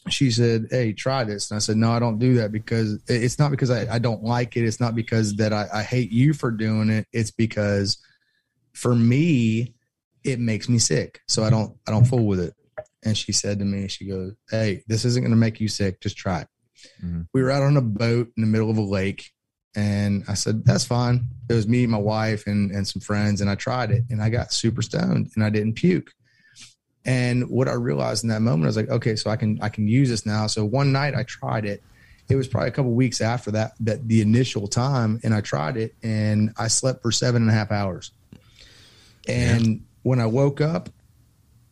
she 0.09 0.31
said, 0.31 0.67
"Hey, 0.69 0.93
try 0.93 1.23
this." 1.23 1.49
And 1.49 1.55
I 1.55 1.59
said, 1.59 1.77
"No, 1.77 1.91
I 1.91 1.99
don't 1.99 2.19
do 2.19 2.35
that 2.35 2.51
because 2.51 2.99
it's 3.07 3.39
not 3.39 3.51
because 3.51 3.69
I, 3.69 3.95
I 3.95 3.99
don't 3.99 4.23
like 4.23 4.55
it. 4.57 4.65
It's 4.65 4.79
not 4.79 4.95
because 4.95 5.35
that 5.37 5.51
I, 5.53 5.67
I 5.73 5.83
hate 5.83 6.11
you 6.11 6.33
for 6.33 6.51
doing 6.51 6.89
it. 6.89 7.07
It's 7.11 7.31
because 7.31 7.97
for 8.75 8.95
me, 8.95 9.73
it 10.23 10.39
makes 10.39 10.67
me 10.69 10.77
sick. 10.79 11.21
So 11.27 11.43
I 11.43 11.49
don't 11.49 11.75
I 11.87 11.91
don't 11.91 12.05
fool 12.05 12.25
with 12.27 12.39
it." 12.39 12.53
And 13.03 13.17
she 13.17 13.31
said 13.31 13.59
to 13.59 13.65
me, 13.65 13.87
she 13.87 14.07
goes, 14.07 14.33
"Hey, 14.49 14.83
this 14.87 15.05
isn't 15.05 15.21
going 15.23 15.31
to 15.31 15.37
make 15.37 15.59
you 15.59 15.67
sick. 15.67 16.01
Just 16.01 16.17
try 16.17 16.41
it." 16.41 16.47
Mhm. 17.03 17.27
We 17.33 17.41
were 17.41 17.51
out 17.51 17.63
on 17.63 17.77
a 17.77 17.81
boat 17.81 18.31
in 18.35 18.41
the 18.41 18.47
middle 18.47 18.69
of 18.69 18.77
a 18.77 18.81
lake, 18.81 19.31
and 19.75 20.23
I 20.27 20.33
said, 20.33 20.65
"That's 20.65 20.85
fine." 20.85 21.27
It 21.49 21.53
was 21.53 21.67
me, 21.67 21.87
my 21.87 21.97
wife, 21.97 22.47
and 22.47 22.71
and 22.71 22.87
some 22.87 23.01
friends, 23.01 23.41
and 23.41 23.49
I 23.49 23.55
tried 23.55 23.91
it, 23.91 24.03
and 24.09 24.21
I 24.21 24.29
got 24.29 24.53
super 24.53 24.81
stoned, 24.81 25.31
and 25.35 25.43
I 25.43 25.49
didn't 25.49 25.73
puke. 25.73 26.11
And 27.05 27.47
what 27.49 27.67
I 27.67 27.73
realized 27.73 28.23
in 28.23 28.29
that 28.29 28.41
moment, 28.41 28.63
I 28.63 28.67
was 28.67 28.77
like, 28.77 28.89
okay, 28.89 29.15
so 29.15 29.29
I 29.29 29.35
can 29.35 29.59
I 29.61 29.69
can 29.69 29.87
use 29.87 30.09
this 30.09 30.25
now. 30.25 30.47
So 30.47 30.65
one 30.65 30.91
night 30.91 31.13
I 31.15 31.23
tried 31.23 31.65
it. 31.65 31.83
It 32.27 32.35
was 32.35 32.47
probably 32.47 32.69
a 32.69 32.71
couple 32.71 32.93
weeks 32.93 33.21
after 33.21 33.51
that 33.51 33.73
that 33.81 34.07
the 34.07 34.21
initial 34.21 34.67
time, 34.67 35.19
and 35.23 35.33
I 35.33 35.41
tried 35.41 35.77
it, 35.77 35.93
and 36.01 36.51
I 36.57 36.67
slept 36.67 37.03
for 37.03 37.11
seven 37.11 37.43
and 37.43 37.51
a 37.51 37.53
half 37.53 37.71
hours. 37.71 38.11
And 39.27 39.85
when 40.03 40.19
I 40.19 40.25
woke 40.25 40.61
up, 40.61 40.89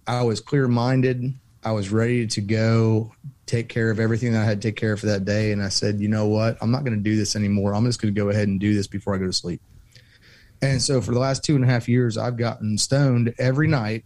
I 0.08 0.24
was 0.24 0.39
clear 0.39 0.68
minded. 0.68 1.34
I 1.64 1.72
was 1.72 1.91
ready 1.91 2.28
to 2.28 2.41
go 2.41 3.14
take 3.45 3.70
care 3.70 3.89
of 3.89 3.99
everything 3.99 4.34
that 4.34 4.41
I 4.41 4.45
had 4.45 4.62
to 4.62 4.68
take 4.68 4.76
care 4.76 4.93
of 4.93 4.99
for 4.99 5.06
that 5.08 5.26
day. 5.26 5.51
And 5.51 5.62
I 5.62 5.70
said, 5.70 5.99
you 5.99 6.08
know 6.08 6.28
what? 6.28 6.58
I'm 6.62 6.72
not 6.72 6.84
going 6.84 6.97
to 6.97 7.04
do 7.04 7.16
this 7.16 7.36
anymore. 7.36 7.74
I'm 7.74 7.86
just 7.86 8.01
going 8.01 8.14
to 8.14 8.20
go 8.20 8.30
ahead 8.30 8.47
and 8.47 8.60
do 8.60 8.74
this 8.74 8.88
before 8.88 9.16
I 9.16 9.18
go 9.18 9.26
to 9.26 9.34
sleep. 9.34 9.62
And 10.62 10.82
so 10.82 11.01
for 11.01 11.12
the 11.12 11.20
last 11.20 11.43
two 11.43 11.56
and 11.56 11.64
a 11.64 11.68
half 11.68 11.89
years, 11.89 12.18
I've 12.18 12.38
gotten 12.38 12.78
stoned 12.78 13.34
every 13.38 13.68
night 13.68 14.06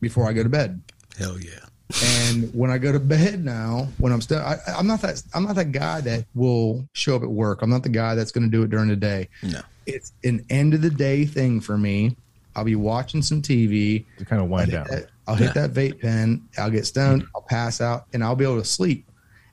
before 0.00 0.28
I 0.28 0.32
go 0.32 0.42
to 0.42 0.48
bed. 0.48 0.82
Hell 1.18 1.38
yeah. 1.40 1.64
And 2.02 2.52
when 2.54 2.70
I 2.70 2.78
go 2.78 2.92
to 2.92 3.00
bed 3.00 3.44
now, 3.44 3.88
when 3.98 4.12
I'm 4.12 4.20
still, 4.20 4.40
I, 4.40 4.56
I'm 4.76 4.86
not 4.86 5.00
that, 5.02 5.22
I'm 5.34 5.44
not 5.44 5.56
that 5.56 5.72
guy 5.72 6.00
that 6.02 6.26
will 6.34 6.86
show 6.92 7.16
up 7.16 7.22
at 7.22 7.30
work. 7.30 7.62
I'm 7.62 7.70
not 7.70 7.82
the 7.82 7.88
guy 7.88 8.14
that's 8.14 8.30
going 8.30 8.44
to 8.44 8.50
do 8.50 8.62
it 8.62 8.70
during 8.70 8.88
the 8.88 8.96
day. 8.96 9.28
No. 9.42 9.60
It's 9.86 10.12
an 10.22 10.44
end 10.50 10.74
of 10.74 10.82
the 10.82 10.90
day 10.90 11.24
thing 11.24 11.60
for 11.60 11.76
me. 11.76 12.16
I'll 12.56 12.64
be 12.64 12.76
watching 12.76 13.22
some 13.22 13.42
TV. 13.42 14.04
to 14.18 14.24
kind 14.24 14.40
of 14.42 14.48
wind 14.48 14.70
I'll 14.74 14.84
down. 14.84 14.86
that- 14.90 15.10
I'll 15.26 15.34
hit 15.36 15.54
that 15.54 15.72
vape 15.72 16.02
pen. 16.02 16.42
I'll 16.58 16.68
get 16.70 16.84
stoned. 16.84 17.24
I'll 17.34 17.40
pass 17.48 17.80
out, 17.80 18.04
and 18.12 18.22
I'll 18.22 18.36
be 18.36 18.44
able 18.44 18.58
to 18.58 18.64
sleep. 18.64 19.08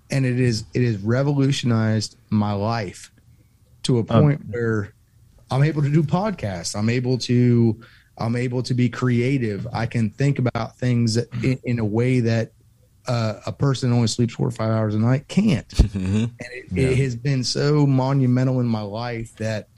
And 0.10 0.26
it 0.26 0.38
is 0.38 0.66
it 0.74 0.84
has 0.86 0.98
revolutionized 0.98 2.18
my 2.30 2.52
life 2.52 3.10
to 3.84 4.00
a 4.00 4.04
point 4.04 4.42
where 4.50 4.94
I'm 5.50 5.64
able 5.64 5.82
to 5.82 5.90
do 5.90 6.04
podcasts. 6.04 6.76
I'm 6.76 6.90
able 6.90 7.18
to 7.20 7.80
I'm 8.18 8.36
able 8.36 8.62
to 8.64 8.74
be 8.74 8.90
creative. 8.90 9.66
I 9.72 9.86
can 9.86 10.10
think 10.10 10.40
about 10.40 10.78
things 10.78 11.16
in, 11.16 11.58
in 11.64 11.80
a 11.80 11.86
way 11.86 12.20
that 12.20 12.52
uh, 13.08 13.40
a 13.46 13.52
person 13.54 13.90
who 13.90 13.96
only 13.96 14.08
sleeps 14.10 14.34
four 14.34 14.48
or 14.48 14.52
five 14.52 14.70
hours 14.72 14.94
a 14.94 15.00
night 15.00 15.28
can't. 15.30 15.72
hmm 15.78 16.26
And 16.26 16.36
it, 16.52 16.66
it 16.78 16.98
has 16.98 17.16
been 17.16 17.44
so 17.46 17.88
monumental 17.88 18.60
in 18.60 18.68
my 18.68 18.82
life 18.82 19.34
that 19.38 19.70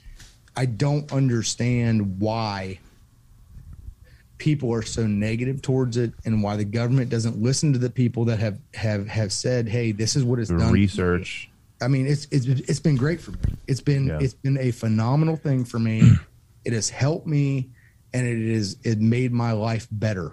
I 0.56 0.66
don't 0.66 1.10
understand 1.12 2.18
why 2.20 2.80
people 4.38 4.72
are 4.72 4.82
so 4.82 5.06
negative 5.06 5.62
towards 5.62 5.96
it 5.96 6.12
and 6.24 6.42
why 6.42 6.56
the 6.56 6.64
government 6.64 7.10
doesn't 7.10 7.40
listen 7.40 7.72
to 7.72 7.78
the 7.78 7.90
people 7.90 8.24
that 8.26 8.38
have 8.38 8.58
have 8.74 9.06
have 9.08 9.32
said, 9.32 9.68
"Hey, 9.68 9.92
this 9.92 10.16
is 10.16 10.24
what 10.24 10.38
it's 10.38 10.50
The 10.50 10.58
done." 10.58 10.72
research. 10.72 11.48
I 11.80 11.88
mean, 11.88 12.06
it's 12.06 12.26
it's 12.30 12.46
it's 12.46 12.80
been 12.80 12.96
great 12.96 13.20
for 13.20 13.32
me. 13.32 13.38
It's 13.66 13.80
been 13.80 14.06
Yeah. 14.06 14.18
it's 14.20 14.34
been 14.34 14.58
a 14.58 14.70
phenomenal 14.70 15.36
thing 15.36 15.64
for 15.64 15.78
me. 15.78 16.12
it 16.64 16.72
has 16.72 16.88
helped 16.90 17.26
me, 17.26 17.70
and 18.12 18.26
it 18.26 18.38
is 18.38 18.76
it 18.84 19.00
made 19.00 19.32
my 19.32 19.52
life 19.52 19.86
better. 19.90 20.32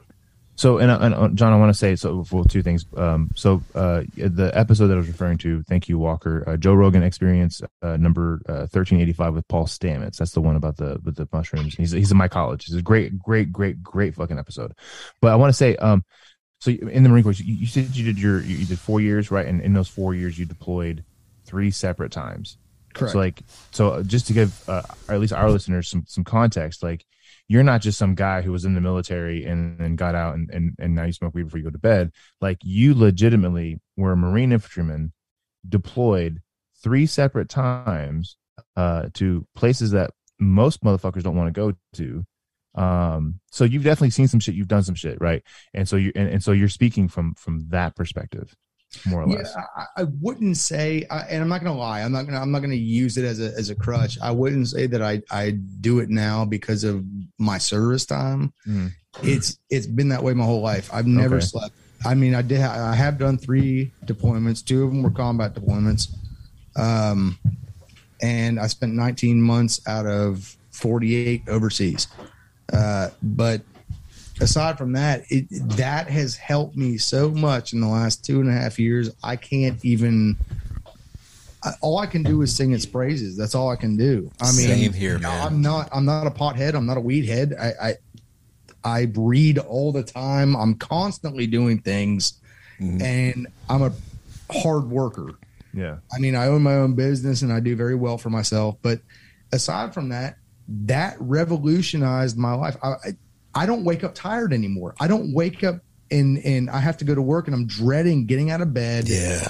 So, 0.62 0.78
and, 0.78 0.92
uh, 0.92 1.00
and 1.02 1.16
uh, 1.16 1.28
John, 1.30 1.54
I 1.54 1.58
want 1.58 1.72
to 1.72 1.74
say 1.74 1.96
so. 1.96 2.24
Well, 2.32 2.44
two 2.44 2.62
things. 2.62 2.86
Um, 2.96 3.32
so, 3.34 3.64
uh, 3.74 4.04
the 4.16 4.52
episode 4.54 4.90
that 4.90 4.94
I 4.94 4.98
was 4.98 5.08
referring 5.08 5.40
to, 5.40 5.64
thank 5.64 5.90
you, 5.90 5.98
Walker. 5.98 6.48
Uh, 6.48 6.56
Joe 6.56 6.76
Rogan 6.76 7.02
Experience, 7.02 7.64
uh, 7.82 7.98
number 7.98 8.44
uh, 8.48 8.68
thirteen 8.68 9.02
eighty 9.02 9.12
five 9.12 9.34
with 9.34 9.48
Paul 9.48 9.66
Stamets. 9.66 10.18
That's 10.18 10.34
the 10.34 10.42
one 10.42 10.56
about 10.56 10.78
the 10.78 11.02
with 11.04 11.16
the 11.16 11.28
mushrooms. 11.34 11.74
He's 11.74 11.90
he's 11.90 12.12
a 12.12 12.14
mycologist. 12.14 12.68
It's 12.68 12.76
a 12.76 12.84
great, 12.84 13.18
great, 13.18 13.52
great, 13.52 13.82
great 13.82 14.14
fucking 14.14 14.38
episode. 14.38 14.74
But 15.20 15.32
I 15.32 15.36
want 15.36 15.50
to 15.50 15.58
say, 15.58 15.78
um, 15.78 16.06
so 16.60 16.70
in 16.70 17.02
the 17.02 17.10
Marine 17.10 17.24
Corps, 17.24 17.40
you, 17.40 17.56
you 17.56 17.66
said 17.66 17.96
you 17.96 18.06
did 18.06 18.20
your 18.20 18.40
you 18.40 18.64
did 18.64 18.78
four 18.78 19.02
years, 19.02 19.32
right? 19.32 19.48
And 19.48 19.62
in 19.62 19.74
those 19.74 19.88
four 19.88 20.14
years, 20.14 20.38
you 20.38 20.46
deployed 20.46 21.04
three 21.44 21.72
separate 21.72 22.12
times. 22.12 22.60
Correct. 22.94 23.14
So 23.14 23.18
like, 23.18 23.42
so 23.72 24.04
just 24.04 24.28
to 24.28 24.34
give, 24.34 24.70
uh, 24.70 24.84
or 25.08 25.16
at 25.16 25.20
least 25.20 25.34
our 25.34 25.50
listeners 25.50 25.90
some 25.90 26.04
some 26.08 26.24
context, 26.24 26.84
like 26.84 27.04
you're 27.52 27.64
not 27.64 27.82
just 27.82 28.00
some 28.00 28.16
guy 28.16 28.42
who 28.42 28.54
was 28.54 28.64
in 28.64 28.76
the 28.76 28.80
military 28.80 29.44
and 29.44 29.78
then 29.78 29.98
got 29.98 30.16
out 30.16 30.36
and, 30.36 30.50
and 30.52 30.74
and 30.80 30.96
now 30.96 31.04
you 31.04 31.12
smoke 31.12 31.34
weed 31.36 31.44
before 31.44 31.58
you 31.58 31.66
go 31.66 31.70
to 31.70 31.78
bed. 31.78 32.14
Like 32.40 32.60
you 32.64 32.96
legitimately 32.98 33.82
were 33.98 34.14
a 34.14 34.18
Marine 34.18 34.54
infantryman 34.54 35.12
deployed 35.68 36.40
three 36.82 37.06
separate 37.06 37.50
times 37.50 38.38
uh, 38.78 39.10
to 39.16 39.46
places 39.54 39.92
that 39.92 40.12
most 40.40 40.82
motherfuckers 40.82 41.24
don't 41.24 41.36
want 41.36 41.54
to 41.54 41.60
go 41.60 41.74
to. 41.96 42.26
Um, 42.82 43.42
so 43.52 43.66
you've 43.66 43.84
definitely 43.84 44.12
seen 44.12 44.30
some 44.30 44.40
shit. 44.40 44.56
You've 44.56 44.70
done 44.70 44.84
some 44.84 44.96
shit, 44.96 45.20
right? 45.20 45.44
And 45.74 45.90
so 45.90 45.98
you 45.98 46.14
and, 46.16 46.30
and 46.30 46.42
so 46.42 46.54
you're 46.54 46.70
speaking 46.70 47.10
from 47.10 47.34
from 47.36 47.68
that 47.72 47.98
perspective, 47.98 48.56
more 49.06 49.24
or 49.24 49.30
Yeah. 49.30 49.44
I, 49.78 49.86
I 50.02 50.04
wouldn't 50.22 50.58
say, 50.58 51.06
I, 51.10 51.20
and 51.22 51.42
I'm 51.42 51.48
not 51.50 51.62
going 51.64 51.74
to 51.74 51.80
lie. 51.80 52.02
I'm 52.02 52.12
not 52.12 52.24
going 52.24 52.34
to. 52.34 52.42
I'm 52.42 52.52
not 52.52 52.60
going 52.60 52.72
to 52.72 52.78
use 52.78 53.18
it 53.18 53.26
as 53.26 53.40
a 53.40 53.54
as 53.58 53.70
a 53.70 53.76
crutch. 53.76 54.18
I 54.22 54.32
wouldn't 54.32 54.68
say 54.68 54.86
that 54.88 55.02
I 55.02 55.22
I 55.32 55.52
do 55.52 56.00
it 56.00 56.10
now 56.10 56.46
because 56.46 56.84
of 56.84 57.04
my 57.38 57.58
service 57.58 58.06
time. 58.06 58.54
Mhm. 58.68 58.92
It's 59.24 59.58
it's 59.70 59.88
been 59.88 60.10
that 60.10 60.24
way 60.24 60.34
my 60.34 60.46
whole 60.46 60.62
life. 60.62 60.90
I've 60.94 61.08
never 61.08 61.38
Okay. 61.38 61.46
slept. 61.46 61.74
I 62.06 62.16
mean, 62.16 62.34
I 62.36 62.42
did. 62.42 62.62
I 62.62 62.96
have 62.96 63.18
done 63.18 63.38
three 63.38 63.92
deployments. 64.06 64.64
Two 64.66 64.84
of 64.84 64.90
them 64.92 65.04
were 65.04 65.12
combat 65.12 65.54
deployments. 65.54 66.08
Um, 66.76 67.38
and 68.22 68.60
I 68.60 68.68
spent 68.68 68.94
19 68.94 69.42
months 69.42 69.82
out 69.88 70.06
of 70.06 70.56
48 70.72 71.44
overseas. 71.48 72.08
Uh, 72.74 73.10
but 73.22 73.62
aside 74.42 74.78
from 74.78 74.94
that, 74.94 75.24
it, 75.30 75.46
that 75.78 76.08
has 76.10 76.36
helped 76.36 76.76
me 76.76 76.98
so 76.98 77.30
much 77.30 77.74
in 77.74 77.80
the 77.82 77.88
last 77.88 78.26
two 78.26 78.42
and 78.42 78.50
a 78.50 78.54
half 78.54 78.80
years. 78.80 79.10
I 79.24 79.36
can't 79.36 79.84
even. 79.86 80.38
I, 81.64 81.74
all 81.82 82.00
I 82.00 82.08
can 82.08 82.24
do 82.24 82.42
is 82.42 82.56
sing 82.56 82.74
its 82.74 82.86
praises. 82.86 83.38
That's 83.38 83.54
all 83.54 83.70
I 83.70 83.76
can 83.76 83.96
do. 83.96 84.32
I 84.42 84.48
mean, 84.48 84.68
Same 84.68 84.94
here, 84.94 85.20
man. 85.20 85.46
I'm 85.46 85.62
not. 85.62 85.90
I'm 85.94 86.06
not 86.06 86.26
a 86.28 86.32
pothead. 86.32 86.74
I'm 86.74 86.86
not 86.86 86.98
a 86.98 87.02
weed 87.02 87.26
head. 87.26 87.56
I, 87.60 87.74
I 87.82 87.96
I 88.84 89.12
read 89.16 89.60
all 89.60 89.92
the 89.92 90.04
time. 90.04 90.56
I'm 90.56 90.74
constantly 90.76 91.46
doing 91.46 91.80
things, 91.80 92.34
Mhm. 92.80 93.02
and 93.02 93.48
I'm 93.70 93.84
a 93.84 93.94
hard 94.52 94.90
worker. 94.90 95.36
Yeah. 95.74 95.98
I 96.14 96.20
mean, 96.20 96.36
I 96.36 96.48
own 96.48 96.64
my 96.64 96.74
own 96.76 96.96
business 96.96 97.44
and 97.44 97.54
I 97.54 97.60
do 97.62 97.76
very 97.78 97.96
well 97.96 98.18
for 98.18 98.30
myself. 98.30 98.76
But 98.82 99.00
aside 99.54 99.94
from 99.94 100.10
that, 100.10 100.38
that 100.68 101.16
revolutionized 101.20 102.38
my 102.38 102.54
life. 102.54 102.76
I, 102.84 102.96
I, 103.54 103.66
don't 103.66 103.84
wake 103.84 104.04
up 104.04 104.16
tired 104.16 104.54
anymore. 104.54 104.96
I 105.00 105.08
don't 105.08 105.34
wake 105.34 105.64
up 105.64 105.82
and 106.10 106.40
and 106.40 106.70
I 106.70 106.80
have 106.80 106.98
to 106.98 107.06
go 107.06 107.16
to 107.16 107.22
work 107.22 107.48
and 107.48 107.56
I'm 107.56 107.66
dreading 107.68 108.26
getting 108.26 108.52
out 108.52 108.60
of 108.62 108.74
bed, 108.74 109.08
Yeah. 109.08 109.50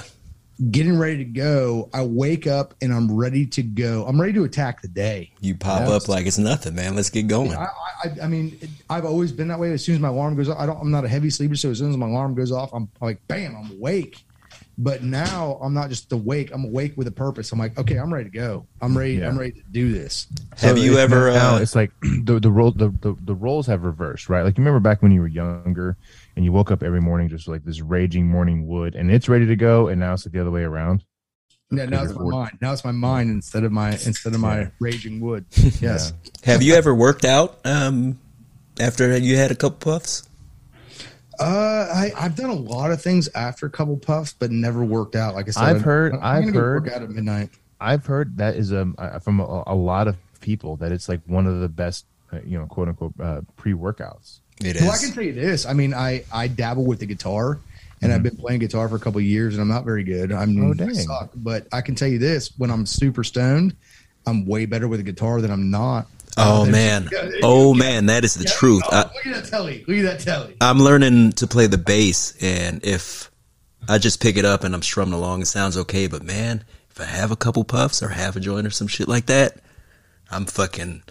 getting 0.70 0.96
ready 0.96 1.18
to 1.18 1.24
go. 1.24 1.88
I 1.92 2.04
wake 2.04 2.46
up 2.46 2.74
and 2.80 2.92
I'm 2.92 3.10
ready 3.14 3.46
to 3.46 3.62
go. 3.62 4.04
I'm 4.06 4.20
ready 4.20 4.32
to 4.34 4.44
attack 4.44 4.80
the 4.82 4.88
day. 4.88 5.32
You 5.40 5.56
pop 5.56 5.80
Yes. 5.80 5.90
up 5.90 6.08
like 6.08 6.26
it's 6.26 6.38
nothing, 6.38 6.74
man. 6.76 6.94
Let's 6.94 7.10
get 7.10 7.26
going. 7.26 7.52
I, 7.54 7.66
I, 8.04 8.10
I 8.24 8.26
mean, 8.28 8.56
I've 8.88 9.04
always 9.04 9.32
been 9.32 9.48
that 9.48 9.58
way. 9.58 9.72
As 9.72 9.84
soon 9.84 9.96
as 9.96 10.00
my 10.00 10.08
alarm 10.08 10.36
goes 10.36 10.48
off, 10.48 10.58
I 10.58 10.66
don't. 10.66 10.80
I'm 10.80 10.90
not 10.92 11.04
a 11.04 11.08
heavy 11.08 11.30
sleeper, 11.30 11.56
so 11.56 11.70
as 11.70 11.78
soon 11.78 11.90
as 11.90 11.96
my 11.96 12.06
alarm 12.06 12.34
goes 12.34 12.52
off, 12.52 12.72
I'm 12.72 12.88
like, 13.00 13.26
bam, 13.28 13.56
I'm 13.56 13.72
awake. 13.72 14.24
But 14.78 15.02
now 15.02 15.58
I'm 15.62 15.74
not 15.74 15.90
just 15.90 16.10
awake. 16.12 16.50
I'm 16.52 16.64
awake 16.64 16.94
with 16.96 17.06
a 17.06 17.12
purpose. 17.12 17.52
I'm 17.52 17.58
like, 17.58 17.78
okay, 17.78 17.96
I'm 17.96 18.12
ready 18.12 18.30
to 18.30 18.36
go. 18.36 18.66
I'm 18.80 18.96
ready. 18.96 19.14
Yeah. 19.14 19.28
I'm 19.28 19.38
ready 19.38 19.52
to 19.52 19.62
do 19.70 19.92
this. 19.92 20.26
Have 20.58 20.78
you 20.78 20.98
ever? 20.98 21.30
now 21.30 21.56
Uh, 21.56 21.60
it's 21.60 21.74
like 21.74 21.92
the 22.24 22.40
the 22.40 22.50
role 22.50 22.70
the, 22.70 22.88
the 23.00 23.14
the 23.20 23.34
roles 23.34 23.66
have 23.66 23.84
reversed, 23.84 24.28
right? 24.28 24.42
Like 24.42 24.56
you 24.56 24.64
remember 24.64 24.80
back 24.80 25.02
when 25.02 25.12
you 25.12 25.20
were 25.20 25.28
younger 25.28 25.96
and 26.36 26.44
you 26.44 26.52
woke 26.52 26.70
up 26.70 26.82
every 26.82 27.00
morning 27.00 27.28
just 27.28 27.48
like 27.48 27.64
this 27.64 27.82
raging 27.82 28.26
morning 28.26 28.66
wood, 28.66 28.94
and 28.94 29.10
it's 29.10 29.28
ready 29.28 29.46
to 29.46 29.56
go, 29.56 29.88
and 29.88 30.00
now 30.00 30.14
it's 30.14 30.24
like 30.26 30.32
the 30.32 30.40
other 30.40 30.50
way 30.50 30.62
around. 30.62 31.04
Yeah, 31.70 31.86
now 31.86 32.04
it's 32.04 32.14
my 32.14 32.24
mind. 32.24 32.58
Now 32.60 32.72
it's 32.72 32.84
my 32.84 32.92
mind 32.92 33.30
instead 33.30 33.64
of 33.64 33.72
my 33.72 33.90
instead 33.92 34.34
of 34.34 34.40
my 34.40 34.70
raging 34.78 35.20
wood. 35.20 35.46
Yes. 35.80 36.12
have 36.44 36.62
you 36.62 36.74
ever 36.74 36.94
worked 36.94 37.24
out 37.24 37.58
um, 37.64 38.18
after 38.78 39.16
you 39.16 39.36
had 39.36 39.50
a 39.50 39.54
couple 39.54 39.92
puffs? 39.92 40.28
Uh, 41.42 41.88
I, 41.94 42.12
I've 42.16 42.36
done 42.36 42.50
a 42.50 42.54
lot 42.54 42.90
of 42.92 43.02
things 43.02 43.28
after 43.34 43.66
a 43.66 43.70
couple 43.70 43.96
puffs, 43.96 44.32
but 44.38 44.50
never 44.50 44.84
worked 44.84 45.16
out. 45.16 45.34
Like 45.34 45.48
I 45.48 45.50
said, 45.50 45.62
I've 45.64 45.74
I'm- 45.76 45.84
heard- 45.84 46.12
I'm 46.14 46.20
I've 46.48 46.54
heard- 46.54 46.84
work 46.84 46.92
out 46.94 47.02
at 47.02 47.10
midnight. 47.10 47.50
I've 47.80 48.06
heard 48.06 48.36
that 48.38 48.54
is 48.54 48.72
um 48.72 48.94
uh, 48.96 49.18
from 49.18 49.40
a, 49.40 49.64
a 49.66 49.74
lot 49.74 50.06
of 50.06 50.16
people 50.40 50.76
that 50.76 50.92
it's 50.92 51.08
like 51.08 51.20
one 51.26 51.46
of 51.48 51.60
the 51.60 51.68
best 51.68 52.06
uh, 52.32 52.38
you 52.46 52.56
know, 52.58 52.66
quote 52.66 52.88
unquote, 52.88 53.12
uh, 53.20 53.40
pre 53.56 53.72
workouts. 53.72 54.38
It 54.60 54.76
is. 54.76 54.82
Well, 54.82 54.92
I 54.92 54.98
can 54.98 55.10
tell 55.12 55.24
you 55.24 55.32
this. 55.32 55.66
I 55.66 55.72
mean, 55.72 55.92
I 55.92 56.24
I 56.32 56.46
dabble 56.46 56.84
with 56.86 57.00
the 57.00 57.06
guitar, 57.06 57.58
and 58.00 58.12
I've 58.12 58.22
been 58.22 58.36
playing 58.36 58.60
guitar 58.60 58.88
for 58.88 58.94
a 58.96 59.00
couple 59.00 59.18
of 59.18 59.24
years, 59.24 59.54
and 59.54 59.60
I'm 59.60 59.68
not 59.68 59.84
very 59.84 60.04
good. 60.04 60.30
I'm 60.32 60.54
Mm-hmm. 60.54 60.66
Oh, 60.66 60.70
I 60.70 60.74
dang. 60.74 60.94
suck. 60.94 61.30
But 61.34 61.66
I 61.72 61.80
can 61.80 61.96
tell 61.96 62.06
you 62.08 62.18
this: 62.20 62.52
when 62.56 62.70
I'm 62.70 62.86
super 62.86 63.24
stoned, 63.24 63.74
I'm 64.26 64.46
way 64.46 64.64
better 64.66 64.86
with 64.86 65.00
a 65.00 65.02
guitar 65.02 65.40
than 65.40 65.50
I'm 65.50 65.68
not. 65.70 66.06
Oh 66.36 66.62
Uh, 66.62 66.66
man. 66.66 67.08
yeah, 67.12 67.24
yeah, 67.24 67.40
Oh 67.42 67.74
yeah. 67.74 67.78
man, 67.78 68.06
that 68.06 68.24
is 68.24 68.34
the 68.34 68.44
Yeah, 68.44 68.50
truth. 68.52 68.82
oh, 68.86 68.96
I, 68.96 69.02
look 69.02 69.26
at 69.26 69.34
that 69.42 69.44
telly. 69.50 69.84
Look 69.86 69.98
at 69.98 70.02
that 70.04 70.20
telly. 70.20 70.56
I'm 70.60 70.78
learning 70.78 71.32
to 71.32 71.46
play 71.46 71.66
the 71.66 71.78
bass, 71.78 72.34
and 72.40 72.84
if 72.84 73.30
I 73.88 73.98
just 73.98 74.20
pick 74.20 74.36
it 74.36 74.44
up 74.44 74.64
and 74.64 74.74
I'm 74.74 74.82
strumming 74.82 75.14
along, 75.14 75.42
it 75.42 75.46
sounds 75.46 75.76
okay. 75.76 76.06
But 76.06 76.22
man, 76.22 76.64
if 76.90 77.00
I 77.00 77.04
have 77.04 77.30
a 77.30 77.36
couple 77.36 77.64
puffs 77.64 78.02
or 78.02 78.08
half 78.08 78.36
a 78.36 78.40
joint 78.40 78.66
or 78.66 78.70
some 78.70 78.86
shit 78.86 79.08
like 79.08 79.26
that, 79.26 79.58
I'm 80.30 80.46
fucking 80.46 81.02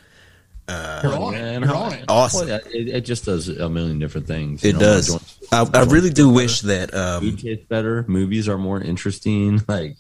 You're 0.70 1.14
on 1.18 1.34
Man, 1.34 1.64
it. 1.64 1.66
You're 1.68 1.76
on 1.76 1.94
it. 1.94 2.06
awesome. 2.08 2.48
Well, 2.48 2.60
it, 2.74 2.88
it 2.88 3.02
just 3.02 3.26
does 3.26 3.50
a 3.50 3.68
million 3.70 4.00
different 4.00 4.26
things. 4.26 4.64
It 4.64 4.74
my 4.76 4.80
does. 4.80 5.38
I, 5.52 5.68
I 5.74 5.84
really 5.84 6.10
do 6.12 6.30
wish 6.30 6.62
that. 6.62 6.92
Food 6.92 6.98
Um, 7.34 7.38
tastes 7.38 7.66
better. 7.66 8.06
Movies 8.08 8.48
are 8.48 8.58
more 8.58 8.80
interesting. 8.82 9.62
Like 9.68 9.98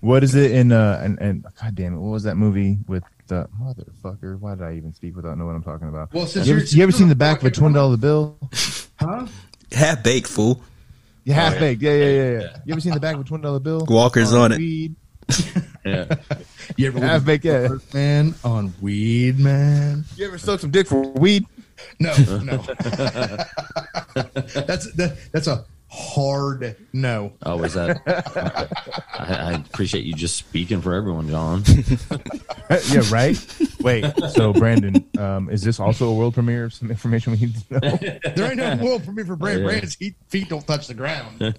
What 0.00 0.22
is 0.24 0.34
it 0.36 0.52
in 0.52 0.72
uh 0.72 1.00
and, 1.02 1.18
and 1.20 1.44
god 1.60 1.74
damn 1.74 1.94
it, 1.94 1.98
what 1.98 2.10
was 2.10 2.22
that 2.24 2.36
movie 2.36 2.78
with 2.86 3.02
the 3.26 3.48
motherfucker? 3.60 4.38
Why 4.38 4.54
did 4.54 4.64
I 4.64 4.74
even 4.74 4.92
speak 4.92 5.16
without 5.16 5.36
knowing 5.38 5.48
what 5.50 5.56
I'm 5.56 5.62
talking 5.62 5.88
about? 5.88 6.12
Well, 6.12 6.26
since 6.26 6.46
You 6.46 6.56
ever, 6.56 6.64
you're- 6.64 6.82
ever 6.82 6.92
seen 6.92 7.08
the 7.08 7.14
back 7.14 7.40
of 7.40 7.46
a 7.46 7.50
twenty 7.50 7.74
dollar 7.74 7.96
bill? 7.96 8.38
Huh? 9.00 9.26
half 9.72 10.04
baked 10.04 10.28
fool. 10.28 10.62
Yeah, 11.24 11.34
half 11.34 11.56
oh, 11.56 11.58
baked. 11.58 11.82
Yeah, 11.82 11.92
yeah, 11.94 12.04
yeah, 12.06 12.30
yeah. 12.30 12.56
You 12.64 12.72
ever 12.72 12.80
seen 12.80 12.94
the 12.94 13.00
back 13.00 13.16
of 13.16 13.22
a 13.22 13.24
twenty 13.24 13.42
dollar 13.42 13.58
bill? 13.58 13.84
Walker's 13.88 14.32
on 14.32 14.52
it. 14.52 14.58
Weed. 14.58 14.94
yeah, 15.84 16.14
You 16.76 16.86
ever 16.88 17.00
Half 17.00 17.24
baked, 17.24 17.44
yeah. 17.44 17.68
man 17.92 18.34
on 18.44 18.72
weed, 18.80 19.38
man? 19.40 20.04
You 20.16 20.26
ever 20.26 20.38
suck 20.38 20.60
some 20.60 20.70
dick 20.70 20.86
for 20.86 21.00
weed? 21.00 21.44
No, 21.98 22.14
no. 22.16 22.56
that's 24.14 24.92
that, 24.92 25.16
that's 25.32 25.46
a 25.48 25.64
hard 25.92 26.74
no. 26.94 27.32
oh, 27.42 27.58
was 27.58 27.74
that? 27.74 28.00
I, 29.18 29.52
I 29.52 29.52
appreciate 29.52 30.04
you 30.06 30.14
just 30.14 30.36
speaking 30.36 30.80
for 30.80 30.94
everyone, 30.94 31.28
John. 31.28 31.64
yeah, 32.88 33.02
right. 33.10 33.36
Wait, 33.82 34.04
so 34.34 34.52
Brandon, 34.52 35.04
um, 35.18 35.50
is 35.50 35.62
this 35.62 35.80
also 35.80 36.08
a 36.08 36.14
world 36.14 36.34
premiere 36.34 36.64
of 36.66 36.74
some 36.74 36.90
information 36.90 37.32
we 37.32 37.38
need 37.38 37.54
to 37.56 37.74
know? 37.74 37.98
There 38.36 38.48
ain't 38.50 38.56
no 38.56 38.76
world 38.84 39.04
for 39.04 39.12
me 39.12 39.24
for 39.24 39.36
Brand. 39.36 39.60
yeah. 39.60 39.66
Brand's 39.66 39.94
feet, 39.94 40.14
feet 40.28 40.48
don't 40.48 40.66
touch 40.66 40.86
the 40.86 40.94
ground. 40.94 41.40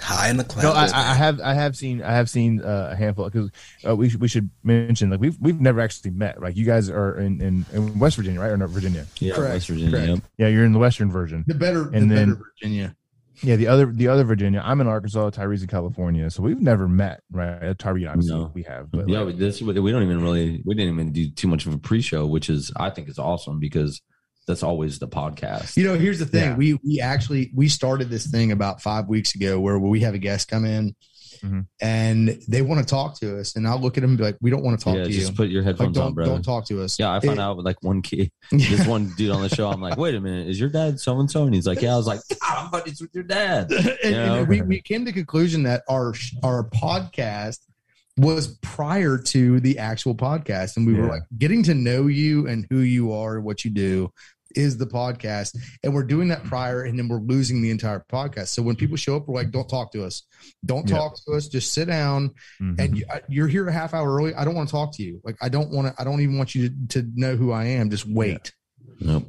High 0.00 0.30
in 0.30 0.36
the 0.36 0.44
clouds. 0.44 0.62
No, 0.62 0.72
I. 0.72 1.10
I 1.10 1.14
have 1.14 1.40
I 1.40 1.54
have 1.54 1.76
seen 1.76 2.02
I 2.02 2.12
have 2.12 2.30
seen 2.30 2.62
uh, 2.62 2.90
a 2.92 2.96
handful 2.96 3.24
because 3.28 3.50
uh, 3.86 3.94
we 3.96 4.08
should, 4.08 4.20
we 4.20 4.28
should 4.28 4.50
mention 4.62 5.10
like 5.10 5.20
we've 5.20 5.36
we've 5.40 5.60
never 5.60 5.80
actually 5.80 6.10
met. 6.10 6.40
Like 6.40 6.56
you 6.56 6.64
guys 6.64 6.88
are 6.90 7.18
in, 7.18 7.40
in, 7.40 7.64
in 7.72 7.98
West 7.98 8.16
Virginia, 8.16 8.40
right, 8.40 8.50
or 8.50 8.56
not 8.56 8.70
Virginia? 8.70 9.06
Yeah, 9.18 9.34
Correct, 9.34 9.54
West 9.54 9.68
Virginia. 9.68 9.90
correct. 9.90 10.08
Yep. 10.08 10.18
Yeah, 10.38 10.48
you're 10.48 10.64
in 10.64 10.72
the 10.72 10.78
Western 10.78 11.10
version. 11.10 11.44
The 11.46 11.54
better, 11.54 11.84
the 11.84 11.90
then- 12.00 12.08
better 12.08 12.40
Virginia. 12.60 12.94
Yeah, 13.42 13.56
the 13.56 13.66
other 13.68 13.86
the 13.86 14.08
other 14.08 14.24
Virginia. 14.24 14.60
I'm 14.64 14.80
in 14.80 14.86
Arkansas. 14.86 15.30
Tyree's 15.30 15.62
in 15.62 15.68
California. 15.68 16.30
So 16.30 16.42
we've 16.42 16.60
never 16.60 16.88
met, 16.88 17.20
right? 17.30 17.78
Tyree, 17.78 18.06
obviously, 18.06 18.34
No. 18.36 18.50
we 18.54 18.62
have. 18.64 18.90
But 18.90 19.08
yeah, 19.08 19.20
like, 19.20 19.36
this 19.38 19.60
we 19.62 19.72
don't 19.90 20.02
even 20.02 20.22
really 20.22 20.62
we 20.64 20.74
didn't 20.74 20.94
even 20.94 21.12
do 21.12 21.30
too 21.30 21.48
much 21.48 21.66
of 21.66 21.74
a 21.74 21.78
pre-show, 21.78 22.26
which 22.26 22.50
is 22.50 22.72
I 22.76 22.90
think 22.90 23.08
is 23.08 23.18
awesome 23.18 23.60
because 23.60 24.00
that's 24.46 24.62
always 24.62 24.98
the 24.98 25.08
podcast. 25.08 25.76
You 25.76 25.84
know, 25.84 25.94
here's 25.98 26.18
the 26.18 26.26
thing. 26.26 26.50
Yeah. 26.50 26.56
We 26.56 26.78
we 26.84 27.00
actually 27.00 27.50
we 27.54 27.68
started 27.68 28.10
this 28.10 28.26
thing 28.26 28.50
about 28.52 28.80
five 28.82 29.06
weeks 29.06 29.34
ago 29.34 29.60
where 29.60 29.78
we 29.78 30.00
have 30.00 30.14
a 30.14 30.18
guest 30.18 30.48
come 30.48 30.64
in 30.64 30.94
Mhm. 31.42 31.66
and 31.80 32.28
they 32.48 32.62
want 32.62 32.80
to 32.80 32.86
talk 32.86 33.18
to 33.20 33.38
us, 33.38 33.56
and 33.56 33.66
I'll 33.66 33.80
look 33.80 33.96
at 33.96 34.02
them 34.02 34.10
and 34.10 34.18
be 34.18 34.24
like, 34.24 34.36
"We 34.40 34.50
don't 34.50 34.62
want 34.62 34.78
to 34.78 34.84
talk 34.84 34.94
yeah, 34.96 35.02
to 35.04 35.06
just 35.08 35.18
you. 35.18 35.24
Just 35.26 35.36
put 35.36 35.48
your 35.48 35.62
Like, 35.62 35.68
headphones 35.76 35.98
on, 35.98 36.06
don't 36.06 36.14
bro. 36.14 36.24
don't 36.26 36.42
talk 36.42 36.66
to 36.66 36.82
us." 36.82 36.98
Yeah, 36.98 37.12
I 37.12 37.20
found 37.20 37.38
It- 37.38 37.42
out 37.42 37.56
with 37.56 37.66
like 37.66 37.82
one 37.82 38.02
kid, 38.02 38.30
Yeah. 38.52 38.68
this 38.76 38.86
one 38.86 39.12
dude 39.16 39.30
on 39.30 39.42
the 39.42 39.48
show. 39.48 39.70
I'm 39.70 39.80
like, 39.80 39.96
wait 39.96 40.14
a 40.14 40.20
minute, 40.20 40.48
is 40.48 40.58
your 40.60 40.68
dad 40.68 40.98
so 41.00 41.18
and 41.20 41.30
so? 41.30 41.44
And 41.44 41.54
he's 41.54 41.66
like, 41.66 41.80
yeah. 41.82 41.94
I 41.94 41.96
was 41.96 42.06
like, 42.06 42.20
I'm 42.42 42.70
buddies 42.70 43.00
with 43.00 43.10
your 43.14 43.24
dad. 43.24 43.70
and, 44.04 44.14
and 44.14 44.48
we, 44.48 44.62
we 44.62 44.80
came 44.80 45.04
to 45.04 45.12
the 45.12 45.14
conclusion 45.14 45.62
that 45.64 45.82
our 45.88 46.14
our 46.42 46.68
podcast 46.70 47.58
was 48.16 48.58
prior 48.62 49.16
to 49.16 49.60
the 49.60 49.78
actual 49.78 50.12
podcast 50.12 50.76
and 50.76 50.84
we 50.88 50.92
were 50.94 51.06
like 51.06 51.22
getting 51.38 51.62
to 51.62 51.72
know 51.72 52.08
you 52.08 52.48
and 52.48 52.66
who 52.68 52.80
you 52.80 53.12
are 53.12 53.40
what 53.40 53.64
you 53.64 53.70
do 53.70 54.12
is 54.58 54.76
the 54.76 54.86
podcast. 54.86 55.56
And 55.82 55.94
we're 55.94 56.02
doing 56.02 56.28
that 56.28 56.42
prior 56.44 56.82
and 56.82 56.98
then 56.98 57.08
we're 57.08 57.20
losing 57.20 57.62
the 57.62 57.70
entire 57.70 58.04
podcast. 58.12 58.48
So 58.48 58.60
when 58.62 58.76
people 58.76 58.96
show 58.96 59.16
up 59.16 59.28
we're 59.28 59.34
like 59.36 59.50
don't 59.50 59.68
talk 59.68 59.92
to 59.92 60.04
us. 60.04 60.24
Don't 60.66 60.88
Yeah. 60.88 60.96
talk 60.98 61.16
to 61.24 61.32
us. 61.32 61.48
Just 61.48 61.72
sit 61.72 61.86
down. 61.86 62.34
Mhm. 62.60 62.78
and 62.80 62.98
you, 62.98 63.04
you're 63.28 63.48
here 63.48 63.66
a 63.68 63.72
half 63.72 63.94
hour 63.94 64.12
early. 64.14 64.34
I 64.34 64.44
don't 64.44 64.54
want 64.54 64.68
to 64.68 64.72
talk 64.72 64.94
to 64.96 65.02
you. 65.02 65.20
Like 65.24 65.36
i 65.40 65.48
don't 65.48 65.70
want 65.70 65.86
to 65.88 65.94
i 66.00 66.04
don't 66.04 66.20
even 66.20 66.36
want 66.36 66.54
you 66.54 66.68
to, 66.68 67.02
to 67.02 67.10
know 67.14 67.36
who 67.36 67.52
i 67.52 67.64
am. 67.64 67.88
Just 67.90 68.06
wait. 68.06 68.52
Nope. 69.00 69.26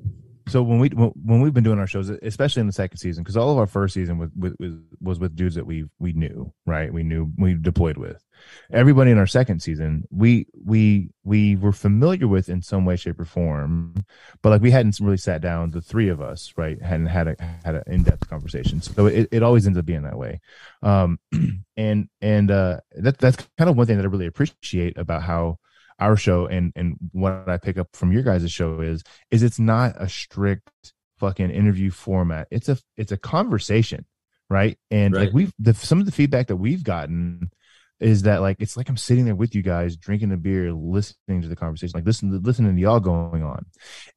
So 0.50 0.64
when 0.64 0.80
we 0.80 0.90
when 0.90 1.42
we've 1.42 1.54
been 1.54 1.64
doing 1.64 1.80
our 1.80 1.88
shows, 1.88 2.10
especially 2.10 2.62
in 2.62 2.68
the 2.68 2.74
second 2.74 2.98
season, 2.98 3.24
because 3.24 3.38
all 3.38 3.52
of 3.52 3.58
our 3.58 3.68
first 3.68 3.94
season 3.94 4.18
was 4.18 4.30
with, 4.36 4.56
with 4.60 4.84
was 5.00 5.20
with 5.20 5.36
dudes 5.36 5.56
that 5.56 5.66
we 5.66 5.86
we 6.00 6.14
knew, 6.14 6.52
right? 6.66 6.92
We 6.92 7.04
knew 7.04 7.32
we 7.38 7.54
deployed 7.54 7.98
with. 7.98 8.24
Everybody 8.72 9.12
in 9.12 9.18
our 9.18 9.28
second 9.28 9.62
season, 9.62 10.06
we 10.10 10.48
we 10.66 11.10
we 11.24 11.56
were 11.56 11.72
familiar 11.72 12.28
with 12.28 12.50
in 12.50 12.62
some 12.62 12.86
way, 12.86 12.96
shape, 12.96 13.20
or 13.20 13.26
form, 13.26 13.94
but 14.42 14.50
like 14.50 14.62
we 14.62 14.72
hadn't 14.72 15.00
really 15.00 15.18
sat 15.18 15.42
down. 15.42 15.72
The 15.72 15.82
three 15.82 16.10
of 16.10 16.20
us, 16.20 16.54
right, 16.58 16.82
hadn't 16.82 17.08
had 17.08 17.28
a 17.28 17.36
had 17.64 17.76
an 17.76 17.84
in 17.88 18.04
depth 18.04 18.28
conversation. 18.30 18.82
So 18.82 19.06
it, 19.06 19.30
it 19.32 19.44
always 19.44 19.68
ends 19.68 19.78
up 19.78 19.86
being 19.86 20.04
that 20.04 20.18
way. 20.18 20.40
Um, 20.82 21.20
and 21.78 22.10
and 22.22 22.50
uh, 22.50 22.80
that 22.94 23.20
that's 23.20 23.38
kind 23.58 23.70
of 23.70 23.78
one 23.78 23.86
thing 23.86 23.98
that 23.98 24.04
I 24.04 24.08
really 24.08 24.26
appreciate 24.26 24.98
about 24.98 25.22
how 25.22 25.60
our 26.00 26.16
show 26.16 26.48
and 26.48 26.72
and 26.76 26.98
what 27.12 27.48
I 27.48 27.58
pick 27.58 27.78
up 27.78 27.90
from 27.94 28.12
your 28.12 28.24
guys' 28.24 28.52
show 28.52 28.82
is 28.82 29.04
is 29.32 29.44
it's 29.44 29.60
not 29.60 29.96
a 29.98 30.10
strict 30.10 30.94
fucking 31.20 31.52
interview 31.52 31.92
format. 31.92 32.48
It's 32.52 32.70
a 32.70 32.78
it's 32.98 33.12
a 33.12 33.18
conversation, 33.18 34.06
right? 34.50 34.78
And 34.90 35.14
like 35.14 35.34
we've 35.34 35.54
the 35.60 35.74
some 35.74 36.00
of 36.00 36.06
the 36.06 36.12
feedback 36.12 36.48
that 36.48 36.56
we've 36.56 36.84
gotten 36.84 37.52
is 38.00 38.24
that 38.24 38.42
like 38.42 38.58
it's 38.60 38.78
like 38.78 38.90
I'm 38.90 38.98
sitting 38.98 39.26
there 39.26 39.36
with 39.36 39.54
you 39.54 39.62
guys 39.62 39.98
drinking 39.98 40.32
a 40.32 40.38
beer, 40.38 40.72
listening 40.72 41.42
to 41.42 41.48
the 41.48 41.56
conversation, 41.56 41.98
like 41.98 42.06
listen 42.06 42.32
to 42.32 42.38
listening 42.38 42.76
to 42.76 42.82
y'all 42.82 43.00
going 43.00 43.44
on. 43.44 43.66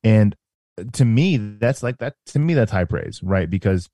And 0.05 0.37
to 0.95 1.05
me, 1.05 1.37
that's 1.37 1.83
like 1.83 1.99
that 1.99 2.15
to 2.27 2.39
me 2.39 2.55
that's 2.55 2.73
high 2.73 2.85
praise, 2.85 3.21
right? 3.23 3.51
Because 3.51 3.89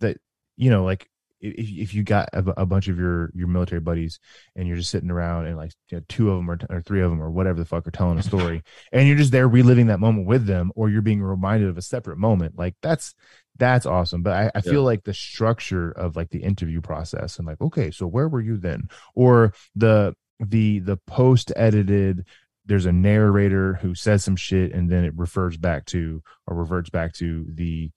that 0.00 0.18
you 0.56 0.70
know, 0.70 0.84
like 0.84 1.08
if 1.40 1.68
if 1.70 1.94
you 1.94 2.02
got 2.02 2.28
a, 2.32 2.38
a 2.60 2.66
bunch 2.66 2.88
of 2.88 2.98
your 2.98 3.30
your 3.34 3.48
military 3.48 3.80
buddies 3.80 4.18
and 4.56 4.66
you're 4.66 4.76
just 4.76 4.90
sitting 4.90 5.10
around 5.10 5.46
and 5.46 5.56
like 5.56 5.72
you 5.90 5.98
know, 5.98 6.04
two 6.08 6.30
of 6.30 6.36
them 6.36 6.50
or, 6.50 6.58
or 6.70 6.80
three 6.82 7.00
of 7.00 7.10
them 7.10 7.22
or 7.22 7.30
whatever 7.30 7.58
the 7.58 7.64
fuck 7.64 7.86
are 7.86 7.90
telling 7.92 8.18
a 8.18 8.22
story 8.32 8.62
and 8.92 9.06
you're 9.06 9.16
just 9.16 9.32
there 9.32 9.46
reliving 9.48 9.86
that 9.86 10.00
moment 10.00 10.26
with 10.26 10.46
them 10.46 10.72
or 10.74 10.90
you're 10.90 11.02
being 11.02 11.22
reminded 11.22 11.68
of 11.68 11.78
a 11.78 11.82
separate 11.82 12.18
moment 12.18 12.58
like 12.58 12.74
that's 12.82 13.14
that's 13.56 13.86
awesome 13.86 14.22
but 14.22 14.32
i, 14.32 14.50
I 14.54 14.60
feel 14.60 14.74
Yeah. 14.74 14.86
like 14.86 15.04
the 15.04 15.14
structure 15.14 15.90
of 15.92 16.16
like 16.16 16.30
the 16.30 16.42
interview 16.42 16.80
process 16.80 17.38
and 17.38 17.46
like 17.46 17.60
okay 17.60 17.90
so 17.90 18.06
where 18.06 18.28
were 18.28 18.40
you 18.40 18.56
then 18.56 18.88
or 19.14 19.52
the 19.76 20.14
the 20.40 20.78
the 20.80 20.96
post 20.96 21.52
edited 21.56 22.24
there's 22.66 22.86
a 22.86 22.92
narrator 22.92 23.74
who 23.74 23.94
says 23.94 24.22
some 24.22 24.36
shit 24.36 24.72
and 24.72 24.90
then 24.90 25.04
it 25.04 25.14
refers 25.16 25.56
back 25.56 25.84
to 25.86 26.22
or 26.46 26.54
reverts 26.56 26.90
back 26.90 27.12
to 27.14 27.46
the 27.54 27.90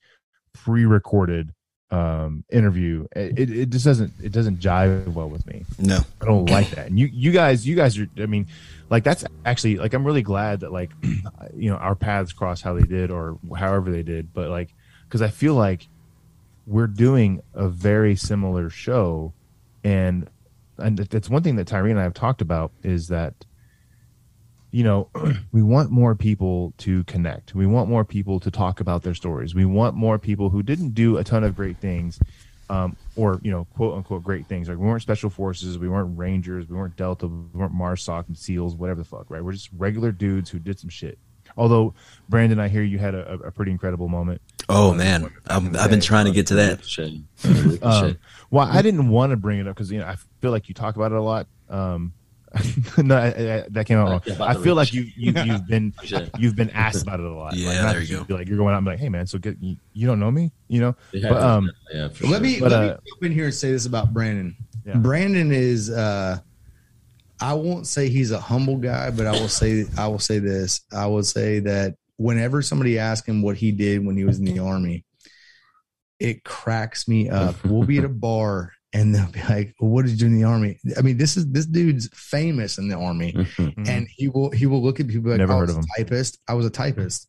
pre-recorded 0.54 1.52
um 1.92 2.44
interview 2.50 3.06
it, 3.16 3.50
it 3.50 3.70
just 3.70 3.84
doesn't 3.84 4.14
it 4.24 4.32
doesn't 4.32 4.60
jive 4.60 5.08
well 5.10 5.30
with 5.30 5.46
me 5.46 5.66
no. 5.82 6.00
I 6.22 6.26
don't 6.26 6.50
like 6.50 6.70
that. 6.72 6.88
And 6.88 7.00
you, 7.00 7.10
you 7.12 7.32
guys, 7.32 7.68
you 7.68 7.76
guys 7.76 7.98
are. 7.98 8.08
I 8.18 8.26
mean, 8.26 8.48
like 8.90 9.04
that's 9.04 9.24
actually 9.46 9.78
like 9.78 9.94
I'm 9.94 10.06
really 10.06 10.22
glad 10.22 10.62
that 10.62 10.72
like, 10.72 10.92
you 11.56 11.70
know, 11.70 11.78
our 11.78 11.96
paths 11.96 12.34
cross 12.34 12.62
how 12.62 12.74
they 12.74 12.84
did 12.84 13.12
or 13.12 13.38
however 13.56 13.92
they 13.92 14.04
did. 14.04 14.34
But 14.34 14.50
like, 14.50 14.74
because 15.08 15.22
I 15.22 15.30
feel 15.30 15.56
like 15.56 15.88
we're 16.68 16.88
doing 16.88 17.42
a 17.54 17.68
very 17.68 18.16
similar 18.16 18.70
show, 18.70 19.34
and 19.84 20.30
and 20.78 20.98
that's 20.98 21.30
one 21.30 21.44
thing 21.44 21.56
that 21.58 21.68
Tyree 21.68 21.92
and 21.92 22.00
I 22.00 22.04
have 22.04 22.14
talked 22.14 22.42
about 22.42 22.72
is 22.84 23.08
that, 23.10 23.34
you 24.72 24.84
know, 24.84 25.10
we 25.52 25.62
want 25.62 25.92
more 25.92 26.16
people 26.16 26.74
to 26.80 27.04
connect. 27.06 27.54
We 27.54 27.66
want 27.66 27.90
more 27.90 28.06
people 28.06 28.40
to 28.40 28.52
talk 28.52 28.80
about 28.80 29.04
their 29.04 29.14
stories. 29.14 29.54
We 29.54 29.66
want 29.66 29.96
more 29.96 30.18
people 30.18 30.50
who 30.50 30.64
didn't 30.64 30.94
do 30.94 31.18
a 31.18 31.24
ton 31.24 31.44
of 31.44 31.56
great 31.56 31.78
things 31.78 32.20
um, 32.72 32.96
or 33.18 33.42
you 33.44 33.52
know, 33.52 33.66
quote 33.76 33.98
unquote, 33.98 34.24
great 34.24 34.48
things. 34.48 34.70
Like 34.70 34.78
we 34.78 34.88
weren't 34.88 35.02
special 35.02 35.30
forces, 35.30 35.78
we 35.78 35.90
weren't 35.90 36.18
rangers, 36.18 36.70
we 36.70 36.78
weren't 36.78 36.96
Delta, 36.96 37.28
we 37.28 37.60
weren't 37.60 37.74
Marsoc 37.74 38.28
and 38.28 38.38
SEALs, 38.38 38.76
whatever 38.76 39.02
the 39.02 39.08
fuck, 39.08 39.26
right? 39.30 39.44
We're 39.44 39.52
just 39.52 39.70
regular 39.78 40.14
dudes 40.14 40.50
who 40.50 40.58
did 40.58 40.80
some 40.80 40.90
shit. 40.90 41.20
Although, 41.58 41.94
Brandon, 42.30 42.62
I 42.62 42.70
hear 42.70 42.82
you 42.82 42.98
had 42.98 43.14
a, 43.14 43.34
a 43.34 43.52
pretty 43.52 43.72
incredible 43.74 44.08
moment. 44.08 44.42
Oh 44.70 44.94
man, 44.94 45.30
I'm, 45.48 45.76
I've 45.76 45.90
been 45.90 46.00
trying 46.00 46.28
to 46.28 46.32
get 46.32 46.48
to 46.48 46.56
that. 46.56 46.78
Ricochet. 46.78 47.22
Ricochet. 47.44 47.80
Um, 47.84 48.18
well, 48.50 48.68
I 48.70 48.82
didn't 48.82 49.10
want 49.10 49.32
to 49.32 49.38
bring 49.38 49.60
it 49.60 49.68
up 49.68 49.76
because 49.76 49.92
you 49.92 50.00
know 50.00 50.06
I 50.06 50.16
feel 50.40 50.52
like 50.52 50.70
you 50.70 50.74
talk 50.74 50.96
about 50.96 51.12
it 51.12 51.18
a 51.18 51.22
lot. 51.22 51.48
Um, 51.70 52.14
no, 52.98 53.16
I, 53.16 53.28
I, 53.28 53.66
that 53.70 53.86
came 53.86 53.98
out 53.98 54.10
wrong. 54.10 54.22
Yeah, 54.26 54.44
I 54.44 54.54
the 54.54 54.60
feel 54.60 54.76
like 54.76 54.94
you, 54.94 55.04
you 55.16 55.32
you've 55.46 55.68
been 55.68 55.94
you've 56.38 56.56
been 56.56 56.70
asked 56.72 57.04
about 57.04 57.20
it 57.20 57.26
a 57.26 57.34
lot. 57.34 57.56
Yeah, 57.56 57.84
like, 57.84 57.94
there 57.94 58.02
you 58.02 58.18
go. 58.18 58.24
Be 58.26 58.34
like 58.34 58.48
you're 58.48 58.58
going 58.58 58.74
out 58.74 58.78
and 58.80 58.86
be 58.86 58.92
like, 58.92 59.00
hey 59.00 59.10
man, 59.10 59.26
so 59.26 59.38
get 59.38 59.58
you, 59.62 59.78
you 59.94 60.06
don't 60.06 60.20
know 60.20 60.32
me, 60.32 60.52
you 60.68 60.82
know? 60.82 60.96
Yeah, 61.14 61.30
But, 61.30 61.42
um, 61.42 61.72
yeah, 61.94 62.10
for 62.10 62.28
let 62.28 62.42
me 62.42 62.60
But, 62.60 62.72
let 62.72 62.80
uh, 62.80 62.84
me 62.84 62.88
jump 63.08 63.24
in 63.24 63.32
here 63.32 63.46
and 63.46 63.54
say 63.54 63.72
this 63.72 63.86
about 63.86 64.14
Brandon. 64.14 64.56
Yeah. 64.86 64.98
Brandon 64.98 65.52
is 65.52 65.90
uh 65.90 66.40
I 67.40 67.54
won't 67.54 67.88
say 67.88 68.10
he's 68.10 68.32
a 68.32 68.40
humble 68.40 68.78
guy, 68.78 69.12
but 69.12 69.28
I 69.28 69.32
will 69.32 69.50
say 69.50 69.86
I 69.98 70.08
will 70.08 70.20
say 70.20 70.40
this. 70.40 70.82
I 70.94 71.08
will 71.08 71.24
say 71.24 71.60
that 71.60 71.96
whenever 72.18 72.62
somebody 72.62 73.00
asks 73.00 73.28
him 73.28 73.42
what 73.42 73.56
he 73.56 73.72
did 73.72 74.06
when 74.06 74.18
he 74.18 74.26
was 74.26 74.40
in 74.40 74.46
the 74.46 74.60
army, 74.60 75.06
it 76.20 76.44
cracks 76.44 77.08
me 77.08 77.30
up. 77.30 77.64
We'll 77.64 77.88
be 77.88 77.98
at 77.98 78.06
a 78.06 78.10
bar 78.10 78.74
and 78.94 79.16
they'll 79.16 79.32
be 79.32 79.42
like, 79.50 79.74
well, 79.80 79.90
"What 79.92 80.06
did 80.06 80.12
you 80.12 80.18
do 80.18 80.26
in 80.28 80.34
the 80.36 80.44
army?" 80.44 80.80
I 80.98 81.02
mean, 81.02 81.18
this 81.18 81.38
is 81.38 81.48
this 81.52 81.66
dude's 81.66 82.10
famous 82.14 82.78
in 82.78 82.88
the 82.90 82.96
army, 82.98 83.34
Mhm. 83.34 83.88
and 83.88 84.08
he 84.16 84.28
will 84.28 84.52
he 84.52 84.66
will 84.66 84.82
look 84.84 85.00
at 85.00 85.08
people 85.08 85.32
like, 85.32 85.40
Never 85.40 85.54
"I 85.54 85.58
heard 85.60 85.70
of 85.70 85.76
a 85.78 85.80
him. 85.80 85.86
Typist. 85.98 86.40
I 86.48 86.54
was 86.56 86.66
a 86.66 86.70
typist, 86.70 87.28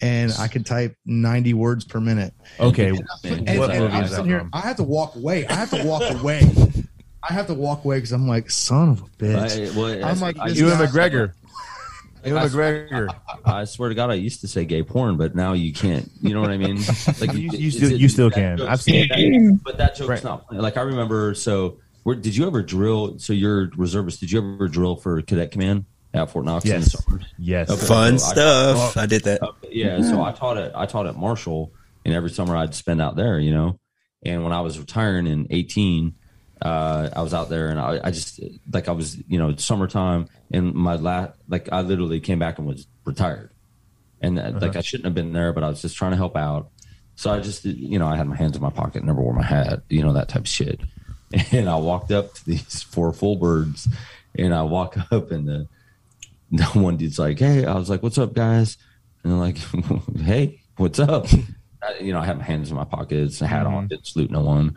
and 0.00 0.32
I 0.38 0.48
could 0.48 0.66
type 0.66 0.96
ninety 1.06 1.54
words 1.54 1.84
per 1.84 2.00
minute." 2.00 2.34
okay. 2.58 2.90
Man, 2.92 3.00
And, 3.46 3.58
What 3.58 3.70
and 3.70 3.80
movie 3.80 3.94
I'm 3.94 4.04
is 4.04 4.10
that 4.10 4.16
sitting 4.16 4.30
here, 4.30 4.40
from? 4.40 4.50
I 4.52 4.60
have 4.60 4.76
to 4.76 4.82
walk 4.84 5.14
away. 5.16 5.46
I 5.46 5.54
have 5.54 5.70
to 5.70 5.84
walk 5.84 6.02
away. 6.20 6.42
I 7.26 7.32
have 7.32 7.46
to 7.46 7.54
walk 7.54 7.84
away 7.86 7.96
because 7.98 8.12
I'm 8.12 8.28
like, 8.28 8.50
son 8.50 8.90
of 8.90 9.00
a 9.00 9.04
bitch. 9.04 9.72
I, 9.72 9.78
well, 9.78 10.04
I'm 10.04 10.20
like, 10.20 10.36
I, 10.38 10.48
this 10.50 10.58
Ewan 10.58 10.76
guy- 10.78 10.86
McGregor. 10.86 11.32
Ewan 12.24 12.42
I- 12.42 12.46
McGregor. 12.46 13.14
I 13.44 13.64
swear 13.64 13.88
to 13.88 13.94
God, 13.94 14.10
I 14.10 14.14
used 14.14 14.40
to 14.42 14.48
say 14.48 14.64
gay 14.64 14.82
porn, 14.82 15.16
but 15.16 15.34
now 15.34 15.52
you 15.52 15.72
can't. 15.72 16.10
You 16.22 16.34
know 16.34 16.40
what 16.40 16.50
I 16.50 16.56
mean? 16.56 16.76
Like 17.20 17.32
You- 17.34 17.50
you 17.52 17.70
still- 17.70 17.92
it- 17.92 18.00
you 18.00 18.08
still 18.08 18.30
can. 18.30 18.60
I've 18.62 18.80
seen- 18.82 19.08
that- 19.08 19.60
but 19.64 19.78
that 19.78 19.96
joke's 19.96 20.08
Right. 20.08 20.24
not 20.24 20.52
like 20.52 20.76
I 20.76 20.82
remember. 20.82 21.34
So, 21.34 21.78
where, 22.04 22.16
did 22.16 22.36
you 22.36 22.46
ever 22.46 22.62
drill? 22.62 23.18
So 23.18 23.32
you're 23.32 23.70
reservist. 23.76 24.20
Did 24.20 24.30
you 24.32 24.38
ever 24.56 24.68
drill 24.68 24.96
for 24.96 25.20
Cadet 25.22 25.50
Command 25.52 25.84
at 26.12 26.30
Fort 26.30 26.44
Knox? 26.44 26.64
in 26.64 26.70
Yes. 26.72 26.96
Yes. 27.38 27.70
Okay. 27.70 27.86
Fun 27.86 28.18
So 28.18 28.26
stuff. 28.32 28.96
I 28.96 29.06
did 29.06 29.24
that. 29.24 29.42
Okay, 29.42 29.68
yeah, 29.72 30.02
so 30.02 30.22
I 30.22 30.32
taught 30.32 30.56
at 30.58 30.76
I 30.76 30.86
taught 30.86 31.06
at 31.06 31.16
Marshall, 31.16 31.72
and 32.04 32.14
every 32.14 32.30
summer 32.30 32.56
I'd 32.56 32.74
spend 32.74 33.00
out 33.00 33.16
there, 33.16 33.38
you 33.38 33.52
know. 33.52 33.78
And 34.26 34.42
when 34.42 34.52
I 34.52 34.60
was 34.62 34.78
retiring 34.78 35.26
in 35.26 35.46
eighteen, 35.50 36.14
uh, 36.64 37.10
I 37.14 37.22
was 37.22 37.34
out 37.34 37.50
there, 37.50 37.68
and 37.68 37.78
I, 37.78 38.00
I 38.02 38.10
just 38.10 38.40
like 38.72 38.88
I 38.88 38.92
was, 38.92 39.16
you 39.28 39.38
know, 39.38 39.54
summertime, 39.56 40.28
and 40.50 40.74
my 40.74 40.96
last 40.96 41.32
like 41.46 41.68
I 41.70 41.82
literally 41.82 42.20
came 42.20 42.38
back 42.38 42.58
and 42.58 42.66
was 42.66 42.86
retired, 43.04 43.50
and 44.22 44.38
uh, 44.38 44.52
like 44.60 44.74
I 44.74 44.80
shouldn't 44.80 45.04
have 45.04 45.14
been 45.14 45.34
there, 45.34 45.52
but 45.52 45.62
I 45.62 45.68
was 45.68 45.82
just 45.82 45.96
trying 45.96 46.12
to 46.12 46.16
help 46.16 46.36
out. 46.36 46.70
So 47.16 47.30
I 47.32 47.38
just, 47.40 47.64
you 47.64 47.98
know, 47.98 48.08
I 48.08 48.16
had 48.16 48.26
my 48.26 48.34
hands 48.34 48.56
in 48.56 48.62
my 48.62 48.70
pocket, 48.70 49.04
never 49.04 49.20
wore 49.20 49.34
my 49.34 49.44
hat, 49.44 49.82
you 49.88 50.02
know, 50.02 50.14
that 50.14 50.28
type 50.28 50.42
of 50.42 50.48
shit. 50.48 50.80
And 51.52 51.68
I 51.68 51.76
walked 51.76 52.12
up 52.12 52.32
to 52.34 52.46
these 52.46 52.82
four 52.84 53.12
full 53.12 53.34
birds, 53.34 53.88
and 54.36 54.54
I 54.54 54.62
walk 54.62 54.96
up, 55.12 55.30
and 55.32 55.46
the 55.46 55.68
the 56.50 56.64
one 56.64 56.96
dude's 56.96 57.18
like, 57.18 57.38
"Hey," 57.38 57.64
I 57.64 57.74
was 57.74 57.90
like, 57.90 58.02
"What's 58.02 58.18
up, 58.18 58.32
guys?" 58.32 58.78
And 59.22 59.32
they're 59.32 59.38
like, 59.40 59.58
"Hey, 60.22 60.60
what's 60.76 60.98
up?" 60.98 61.26
I, 61.82 61.98
you 61.98 62.12
know, 62.12 62.20
I 62.20 62.24
had 62.24 62.38
my 62.38 62.44
hands 62.44 62.70
in 62.70 62.76
my 62.76 62.84
pockets, 62.84 63.42
a 63.42 63.46
hat 63.46 63.66
on, 63.66 63.88
didn't 63.88 64.06
salute 64.06 64.30
no 64.30 64.42
one. 64.42 64.76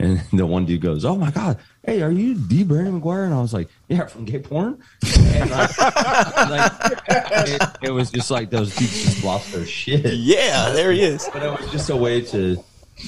And 0.00 0.20
the 0.32 0.46
one 0.46 0.64
dude 0.64 0.80
goes, 0.80 1.04
"Oh 1.04 1.16
my 1.16 1.30
god, 1.30 1.58
hey, 1.84 2.00
are 2.02 2.10
you 2.10 2.34
D. 2.34 2.64
Brandon 2.64 3.00
McGuire?" 3.00 3.26
And 3.26 3.34
I 3.34 3.40
was 3.40 3.52
like, 3.52 3.68
"Yeah, 3.88 4.06
from 4.06 4.24
gay 4.24 4.38
porn." 4.38 4.82
And 5.02 5.52
I, 5.52 5.66
like, 7.08 7.48
it, 7.48 7.62
it 7.82 7.90
was 7.90 8.10
just 8.10 8.30
like 8.30 8.50
those 8.50 8.74
dudes 8.74 9.04
just 9.04 9.22
lost 9.24 9.52
their 9.52 9.66
shit. 9.66 10.14
Yeah, 10.14 10.70
there 10.70 10.90
he 10.90 11.02
is. 11.02 11.28
But 11.32 11.42
it 11.42 11.60
was 11.60 11.70
just 11.70 11.90
a 11.90 11.96
way 11.96 12.22
to, 12.22 12.64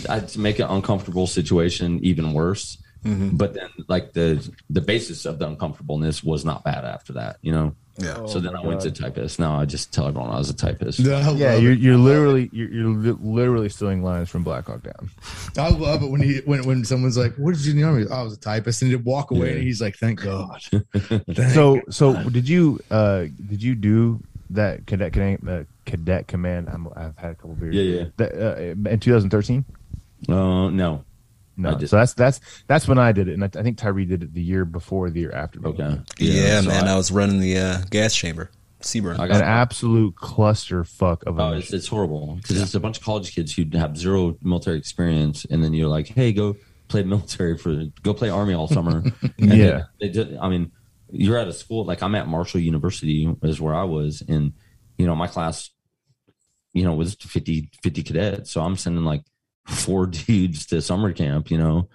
uh, 0.08 0.20
to 0.20 0.38
make 0.38 0.58
an 0.58 0.68
uncomfortable 0.68 1.26
situation 1.26 1.98
even 2.02 2.34
worse. 2.34 2.76
But 3.04 3.54
then, 3.54 3.68
like 3.88 4.12
the 4.12 4.48
the 4.70 4.80
basis 4.80 5.24
of 5.26 5.38
the 5.38 5.46
uncomfortableness 5.48 6.22
was 6.22 6.44
not 6.44 6.62
bad 6.64 6.84
after 6.84 7.14
that, 7.14 7.38
you 7.42 7.50
know. 7.52 7.74
Yeah. 7.98 8.24
so 8.24 8.40
then 8.40 8.56
I 8.56 8.60
went 8.62 8.80
to 8.82 8.90
typist. 8.90 9.38
Now 9.38 9.54
I 9.60 9.66
just 9.66 9.92
tell 9.92 10.06
everyone 10.08 10.30
I 10.30 10.38
was 10.38 10.48
a 10.48 10.54
typist. 10.54 11.00
I 11.00 11.26
love 11.26 11.38
Yeah, 11.38 11.56
you're 11.56 11.74
you're 11.74 11.98
literally 11.98 12.48
you're, 12.52 12.70
you're 12.70 12.88
li- 12.88 13.18
literally 13.20 13.68
stealing 13.68 14.02
lines 14.02 14.30
from 14.30 14.44
Black 14.44 14.66
Hawk 14.66 14.82
Down. 14.82 15.10
I 15.58 15.68
love 15.68 16.02
it 16.02 16.10
when 16.10 16.22
he 16.22 16.38
when 16.46 16.64
when 16.64 16.84
someone's 16.86 17.18
like, 17.18 17.34
"What 17.36 17.54
did 17.54 17.66
you 17.66 17.72
do 17.74 17.78
in 17.78 17.82
the 17.82 17.88
army?" 17.88 18.06
"Oh, 18.10 18.14
I 18.20 18.22
was 18.22 18.32
a 18.32 18.40
typist, 18.40 18.80
and 18.82 18.90
he'd 18.90 19.04
walk 19.04 19.30
away, 19.30 19.48
Yeah. 19.50 19.54
and 19.56 19.62
he's 19.64 19.80
like, 19.82 19.96
"Thank 19.96 20.22
God." 20.22 20.62
Thank 20.94 21.50
So 21.50 21.82
so 21.90 22.14
did 22.30 22.48
you 22.48 22.80
uh 22.90 23.26
did 23.50 23.62
you 23.62 23.74
do 23.74 24.20
that 24.50 24.86
cadet 24.86 25.12
cadet, 25.12 25.40
uh, 25.46 25.64
cadet 25.84 26.28
command? 26.28 26.68
I'm, 26.70 26.88
I've 26.96 27.16
had 27.18 27.32
a 27.32 27.34
couple 27.34 27.54
beers. 27.56 27.74
Yeah, 27.74 27.82
yeah. 27.82 28.04
That, 28.16 28.32
uh, 28.86 28.90
in 28.90 29.00
2013. 29.00 29.64
Uh, 30.28 30.70
no. 30.70 31.04
No, 31.56 31.70
I 31.70 31.74
did- 31.74 31.88
so 31.88 31.96
that's 31.96 32.14
that's 32.14 32.40
that's 32.66 32.88
when 32.88 32.98
I 32.98 33.12
did 33.12 33.28
it, 33.28 33.34
and 33.34 33.44
I, 33.44 33.46
I 33.58 33.62
think 33.62 33.78
Tyree 33.78 34.04
did 34.06 34.22
it 34.22 34.32
the 34.34 34.42
year 34.42 34.64
before, 34.64 35.10
the 35.10 35.20
year 35.20 35.32
after. 35.32 35.64
Okay. 35.66 36.00
Yeah, 36.18 36.60
so 36.62 36.68
man. 36.68 36.88
I, 36.88 36.92
I, 36.92 36.96
was 36.96 37.12
running 37.12 37.40
the 37.40 37.58
uh, 37.58 37.78
gas 37.90 38.14
chamber. 38.14 38.50
CBRN. 38.80 39.14
I 39.14 39.16
got 39.28 39.36
An 39.36 39.40
got 39.40 39.42
absolute 39.44 40.16
cluster 40.16 40.82
fuck 40.82 41.24
of 41.26 41.38
a 41.38 41.42
Oh, 41.42 41.52
it's, 41.52 41.72
it's 41.72 41.86
horrible 41.86 42.36
because 42.36 42.60
it's 42.60 42.74
a 42.74 42.80
bunch 42.80 42.98
of 42.98 43.04
college 43.04 43.32
kids 43.34 43.54
who 43.54 43.64
have 43.78 43.96
zero 43.96 44.36
military 44.42 44.76
experience, 44.78 45.44
and 45.44 45.62
then 45.62 45.72
you're 45.72 45.88
like, 45.88 46.08
"Hey, 46.08 46.32
go 46.32 46.56
play 46.88 47.02
military 47.04 47.56
for 47.56 47.84
go 48.02 48.12
play 48.12 48.28
army 48.28 48.54
all 48.54 48.66
summer." 48.68 49.04
And 49.38 49.52
Yeah. 49.54 49.84
they, 50.00 50.08
they 50.08 50.12
did, 50.12 50.36
I 50.36 50.48
mean, 50.48 50.72
you're 51.10 51.38
at 51.38 51.46
a 51.48 51.52
school 51.52 51.84
like 51.84 52.02
I'm 52.02 52.14
at 52.14 52.26
Marshall 52.26 52.60
University 52.60 53.32
is 53.42 53.60
where 53.60 53.74
I 53.74 53.84
was, 53.84 54.22
and 54.26 54.52
you 54.98 55.06
know 55.06 55.14
my 55.14 55.26
class, 55.28 55.70
you 56.72 56.82
know, 56.84 56.94
was 56.94 57.14
50, 57.14 57.70
50 57.82 58.02
cadets, 58.02 58.50
so 58.50 58.62
I'm 58.62 58.76
sending 58.76 59.04
like 59.04 59.22
four 59.66 60.06
dudes 60.26 60.66
to 60.66 60.80
summer 60.82 61.12
camp, 61.12 61.50
you 61.50 61.58
know, 61.58 61.88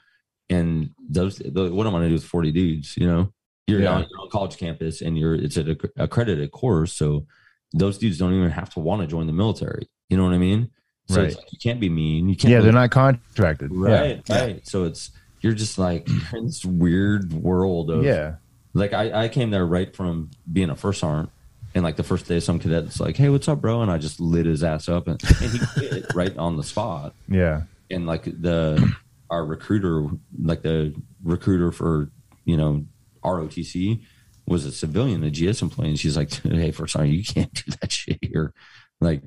and 0.49 0.91
those 1.09 1.37
the, 1.37 1.71
what 1.71 1.85
am 1.87 1.93
I 1.95 1.99
going 1.99 2.03
to 2.03 2.09
do 2.09 2.13
with 2.15 2.23
forty 2.23 2.51
dudes, 2.51 2.95
you 2.97 3.07
know? 3.07 3.31
You're, 3.67 3.81
Yeah. 3.81 3.95
on, 3.95 4.07
you're 4.09 4.21
on 4.21 4.29
college 4.29 4.57
campus 4.57 5.01
and 5.01 5.17
you're 5.17 5.35
it's 5.35 5.57
an 5.57 5.77
accredited 5.97 6.51
course, 6.51 6.93
so 6.93 7.25
those 7.73 7.97
dudes 7.97 8.17
don't 8.17 8.33
even 8.33 8.49
have 8.49 8.69
to 8.75 8.79
want 8.79 9.01
to 9.01 9.07
join 9.07 9.27
the 9.27 9.33
military. 9.33 9.89
You 10.09 10.15
know 10.15 10.23
what 10.23 10.33
I 10.33 10.37
mean? 10.37 10.69
So 11.09 11.21
Right. 11.21 11.35
like 11.35 11.51
you 11.51 11.57
can't 11.61 11.79
be 11.79 11.89
mean. 11.89 12.29
You 12.29 12.35
can't. 12.37 12.51
yeah, 12.51 12.61
they're 12.61 12.71
not 12.71 12.91
contracted. 12.91 13.71
right, 13.73 14.21
Yeah. 14.29 14.39
right. 14.41 14.67
So 14.67 14.85
it's 14.85 15.11
you're 15.41 15.53
just 15.53 15.77
like 15.77 16.07
in 16.33 16.45
this 16.45 16.63
weird 16.63 17.33
world 17.33 17.91
of 17.91 18.03
yeah. 18.05 18.35
like 18.73 18.93
I, 18.93 19.23
I 19.25 19.27
came 19.27 19.49
there 19.51 19.65
right 19.65 19.93
from 19.93 20.31
being 20.51 20.69
a 20.69 20.75
first 20.77 21.01
sergeant, 21.01 21.29
and 21.77 21.83
like 21.83 21.95
the 21.95 22.03
first 22.03 22.27
day, 22.27 22.39
some 22.39 22.57
cadet's 22.59 22.99
like, 22.99 23.15
"Hey, 23.15 23.29
what's 23.29 23.47
up, 23.47 23.61
bro?" 23.61 23.81
And 23.83 23.91
I 23.91 23.99
just 23.99 24.19
lit 24.19 24.45
his 24.47 24.63
ass 24.63 24.89
up, 24.89 25.07
and, 25.07 25.21
and 25.23 25.51
he 25.51 25.59
quit 25.59 26.05
right 26.15 26.35
on 26.37 26.57
the 26.57 26.63
spot. 26.63 27.13
Yeah. 27.29 27.61
And 27.91 28.05
like 28.07 28.23
the 28.23 28.93
our 29.29 29.45
recruiter, 29.45 30.07
like 30.41 30.63
the 30.63 30.93
recruiter 31.23 31.71
for 31.71 32.09
you 32.45 32.57
know 32.57 32.85
ROTC, 33.23 34.01
was 34.47 34.65
a 34.65 34.71
civilian, 34.71 35.23
a 35.23 35.29
GS 35.29 35.61
employee, 35.61 35.89
and 35.89 35.99
she's 35.99 36.17
like, 36.17 36.33
"Hey, 36.33 36.71
first 36.71 36.95
time 36.95 37.05
you 37.07 37.23
can't 37.23 37.53
do 37.53 37.71
that 37.79 37.91
shit 37.91 38.19
here." 38.21 38.53
Like, 38.99 39.21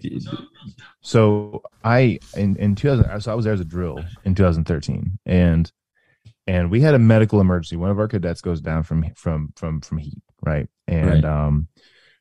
So 1.02 1.62
I 1.84 2.18
in 2.36 2.56
in 2.56 2.74
2000 2.74 3.20
so 3.20 3.32
I 3.32 3.34
was 3.34 3.44
there 3.44 3.54
as 3.54 3.60
a 3.60 3.64
drill 3.64 4.04
in 4.24 4.34
2013 4.34 5.18
and 5.26 5.70
and 6.46 6.70
we 6.72 6.80
had 6.80 6.94
a 6.94 6.98
medical 6.98 7.40
emergency. 7.40 7.76
One 7.76 7.90
of 7.90 7.98
our 8.00 8.08
cadets 8.08 8.40
goes 8.40 8.60
down 8.60 8.82
from 8.82 9.04
from 9.14 9.52
from 9.56 9.80
from 9.80 9.98
heat, 9.98 10.22
right? 10.42 10.68
And 10.88 11.22
Right. 11.22 11.24
um 11.24 11.68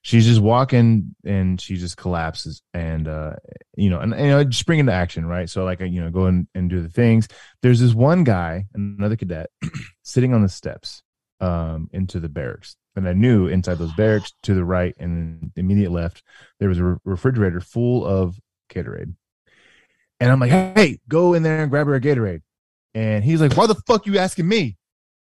she's 0.02 0.26
just 0.26 0.42
walking 0.42 1.16
and 1.26 1.60
she 1.60 1.76
just 1.76 1.98
collapses 1.98 2.62
and 2.74 3.08
uh 3.08 3.34
you 3.76 3.90
know 3.90 4.00
and, 4.00 4.14
and 4.14 4.24
you 4.26 4.30
know 4.32 4.44
just 4.44 4.60
spring 4.60 4.80
into 4.80 4.94
action, 4.94 5.26
right? 5.26 5.50
So 5.50 5.64
like 5.66 5.80
you 5.82 6.02
know 6.02 6.10
go 6.10 6.28
in 6.28 6.48
and 6.56 6.70
do 6.70 6.82
the 6.82 6.90
things. 6.90 7.28
There's 7.62 7.80
this 7.80 7.94
one 7.94 8.24
guy, 8.24 8.66
another 8.74 9.16
cadet 9.16 9.50
sitting 10.04 10.34
on 10.34 10.42
the 10.42 10.50
steps 10.50 11.04
um 11.42 11.90
into 11.94 12.20
the 12.20 12.30
barracks. 12.30 12.76
And 12.96 13.08
I 13.08 13.14
knew 13.14 13.48
inside 13.48 13.78
those 13.78 13.94
barracks 13.94 14.34
to 14.44 14.54
the 14.54 14.66
right 14.66 14.94
and 15.00 15.52
the 15.56 15.62
immediate 15.62 15.92
left 15.92 16.22
there 16.60 16.68
was 16.70 16.80
a 16.80 16.84
re- 16.84 16.98
refrigerator 17.06 17.62
full 17.62 18.06
of 18.06 18.38
Gatorade. 18.74 19.14
And 20.20 20.30
I'm 20.32 20.40
like, 20.40 20.52
hey, 20.52 21.00
go 21.08 21.34
in 21.34 21.44
there 21.44 21.62
and 21.62 21.72
grab 21.72 21.88
her 21.88 21.96
a 21.96 22.02
Gatorade. 22.02 22.42
And 22.94 23.24
he's 23.24 23.40
like, 23.40 23.56
why 23.56 23.68
the 23.68 23.76
fuck 23.88 24.06
you 24.06 24.18
asking 24.18 24.48
me? 24.50 24.76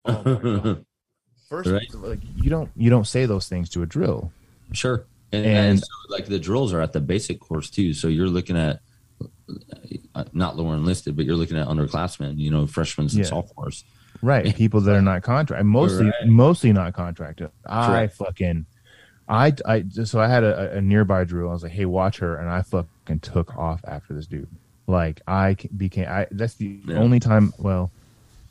Oh. 0.05 0.77
First, 1.49 1.69
Right. 1.69 1.87
like 1.93 2.19
you 2.35 2.49
don't 2.49 2.69
you 2.75 2.89
don't 2.89 3.07
say 3.07 3.25
those 3.25 3.47
things 3.47 3.69
to 3.69 3.81
a 3.83 3.85
drill. 3.85 4.31
Sure. 4.73 5.05
And, 5.31 5.45
And- 5.45 5.57
and, 5.57 5.79
so, 5.79 5.85
like 6.09 6.25
the 6.25 6.39
drills 6.39 6.73
are 6.73 6.81
at 6.81 6.93
the 6.93 7.01
basic 7.01 7.39
course 7.39 7.69
too. 7.69 7.93
So 7.93 8.07
you're 8.07 8.27
looking 8.27 8.57
at 8.57 8.79
uh, 10.15 10.23
not 10.33 10.57
lower 10.57 10.75
enlisted, 10.75 11.15
but 11.15 11.25
you're 11.25 11.35
looking 11.35 11.57
at 11.57 11.67
underclassmen, 11.67 12.37
you 12.37 12.51
know, 12.51 12.67
freshmen 12.67 13.05
and 13.07 13.13
Yeah. 13.13 13.23
sophomores. 13.25 13.83
Right. 14.21 14.55
People 14.63 14.81
that 14.81 14.95
are 14.95 15.01
not 15.01 15.23
contract 15.23 15.63
mostly 15.65 16.05
Right. 16.07 16.27
mostly 16.27 16.71
not 16.73 16.93
contracted. 16.93 17.49
I 17.65 17.87
Correct. 17.87 18.13
fucking 18.15 18.65
I 19.29 19.53
I 19.65 19.83
so 20.03 20.19
I 20.19 20.27
had 20.27 20.43
a, 20.43 20.77
a 20.77 20.81
nearby 20.81 21.23
drill. 21.23 21.49
I 21.49 21.53
was 21.53 21.63
like, 21.63 21.71
hey, 21.73 21.85
watch 21.85 22.17
her, 22.19 22.37
and 22.37 22.49
I 22.49 22.61
fucking 22.61 23.19
took 23.21 23.55
off 23.57 23.81
after 23.87 24.13
this 24.13 24.27
dude. 24.27 24.47
Like 24.87 25.21
I 25.27 25.55
ca- 25.55 25.69
became 25.75 26.07
I 26.07 26.27
that's 26.31 26.55
the 26.55 26.79
Yeah. 26.85 26.95
only 26.97 27.19
time 27.19 27.53
well 27.57 27.91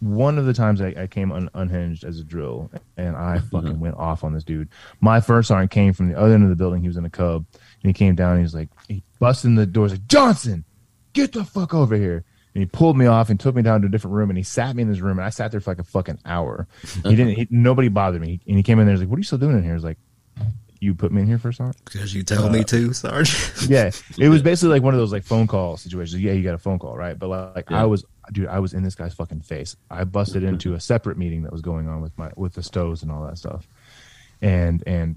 one 0.00 0.38
of 0.38 0.46
the 0.46 0.52
times 0.52 0.80
I, 0.80 0.94
I 0.96 1.06
came 1.06 1.32
un, 1.32 1.48
unhinged 1.54 2.04
as 2.04 2.18
a 2.18 2.24
drill 2.24 2.70
and 2.96 3.16
I 3.16 3.38
mm-hmm. 3.38 3.48
fucking 3.48 3.80
went 3.80 3.96
off 3.96 4.24
on 4.24 4.34
this 4.34 4.44
dude. 4.44 4.68
My 5.00 5.20
first 5.20 5.48
sergeant 5.48 5.70
came 5.70 5.92
from 5.92 6.10
the 6.10 6.18
other 6.18 6.34
end 6.34 6.44
of 6.44 6.50
the 6.50 6.56
building. 6.56 6.82
He 6.82 6.88
was 6.88 6.96
in 6.96 7.04
a 7.04 7.10
cub 7.10 7.44
and 7.52 7.88
he 7.88 7.92
came 7.92 8.14
down. 8.14 8.32
And 8.32 8.40
he 8.40 8.42
was 8.44 8.54
like, 8.54 8.68
he 8.88 9.02
busted 9.18 9.48
in 9.48 9.54
the 9.54 9.66
door. 9.66 9.84
He's 9.84 9.92
like, 9.92 10.06
Johnson, 10.06 10.64
get 11.12 11.32
the 11.32 11.44
fuck 11.44 11.74
over 11.74 11.96
here. 11.96 12.24
And 12.54 12.62
he 12.62 12.66
pulled 12.66 12.96
me 12.96 13.06
off 13.06 13.28
and 13.28 13.38
took 13.38 13.54
me 13.54 13.62
down 13.62 13.82
to 13.82 13.88
a 13.88 13.90
different 13.90 14.14
room 14.14 14.30
and 14.30 14.36
he 14.36 14.42
sat 14.42 14.74
me 14.74 14.82
in 14.82 14.88
this 14.88 15.00
room 15.00 15.18
and 15.18 15.26
I 15.26 15.30
sat 15.30 15.50
there 15.50 15.60
for 15.60 15.70
like 15.70 15.78
a 15.78 15.84
fucking 15.84 16.18
hour. 16.24 16.66
He 17.04 17.14
didn't, 17.14 17.34
he, 17.34 17.46
nobody 17.50 17.88
bothered 17.88 18.20
me. 18.20 18.40
And 18.46 18.56
he 18.56 18.62
came 18.62 18.78
in 18.78 18.86
there. 18.86 18.94
He's 18.94 19.00
like, 19.00 19.10
what 19.10 19.16
are 19.16 19.20
you 19.20 19.24
still 19.24 19.38
doing 19.38 19.58
in 19.58 19.64
here? 19.64 19.74
He's 19.74 19.84
like, 19.84 19.98
you 20.80 20.94
put 20.94 21.12
me 21.12 21.22
in 21.22 21.26
here 21.26 21.38
for 21.38 21.52
sergeant? 21.52 21.84
Because 21.84 22.14
you 22.14 22.22
tell 22.22 22.48
me 22.48 22.60
uh, 22.60 22.64
to, 22.64 22.92
Sarge. 22.92 23.68
yeah, 23.68 23.90
it 24.18 24.28
was 24.28 24.42
basically 24.50 24.70
like 24.70 24.82
one 24.82 24.94
of 24.94 25.00
those 25.00 25.12
like 25.12 25.24
phone 25.24 25.46
call 25.46 25.76
situations. 25.76 26.22
Yeah, 26.22 26.32
you 26.32 26.42
got 26.42 26.54
a 26.54 26.58
phone 26.58 26.78
call, 26.78 26.96
right? 26.96 27.18
But 27.18 27.28
like 27.28 27.70
Yeah. 27.70 27.82
I 27.82 27.84
was, 27.86 28.04
dude, 28.32 28.48
I 28.48 28.58
was 28.58 28.74
in 28.74 28.82
this 28.82 28.94
guy's 28.94 29.14
fucking 29.14 29.40
face. 29.40 29.76
I 29.90 30.04
busted 30.04 30.42
into 30.42 30.74
a 30.74 30.80
separate 30.80 31.18
meeting 31.18 31.42
that 31.42 31.52
was 31.52 31.62
going 31.62 31.88
on 31.88 32.00
with 32.00 32.16
my 32.18 32.30
with 32.36 32.54
the 32.54 32.62
stoves 32.62 33.02
and 33.02 33.10
all 33.12 33.24
that 33.26 33.38
stuff, 33.38 33.66
and 34.42 34.82
and 34.86 35.16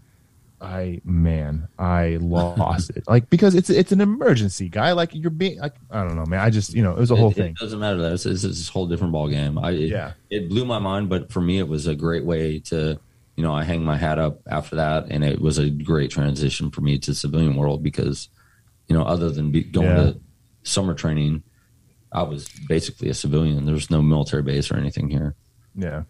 I 0.61 1.01
man, 1.05 1.67
I 1.77 2.17
lost 2.19 2.89
it. 2.91 3.03
Like 3.07 3.29
because 3.29 3.55
it's 3.55 3.69
it's 3.69 3.91
an 3.91 4.01
emergency, 4.01 4.67
guy. 4.69 4.91
Like 4.91 5.13
you're 5.15 5.29
being 5.31 5.59
like 5.59 5.75
I 5.89 6.03
don't 6.03 6.15
know, 6.15 6.25
man. 6.25 6.41
I 6.41 6.49
just 6.49 6.73
you 6.73 6.83
know 6.83 6.91
it 6.91 6.99
was 6.99 7.11
a 7.11 7.15
whole 7.15 7.31
it, 7.31 7.35
thing. 7.35 7.51
It 7.51 7.57
doesn't 7.57 7.79
matter 7.79 7.97
that 7.97 8.13
it's, 8.13 8.25
it's, 8.25 8.43
it's 8.43 8.69
a 8.69 8.71
whole 8.71 8.87
different 8.87 9.13
ball 9.13 9.29
game. 9.29 9.57
I 9.57 9.71
it, 9.71 9.89
Yeah. 9.89 10.13
it 10.29 10.49
blew 10.49 10.65
my 10.65 10.79
mind, 10.79 11.09
but 11.09 11.31
for 11.31 11.41
me, 11.41 11.59
it 11.59 11.67
was 11.67 11.87
a 11.87 11.95
great 11.95 12.25
way 12.25 12.59
to 12.59 12.99
you 13.35 13.43
know 13.43 13.53
I 13.53 13.63
hang 13.63 13.83
my 13.83 13.95
hat 13.95 14.19
up 14.19 14.41
after 14.47 14.75
that, 14.75 15.05
and 15.09 15.23
it 15.23 15.39
was 15.39 15.57
a 15.59 15.69
great 15.69 16.11
transition 16.11 16.71
for 16.71 16.81
me 16.81 16.97
to 16.99 17.15
civilian 17.15 17.55
world 17.55 17.81
because 17.81 18.27
you 18.89 18.95
know 18.97 19.03
other 19.03 19.29
than 19.31 19.51
be, 19.51 19.63
going 19.63 19.87
Yeah. 19.87 19.95
to 20.11 20.19
summer 20.63 20.93
training, 20.93 21.43
I 22.11 22.23
was 22.23 22.47
basically 22.67 23.09
a 23.09 23.13
civilian. 23.13 23.65
There 23.65 23.75
was 23.75 23.89
no 23.91 24.01
military 24.01 24.41
base 24.43 24.71
or 24.71 24.77
anything 24.77 25.09
here. 25.09 25.35
Yeah. 25.75 26.03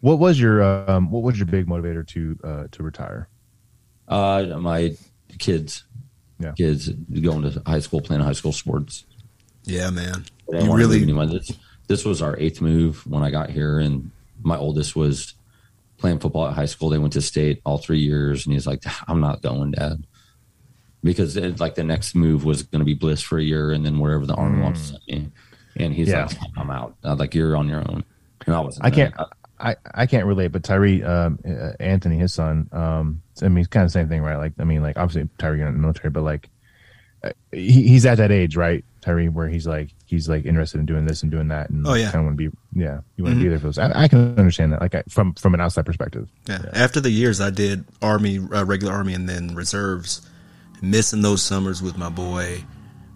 What 0.00 0.18
was 0.18 0.38
your 0.38 0.62
um 0.62 1.10
what 1.10 1.22
was 1.22 1.38
your 1.38 1.46
big 1.46 1.66
motivator 1.66 2.06
to 2.08 2.38
uh 2.44 2.64
to 2.72 2.82
retire? 2.82 3.28
Uh, 4.08 4.56
my 4.60 4.94
kids, 5.38 5.84
Yeah. 6.38 6.52
kids 6.52 6.88
going 6.88 7.42
to 7.50 7.62
high 7.66 7.80
school, 7.80 8.00
playing 8.00 8.22
high 8.22 8.32
school 8.34 8.52
sports. 8.52 9.04
Yeah, 9.64 9.90
man. 9.90 10.24
You 10.52 10.72
really. 10.76 11.04
This, 11.26 11.52
this 11.88 12.04
was 12.04 12.22
our 12.22 12.38
eighth 12.38 12.60
move 12.60 13.04
when 13.06 13.22
I 13.24 13.30
got 13.30 13.50
here, 13.50 13.80
and 13.80 14.10
my 14.42 14.56
oldest 14.56 14.94
was 14.94 15.34
playing 15.98 16.20
football 16.20 16.46
at 16.46 16.54
high 16.54 16.66
school. 16.66 16.88
They 16.88 16.98
went 16.98 17.14
to 17.14 17.22
state 17.22 17.62
all 17.64 17.78
three 17.78 17.98
years, 17.98 18.46
and 18.46 18.52
he's 18.52 18.66
like, 18.66 18.84
"I'm 19.08 19.20
not 19.20 19.42
going, 19.42 19.72
Dad," 19.72 20.06
because 21.02 21.36
it, 21.36 21.58
like 21.58 21.74
the 21.74 21.82
next 21.84 22.14
move 22.14 22.44
was 22.44 22.62
going 22.62 22.80
to 22.80 22.84
be 22.84 22.94
Bliss 22.94 23.22
for 23.22 23.38
a 23.38 23.42
year, 23.42 23.72
and 23.72 23.84
then 23.84 23.98
wherever 23.98 24.24
the 24.26 24.34
army 24.34 24.62
wants 24.62 24.82
to 24.82 24.86
send 24.88 25.02
me. 25.08 25.30
And 25.78 25.92
he's 25.94 26.08
Yeah. 26.08 26.26
like, 26.26 26.36
"I'm 26.56 26.70
out. 26.70 26.96
I'm 27.04 27.18
like 27.18 27.34
you're 27.34 27.56
on 27.56 27.68
your 27.68 27.80
own." 27.80 28.04
And 28.46 28.54
I 28.54 28.60
wasn't. 28.60 28.84
I 28.86 28.90
can't 28.90 29.14
I- 29.18 29.24
I, 29.58 29.76
I 29.94 30.04
can't 30.06 30.26
relate, 30.26 30.48
but 30.48 30.62
Tyree 30.62 31.02
um 31.02 31.38
uh, 31.48 31.72
Anthony, 31.80 32.18
his 32.18 32.34
son, 32.34 32.68
um 32.72 33.22
I 33.42 33.48
mean 33.48 33.58
it's 33.58 33.68
kind 33.68 33.84
of 33.84 33.88
the 33.88 33.92
same 33.98 34.06
thing, 34.08 34.20
right? 34.22 34.36
Like 34.36 34.52
I 34.58 34.64
mean 34.64 34.82
like 34.82 34.98
obviously 34.98 35.28
Tyree 35.38 35.60
in 35.62 35.66
the 35.72 35.72
military, 35.78 36.10
but 36.10 36.22
like 36.22 36.50
uh, 37.24 37.30
he, 37.52 37.88
he's 37.88 38.04
at 38.04 38.18
that 38.18 38.30
age, 38.30 38.54
right? 38.56 38.84
Tyree, 39.00 39.30
where 39.30 39.48
he's 39.48 39.66
like 39.66 39.88
he's 40.04 40.28
like 40.28 40.44
interested 40.44 40.78
in 40.78 40.84
doing 40.84 41.06
this 41.06 41.22
and 41.22 41.30
doing 41.32 41.48
that, 41.48 41.70
and 41.70 41.86
Oh, 41.86 41.94
yeah. 41.94 42.10
kind 42.12 42.16
of 42.16 42.24
want 42.26 42.38
to 42.38 42.50
be 42.50 42.56
yeah, 42.78 43.00
you 43.16 43.24
want 43.24 43.36
to 43.36 43.42
be 43.42 43.48
there 43.48 43.58
for 43.58 43.68
those. 43.68 43.78
I, 43.78 44.02
I 44.02 44.08
can 44.08 44.38
understand 44.38 44.72
that, 44.74 44.82
like 44.82 44.94
I, 44.94 45.02
from 45.08 45.32
from 45.34 45.54
an 45.54 45.60
outside 45.62 45.86
perspective. 45.86 46.28
yeah. 46.46 46.66
After 46.74 47.00
the 47.00 47.10
years 47.10 47.40
I 47.40 47.48
did 47.48 47.84
army, 48.02 48.38
uh, 48.38 48.64
regular 48.66 48.92
army, 48.92 49.14
and 49.14 49.26
then 49.26 49.54
reserves, 49.54 50.28
missing 50.82 51.22
those 51.22 51.42
summers 51.42 51.80
with 51.82 51.96
my 51.96 52.10
boy, 52.10 52.62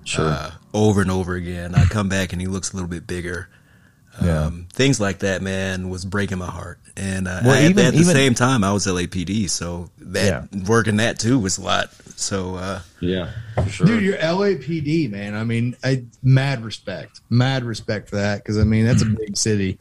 Sure. 0.05 0.29
uh, 0.29 0.51
over 0.75 1.01
and 1.03 1.11
over 1.11 1.35
again. 1.35 1.75
I 1.75 1.85
come 1.85 2.09
back 2.09 2.33
and 2.33 2.41
he 2.41 2.47
looks 2.49 2.73
a 2.73 2.75
little 2.77 2.89
bit 2.89 3.07
bigger. 3.07 3.49
Yeah. 4.23 4.45
Um, 4.47 4.67
things 4.73 5.01
like 5.01 5.21
that, 5.21 5.41
man, 5.41 5.89
was 5.89 6.05
breaking 6.05 6.39
my 6.39 6.51
heart. 6.51 6.79
And 6.97 7.27
uh, 7.29 7.41
Well, 7.45 7.53
I- 7.55 7.65
at- 7.65 7.71
even- 7.71 7.87
at 7.87 7.93
the 7.95 8.01
even- 8.01 8.13
same 8.15 8.35
time, 8.35 8.65
I 8.65 8.73
was 8.73 8.87
LAPD, 8.87 9.49
so 9.49 9.89
that 9.99 10.49
working 10.67 10.97
that 10.97 11.19
too 11.19 11.39
was 11.39 11.59
a 11.59 11.63
lot. 11.63 11.91
So 12.17 12.57
uh, 12.57 12.81
yeah, 13.01 13.31
for 13.55 13.69
sure. 13.71 13.87
Dude, 13.87 14.03
you're 14.03 14.17
LAPD, 14.19 15.11
man. 15.11 15.35
I 15.35 15.45
mean, 15.45 15.75
I, 15.83 16.05
mad 16.23 16.63
respect, 16.65 17.21
mad 17.31 17.65
respect 17.65 18.11
for 18.11 18.17
that 18.17 18.39
because 18.43 18.59
I 18.59 18.65
mean 18.65 18.85
that's 18.85 19.03
a 19.03 19.07
big 19.07 19.37
city. 19.39 19.79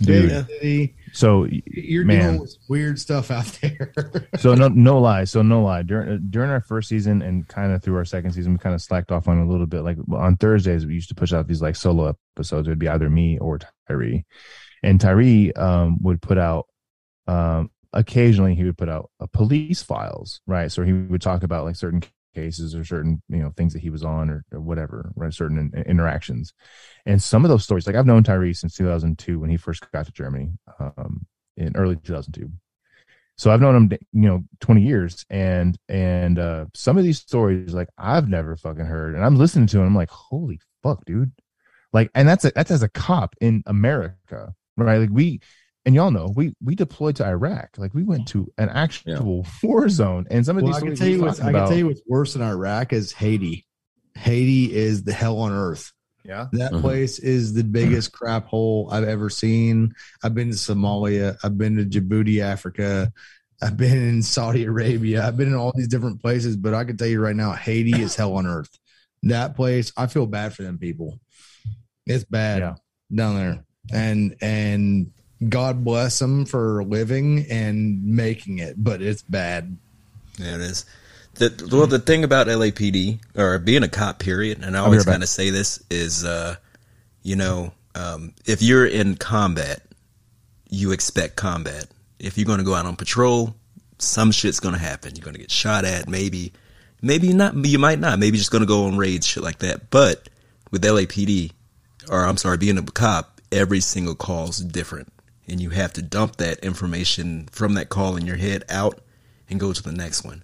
Dude. 0.00 0.28
Big 0.28 0.46
city. 0.46 0.94
So 1.14 1.46
You're 1.66 2.04
Man. 2.04 2.40
with 2.40 2.56
weird 2.68 2.98
stuff 2.98 3.30
out 3.30 3.46
there. 3.62 3.92
so 4.38 4.54
no 4.54 4.66
no 4.68 5.00
lie 5.00 5.24
so 5.24 5.42
no 5.42 5.62
lie. 5.62 5.82
During 5.82 6.26
during 6.28 6.50
our 6.50 6.60
first 6.60 6.88
season 6.88 7.22
and 7.22 7.46
kind 7.46 7.72
of 7.72 7.82
through 7.82 7.96
our 7.96 8.04
second 8.04 8.32
season 8.32 8.52
we 8.52 8.58
kind 8.58 8.74
of 8.74 8.82
slacked 8.82 9.12
off 9.12 9.28
on 9.28 9.38
a 9.38 9.48
little 9.48 9.66
bit. 9.66 9.82
Like 9.82 9.96
on 10.12 10.36
thursdays 10.36 10.84
we 10.84 10.94
used 10.94 11.08
to 11.10 11.14
push 11.14 11.32
out 11.32 11.46
these 11.46 11.62
like 11.62 11.76
solo 11.76 12.16
episodes. 12.36 12.66
It 12.66 12.72
would 12.72 12.78
be 12.80 12.88
either 12.88 13.08
me 13.08 13.38
or 13.38 13.60
tyree. 13.88 14.24
And 14.82 15.00
tyree 15.00 15.52
um 15.52 15.98
would 16.02 16.20
put 16.20 16.36
out 16.36 16.66
um 17.28 17.70
occasionally 17.92 18.56
he 18.56 18.64
would 18.64 18.76
put 18.76 18.88
out 18.88 19.10
a 19.20 19.28
police 19.28 19.82
files 19.82 20.40
right? 20.48 20.70
So 20.72 20.82
he 20.82 20.92
would 20.92 21.22
talk 21.22 21.44
about 21.44 21.64
like 21.64 21.76
certain 21.76 22.02
cases 22.34 22.74
or 22.74 22.84
certain 22.84 23.22
you 23.28 23.38
know 23.38 23.52
things 23.56 23.72
that 23.72 23.82
he 23.82 23.90
was 23.90 24.04
on 24.04 24.30
or, 24.30 24.44
or 24.52 24.60
whatever 24.60 25.12
right 25.16 25.32
certain 25.32 25.70
in, 25.72 25.82
interactions 25.84 26.52
and 27.06 27.22
some 27.22 27.44
of 27.44 27.48
those 27.48 27.64
stories 27.64 27.86
like 27.86 27.96
i've 27.96 28.06
known 28.06 28.22
tyree 28.22 28.52
since 28.52 28.74
2002 28.74 29.38
when 29.38 29.50
he 29.50 29.56
first 29.56 29.90
got 29.92 30.06
to 30.06 30.12
germany 30.12 30.50
um 30.80 31.26
in 31.56 31.74
early 31.76 31.96
2002 31.96 32.50
so 33.36 33.50
I've 33.50 33.60
known 33.60 33.74
him, 33.74 33.98
you 34.12 34.28
know, 34.28 34.44
20 34.60 34.82
years 34.82 35.26
and, 35.28 35.76
and, 35.88 36.38
uh, 36.38 36.66
some 36.74 36.96
of 36.96 37.04
these 37.04 37.18
stories, 37.18 37.74
like 37.74 37.88
I've 37.98 38.28
never 38.28 38.56
fucking 38.56 38.84
heard 38.84 39.14
and 39.14 39.24
I'm 39.24 39.36
listening 39.36 39.66
to 39.68 39.80
him 39.80 39.86
I'm 39.86 39.94
like, 39.94 40.10
holy 40.10 40.60
fuck, 40.82 41.04
dude. 41.04 41.32
Like, 41.92 42.10
and 42.14 42.28
that's, 42.28 42.44
a, 42.44 42.52
that's 42.54 42.70
as 42.70 42.82
a 42.82 42.88
cop 42.88 43.34
in 43.40 43.62
America, 43.66 44.54
right? 44.76 44.98
Like 44.98 45.10
we, 45.12 45.40
and 45.86 45.94
y'all 45.94 46.10
know, 46.10 46.32
we, 46.34 46.54
we 46.62 46.74
deployed 46.74 47.16
to 47.16 47.26
Iraq. 47.26 47.76
Like 47.76 47.92
we 47.94 48.02
went 48.02 48.28
to 48.28 48.50
an 48.58 48.68
actual 48.70 49.46
war 49.62 49.88
zone 49.88 50.26
and 50.30 50.44
some 50.46 50.56
of 50.56 50.62
well, 50.62 50.72
these 50.72 50.82
I 50.82 50.86
can 50.86 50.96
tell 50.96 51.08
you 51.08 51.20
what's, 51.22 51.40
I 51.40 51.44
can 51.46 51.54
about- 51.56 51.68
tell 51.68 51.76
you 51.78 51.86
what's 51.88 52.02
worse 52.06 52.32
than 52.34 52.42
Iraq 52.42 52.92
is 52.92 53.12
Haiti. 53.12 53.66
Haiti 54.16 54.74
is 54.74 55.02
the 55.04 55.12
hell 55.12 55.38
on 55.40 55.52
earth. 55.52 55.92
yeah. 56.24 56.46
That 56.52 56.72
Mhm. 56.72 56.80
place 56.80 57.18
is 57.18 57.52
the 57.52 57.64
biggest 57.64 58.12
crap 58.18 58.46
hole 58.46 58.88
I've 58.90 59.04
ever 59.04 59.28
seen. 59.28 59.94
I've 60.22 60.34
been 60.34 60.50
to 60.50 60.56
Somalia. 60.56 61.36
I've 61.44 61.58
been 61.58 61.76
to 61.76 61.84
Djibouti, 61.84 62.40
Africa. 62.40 63.12
I've 63.60 63.76
been 63.76 63.96
in 63.96 64.22
Saudi 64.22 64.64
Arabia. 64.64 65.26
I've 65.26 65.36
been 65.36 65.48
in 65.48 65.54
all 65.54 65.72
these 65.74 65.88
different 65.88 66.22
places, 66.22 66.56
but 66.56 66.72
I 66.74 66.84
can 66.84 66.96
tell 66.96 67.06
you 67.08 67.20
right 67.20 67.36
now, 67.36 67.52
Haiti 67.52 68.00
is 68.00 68.14
hell 68.16 68.34
on 68.36 68.46
earth. 68.46 68.70
That 69.24 69.54
place, 69.56 69.92
I 69.96 70.06
feel 70.06 70.26
bad 70.26 70.54
for 70.54 70.62
them 70.62 70.78
people. 70.78 71.18
It's 72.06 72.24
bad 72.24 72.60
Yeah. 72.60 72.74
down 73.14 73.36
there, 73.36 73.64
and 73.92 74.36
and 74.40 75.10
God 75.46 75.84
bless 75.84 76.18
them 76.18 76.46
for 76.46 76.84
living 76.84 77.46
and 77.50 78.04
making 78.04 78.58
it, 78.58 78.82
but 78.82 79.02
it's 79.02 79.22
bad. 79.22 79.76
Yeah, 80.38 80.54
it 80.56 80.60
is. 80.60 80.86
The, 81.34 81.68
well, 81.72 81.86
the 81.86 81.98
thing 81.98 82.22
about 82.22 82.46
LAPD 82.46 83.18
or 83.36 83.58
being 83.58 83.82
a 83.82 83.88
cop, 83.88 84.20
period, 84.20 84.62
and 84.62 84.76
I 84.76 84.80
always 84.80 85.04
kind 85.04 85.22
of 85.22 85.28
say 85.28 85.50
this 85.50 85.82
is, 85.90 86.24
uh, 86.24 86.54
you 87.22 87.34
know, 87.34 87.72
um, 87.96 88.34
if 88.46 88.62
you're 88.62 88.86
in 88.86 89.16
combat, 89.16 89.82
you 90.70 90.92
expect 90.92 91.36
combat. 91.36 91.86
If 92.20 92.38
you're 92.38 92.46
going 92.46 92.58
to 92.58 92.64
go 92.64 92.74
out 92.74 92.86
on 92.86 92.94
patrol, 92.94 93.54
some 93.98 94.30
shit's 94.30 94.60
going 94.60 94.74
to 94.74 94.80
happen. 94.80 95.16
You're 95.16 95.24
going 95.24 95.34
to 95.34 95.40
get 95.40 95.50
shot 95.50 95.84
at, 95.84 96.08
maybe, 96.08 96.52
maybe 97.02 97.32
not. 97.32 97.56
You 97.56 97.78
might 97.78 97.98
not. 97.98 98.18
Maybe 98.18 98.38
just 98.38 98.52
going 98.52 98.62
to 98.62 98.66
go 98.66 98.86
on 98.86 98.96
raids, 98.96 99.26
shit 99.26 99.42
like 99.42 99.58
that. 99.58 99.90
But 99.90 100.28
with 100.70 100.84
LAPD, 100.84 101.50
or 102.08 102.24
I'm 102.24 102.36
sorry, 102.36 102.58
being 102.58 102.78
a 102.78 102.82
cop, 102.82 103.40
every 103.50 103.80
single 103.80 104.14
call 104.14 104.50
is 104.50 104.58
different, 104.58 105.12
and 105.48 105.60
you 105.60 105.70
have 105.70 105.92
to 105.94 106.02
dump 106.02 106.36
that 106.36 106.58
information 106.60 107.48
from 107.52 107.74
that 107.74 107.88
call 107.88 108.16
in 108.16 108.26
your 108.26 108.36
head 108.36 108.64
out 108.68 109.00
and 109.48 109.60
go 109.60 109.72
to 109.72 109.82
the 109.82 109.92
next 109.92 110.24
one. 110.24 110.42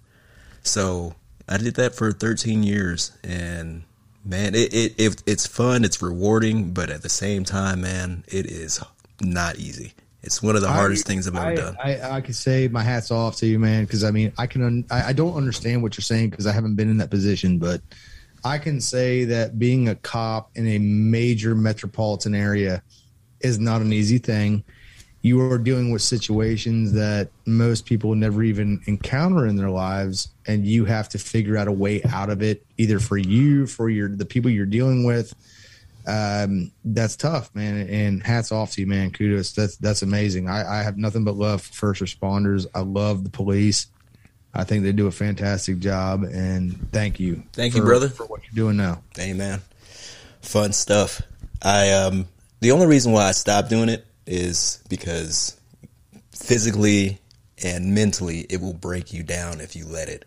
So 0.63 1.15
I 1.47 1.57
did 1.57 1.75
that 1.75 1.95
for 1.95 2.11
13 2.11 2.63
years, 2.63 3.11
and 3.23 3.83
man, 4.23 4.53
it, 4.55 4.73
it, 4.73 4.95
it 4.97 5.23
it's 5.25 5.47
fun, 5.47 5.83
it's 5.83 6.01
rewarding, 6.01 6.71
but 6.71 6.89
at 6.89 7.01
the 7.01 7.09
same 7.09 7.43
time, 7.43 7.81
man, 7.81 8.23
it 8.27 8.45
is 8.45 8.83
not 9.21 9.57
easy. 9.57 9.93
It's 10.23 10.41
one 10.43 10.55
of 10.55 10.61
the 10.61 10.69
hardest 10.69 11.07
things 11.07 11.27
I've 11.27 11.35
ever 11.35 11.45
I, 11.45 11.55
done. 11.55 11.77
I, 11.83 12.01
I 12.17 12.21
could 12.21 12.35
say 12.35 12.67
my 12.67 12.83
hats 12.83 13.09
off 13.09 13.37
to 13.37 13.47
you, 13.47 13.57
man, 13.57 13.85
because 13.85 14.03
I 14.03 14.11
mean, 14.11 14.31
I 14.37 14.45
can, 14.45 14.61
un- 14.61 14.85
I, 14.91 15.09
I 15.09 15.13
don't 15.13 15.33
understand 15.33 15.81
what 15.81 15.97
you're 15.97 16.03
saying 16.03 16.29
because 16.29 16.45
I 16.45 16.51
haven't 16.51 16.75
been 16.75 16.89
in 16.89 16.97
that 16.97 17.09
position, 17.09 17.57
but 17.57 17.81
I 18.43 18.59
can 18.59 18.81
say 18.81 19.23
that 19.25 19.57
being 19.57 19.89
a 19.89 19.95
cop 19.95 20.51
in 20.55 20.67
a 20.67 20.77
major 20.77 21.55
metropolitan 21.55 22.35
area 22.35 22.83
is 23.39 23.59
not 23.59 23.81
an 23.81 23.93
easy 23.93 24.19
thing. 24.19 24.63
You 25.23 25.39
are 25.41 25.57
dealing 25.59 25.91
with 25.91 26.01
situations 26.01 26.93
that 26.93 27.29
most 27.45 27.85
people 27.85 28.15
never 28.15 28.41
even 28.41 28.81
encounter 28.85 29.45
in 29.45 29.55
their 29.55 29.69
lives, 29.69 30.29
and 30.47 30.65
you 30.65 30.85
have 30.85 31.09
to 31.09 31.19
figure 31.19 31.57
out 31.57 31.67
a 31.67 31.71
way 31.71 32.01
out 32.03 32.29
of 32.29 32.41
it, 32.41 32.65
either 32.77 32.99
for 32.99 33.17
you, 33.17 33.67
for 33.67 33.89
your 33.89 34.09
the 34.09 34.25
people 34.25 34.49
you're 34.49 34.65
dealing 34.65 35.03
with. 35.03 35.35
Um, 36.07 36.71
that's 36.83 37.15
tough, 37.15 37.53
man. 37.53 37.87
And 37.87 38.23
hats 38.23 38.51
off 38.51 38.71
to 38.71 38.81
you, 38.81 38.87
man. 38.87 39.11
Kudos. 39.11 39.53
That's 39.53 39.77
that's 39.77 40.01
amazing. 40.01 40.49
I, 40.49 40.79
I 40.79 40.83
have 40.83 40.97
nothing 40.97 41.23
but 41.23 41.35
love 41.35 41.61
for 41.61 41.73
first 41.73 42.01
responders. 42.01 42.65
I 42.73 42.79
love 42.79 43.23
the 43.23 43.29
police. 43.29 43.87
I 44.53 44.63
think 44.63 44.83
they 44.83 44.91
do 44.91 45.07
a 45.07 45.11
fantastic 45.11 45.79
job, 45.79 46.23
and 46.23 46.91
thank 46.91 47.19
you. 47.19 47.43
Thank 47.53 47.75
you, 47.75 47.83
brother. 47.83 48.09
for 48.09 48.25
what 48.25 48.41
you're 48.43 48.55
doing 48.65 48.77
now. 48.77 49.01
Amen. 49.19 49.61
Fun 50.41 50.73
stuff. 50.73 51.21
I 51.61 51.91
um 51.91 52.27
the 52.59 52.71
only 52.71 52.87
reason 52.87 53.11
why 53.11 53.27
I 53.27 53.31
stopped 53.31 53.69
doing 53.69 53.89
it 53.89 54.05
is 54.31 54.81
because 54.87 55.59
physically 56.31 57.19
and 57.61 57.93
mentally 57.93 58.45
it 58.49 58.61
will 58.61 58.73
break 58.73 59.11
you 59.11 59.23
down 59.23 59.59
if 59.59 59.75
you 59.75 59.85
let 59.85 60.07
it. 60.07 60.25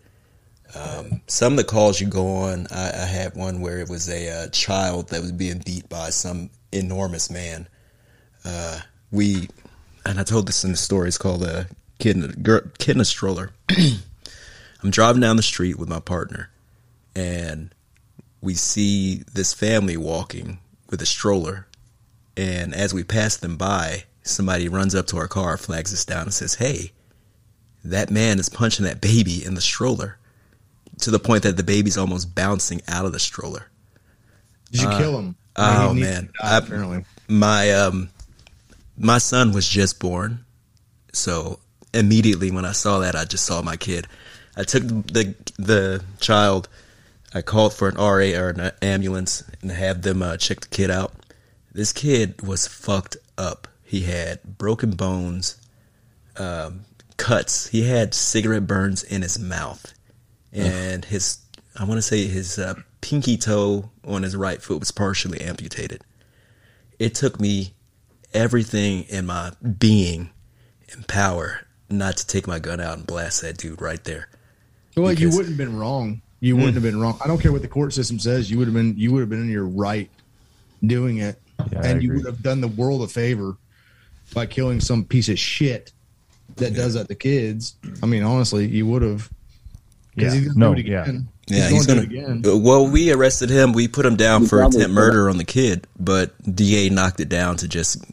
Um, 0.75 1.21
some 1.27 1.53
of 1.53 1.57
the 1.57 1.63
calls 1.63 1.99
you 1.99 2.07
go 2.07 2.27
on, 2.27 2.67
I, 2.71 2.89
I 2.89 3.05
had 3.05 3.35
one 3.35 3.61
where 3.61 3.79
it 3.79 3.89
was 3.89 4.07
a 4.07 4.29
uh, 4.29 4.47
child 4.49 5.09
that 5.09 5.21
was 5.21 5.31
being 5.31 5.61
beat 5.65 5.89
by 5.89 6.11
some 6.11 6.51
enormous 6.71 7.31
man. 7.31 7.67
Uh, 8.43 8.79
we, 9.11 9.49
and 10.05 10.19
I 10.19 10.23
told 10.23 10.47
this 10.47 10.63
in 10.63 10.71
the 10.71 10.77
story. 10.77 11.07
It's 11.07 11.17
called 11.17 11.43
a 11.43 11.67
kid 11.97 12.17
in 12.17 12.23
a, 12.25 12.27
girl, 12.27 12.61
kid 12.77 12.95
in 12.95 13.01
a 13.01 13.05
stroller. 13.05 13.51
I'm 14.83 14.91
driving 14.91 15.21
down 15.21 15.37
the 15.37 15.43
street 15.43 15.79
with 15.79 15.89
my 15.89 15.99
partner, 15.99 16.51
and 17.15 17.73
we 18.41 18.53
see 18.53 19.23
this 19.33 19.53
family 19.53 19.97
walking 19.97 20.59
with 20.91 21.01
a 21.01 21.07
stroller. 21.07 21.67
And 22.37 22.73
as 22.73 22.93
we 22.93 23.03
pass 23.03 23.37
them 23.37 23.57
by, 23.57 24.03
somebody 24.23 24.67
runs 24.67 24.93
up 24.95 25.07
to 25.07 25.17
our 25.17 25.27
car, 25.27 25.57
flags 25.57 25.93
us 25.93 26.03
down, 26.05 26.23
and 26.23 26.33
says, 26.33 26.55
Hey, 26.55 26.91
that 27.83 28.09
man 28.11 28.39
is 28.39 28.49
punching 28.49 28.85
that 28.85 28.99
baby 29.01 29.43
in 29.45 29.53
the 29.55 29.61
stroller 29.61 30.17
to 30.99 31.11
the 31.11 31.19
point 31.19 31.43
that 31.43 31.57
the 31.57 31.63
baby's 31.63 31.97
almost 31.97 32.33
bouncing 32.35 32.81
out 32.87 33.05
of 33.05 33.11
the 33.11 33.19
stroller. 33.19 33.67
Did 34.71 34.81
you 34.81 34.87
kill 34.89 35.17
him? 35.19 35.35
oh, 35.55 35.93
He 35.93 36.01
man. 36.01 36.29
die, 36.41 36.55
I- 36.55 36.57
apparently. 36.57 37.05
My 37.27 37.71
um 37.71 38.09
my 38.97 39.17
son 39.17 39.51
was 39.51 39.67
just 39.67 39.99
born. 39.99 40.45
So 41.13 41.59
immediately 41.93 42.51
when 42.51 42.65
I 42.65 42.71
saw 42.73 42.99
that 42.99 43.15
I 43.15 43.25
just 43.25 43.45
saw 43.45 43.61
my 43.61 43.77
kid. 43.77 44.07
I 44.57 44.63
took 44.63 44.83
the 44.83 45.35
the 45.57 46.03
child 46.19 46.67
I 47.33 47.41
called 47.41 47.73
for 47.73 47.87
an 47.89 47.95
RA 47.95 48.39
or 48.39 48.49
an 48.49 48.71
ambulance 48.81 49.43
and 49.61 49.71
had 49.71 50.03
them 50.03 50.21
uh, 50.21 50.37
check 50.37 50.61
the 50.61 50.67
kid 50.67 50.89
out. 50.91 51.13
This 51.75 51.91
kid 51.91 52.41
was 52.41 52.69
fucked 52.69 53.17
up. 53.37 53.67
He 53.83 54.03
had 54.03 54.57
broken 54.57 54.91
bones, 54.91 55.59
um, 56.37 56.85
cuts. 57.17 57.67
He 57.67 57.85
had 57.85 58.13
cigarette 58.13 58.65
burns 58.65 59.03
in 59.03 59.21
his 59.21 59.37
mouth, 59.37 59.93
and 60.53 61.03
his 61.03 61.39
I 61.77 61.83
want 61.83 61.97
to 61.97 62.01
say 62.01 62.27
his 62.27 62.57
uh, 62.57 62.75
pinky 63.01 63.35
toe 63.35 63.89
on 64.05 64.23
his 64.23 64.37
right 64.37 64.61
foot 64.61 64.79
was 64.79 64.91
partially 64.91 65.41
amputated. 65.41 66.01
It 66.97 67.13
took 67.13 67.41
me 67.41 67.73
everything 68.33 69.03
in 69.09 69.25
my 69.25 69.51
being 69.77 70.29
and 70.93 71.05
power 71.09 71.67
not 71.89 72.15
to 72.15 72.25
take 72.25 72.47
my 72.47 72.59
gun 72.59 72.79
out 72.79 72.99
and 72.99 73.05
blast 73.05 73.41
that 73.41 73.57
dude 73.57 73.81
right 73.81 74.01
there. 74.05 74.29
Well, 74.95 75.11
you 75.11 75.27
wouldn't 75.27 75.49
have 75.49 75.57
been 75.57 75.77
wrong. 75.77 76.21
You 76.39 76.55
wouldn't 76.55 76.75
have 76.75 76.83
been 76.83 77.01
wrong. 77.01 77.19
I 77.21 77.27
don't 77.27 77.41
care 77.41 77.51
what 77.51 77.63
the 77.63 77.67
court 77.67 77.91
system 77.91 78.17
says. 78.17 78.49
You 78.49 78.59
would 78.59 78.67
have 78.67 78.73
been. 78.73 78.97
You 78.97 79.11
would 79.11 79.19
have 79.19 79.29
been 79.29 79.41
in 79.41 79.49
your 79.49 79.65
right 79.67 80.09
doing 80.81 81.17
it, 81.17 81.37
Yeah, 81.71 81.81
and 81.85 82.03
you 82.03 82.13
would 82.13 82.25
have 82.25 82.41
done 82.43 82.61
the 82.61 82.67
world 82.67 83.01
a 83.01 83.07
favor 83.07 83.57
by 84.33 84.45
killing 84.45 84.79
some 84.81 85.03
piece 85.05 85.29
of 85.29 85.37
shit 85.39 85.91
that 86.57 86.73
does 86.73 86.93
that 86.93 87.07
to 87.09 87.15
kids. 87.15 87.75
I 88.01 88.05
mean, 88.05 88.23
honestly, 88.23 88.67
you 88.67 88.85
would 88.87 89.01
have. 89.01 89.29
Yeah. 90.15 90.31
he's 90.33 90.47
gonna 90.47 90.59
No, 90.59 90.73
do 90.73 90.79
it 90.81 90.87
yeah. 90.87 91.01
again. 91.03 91.27
Yeah, 91.47 91.63
he's, 91.69 91.71
he's 91.71 91.85
going 91.87 91.97
gonna. 91.99 92.07
to 92.09 92.13
do 92.13 92.17
it 92.17 92.37
again. 92.47 92.63
Well, 92.63 92.87
we 92.87 93.11
arrested 93.11 93.49
him. 93.49 93.73
We 93.73 93.87
put 93.87 94.05
him 94.05 94.15
down 94.15 94.41
He 94.43 94.47
for 94.47 94.59
probably 94.59 94.79
attempt 94.81 94.95
murder 94.95 95.29
on 95.29 95.37
the 95.37 95.43
kid, 95.43 95.87
but 95.99 96.33
DA 96.55 96.89
knocked 96.89 97.19
it 97.19 97.29
down 97.29 97.57
to 97.57 97.67
just 97.67 98.03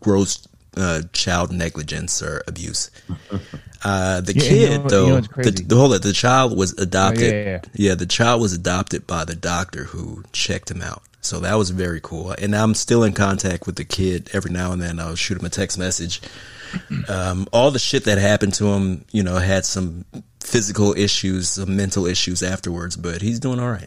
gross 0.00 0.46
uh, 0.76 1.02
child 1.12 1.52
negligence 1.52 2.20
or 2.22 2.42
abuse. 2.48 2.90
Uh, 3.84 4.20
the 4.22 4.34
Yeah, 4.34 4.42
you 4.42 4.48
kid, 4.48 4.70
know- 4.70 4.82
you 4.84 4.88
though, 4.88 5.08
know 5.08 5.20
the, 5.20 5.28
crazy? 5.28 5.64
the 5.64 5.76
hold 5.76 5.92
it, 5.94 6.02
the 6.02 6.12
child 6.14 6.56
was 6.56 6.72
adopted. 6.78 7.32
Oh, 7.32 7.36
yeah, 7.36 7.60
yeah, 7.74 7.94
the 7.94 8.06
child 8.06 8.40
was 8.40 8.52
adopted 8.54 9.06
by 9.06 9.24
the 9.24 9.34
doctor 9.36 9.84
who 9.84 10.24
checked 10.32 10.70
him 10.70 10.80
out. 10.82 11.02
So 11.20 11.40
that 11.40 11.54
was 11.54 11.70
very 11.70 12.00
cool. 12.02 12.32
And 12.32 12.54
I'm 12.56 12.74
still 12.74 13.02
in 13.04 13.12
contact 13.14 13.66
with 13.66 13.76
the 13.76 13.84
kid 13.84 14.30
every 14.32 14.50
now 14.50 14.72
and 14.72 14.80
then. 14.82 14.98
I'll 15.00 15.14
shoot 15.16 15.38
him 15.38 15.44
a 15.44 15.50
text 15.50 15.78
message. 15.78 16.20
Um, 17.08 17.46
all 17.52 17.70
the 17.70 17.78
shit 17.78 18.04
that 18.06 18.18
happened 18.18 18.54
to 18.54 18.66
him, 18.66 19.04
you 19.12 19.22
know, 19.22 19.36
had 19.36 19.64
some 19.64 20.04
physical 20.40 20.92
issues, 20.98 21.50
some 21.50 21.76
mental 21.76 22.04
issues 22.04 22.42
afterwards, 22.42 22.96
but 22.96 23.22
he's 23.22 23.38
doing 23.38 23.60
all 23.60 23.70
right. 23.70 23.86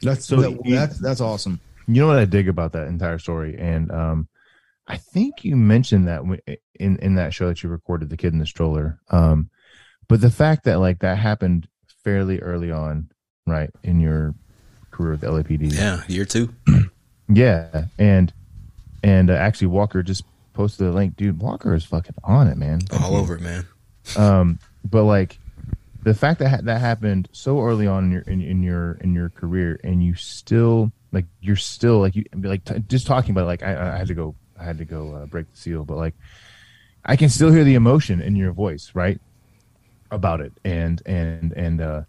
That's 0.00 0.24
So 0.26 0.36
that- 0.40 0.58
that's 0.64 0.98
that's 1.00 1.20
awesome. 1.20 1.60
You 1.86 2.00
know 2.00 2.06
what 2.06 2.16
I 2.18 2.24
dig 2.24 2.48
about 2.48 2.72
that 2.72 2.86
entire 2.88 3.18
story, 3.18 3.58
and 3.58 3.90
um, 3.90 4.28
I 4.88 4.96
think 4.96 5.44
you 5.44 5.54
mentioned 5.54 6.08
that 6.08 6.22
in 6.74 6.98
in 6.98 7.14
that 7.16 7.34
show 7.34 7.48
that 7.48 7.62
you 7.62 7.68
recorded, 7.68 8.08
the 8.08 8.16
kid 8.16 8.32
in 8.32 8.38
the 8.38 8.46
stroller. 8.46 8.98
Um, 9.10 9.50
but 10.08 10.20
the 10.22 10.30
fact 10.30 10.64
that 10.64 10.80
like 10.80 11.00
that 11.00 11.18
happened 11.18 11.68
fairly 12.02 12.40
early 12.40 12.70
on, 12.70 13.10
right, 13.46 13.70
in 13.82 14.00
your 14.00 14.34
career 14.90 15.12
with 15.12 15.20
LAPD, 15.20 15.74
Yeah, 15.74 16.02
year 16.08 16.24
two. 16.24 16.54
yeah, 17.28 17.84
and 17.98 18.32
and 19.02 19.30
uh, 19.30 19.34
actually 19.34 19.68
Walker 19.68 20.02
just 20.02 20.24
posted 20.54 20.86
a 20.86 20.90
link, 20.90 21.16
dude. 21.16 21.40
Walker 21.40 21.74
is 21.74 21.84
fucking 21.84 22.14
on 22.24 22.48
it, 22.48 22.56
man. 22.56 22.80
All 23.00 23.14
over 23.14 23.36
it, 23.36 23.42
man. 23.42 23.66
Um, 24.16 24.58
but 24.84 25.04
like 25.04 25.38
the 26.02 26.14
fact 26.14 26.38
that 26.38 26.48
ha- 26.48 26.60
that 26.62 26.80
happened 26.80 27.28
so 27.32 27.60
early 27.60 27.86
on 27.86 28.04
in 28.04 28.10
your 28.10 28.22
in, 28.22 28.40
in 28.40 28.62
your 28.62 28.92
in 29.02 29.12
your 29.12 29.28
career, 29.28 29.78
and 29.84 30.02
you 30.02 30.14
still 30.14 30.90
like 31.12 31.26
you're 31.42 31.56
still 31.56 31.98
like 31.98 32.16
you 32.16 32.24
like 32.34 32.64
t- 32.64 32.82
just 32.88 33.06
talking 33.06 33.32
about 33.32 33.42
it, 33.42 33.46
like 33.46 33.62
I, 33.62 33.94
I 33.94 33.98
had 33.98 34.08
to 34.08 34.14
go 34.14 34.34
I 34.58 34.64
had 34.64 34.78
to 34.78 34.84
go 34.84 35.14
uh, 35.14 35.26
break 35.26 35.50
the 35.50 35.56
seal, 35.58 35.84
but 35.84 35.96
like 35.96 36.14
I 37.04 37.16
can 37.16 37.28
still 37.28 37.50
hear 37.52 37.64
the 37.64 37.74
emotion 37.74 38.20
in 38.20 38.36
your 38.36 38.52
voice, 38.52 38.90
right, 38.94 39.20
about 40.10 40.40
it, 40.40 40.52
and 40.64 41.00
and 41.06 41.52
and 41.52 41.80
uh 41.80 42.02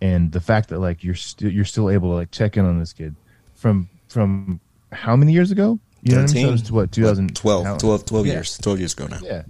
and 0.00 0.30
the 0.32 0.40
fact 0.40 0.68
that 0.70 0.78
like 0.78 1.02
you're 1.04 1.14
still 1.14 1.50
you're 1.50 1.64
still 1.64 1.90
able 1.90 2.10
to 2.10 2.14
like 2.16 2.30
check 2.30 2.56
in 2.56 2.64
on 2.64 2.78
this 2.78 2.92
kid 2.92 3.14
from 3.54 3.88
from 4.08 4.60
how 4.92 5.16
many 5.16 5.32
years 5.32 5.50
ago? 5.50 5.78
You 6.02 6.14
know 6.14 6.22
what 6.22 6.30
I 6.30 6.34
mean? 6.34 6.44
So 6.58 6.62
13? 6.62 6.74
what 6.74 6.92
2012 6.92 7.64
12, 7.64 7.78
12, 7.78 8.04
12 8.04 8.26
Yeah. 8.26 8.32
years. 8.34 8.58
12 8.58 8.78
years 8.78 8.92
ago 8.92 9.06
now. 9.08 9.18
yeah, 9.22 9.42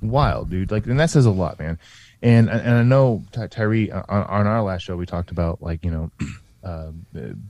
wild, 0.00 0.50
dude. 0.50 0.70
Like, 0.72 0.86
and 0.86 0.98
that 0.98 1.10
says 1.10 1.26
a 1.26 1.30
lot, 1.30 1.58
man. 1.60 1.78
And 2.22 2.48
and 2.50 2.74
I 2.76 2.82
know 2.82 3.22
Ty- 3.32 3.48
Tyree 3.48 3.90
on, 3.90 4.02
on 4.08 4.46
our 4.46 4.62
last 4.62 4.82
show 4.82 4.96
we 4.96 5.06
talked 5.06 5.30
about 5.30 5.62
like 5.62 5.84
you 5.84 5.90
know, 5.90 6.10
uh, 6.64 6.92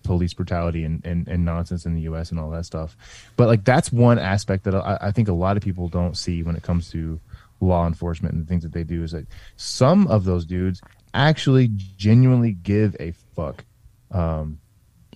police 0.02 0.34
brutality 0.34 0.84
and, 0.84 1.05
and 1.05 1.28
and 1.28 1.44
nonsense 1.44 1.84
in 1.86 1.94
the 1.94 2.02
U.S. 2.02 2.30
and 2.30 2.40
all 2.40 2.51
that 2.51 2.64
stuff. 2.64 2.97
But 3.36 3.48
like 3.48 3.64
that's 3.64 3.93
one 3.93 4.18
aspect 4.18 4.64
that 4.64 4.74
I, 4.74 4.98
I 5.01 5.10
think 5.10 5.28
a 5.28 5.32
lot 5.32 5.56
of 5.56 5.62
people 5.62 5.89
don't 5.89 6.16
see 6.16 6.43
when 6.43 6.56
it 6.56 6.62
comes 6.62 6.90
to 6.90 7.20
law 7.60 7.86
enforcement 7.86 8.34
and 8.34 8.44
the 8.44 8.48
things 8.48 8.62
that 8.64 8.72
they 8.72 8.84
do 8.84 9.02
is 9.05 9.12
that 9.12 9.26
some 9.56 10.06
of 10.09 10.24
those 10.24 10.44
dudes 10.44 10.80
actually 11.14 11.68
genuinely 11.97 12.52
give 12.52 12.97
a 12.98 13.12
fuck. 13.36 13.64
Um, 14.10 14.59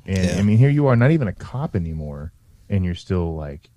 and 0.06 0.18
Yeah. 0.18 0.36
I 0.38 0.42
mean, 0.42 0.58
here 0.58 0.70
you 0.70 0.86
are, 0.86 0.96
not 0.96 1.10
even 1.10 1.26
a 1.28 1.32
cop 1.32 1.74
anymore, 1.74 2.32
and 2.68 2.84
you're 2.84 2.94
still 2.94 3.34
like, 3.34 3.68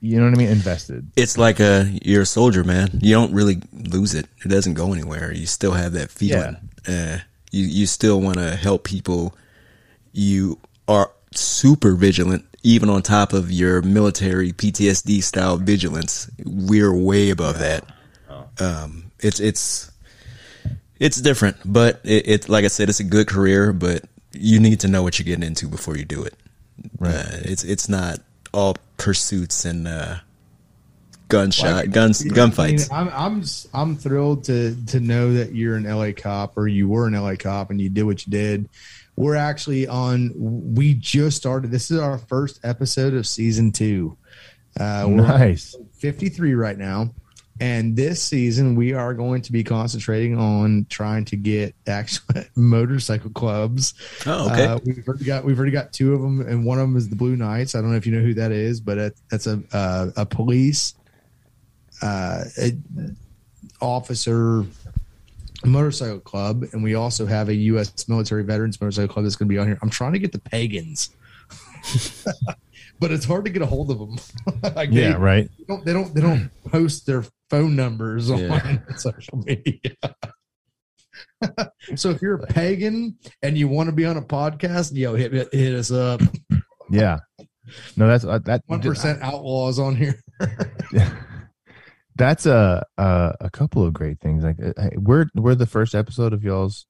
you 0.00 0.18
know 0.18 0.24
what 0.24 0.34
I 0.34 0.38
mean, 0.38 0.48
invested. 0.48 1.10
It's 1.16 1.38
like 1.38 1.60
a 1.60 1.88
you're 2.02 2.22
a 2.22 2.26
soldier, 2.26 2.64
man. 2.64 2.98
You 3.00 3.14
don't 3.14 3.32
really 3.32 3.62
lose 3.72 4.14
it. 4.14 4.26
It 4.44 4.48
doesn't 4.48 4.74
go 4.74 4.92
anywhere. 4.92 5.32
You 5.32 5.46
still 5.46 5.72
have 5.72 5.92
that 5.92 6.10
feeling. 6.10 6.56
Uh, 6.86 7.18
you 7.56 7.66
you 7.66 7.86
still 7.86 8.20
want 8.20 8.36
to 8.36 8.54
help 8.54 8.84
people. 8.84 9.34
You 10.12 10.58
are 10.88 11.10
super 11.34 11.94
vigilant, 11.94 12.44
even 12.62 12.88
on 12.90 13.02
top 13.02 13.32
of 13.32 13.50
your 13.50 13.82
military 13.82 14.52
PTSD 14.52 15.22
style 15.22 15.56
vigilance. 15.56 16.30
We're 16.44 16.94
way 16.94 17.30
above 17.30 17.58
that. 17.58 17.84
Um, 18.58 19.10
it's 19.20 19.40
it's 19.40 19.90
it's 20.98 21.20
different, 21.20 21.56
but 21.64 22.00
it, 22.04 22.28
it 22.28 22.48
like 22.48 22.64
I 22.64 22.68
said, 22.68 22.88
it's 22.88 23.00
a 23.00 23.04
good 23.04 23.26
career, 23.26 23.72
but 23.72 24.04
you 24.32 24.60
need 24.60 24.80
to 24.80 24.88
know 24.88 25.02
what 25.02 25.18
you're 25.18 25.24
getting 25.24 25.44
into 25.44 25.68
before 25.68 25.96
you 25.96 26.04
do 26.04 26.22
it. 26.22 26.34
Right. 26.98 27.14
Uh, 27.14 27.38
it's 27.42 27.64
it's 27.64 27.88
not 27.88 28.18
all 28.52 28.76
pursuits 28.96 29.64
and 29.64 29.88
uh, 29.88 30.16
gunshot 31.28 31.90
guns 31.90 32.22
gunfights. 32.22 32.92
I 32.92 33.04
mean, 33.04 33.12
I'm 33.12 33.34
I'm 33.34 33.40
s- 33.40 33.66
I'm 33.74 33.96
thrilled 33.96 34.44
to 34.44 34.76
to 34.86 35.00
know 35.00 35.34
that 35.34 35.54
you're 35.54 35.76
an 35.76 35.84
LA 35.84 36.12
cop 36.16 36.56
or 36.56 36.68
you 36.68 36.88
were 36.88 37.06
an 37.06 37.14
LA 37.14 37.34
cop 37.36 37.70
and 37.70 37.80
you 37.80 37.88
did 37.88 38.04
what 38.04 38.26
you 38.26 38.30
did. 38.30 38.68
We're 39.16 39.36
actually 39.36 39.86
on. 39.86 40.32
We 40.36 40.94
just 40.94 41.36
started. 41.38 41.70
This 41.70 41.90
is 41.90 41.98
our 41.98 42.18
first 42.18 42.60
episode 42.62 43.14
of 43.14 43.26
season 43.26 43.72
two. 43.72 44.16
Uh, 44.78 45.06
we're 45.08 45.26
Nice. 45.26 45.74
53 45.98 46.52
right 46.54 46.76
now. 46.76 47.14
And 47.58 47.96
this 47.96 48.22
season, 48.22 48.74
we 48.74 48.92
are 48.92 49.14
going 49.14 49.40
to 49.40 49.52
be 49.52 49.64
concentrating 49.64 50.36
on 50.38 50.84
trying 50.90 51.24
to 51.26 51.36
get 51.36 51.74
actual 51.86 52.42
motorcycle 52.54 53.30
clubs. 53.30 53.94
Oh, 54.26 54.50
okay. 54.52 54.66
Uh, 54.66 54.78
we've 54.84 55.08
already 55.08 55.24
got 55.24 55.44
we've 55.46 55.56
already 55.58 55.72
got 55.72 55.94
two 55.94 56.12
of 56.12 56.20
them, 56.20 56.42
and 56.42 56.66
one 56.66 56.78
of 56.78 56.86
them 56.86 56.98
is 56.98 57.08
the 57.08 57.16
Blue 57.16 57.34
Knights. 57.34 57.74
I 57.74 57.80
don't 57.80 57.90
know 57.92 57.96
if 57.96 58.06
you 58.06 58.12
know 58.14 58.20
who 58.20 58.34
that 58.34 58.52
is, 58.52 58.82
but 58.82 58.98
it, 58.98 59.16
that's 59.30 59.46
a 59.46 59.62
uh, 59.72 60.10
a 60.18 60.26
police 60.26 60.92
uh, 62.02 62.44
a 62.58 62.72
officer 63.80 64.64
motorcycle 65.64 66.20
club, 66.20 66.64
and 66.72 66.82
we 66.82 66.94
also 66.94 67.26
have 67.26 67.48
a 67.48 67.54
U.S. 67.54 68.08
military 68.08 68.42
veterans 68.44 68.80
motorcycle 68.80 69.12
club 69.12 69.24
that's 69.24 69.36
going 69.36 69.48
to 69.48 69.52
be 69.52 69.58
on 69.58 69.66
here. 69.66 69.78
I'm 69.82 69.90
trying 69.90 70.12
to 70.12 70.18
get 70.18 70.32
the 70.32 70.38
pagans, 70.38 71.10
but 73.00 73.10
it's 73.10 73.24
hard 73.24 73.44
to 73.46 73.50
get 73.50 73.62
a 73.62 73.66
hold 73.66 73.90
of 73.90 73.98
them. 73.98 74.16
like 74.76 74.90
Yeah, 74.92 75.12
they, 75.12 75.18
right. 75.18 75.50
they 75.58 75.64
don't 75.66 75.84
they 75.84 75.92
don't 75.92 76.14
they 76.14 76.20
don't 76.20 76.50
post 76.68 77.06
their 77.06 77.24
phone 77.50 77.76
numbers 77.76 78.30
on 78.30 78.38
Yeah. 78.40 78.78
social 78.96 79.38
media. 79.38 79.94
so 81.94 82.10
if 82.10 82.20
you're 82.22 82.34
a 82.36 82.46
pagan 82.46 83.16
and 83.42 83.56
you 83.56 83.68
want 83.68 83.88
to 83.88 83.92
be 83.94 84.04
on 84.04 84.16
a 84.16 84.22
podcast, 84.22 84.94
yo, 84.94 85.14
hit 85.14 85.32
hit 85.52 85.74
us 85.74 85.90
up. 85.90 86.20
Yeah. 86.90 87.18
No, 87.96 88.06
that's 88.06 88.24
uh, 88.24 88.38
that. 88.44 88.62
One 88.66 88.80
percent 88.80 89.20
outlaws 89.22 89.78
on 89.78 89.96
here. 89.96 90.20
That's 92.16 92.46
a, 92.46 92.84
a 92.98 93.34
a 93.42 93.50
couple 93.50 93.84
of 93.86 93.92
great 93.92 94.20
things. 94.20 94.42
Like 94.44 94.56
uh, 94.60 94.88
we're 94.96 95.26
we're 95.34 95.54
the 95.54 95.66
first 95.66 95.94
episode 95.94 96.32
of 96.32 96.42
y'all's. 96.42 96.86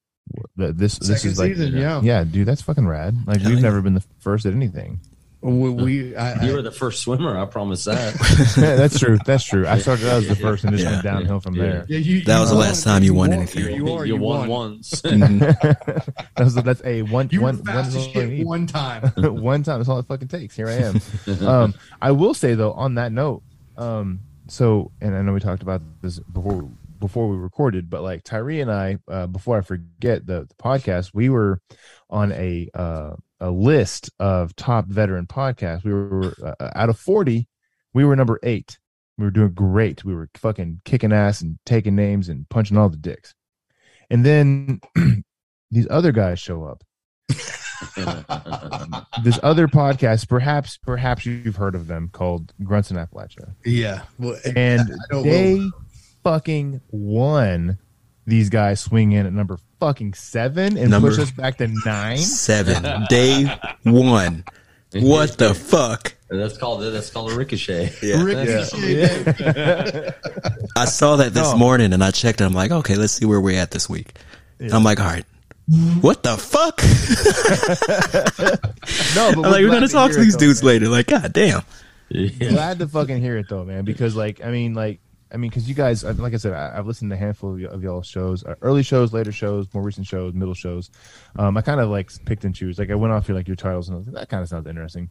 This 0.57 0.99
this 0.99 1.07
Second 1.21 1.31
is 1.31 1.39
like 1.39 1.55
season, 1.55 1.77
yeah. 1.77 2.01
yeah, 2.03 2.25
dude, 2.25 2.47
that's 2.49 2.63
fucking 2.63 2.87
rad. 2.87 3.17
Like 3.27 3.41
Hell 3.41 3.51
we've 3.51 3.59
yeah. 3.59 3.63
never 3.63 3.81
been 3.81 3.95
the 3.95 4.05
first 4.19 4.45
at 4.47 4.53
anything. 4.55 5.01
We, 5.43 5.71
we 5.71 6.17
I, 6.17 6.43
You 6.45 6.51
I, 6.53 6.55
were 6.57 6.63
the 6.63 6.73
first 6.73 7.03
swimmer. 7.03 7.39
I 7.39 7.45
promise 7.45 7.85
that. 7.85 8.15
Yeah, 8.59 8.75
that's 8.75 8.99
true. 8.99 9.19
That's 9.25 9.45
true. 9.45 9.69
I 9.69 9.79
started 9.79 10.09
out 10.09 10.15
as 10.23 10.29
the 10.29 10.35
first 10.35 10.65
and 10.65 10.73
just 10.73 10.83
Yeah. 10.83 10.91
went 10.93 11.05
downhill 11.05 11.39
from 11.41 11.55
Yeah. 11.55 11.63
there. 11.63 11.87
yeah, 11.89 11.99
you, 11.99 12.25
That 12.25 12.35
you 12.37 12.41
was 12.41 12.51
the 12.51 12.57
last 12.57 12.83
time 12.83 13.05
you 13.05 13.15
won 13.15 13.31
won. 13.31 13.39
anything. 13.39 13.73
You 13.77 13.93
are. 13.93 14.05
You, 14.05 14.17
won, 14.17 14.49
won. 14.49 14.71
once. 14.73 15.01
that's 16.37 16.55
that's 16.55 16.83
a 16.85 17.03
one 17.03 17.29
You 17.31 17.43
one 17.43 17.59
were 17.59 17.65
fast 17.65 17.95
one- 17.97 18.05
as 18.07 18.11
shit 18.13 18.47
one 18.47 18.67
time. 18.67 19.03
one 19.17 19.63
time. 19.63 19.79
That's 19.79 19.89
all 19.89 19.99
it 20.01 20.07
fucking 20.07 20.29
takes. 20.29 20.57
Here 20.57 20.69
I 20.69 20.73
am. 20.73 21.01
um, 21.47 21.75
I 22.03 22.11
will 22.13 22.35
say 22.35 22.55
though, 22.55 22.73
on 22.73 22.95
that 22.97 23.13
note, 23.13 23.43
um, 23.77 24.21
so 24.49 24.93
and 25.01 25.15
I 25.15 25.23
know 25.23 25.33
we 25.33 25.41
talked 25.41 25.63
about 25.63 25.83
this 26.03 26.19
before 26.21 26.69
before 26.99 27.29
we 27.29 27.37
recorded, 27.37 27.91
but 27.91 28.03
like 28.03 28.25
Tyree 28.25 28.61
and 28.61 28.71
I, 28.71 28.99
uh, 29.09 29.27
before 29.27 29.59
I 29.59 29.61
forget 29.61 30.27
the, 30.27 30.47
the 30.49 30.55
podcast, 30.55 31.11
we 31.13 31.29
were 31.29 31.61
on 32.09 32.33
a 32.33 32.69
uh, 32.75 33.17
a 33.41 33.51
list 33.51 34.11
of 34.19 34.57
top 34.57 34.87
veteran 34.87 35.27
podcasts. 35.27 35.85
We 35.85 35.93
were 35.93 36.35
uh, 36.43 36.71
out 36.75 36.89
of 36.89 36.99
forty, 36.99 37.49
we 37.93 38.05
were 38.05 38.17
number 38.17 38.39
eight. 38.43 38.79
We 39.19 39.25
were 39.25 39.31
doing 39.31 39.53
great. 39.53 40.05
We 40.05 40.15
were 40.15 40.29
fucking 40.35 40.83
kicking 40.85 41.13
ass 41.13 41.41
and 41.41 41.59
taking 41.65 41.97
names 41.97 42.29
and 42.29 42.47
punching 42.51 42.77
all 42.77 42.91
the 42.91 42.99
dicks. 42.99 43.35
And 44.11 44.25
then 44.25 44.81
these 45.71 45.87
other 45.89 46.13
guys 46.13 46.39
show 46.39 46.65
up. 46.65 46.85
this 49.25 49.39
other 49.43 49.69
podcast, 49.69 50.29
perhaps 50.29 50.77
perhaps 50.79 51.27
you've 51.27 51.57
heard 51.57 51.75
of 51.75 51.87
them, 51.87 52.09
called 52.13 52.53
Grunts 52.63 52.91
in 52.91 52.97
Appalachia, 52.97 53.55
Yeah. 53.65 54.03
Well, 54.19 54.37
and 54.55 54.91
I 55.13 55.23
they 55.23 55.59
know. 55.59 55.71
fucking 56.25 56.81
won. 56.91 57.79
These 58.29 58.51
guys 58.51 58.81
swing 58.81 59.13
in 59.13 59.25
at 59.27 59.33
number 59.33 59.59
fucking 59.79 60.15
seven 60.15 60.77
and 60.77 60.91
Number- 60.91 61.11
push 61.11 61.19
us 61.21 61.31
back 61.31 61.59
to 61.59 61.69
nine. 61.85 62.19
Seven. 62.19 63.05
Day 63.09 63.45
one. 63.85 64.45
What 64.93 65.37
the 65.39 65.53
fuck? 65.55 66.15
That's 66.31 66.57
called 66.59 66.81
that's 66.83 67.11
called 67.11 67.31
a 67.31 67.37
ricochet. 67.37 67.93
Yeah. 68.03 68.23
Ricochet. 68.23 70.13
I 70.77 70.85
saw 70.87 71.17
that 71.17 71.35
this 71.35 71.53
No. 71.53 71.57
morning 71.59 71.93
and 71.93 72.03
I 72.03 72.11
checked 72.11 72.41
and 72.41 72.49
I'm 72.49 72.55
like, 72.55 72.71
okay, 72.73 72.97
let's 72.97 73.13
see 73.13 73.27
where 73.27 73.41
we're 73.41 73.61
at 73.61 73.71
this 73.71 73.89
week. 73.89 74.15
I'm 74.73 74.83
like, 74.83 74.99
all 74.99 75.07
right. 75.07 75.25
What 76.01 76.23
the 76.23 76.37
fuck? 76.37 76.81
No, 79.17 79.33
but 79.35 79.47
I'm 79.47 79.51
like, 79.53 79.63
we're 79.63 79.71
gonna 79.71 79.89
talk 79.89 80.13
to 80.13 80.21
these 80.21 80.35
though, 80.35 80.41
dudes 80.41 80.63
man. 80.63 80.69
later. 80.69 80.89
Like, 80.89 81.07
god 81.09 81.33
damn. 81.33 81.63
Yeah. 82.09 82.51
glad 82.51 82.79
to 82.79 82.87
fucking 82.89 83.21
hear 83.21 83.37
it 83.37 83.47
though, 83.49 83.65
man. 83.65 83.85
Because 83.85 84.15
like, 84.15 84.45
I 84.45 84.51
mean, 84.51 84.75
like, 84.75 85.01
I 85.33 85.39
mean, 85.39 85.51
because 85.51 85.69
you 85.69 85.75
guys, 85.75 86.05
like 86.05 86.35
I 86.35 86.37
said, 86.37 86.53
I, 86.53 86.79
I've 86.79 86.87
listened 86.87 87.11
to 87.11 87.17
a 87.17 87.19
handful 87.19 87.55
of, 87.55 87.59
y- 87.61 87.67
of 87.67 87.83
y'all 87.83 88.03
shows, 88.03 88.45
uh, 88.45 88.55
early 88.63 88.85
shows, 88.85 89.13
later 89.13 89.33
shows, 89.33 89.67
more 89.75 89.83
recent 89.83 90.07
shows, 90.07 90.33
middle 90.35 90.55
shows. 90.55 90.91
Um, 91.37 91.57
I 91.57 91.63
kind 91.63 91.81
of 91.81 91.89
like 91.91 92.11
picked 92.27 92.45
and 92.45 92.55
choose. 92.55 92.79
Like, 92.79 92.91
I 92.91 92.95
went 92.95 93.13
off 93.13 93.27
your 93.27 93.37
like 93.37 93.49
your 93.49 93.57
titles, 93.57 93.89
and 93.89 93.97
I 93.97 93.99
was 93.99 94.07
like, 94.07 94.15
that 94.15 94.29
kind 94.29 94.43
of 94.43 94.49
sounds 94.49 94.69
interesting. 94.69 95.11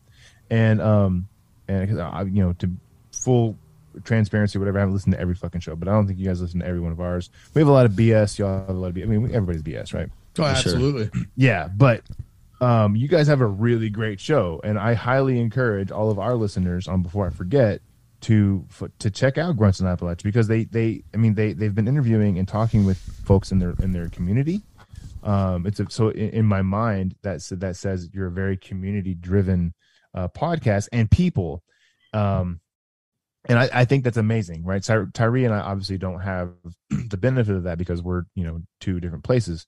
And 0.49 0.81
um, 0.81 1.27
and 1.67 1.89
'cause 1.89 1.97
I, 1.99 2.21
you 2.21 2.41
know, 2.43 2.53
to 2.53 2.71
full 3.11 3.57
transparency, 4.05 4.57
whatever, 4.57 4.77
I 4.77 4.81
haven't 4.81 4.93
listened 4.93 5.13
to 5.15 5.19
every 5.19 5.35
fucking 5.35 5.59
show, 5.61 5.75
but 5.75 5.89
I 5.89 5.91
don't 5.91 6.07
think 6.07 6.17
you 6.19 6.25
guys 6.27 6.41
listen 6.41 6.61
to 6.61 6.65
every 6.65 6.79
one 6.79 6.93
of 6.93 7.01
ours. 7.01 7.29
We 7.53 7.59
have 7.59 7.67
a 7.67 7.73
lot 7.73 7.85
of 7.85 7.91
BS. 7.91 8.39
Y'all 8.39 8.59
have 8.59 8.69
a 8.69 8.73
lot 8.73 8.87
of 8.87 8.93
BS. 8.95 9.03
I 9.03 9.07
mean, 9.07 9.25
everybody's 9.35 9.63
BS, 9.63 9.93
right? 9.93 10.09
Oh, 10.37 10.43
sure. 10.43 10.73
absolutely. 10.73 11.09
Yeah, 11.35 11.67
but 11.67 12.03
um, 12.61 12.95
you 12.95 13.07
guys 13.07 13.27
have 13.27 13.41
a 13.41 13.45
really 13.45 13.89
great 13.89 14.19
show, 14.19 14.61
and 14.63 14.79
I 14.79 14.93
highly 14.93 15.39
encourage 15.39 15.91
all 15.91 16.09
of 16.11 16.19
our 16.19 16.35
listeners 16.35 16.87
on 16.87 17.01
Before 17.01 17.27
I 17.27 17.29
Forget 17.29 17.81
to 18.21 18.65
to 18.99 19.11
check 19.11 19.37
out 19.37 19.55
Grunts 19.55 19.79
in 19.79 19.85
Appalachia 19.85 20.23
because 20.23 20.47
they 20.47 20.63
they 20.63 21.03
I 21.13 21.17
mean 21.17 21.35
they 21.35 21.53
they've 21.53 21.75
been 21.75 21.87
interviewing 21.87 22.39
and 22.39 22.47
talking 22.47 22.85
with 22.85 22.97
folks 22.97 23.51
in 23.51 23.59
their 23.59 23.75
in 23.79 23.91
their 23.91 24.09
community. 24.09 24.61
Um, 25.23 25.65
it's 25.65 25.79
a, 25.79 25.89
so 25.89 26.09
in, 26.09 26.29
in 26.29 26.45
my 26.45 26.61
mind 26.61 27.15
that 27.23 27.41
that 27.51 27.75
says 27.75 28.09
you're 28.13 28.27
a 28.27 28.31
very 28.31 28.57
community 28.57 29.13
driven 29.13 29.73
uh, 30.13 30.27
podcast 30.29 30.87
and 30.91 31.09
people. 31.11 31.63
Um, 32.13 32.61
and 33.47 33.59
I, 33.59 33.69
I 33.73 33.85
think 33.85 34.03
that's 34.03 34.17
amazing, 34.17 34.63
right? 34.63 34.81
Ty- 34.81 35.05
Tyree 35.13 35.45
and 35.45 35.53
I 35.53 35.59
obviously 35.59 35.97
don't 35.97 36.21
have 36.21 36.53
the 36.89 37.17
benefit 37.17 37.55
of 37.55 37.63
that 37.63 37.77
because 37.77 38.01
we're 38.01 38.23
you 38.33 38.43
know 38.43 38.61
two 38.79 38.99
different 38.99 39.23
places. 39.23 39.67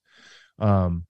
Um, 0.59 1.05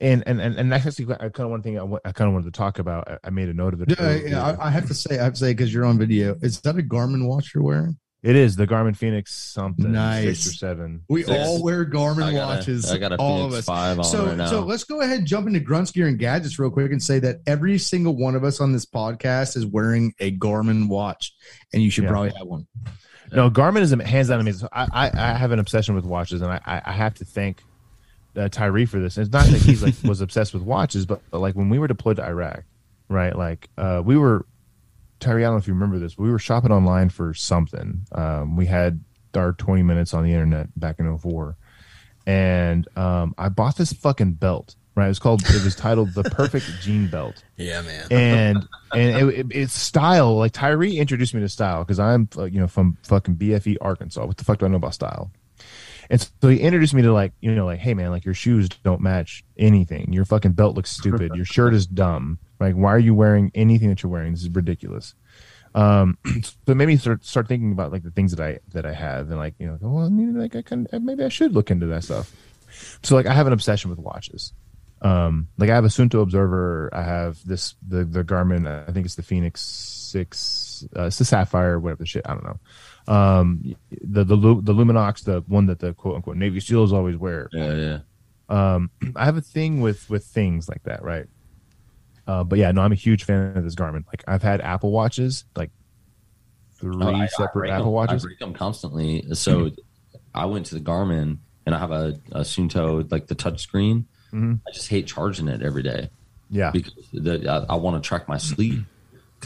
and 0.00 0.22
and 0.26 0.40
and, 0.40 0.56
and 0.56 0.70
that's 0.72 0.86
actually 0.86 1.06
kind 1.06 1.32
of 1.38 1.50
one 1.50 1.62
thing 1.62 1.78
I, 1.78 1.84
I 2.04 2.12
kind 2.12 2.28
of 2.28 2.34
wanted 2.34 2.52
to 2.52 2.58
talk 2.58 2.78
about. 2.78 3.10
I, 3.10 3.18
I 3.24 3.30
made 3.30 3.48
a 3.48 3.54
note 3.54 3.72
of 3.74 3.80
it. 3.82 3.94
Yeah, 3.98 4.14
yeah, 4.14 4.42
I, 4.60 4.66
I 4.66 4.70
have 4.70 4.86
to 4.88 4.94
say, 4.94 5.18
I 5.18 5.24
have 5.24 5.32
to 5.34 5.38
say, 5.38 5.52
because 5.52 5.72
you're 5.72 5.86
on 5.86 5.98
video, 5.98 6.36
is 6.42 6.60
that 6.62 6.78
a 6.78 6.82
Garmin 6.82 7.26
watch 7.26 7.54
you're 7.54 7.64
wearing? 7.64 7.98
it 8.22 8.34
is 8.34 8.56
the 8.56 8.66
Garmin 8.66 8.96
Fenix 8.96 9.32
something 9.32 9.92
Nice. 9.92 10.24
six 10.42 10.48
or 10.48 10.52
seven. 10.58 11.02
We 11.08 11.22
Six. 11.22 11.30
all 11.46 11.62
wear 11.62 11.84
Garmin 11.86 12.24
I 12.24 12.32
got 12.32 12.54
a- 12.54 12.56
watches. 12.58 12.90
I 12.90 12.98
got 12.98 13.12
a 13.12 13.16
all 13.16 13.36
Fenix 13.50 13.54
of 13.54 13.58
us. 13.60 13.64
five 13.66 13.98
on 13.98 14.04
so, 14.04 14.26
right 14.26 14.36
now. 14.36 14.46
so 14.48 14.60
let's 14.62 14.82
go 14.84 15.00
ahead 15.00 15.18
and 15.18 15.26
jump 15.26 15.46
into 15.46 15.60
grunts 15.60 15.92
gear 15.92 16.08
and 16.08 16.18
gadgets 16.18 16.58
real 16.58 16.70
quick 16.70 16.90
and 16.90 17.00
say 17.00 17.18
that 17.20 17.36
every 17.46 17.78
single 17.78 18.16
one 18.16 18.34
of 18.34 18.42
us 18.42 18.60
on 18.60 18.72
this 18.72 18.84
podcast 18.84 19.56
is 19.56 19.64
wearing 19.64 20.12
a 20.18 20.36
Garmin 20.36 20.88
watch, 20.88 21.34
and 21.72 21.82
you 21.82 21.90
should 21.90 22.04
Yeah. 22.04 22.10
probably 22.10 22.32
have 22.36 22.46
one. 22.48 22.66
No, 23.32 23.48
Garmin 23.48 23.82
is 23.82 23.92
am- 23.92 24.00
hands 24.00 24.28
down 24.28 24.40
amazing. 24.40 24.60
So 24.60 24.68
I, 24.72 24.86
I 24.92 25.10
I 25.14 25.34
have 25.34 25.52
an 25.52 25.58
obsession 25.60 25.94
with 25.94 26.04
watches, 26.04 26.42
and 26.42 26.50
I 26.50 26.60
I, 26.66 26.82
I 26.86 26.92
have 26.92 27.14
to 27.14 27.24
thank 27.24 27.62
uh, 28.36 28.48
Tyree 28.48 28.86
for 28.86 28.98
this. 29.00 29.16
And 29.16 29.26
it's 29.26 29.32
not 29.32 29.46
that 29.46 29.60
he's 29.62 29.82
like 29.82 29.94
was 30.04 30.20
obsessed 30.20 30.52
with 30.54 30.62
watches, 30.62 31.06
but, 31.06 31.20
but 31.30 31.40
like 31.40 31.54
when 31.54 31.68
we 31.68 31.78
were 31.78 31.86
deployed 31.88 32.16
to 32.16 32.24
Iraq, 32.24 32.64
right? 33.08 33.36
Like 33.36 33.68
uh, 33.78 34.02
we 34.04 34.16
were 34.16 34.46
Tyree. 35.20 35.44
I 35.44 35.46
don't 35.46 35.54
know 35.54 35.58
if 35.58 35.66
you 35.68 35.74
remember 35.74 35.98
this. 35.98 36.14
But 36.14 36.24
we 36.24 36.30
were 36.30 36.38
shopping 36.38 36.72
online 36.72 37.08
for 37.08 37.32
something. 37.34 38.06
Um, 38.12 38.56
we 38.56 38.66
had 38.66 39.02
our 39.34 39.52
twenty 39.52 39.82
minutes 39.82 40.14
on 40.14 40.24
the 40.24 40.32
internet 40.32 40.68
back 40.78 40.98
in 40.98 41.18
04. 41.18 41.56
and 42.26 42.88
um, 42.96 43.34
I 43.38 43.48
bought 43.48 43.76
this 43.76 43.92
fucking 43.92 44.32
belt. 44.32 44.74
Right, 44.94 45.04
it 45.04 45.08
was 45.08 45.18
called. 45.18 45.42
It 45.42 45.62
was 45.62 45.76
titled 45.76 46.14
the 46.14 46.22
Perfect 46.24 46.64
Jean 46.80 47.08
Belt 47.08 47.44
Yeah, 47.58 47.82
man. 47.82 48.06
and 48.10 48.68
and 48.94 49.28
it, 49.30 49.38
it, 49.40 49.46
it's 49.50 49.74
style. 49.74 50.36
Like 50.38 50.52
Tyree 50.52 50.96
introduced 50.96 51.34
me 51.34 51.40
to 51.42 51.50
style 51.50 51.84
because 51.84 51.98
I'm 51.98 52.30
uh, 52.38 52.44
you 52.44 52.58
know 52.60 52.66
from 52.66 52.96
fucking 53.02 53.36
BFE 53.36 53.76
Arkansas. 53.82 54.24
What 54.24 54.38
the 54.38 54.44
fuck 54.44 54.58
do 54.58 54.64
I 54.64 54.68
know 54.68 54.76
about 54.76 54.94
style? 54.94 55.30
And 56.10 56.20
so 56.20 56.48
he 56.48 56.58
introduced 56.60 56.94
me 56.94 57.02
to 57.02 57.12
like 57.12 57.32
you 57.40 57.54
know 57.54 57.66
like 57.66 57.78
hey 57.78 57.94
man 57.94 58.10
like 58.10 58.24
your 58.24 58.34
shoes 58.34 58.68
don't 58.68 59.00
match 59.00 59.44
anything. 59.56 60.12
Your 60.12 60.24
fucking 60.24 60.52
belt 60.52 60.76
looks 60.76 60.90
stupid. 60.90 61.34
Your 61.34 61.44
shirt 61.44 61.74
is 61.74 61.86
dumb. 61.86 62.38
Like 62.60 62.74
why 62.74 62.92
are 62.92 62.98
you 62.98 63.14
wearing 63.14 63.50
anything 63.54 63.88
that 63.88 64.02
you're 64.02 64.12
wearing? 64.12 64.32
This 64.32 64.42
is 64.42 64.50
ridiculous. 64.50 65.14
Um, 65.74 66.16
so 66.66 66.74
me 66.74 66.96
start 66.96 67.24
start 67.24 67.48
thinking 67.48 67.72
about 67.72 67.92
like 67.92 68.02
the 68.02 68.10
things 68.10 68.32
that 68.34 68.44
I 68.44 68.58
that 68.72 68.86
I 68.86 68.92
have 68.92 69.30
and 69.30 69.38
like 69.38 69.54
you 69.58 69.66
know 69.66 69.78
well 69.80 70.10
maybe 70.10 70.32
like 70.32 70.56
I 70.56 70.62
can 70.62 70.86
maybe 71.00 71.24
I 71.24 71.28
should 71.28 71.52
look 71.52 71.70
into 71.70 71.86
that 71.86 72.04
stuff. 72.04 72.32
So 73.02 73.14
like 73.14 73.26
I 73.26 73.32
have 73.32 73.46
an 73.46 73.52
obsession 73.52 73.90
with 73.90 73.98
watches 73.98 74.52
um 75.02 75.48
like 75.58 75.68
i 75.68 75.74
have 75.74 75.84
a 75.84 75.88
suunto 75.88 76.22
observer 76.22 76.88
i 76.92 77.02
have 77.02 77.38
this 77.44 77.74
the 77.86 78.04
the 78.04 78.24
garmin 78.24 78.66
i 78.66 78.90
think 78.92 79.04
it's 79.04 79.14
the 79.14 79.22
fenix 79.22 79.60
six 79.60 80.86
uh, 80.96 81.04
it's 81.04 81.18
the 81.18 81.24
sapphire 81.24 81.78
whatever 81.78 81.98
the 81.98 82.06
shit 82.06 82.26
i 82.26 82.32
don't 82.32 82.44
know 82.44 82.58
um 83.08 83.62
the 84.02 84.24
the 84.24 84.36
the 84.36 84.74
luminox 84.74 85.24
the 85.24 85.42
one 85.46 85.66
that 85.66 85.78
the 85.78 85.94
quote 85.94 86.16
unquote 86.16 86.36
navy 86.36 86.58
seals 86.60 86.92
always 86.92 87.16
wear 87.16 87.48
yeah, 87.52 87.72
yeah. 87.74 87.98
um 88.74 88.90
i 89.16 89.24
have 89.24 89.36
a 89.36 89.40
thing 89.40 89.80
with 89.80 90.08
with 90.10 90.24
things 90.24 90.68
like 90.68 90.82
that 90.84 91.02
right 91.04 91.26
uh 92.26 92.42
but 92.42 92.58
yeah 92.58 92.72
no 92.72 92.80
i'm 92.82 92.90
a 92.92 92.96
huge 92.96 93.22
fan 93.24 93.56
of 93.56 93.62
this 93.62 93.74
garmin 93.76 94.04
like 94.08 94.24
i've 94.26 94.42
had 94.42 94.60
apple 94.60 94.90
watches 94.90 95.44
like 95.54 95.70
three 96.80 96.94
Oh, 97.00 97.08
I- 97.14 97.22
I 97.22 97.26
separate 97.26 97.52
break 97.54 97.72
apple 97.72 97.84
them. 97.86 97.92
watches 97.94 98.24
I 98.24 98.26
break 98.26 98.38
them 98.38 98.52
constantly. 98.52 99.24
So 99.34 99.70
I 100.34 100.44
went 100.44 100.66
to 100.66 100.74
the 100.74 100.80
Garmin 100.82 101.38
and 101.64 101.74
I 101.74 101.78
have 101.78 101.90
a, 101.90 102.14
a 102.32 102.40
Suunto 102.40 103.10
like 103.10 103.26
the 103.28 103.34
touch 103.34 103.60
screen. 103.62 104.06
Mhm. 104.32 104.60
I 104.68 104.72
just 104.72 104.88
hate 104.88 105.06
charging 105.06 105.48
it 105.48 105.62
every 105.62 105.82
day 105.82 106.10
yeah 106.50 106.70
because 106.70 106.92
the, 107.14 107.48
I, 107.48 107.72
I 107.72 107.76
want 107.76 108.02
to 108.02 108.06
track 108.06 108.28
my 108.28 108.36
sleep. 108.36 108.80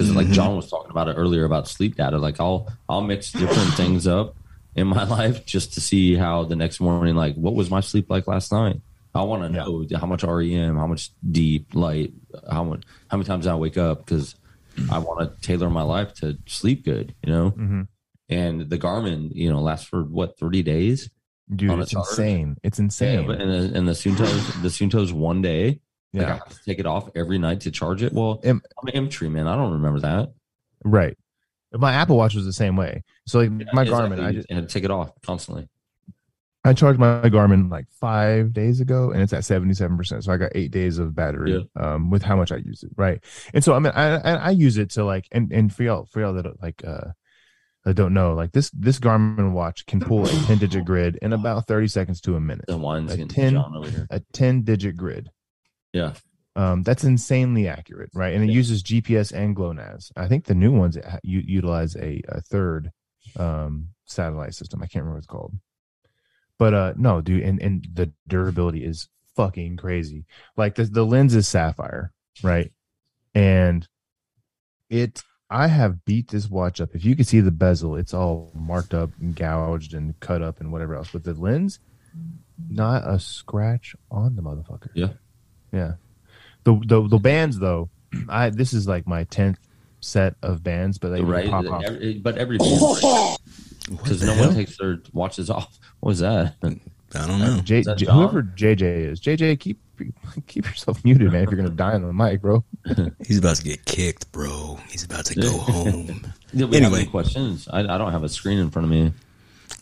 Because 0.00 0.16
like 0.16 0.30
John 0.30 0.56
was 0.56 0.70
talking 0.70 0.90
about 0.90 1.08
it 1.08 1.14
earlier 1.14 1.44
about 1.44 1.68
sleep 1.68 1.96
data, 1.96 2.18
like 2.18 2.40
I'll 2.40 2.68
I'll 2.88 3.02
mix 3.02 3.30
different 3.32 3.74
things 3.74 4.06
up 4.06 4.34
in 4.74 4.86
my 4.86 5.04
life 5.18 5.44
just 5.46 5.74
to 5.74 5.80
see 5.80 6.14
how 6.14 6.44
the 6.44 6.56
next 6.56 6.80
morning, 6.80 7.14
like 7.16 7.34
what 7.34 7.54
was 7.54 7.70
my 7.70 7.80
sleep 7.80 8.08
like 8.10 8.26
last 8.26 8.50
night. 8.52 8.80
I 9.14 9.22
want 9.24 9.42
to 9.42 9.48
Yeah. 9.58 9.64
know 9.64 9.86
how 9.98 10.06
much 10.06 10.22
REM, 10.24 10.76
how 10.76 10.86
much 10.86 11.10
deep 11.30 11.74
light, 11.74 12.12
how 12.50 12.64
much, 12.64 12.84
how 13.08 13.16
many 13.16 13.26
times 13.26 13.46
I 13.46 13.54
wake 13.56 13.76
up 13.76 13.98
because 14.06 14.36
I 14.90 14.98
want 14.98 15.20
to 15.20 15.40
tailor 15.46 15.68
my 15.68 15.82
life 15.82 16.14
to 16.14 16.38
sleep 16.46 16.84
good, 16.84 17.14
you 17.24 17.32
know. 17.32 17.50
Mhm. 17.50 17.88
And 18.28 18.70
the 18.70 18.78
Garmin, 18.78 19.32
you 19.34 19.50
know, 19.50 19.60
lasts 19.60 19.86
for 19.86 20.02
what 20.04 20.38
thirty 20.38 20.62
days. 20.62 21.10
dude 21.54 21.76
it's 21.80 21.92
insane 21.92 22.56
it's 22.62 22.78
Yeah, 22.78 22.84
insane 22.84 23.26
but 23.26 23.40
and 23.40 23.50
the 23.50 23.76
and 23.78 23.88
the 23.88 23.94
Suunto's 23.94 24.62
the 24.62 24.70
Suunto's 24.70 25.12
one 25.12 25.42
day. 25.42 25.80
Like 26.12 26.26
I 26.26 26.28
yeah 26.28 26.34
have 26.38 26.48
to 26.48 26.64
take 26.64 26.78
it 26.78 26.86
off 26.86 27.08
every 27.14 27.38
night 27.38 27.60
to 27.62 27.70
charge 27.70 28.02
it. 28.02 28.12
Well, 28.12 28.40
Am- 28.44 28.62
I'm 28.80 28.88
an 28.88 28.94
M 28.96 29.08
tree 29.08 29.28
man. 29.28 29.46
I 29.46 29.56
don't 29.56 29.72
remember 29.72 30.00
that. 30.00 30.32
right 30.84 31.16
my 31.72 31.92
apple 31.92 32.16
watch 32.16 32.34
was 32.34 32.44
the 32.44 32.52
same 32.52 32.74
way 32.74 33.04
so 33.28 33.38
like 33.38 33.50
my 33.72 33.84
garmin 33.84 34.14
Exactly. 34.14 34.24
i 34.26 34.32
just 34.32 34.50
had 34.50 34.68
to 34.68 34.72
take 34.72 34.82
it 34.82 34.90
off 34.90 35.12
constantly. 35.22 35.68
I 36.62 36.74
charged 36.74 36.98
my 37.00 37.22
Garmin 37.22 37.70
like 37.70 37.86
five 38.00 38.52
days 38.52 38.80
ago, 38.80 39.12
and 39.12 39.22
it's 39.22 39.32
at 39.32 39.46
seventy 39.46 39.72
seven 39.72 39.96
percent. 39.96 40.24
So 40.24 40.32
I 40.32 40.36
got 40.36 40.52
eight 40.54 40.70
days 40.70 40.98
of 40.98 41.14
battery 41.14 41.66
um, 41.76 42.10
with 42.10 42.22
how 42.22 42.36
much 42.36 42.52
I 42.52 42.56
use 42.56 42.82
it, 42.82 42.90
right? 42.96 43.18
And 43.54 43.64
so 43.64 43.72
I 43.72 43.78
mean, 43.78 43.92
I, 43.94 44.16
I 44.16 44.34
I 44.34 44.50
use 44.50 44.76
it 44.76 44.90
to 44.90 45.04
like, 45.04 45.26
and 45.32 45.50
and 45.52 45.74
for 45.74 45.84
y'all 45.84 46.04
for 46.04 46.20
y'all 46.20 46.34
that 46.34 46.60
like 46.62 46.84
uh 46.86 47.12
that 47.86 47.94
don't 47.94 48.12
know, 48.12 48.34
like 48.34 48.52
this 48.52 48.70
this 48.74 48.98
Garmin 49.00 49.52
watch 49.52 49.86
can 49.86 50.00
pull 50.00 50.26
a 50.26 50.28
ten 50.28 50.58
digit 50.58 50.84
grid 50.84 51.18
in 51.22 51.32
about 51.32 51.66
thirty 51.66 51.88
seconds 51.88 52.20
to 52.22 52.36
a 52.36 52.40
minute. 52.40 52.66
The 52.68 52.76
wine's 52.76 53.12
A 53.12 53.24
10 53.24 53.54
John 53.54 53.74
over 53.74 53.88
here. 53.88 54.06
A 54.10 54.20
ten 54.34 54.60
digit 54.60 54.98
grid. 54.98 55.30
Yeah. 55.92 56.14
Um, 56.56 56.82
that's 56.82 57.04
insanely 57.04 57.68
accurate, 57.68 58.10
right? 58.12 58.34
And 58.34 58.42
it 58.42 58.48
Yeah. 58.48 58.54
uses 58.56 58.82
GPS 58.82 59.32
and 59.32 59.54
GLONASS. 59.54 60.12
I 60.16 60.26
think 60.28 60.44
the 60.44 60.54
new 60.54 60.72
ones 60.72 60.98
u- 61.22 61.42
utilize 61.46 61.94
a, 61.96 62.20
a 62.28 62.40
third 62.40 62.90
um, 63.36 63.90
satellite 64.06 64.54
system. 64.54 64.82
I 64.82 64.86
can't 64.86 65.04
remember 65.04 65.14
what 65.14 65.18
it's 65.18 65.26
called. 65.26 65.54
But 66.58 66.74
uh, 66.74 66.92
no, 66.96 67.20
dude, 67.20 67.42
and, 67.44 67.60
and 67.62 67.86
the 67.92 68.12
durability 68.28 68.84
is 68.84 69.08
fucking 69.36 69.76
crazy. 69.78 70.26
Like 70.56 70.74
the, 70.74 70.84
the 70.84 71.06
lens 71.06 71.34
is 71.34 71.48
sapphire, 71.48 72.12
right? 72.42 72.72
And 73.34 73.86
it 74.90 75.22
I 75.48 75.68
have 75.68 76.04
beat 76.04 76.28
this 76.28 76.48
watch 76.50 76.80
up. 76.80 76.90
If 76.94 77.04
you 77.04 77.16
can 77.16 77.24
see 77.24 77.40
the 77.40 77.50
bezel, 77.50 77.96
it's 77.96 78.12
all 78.14 78.52
marked 78.54 78.92
up 78.94 79.10
and 79.20 79.34
gouged 79.34 79.94
and 79.94 80.18
cut 80.20 80.42
up 80.42 80.60
and 80.60 80.70
whatever 80.70 80.94
else. 80.94 81.10
But 81.12 81.24
the 81.24 81.34
lens, 81.34 81.78
not 82.68 83.08
a 83.08 83.18
scratch 83.18 83.96
on 84.10 84.36
the 84.36 84.42
motherfucker. 84.42 84.90
Yeah. 84.94 85.12
Yeah. 85.72 85.94
The 86.64 86.80
the 86.84 87.08
the 87.08 87.18
bands 87.18 87.58
though, 87.58 87.88
I 88.28 88.50
this 88.50 88.72
is 88.72 88.86
like 88.88 89.06
my 89.06 89.24
tenth 89.24 89.58
set 90.00 90.34
of 90.42 90.62
bands, 90.62 90.98
but 90.98 91.10
they 91.10 91.20
right. 91.22 91.48
pop 91.48 91.66
off. 91.66 91.84
Every, 91.84 92.14
but 92.18 92.38
every 92.38 92.58
because 92.58 94.22
no 94.22 94.34
one 94.38 94.54
takes 94.54 94.76
their 94.78 95.00
watches 95.12 95.50
off. 95.50 95.78
What 96.00 96.08
was 96.10 96.18
that? 96.20 96.54
I 96.62 97.26
don't 97.26 97.38
know. 97.40 97.56
Uh, 97.58 97.60
J, 97.62 97.82
J- 97.82 98.06
whoever 98.06 98.42
JJ 98.42 98.82
is, 98.82 99.20
JJ, 99.20 99.58
keep 99.60 99.78
keep 100.46 100.64
yourself 100.66 101.04
muted, 101.04 101.32
man. 101.32 101.42
If 101.44 101.50
you're 101.50 101.56
gonna 101.56 101.70
die 101.70 101.92
on 101.94 102.02
the 102.02 102.12
mic, 102.12 102.40
bro. 102.40 102.64
He's 103.26 103.38
about 103.38 103.56
to 103.56 103.64
get 103.64 103.84
kicked, 103.84 104.30
bro. 104.32 104.78
He's 104.90 105.04
about 105.04 105.26
to 105.26 105.34
go 105.34 105.50
home. 105.58 106.06
Did 106.54 106.70
we 106.70 106.76
have 106.76 106.84
Anyway. 106.84 107.00
any 107.00 107.08
questions? 107.10 107.68
I, 107.72 107.80
I 107.80 107.98
don't 107.98 108.12
have 108.12 108.24
a 108.24 108.28
screen 108.28 108.58
in 108.58 108.70
front 108.70 108.84
of 108.84 108.90
me. 108.90 109.12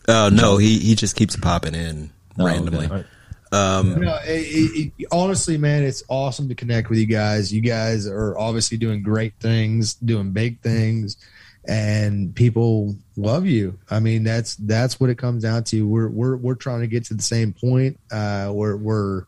Oh 0.07 0.29
no, 0.29 0.57
he 0.57 0.79
he 0.79 0.95
just 0.95 1.15
keeps 1.15 1.35
popping 1.35 1.75
in 1.75 2.11
Oh, 2.37 2.45
randomly. 2.45 2.85
okay. 2.87 3.05
Um, 3.51 4.01
No, 4.01 4.19
it, 4.23 4.93
it, 4.97 5.07
honestly, 5.11 5.57
man, 5.57 5.83
it's 5.83 6.03
awesome 6.07 6.47
to 6.49 6.55
connect 6.55 6.89
with 6.89 6.99
you 6.99 7.05
guys. 7.07 7.53
You 7.53 7.61
guys 7.61 8.07
are 8.07 8.37
obviously 8.37 8.77
doing 8.77 9.01
great 9.01 9.33
things, 9.39 9.95
doing 9.95 10.31
big 10.31 10.61
things, 10.61 11.17
and 11.67 12.35
people 12.35 12.95
love 13.15 13.45
you. 13.45 13.79
I 13.89 13.99
mean, 13.99 14.23
that's 14.23 14.55
that's 14.55 14.99
what 14.99 15.09
it 15.09 15.17
comes 15.17 15.43
down 15.43 15.63
to. 15.65 15.87
We're 15.87 16.09
we're 16.09 16.37
we're 16.37 16.55
trying 16.55 16.81
to 16.81 16.87
get 16.87 17.05
to 17.05 17.13
the 17.15 17.23
same 17.23 17.53
point. 17.53 17.99
Uh, 18.11 18.51
we're 18.53 18.75
we're 18.75 19.25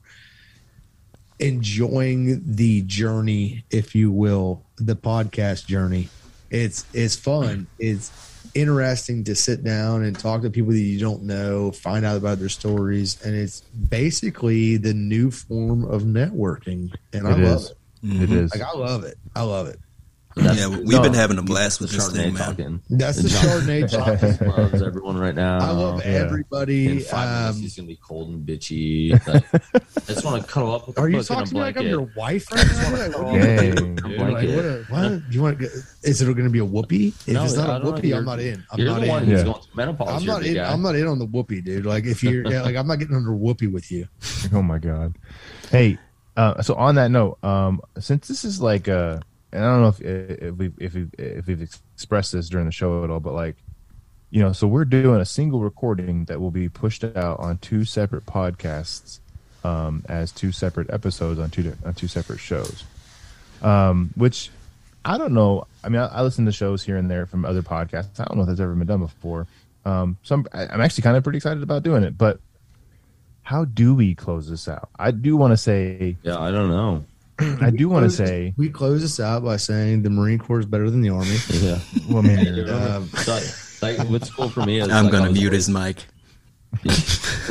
enjoying 1.39 2.41
the 2.45 2.84
journey, 2.84 3.65
if 3.72 3.95
you 3.95 4.11
will, 4.11 4.64
the 4.77 4.95
podcast 4.95 5.65
journey. 5.65 6.10
It's 6.52 6.85
it's 6.93 7.15
fun. 7.15 7.68
It's 7.80 8.10
interesting 8.53 9.23
to 9.25 9.35
sit 9.35 9.63
down 9.63 10.03
and 10.03 10.17
talk 10.17 10.41
to 10.41 10.49
people 10.49 10.71
that 10.71 10.79
you 10.79 10.99
don't 10.99 11.23
know, 11.23 11.71
find 11.71 12.05
out 12.05 12.17
about 12.17 12.39
their 12.39 12.49
stories, 12.49 13.21
and 13.25 13.35
it's 13.35 13.61
basically 13.61 14.77
the 14.77 14.93
new 14.93 15.31
form 15.31 15.85
of 15.85 16.03
networking. 16.03 16.93
And 17.13 17.27
I 17.27 17.31
It 17.31 17.39
love 17.39 17.61
is. 17.61 17.69
it. 17.71 17.77
It 18.03 18.07
mm-hmm. 18.07 18.37
is. 18.37 18.55
Like 18.55 18.63
I 18.63 18.77
love 18.77 19.03
it. 19.03 19.17
I 19.35 19.43
love 19.43 19.67
it. 19.67 19.79
That's- 20.35 20.57
yeah, 20.59 20.67
we've 20.67 20.87
no, 20.87 21.01
been 21.01 21.13
having 21.13 21.37
a 21.37 21.41
blast 21.41 21.81
with 21.81 21.91
this 21.91 22.09
Chardonnay 22.09 22.13
thing, 22.15 22.33
man. 22.33 22.43
talking. 22.45 22.81
That's 22.89 23.21
the 23.21 23.27
Chardonnay 23.29 23.89
talk. 24.41 24.57
Loves 24.57 24.81
everyone 24.81 25.17
right 25.17 25.35
now. 25.35 25.57
I 25.59 25.71
love 25.71 25.99
yeah. 26.05 26.11
In 26.11 26.15
everybody. 26.25 26.99
five 26.99 27.27
minutes, 27.29 27.57
Um, 27.57 27.61
he's 27.61 27.75
gonna 27.75 27.87
be 27.87 27.95
cold 27.97 28.29
and 28.29 28.47
bitchy. 28.47 29.11
Like, 29.27 29.43
I 29.53 30.13
just 30.13 30.23
want 30.25 30.41
to 30.43 30.47
cuddle 30.49 30.73
up 30.75 30.87
with 30.87 30.97
a 30.97 31.01
are 31.01 31.09
you 31.09 31.17
book 31.17 31.29
and 31.29 31.37
talking 31.37 31.43
a 31.43 31.45
to 31.47 31.53
me 31.55 31.59
like 31.61 31.77
I'm 31.77 31.83
blanket. 31.83 31.89
your 31.89 32.11
wife 32.15 32.51
right 32.51 32.67
now? 32.67 32.91
Like, 33.07 33.17
what 33.17 33.41
Dang. 33.41 33.95
dude? 33.95 34.01
Like, 34.19 34.31
what, 34.33 34.65
a- 34.65 34.85
what? 34.89 35.09
Do 35.09 35.23
you 35.35 35.41
want? 35.41 35.59
To, 35.59 35.65
is 36.03 36.21
it 36.21 36.25
going 36.25 36.43
to 36.43 36.49
be 36.49 36.59
a 36.59 36.65
whoopee? 36.65 37.07
If 37.07 37.27
No, 37.27 37.43
it's 37.43 37.55
not 37.55 37.63
a 37.65 37.67
don't 37.73 37.83
know. 37.83 37.91
whoopee, 37.91 38.13
I'm 38.13 38.25
not 38.25 38.39
in. 38.39 38.63
I'm 38.71 38.79
You're 38.79 38.87
not 38.89 39.01
the 39.01 39.07
one 39.09 39.23
in. 39.23 39.29
who's 39.29 39.39
Yeah. 39.39 39.45
going 39.45 39.61
through 39.61 39.75
menopause. 39.75 40.21
I'm 40.21 40.25
not 40.25 40.45
in. 40.45 40.53
guy. 40.55 40.71
I'm 40.71 40.81
not 40.81 40.95
in 40.95 41.07
on 41.07 41.19
the 41.19 41.25
whoopee, 41.25 41.61
dude. 41.61 41.85
Like 41.85 42.05
if 42.05 42.23
you're 42.23 42.49
yeah, 42.49 42.61
like 42.61 42.75
I'm 42.75 42.87
not 42.87 42.99
getting 42.99 43.15
under 43.15 43.33
whoopee 43.33 43.67
with 43.67 43.91
you. 43.91 44.07
Oh 44.53 44.61
my 44.63 44.79
god. 44.79 45.15
Hey, 45.69 45.97
uh, 46.35 46.61
so 46.63 46.73
on 46.75 46.95
that 46.95 47.11
note, 47.11 47.37
um, 47.43 47.79
since 47.99 48.27
this 48.27 48.43
is 48.43 48.59
like, 48.61 48.87
uh, 48.89 49.19
and 49.51 49.63
I 49.63 49.67
don't 49.67 49.81
know 49.81 49.87
if 49.89 50.01
if 50.01 50.55
we 50.55 50.71
if 50.77 50.93
we 50.93 51.07
if 51.17 51.47
we've 51.47 51.61
expressed 51.61 52.31
this 52.31 52.49
during 52.49 52.65
the 52.65 52.71
show 52.71 53.03
at 53.03 53.09
all, 53.09 53.19
but 53.19 53.33
like, 53.33 53.55
you 54.29 54.41
know, 54.41 54.53
so 54.53 54.67
we're 54.67 54.85
doing 54.85 55.19
a 55.21 55.25
single 55.25 55.59
recording 55.61 56.25
that 56.25 56.39
will 56.39 56.51
be 56.51 56.69
pushed 56.69 57.03
out 57.03 57.39
on 57.39 57.57
two 57.57 57.83
separate 57.85 58.25
podcasts, 58.25 59.19
um, 59.63 60.03
as 60.07 60.31
two 60.31 60.51
separate 60.51 60.89
episodes 60.89 61.39
on 61.39 61.49
two 61.49 61.75
on 61.85 61.93
two 61.93 62.07
separate 62.07 62.39
shows, 62.39 62.83
um, 63.61 64.11
which 64.15 64.49
I 65.03 65.17
don't 65.17 65.33
know. 65.33 65.65
I 65.83 65.89
mean, 65.89 66.01
I, 66.01 66.07
I 66.07 66.21
listen 66.21 66.45
to 66.45 66.51
shows 66.51 66.83
here 66.83 66.97
and 66.97 67.09
there 67.09 67.25
from 67.25 67.43
other 67.45 67.61
podcasts. 67.63 68.19
I 68.19 68.25
don't 68.25 68.35
know 68.37 68.43
if 68.43 68.47
that's 68.49 68.59
ever 68.59 68.73
been 68.75 68.87
done 68.87 68.99
before. 68.99 69.47
Um, 69.83 70.17
so 70.23 70.35
I'm, 70.35 70.47
I- 70.53 70.67
I'm 70.67 70.81
actually 70.81 71.01
kind 71.01 71.17
of 71.17 71.23
pretty 71.23 71.37
excited 71.37 71.63
about 71.63 71.81
doing 71.81 72.03
it, 72.03 72.15
but 72.17 72.39
how 73.41 73.65
do 73.65 73.95
we 73.95 74.13
close 74.13 74.47
this 74.47 74.67
out? 74.67 74.89
I 74.99 75.09
do 75.09 75.35
want 75.35 75.51
to 75.53 75.57
say, 75.57 76.15
Yeah, 76.21 76.37
I 76.39 76.51
don't 76.51 76.69
know. 76.69 77.03
I 77.61 77.69
do 77.69 77.89
want 77.89 78.03
to 78.05 78.09
say, 78.09 78.53
we 78.57 78.69
close 78.69 79.01
this 79.01 79.19
out 79.19 79.43
by 79.43 79.57
saying 79.57 80.03
the 80.03 80.09
Marine 80.09 80.39
Corps 80.39 80.59
is 80.59 80.65
better 80.65 80.89
than 80.89 81.01
the 81.01 81.09
Army. 81.09 81.38
Yeah. 81.51 81.80
well, 82.09 82.19
I 82.19 82.22
mean, 82.22 82.69
Um, 82.69 83.07
So, 83.09 83.39
like, 83.81 83.97
what's 84.09 84.30
cool 84.30 84.49
for 84.49 84.65
me 84.65 84.80
is 84.80 84.89
I'm 84.89 85.05
like, 85.05 85.11
gonna 85.13 85.31
mute 85.31 85.47
always- 85.47 85.68
his 85.68 85.69
mic. 85.69 86.05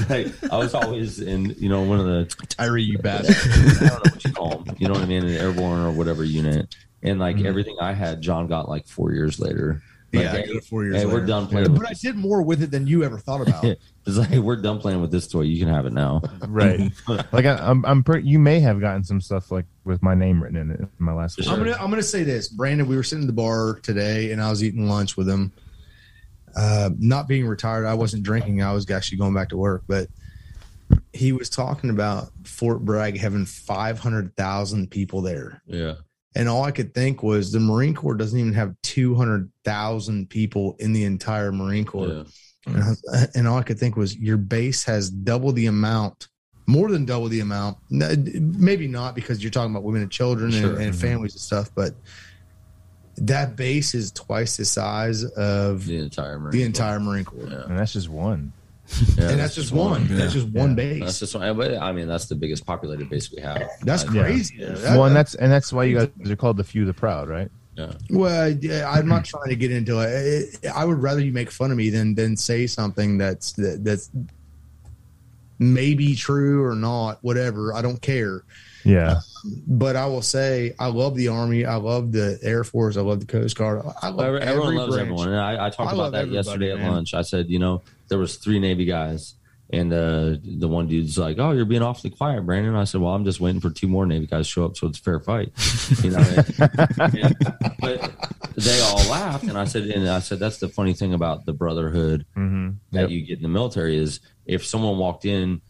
like, 0.08 0.28
I 0.52 0.56
was 0.56 0.74
always 0.74 1.20
in, 1.20 1.54
you 1.58 1.68
know, 1.68 1.82
one 1.82 2.00
of 2.00 2.06
the 2.06 2.24
Tyree, 2.48 2.82
you 2.82 2.98
bastard. 2.98 3.36
I 3.36 3.88
don't 3.88 4.04
know 4.06 4.10
what 4.12 4.24
you 4.24 4.32
call 4.32 4.58
them. 4.58 4.76
You 4.78 4.88
know 4.88 4.94
what 4.94 5.02
I 5.02 5.06
mean? 5.06 5.24
An 5.24 5.30
airborne 5.34 5.80
or 5.80 5.90
whatever 5.92 6.24
unit. 6.24 6.74
And 7.02 7.18
like 7.18 7.36
Mm-hmm. 7.36 7.46
everything 7.46 7.76
I 7.80 7.92
had, 7.92 8.20
John 8.22 8.46
got 8.46 8.68
like 8.68 8.86
four 8.86 9.12
years 9.12 9.38
later. 9.38 9.82
Like, 10.12 10.24
yeah, 10.24 10.32
I 10.32 10.36
hey, 10.38 10.46
got 10.48 10.56
it 10.56 10.64
four 10.64 10.84
years 10.84 10.96
hey, 10.96 11.04
later. 11.04 11.20
we're 11.20 11.26
done 11.26 11.46
playing. 11.46 11.72
But 11.74 11.88
I 11.88 11.92
did 11.92 12.16
more 12.16 12.42
with 12.42 12.62
it 12.62 12.70
than 12.72 12.86
you 12.86 13.04
ever 13.04 13.18
thought 13.18 13.46
about. 13.46 13.64
It's 14.06 14.16
like 14.16 14.30
we're 14.30 14.56
done 14.56 14.80
playing 14.80 15.02
with 15.02 15.10
this 15.12 15.28
toy. 15.28 15.42
You 15.42 15.62
can 15.62 15.72
have 15.72 15.84
it 15.84 15.92
now. 15.92 16.22
right? 16.48 16.90
Like 17.06 17.44
I, 17.44 17.56
I'm, 17.56 17.84
I'm 17.84 18.02
pretty. 18.02 18.26
You 18.28 18.38
may 18.38 18.58
have 18.60 18.80
gotten 18.80 19.04
some 19.04 19.20
stuff 19.20 19.50
like 19.52 19.66
with 19.84 20.02
my 20.02 20.14
name 20.14 20.42
written 20.42 20.56
in 20.56 20.70
it 20.70 20.80
in 20.80 20.88
my 20.98 21.12
last. 21.12 21.36
For 21.36 21.48
I'm 21.50 21.58
gonna 21.58 21.76
I'm 21.78 21.90
gonna 21.90 22.02
say 22.02 22.24
this, 22.24 22.48
Brandon. 22.48 22.88
We 22.88 22.96
were 22.96 23.02
sitting 23.02 23.24
at 23.24 23.26
the 23.26 23.34
bar 23.34 23.78
today, 23.82 24.32
and 24.32 24.42
I 24.42 24.48
was 24.48 24.64
eating 24.64 24.88
lunch 24.88 25.18
with 25.18 25.28
him. 25.28 25.52
Uh, 26.56 26.90
not 26.98 27.28
being 27.28 27.46
retired, 27.46 27.84
I 27.86 27.94
wasn't 27.94 28.22
drinking. 28.22 28.62
I 28.62 28.72
was 28.72 28.90
actually 28.90 29.18
going 29.18 29.34
back 29.34 29.50
to 29.50 29.56
work, 29.58 29.84
but 29.86 30.08
he 31.12 31.32
was 31.32 31.48
talking 31.50 31.90
about 31.90 32.30
Fort 32.44 32.84
Bragg 32.84 33.16
having 33.18 33.44
500,000 33.44 34.90
people 34.90 35.22
there, 35.22 35.62
Yeah. 35.66 35.94
And 36.36 36.48
all 36.48 36.62
I 36.64 36.70
could 36.70 36.94
think 36.94 37.22
was 37.22 37.50
the 37.52 37.60
Marine 37.60 37.94
Corps 37.94 38.14
doesn't 38.14 38.38
even 38.38 38.52
have 38.52 38.74
200,000 38.82 40.28
people 40.30 40.76
in 40.78 40.92
the 40.92 41.04
entire 41.04 41.52
Marine 41.52 41.84
Corps. 41.84 42.08
Yeah. 42.08 42.24
And, 42.66 42.82
I 43.12 43.26
and 43.34 43.48
all 43.48 43.58
I 43.58 43.62
could 43.62 43.78
think 43.78 43.96
was 43.96 44.16
your 44.16 44.36
base 44.36 44.84
has 44.84 45.10
double 45.10 45.50
the 45.52 45.66
amount, 45.66 46.28
more 46.66 46.90
than 46.90 47.04
double 47.04 47.28
the 47.28 47.40
amount. 47.40 47.78
Maybe 47.90 48.86
not 48.86 49.14
because 49.14 49.42
you're 49.42 49.50
talking 49.50 49.72
about 49.72 49.82
women 49.82 50.02
and 50.02 50.10
children 50.10 50.50
Sure. 50.52 50.74
and, 50.74 50.82
and 50.82 50.94
families 50.96 51.32
and 51.32 51.40
stuff, 51.40 51.70
but 51.74 51.94
that 53.16 53.56
base 53.56 53.94
is 53.94 54.12
twice 54.12 54.56
the 54.56 54.64
size 54.64 55.24
of 55.24 55.84
The 55.86 55.98
entire 55.98 56.38
Marine 56.38 56.52
the 56.52 56.58
Corps. 56.58 56.66
entire 56.66 57.00
Marine 57.00 57.24
Corps. 57.24 57.48
Yeah. 57.48 57.64
and 57.66 57.78
that's 57.78 57.92
just 57.94 58.08
one. 58.08 58.52
Yeah, 59.16 59.30
And 59.30 59.40
that's 59.40 59.54
just 59.54 59.72
one. 59.72 60.06
That's 60.08 60.32
just 60.32 60.48
one 60.48 60.74
base. 60.74 61.00
That's 61.02 61.18
just 61.20 61.34
one. 61.34 61.56
But 61.56 61.78
I 61.78 61.92
mean, 61.92 62.08
that's 62.08 62.26
the 62.26 62.34
biggest 62.34 62.66
populated 62.66 63.08
base 63.08 63.30
we 63.32 63.40
have. 63.42 63.68
That's 63.82 64.04
I- 64.04 64.12
Yeah. 64.12 64.22
crazy. 64.22 64.56
Yeah. 64.58 64.68
That- 64.72 64.96
well, 64.96 65.04
and 65.06 65.14
that's 65.16 65.34
and 65.34 65.50
that's 65.50 65.72
why 65.72 65.84
you 65.84 65.98
guys 65.98 66.30
are 66.30 66.36
called 66.36 66.56
the 66.56 66.64
few, 66.64 66.84
the 66.84 66.92
proud, 66.94 67.28
right? 67.28 67.50
Yeah. 67.76 67.92
Well, 68.10 68.50
yeah, 68.50 68.90
I'm 68.90 69.06
not 69.08 69.24
trying 69.24 69.48
to 69.48 69.56
get 69.56 69.70
into 69.70 70.00
it. 70.00 70.66
I 70.74 70.84
would 70.84 70.98
rather 71.00 71.20
you 71.20 71.32
make 71.32 71.50
fun 71.50 71.70
of 71.70 71.76
me 71.76 71.88
than 71.90 72.14
than 72.14 72.36
say 72.36 72.66
something 72.66 73.16
that's 73.16 73.52
that, 73.52 73.84
that's 73.84 74.10
maybe 75.58 76.14
true 76.14 76.64
or 76.64 76.74
not. 76.74 77.18
Whatever, 77.22 77.74
I 77.74 77.82
don't 77.82 78.00
care. 78.00 78.42
Yeah, 78.84 79.20
But 79.66 79.96
I 79.96 80.06
will 80.06 80.22
say, 80.22 80.74
I 80.78 80.86
love 80.86 81.16
the 81.16 81.28
Army. 81.28 81.64
I 81.64 81.76
love 81.76 82.12
the 82.12 82.38
Air 82.42 82.64
Force. 82.64 82.96
I 82.96 83.02
love 83.02 83.20
the 83.20 83.26
Coast 83.26 83.56
Guard. 83.56 83.82
I 84.02 84.08
love 84.08 84.36
everyone 84.36 84.68
every 84.68 84.76
loves 84.78 84.94
branch. 84.94 85.06
everyone. 85.06 85.28
And 85.28 85.36
I, 85.38 85.66
I 85.66 85.70
talked 85.70 85.90
I 85.90 85.94
about 85.94 86.12
that 86.12 86.22
everybody, 86.22 86.34
yesterday 86.36 86.72
at 86.72 86.78
man. 86.78 86.92
lunch. 86.92 87.14
I 87.14 87.22
said, 87.22 87.48
you 87.50 87.58
know, 87.58 87.82
there 88.08 88.18
was 88.18 88.36
three 88.36 88.58
Navy 88.58 88.84
guys, 88.86 89.34
and 89.72 89.92
uh, 89.92 90.36
the 90.42 90.66
one 90.66 90.88
dude's 90.88 91.16
like, 91.16 91.38
"Oh, 91.38 91.52
you're 91.52 91.64
being 91.64 91.82
awfully 91.82 92.10
quiet, 92.10 92.44
Brandon." 92.44 92.74
I 92.74 92.84
said, 92.84 93.00
"Well, 93.00 93.14
I'm 93.14 93.24
just 93.24 93.38
waiting 93.40 93.60
for 93.60 93.70
two 93.70 93.86
more 93.86 94.04
Navy 94.06 94.26
guys 94.26 94.46
to 94.46 94.52
show 94.52 94.64
up, 94.64 94.76
so 94.76 94.88
it's 94.88 94.98
a 94.98 95.02
fair 95.02 95.20
fight." 95.20 95.52
You 96.02 96.10
know, 96.10 96.18
And- 96.18 97.36
but 97.80 98.12
they 98.56 98.80
all 98.80 99.04
laughed, 99.08 99.44
and 99.44 99.56
I 99.56 99.64
said, 99.64 99.84
and 99.84 100.08
I 100.08 100.18
said, 100.20 100.38
that's 100.40 100.58
the 100.58 100.68
funny 100.68 100.92
thing 100.92 101.14
about 101.14 101.46
the 101.46 101.52
brotherhood 101.52 102.26
mm-hmm. 102.36 102.70
that 102.92 103.10
you 103.10 103.24
get 103.24 103.36
in 103.38 103.42
the 103.42 103.48
military 103.48 103.96
is 103.96 104.20
if 104.46 104.64
someone 104.66 104.98
walked 104.98 105.24
in. 105.24 105.60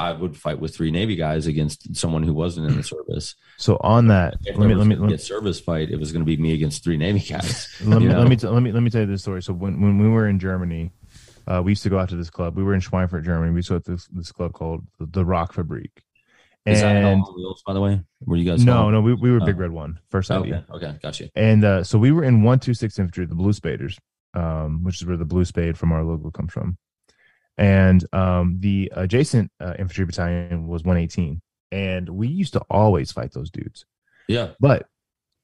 I 0.00 0.12
would 0.12 0.34
fight 0.34 0.58
with 0.58 0.74
three 0.74 0.90
Navy 0.90 1.14
guys 1.14 1.46
against 1.46 1.94
someone 1.94 2.22
who 2.22 2.32
wasn't 2.32 2.70
in 2.70 2.76
the 2.76 2.82
service. 2.82 3.34
So 3.58 3.76
on 3.82 4.06
that, 4.08 4.34
If 4.46 4.56
let 4.56 4.66
me 4.66 4.74
let 4.74 4.86
me 4.86 4.96
let 4.96 5.10
me 5.10 5.16
service 5.18 5.60
fight, 5.60 5.90
it 5.90 6.00
was 6.00 6.10
going 6.10 6.22
to 6.22 6.26
be 6.26 6.38
me 6.38 6.54
against 6.54 6.82
three 6.82 6.96
Navy 6.96 7.20
guys. 7.20 7.68
let 7.84 8.00
me, 8.00 8.08
know? 8.08 8.18
let 8.18 8.28
me 8.28 8.36
t- 8.36 8.46
let 8.48 8.62
me 8.62 8.72
let 8.72 8.82
me 8.82 8.88
tell 8.88 9.02
you 9.02 9.06
this 9.06 9.20
story. 9.20 9.42
So 9.42 9.52
when 9.52 9.78
when 9.82 9.98
we 9.98 10.08
were 10.08 10.26
in 10.26 10.38
Germany, 10.38 10.90
uh, 11.46 11.60
we 11.62 11.72
used 11.72 11.82
to 11.82 11.90
go 11.90 11.98
out 11.98 12.08
to 12.08 12.16
this 12.16 12.30
club. 12.30 12.56
We 12.56 12.62
were 12.62 12.72
in 12.72 12.80
Schweinfurt, 12.80 13.26
Germany. 13.26 13.50
We 13.52 13.58
used 13.58 13.68
to 13.68 13.74
go 13.74 13.80
to 13.80 13.90
this, 13.90 14.06
this 14.06 14.32
club 14.32 14.54
called 14.54 14.86
the, 14.98 15.24
Rock 15.24 15.52
Fabrique. 15.52 16.02
Is 16.64 16.80
that 16.80 16.96
And 16.96 17.06
all 17.06 17.28
on 17.28 17.34
wheels, 17.36 17.62
by 17.66 17.74
the 17.74 17.80
way? 17.80 18.00
Were 18.24 18.36
you 18.36 18.50
guys? 18.50 18.64
no, 18.64 18.74
home? 18.74 18.92
no, 18.92 19.00
we, 19.02 19.14
we 19.14 19.30
were 19.30 19.40
Big 19.40 19.56
Oh. 19.56 19.58
Red 19.58 19.70
One, 19.72 19.98
first 20.10 20.30
ID. 20.30 20.52
Okay, 20.52 20.64
okay, 20.72 20.98
got 21.02 21.20
you. 21.20 21.28
And 21.34 21.62
uh, 21.64 21.84
so 21.84 21.98
we 21.98 22.10
were 22.12 22.24
in 22.24 22.36
126 22.36 22.98
Infantry, 22.98 23.26
the 23.26 23.34
Blue 23.34 23.52
Spaders, 23.52 23.98
um, 24.34 24.82
which 24.82 24.96
is 24.96 25.06
where 25.06 25.16
the 25.16 25.24
blue 25.24 25.44
spade 25.44 25.76
from 25.76 25.92
our 25.92 26.04
logo 26.04 26.30
comes 26.30 26.52
from. 26.52 26.78
And 27.60 28.04
um, 28.14 28.56
the 28.58 28.90
adjacent 28.96 29.52
uh, 29.60 29.74
infantry 29.78 30.06
battalion 30.06 30.66
was 30.66 30.82
118. 30.82 31.42
And 31.70 32.08
we 32.08 32.26
used 32.26 32.54
to 32.54 32.62
always 32.70 33.12
fight 33.12 33.32
those 33.32 33.50
dudes. 33.50 33.84
Yeah, 34.26 34.52
But 34.60 34.86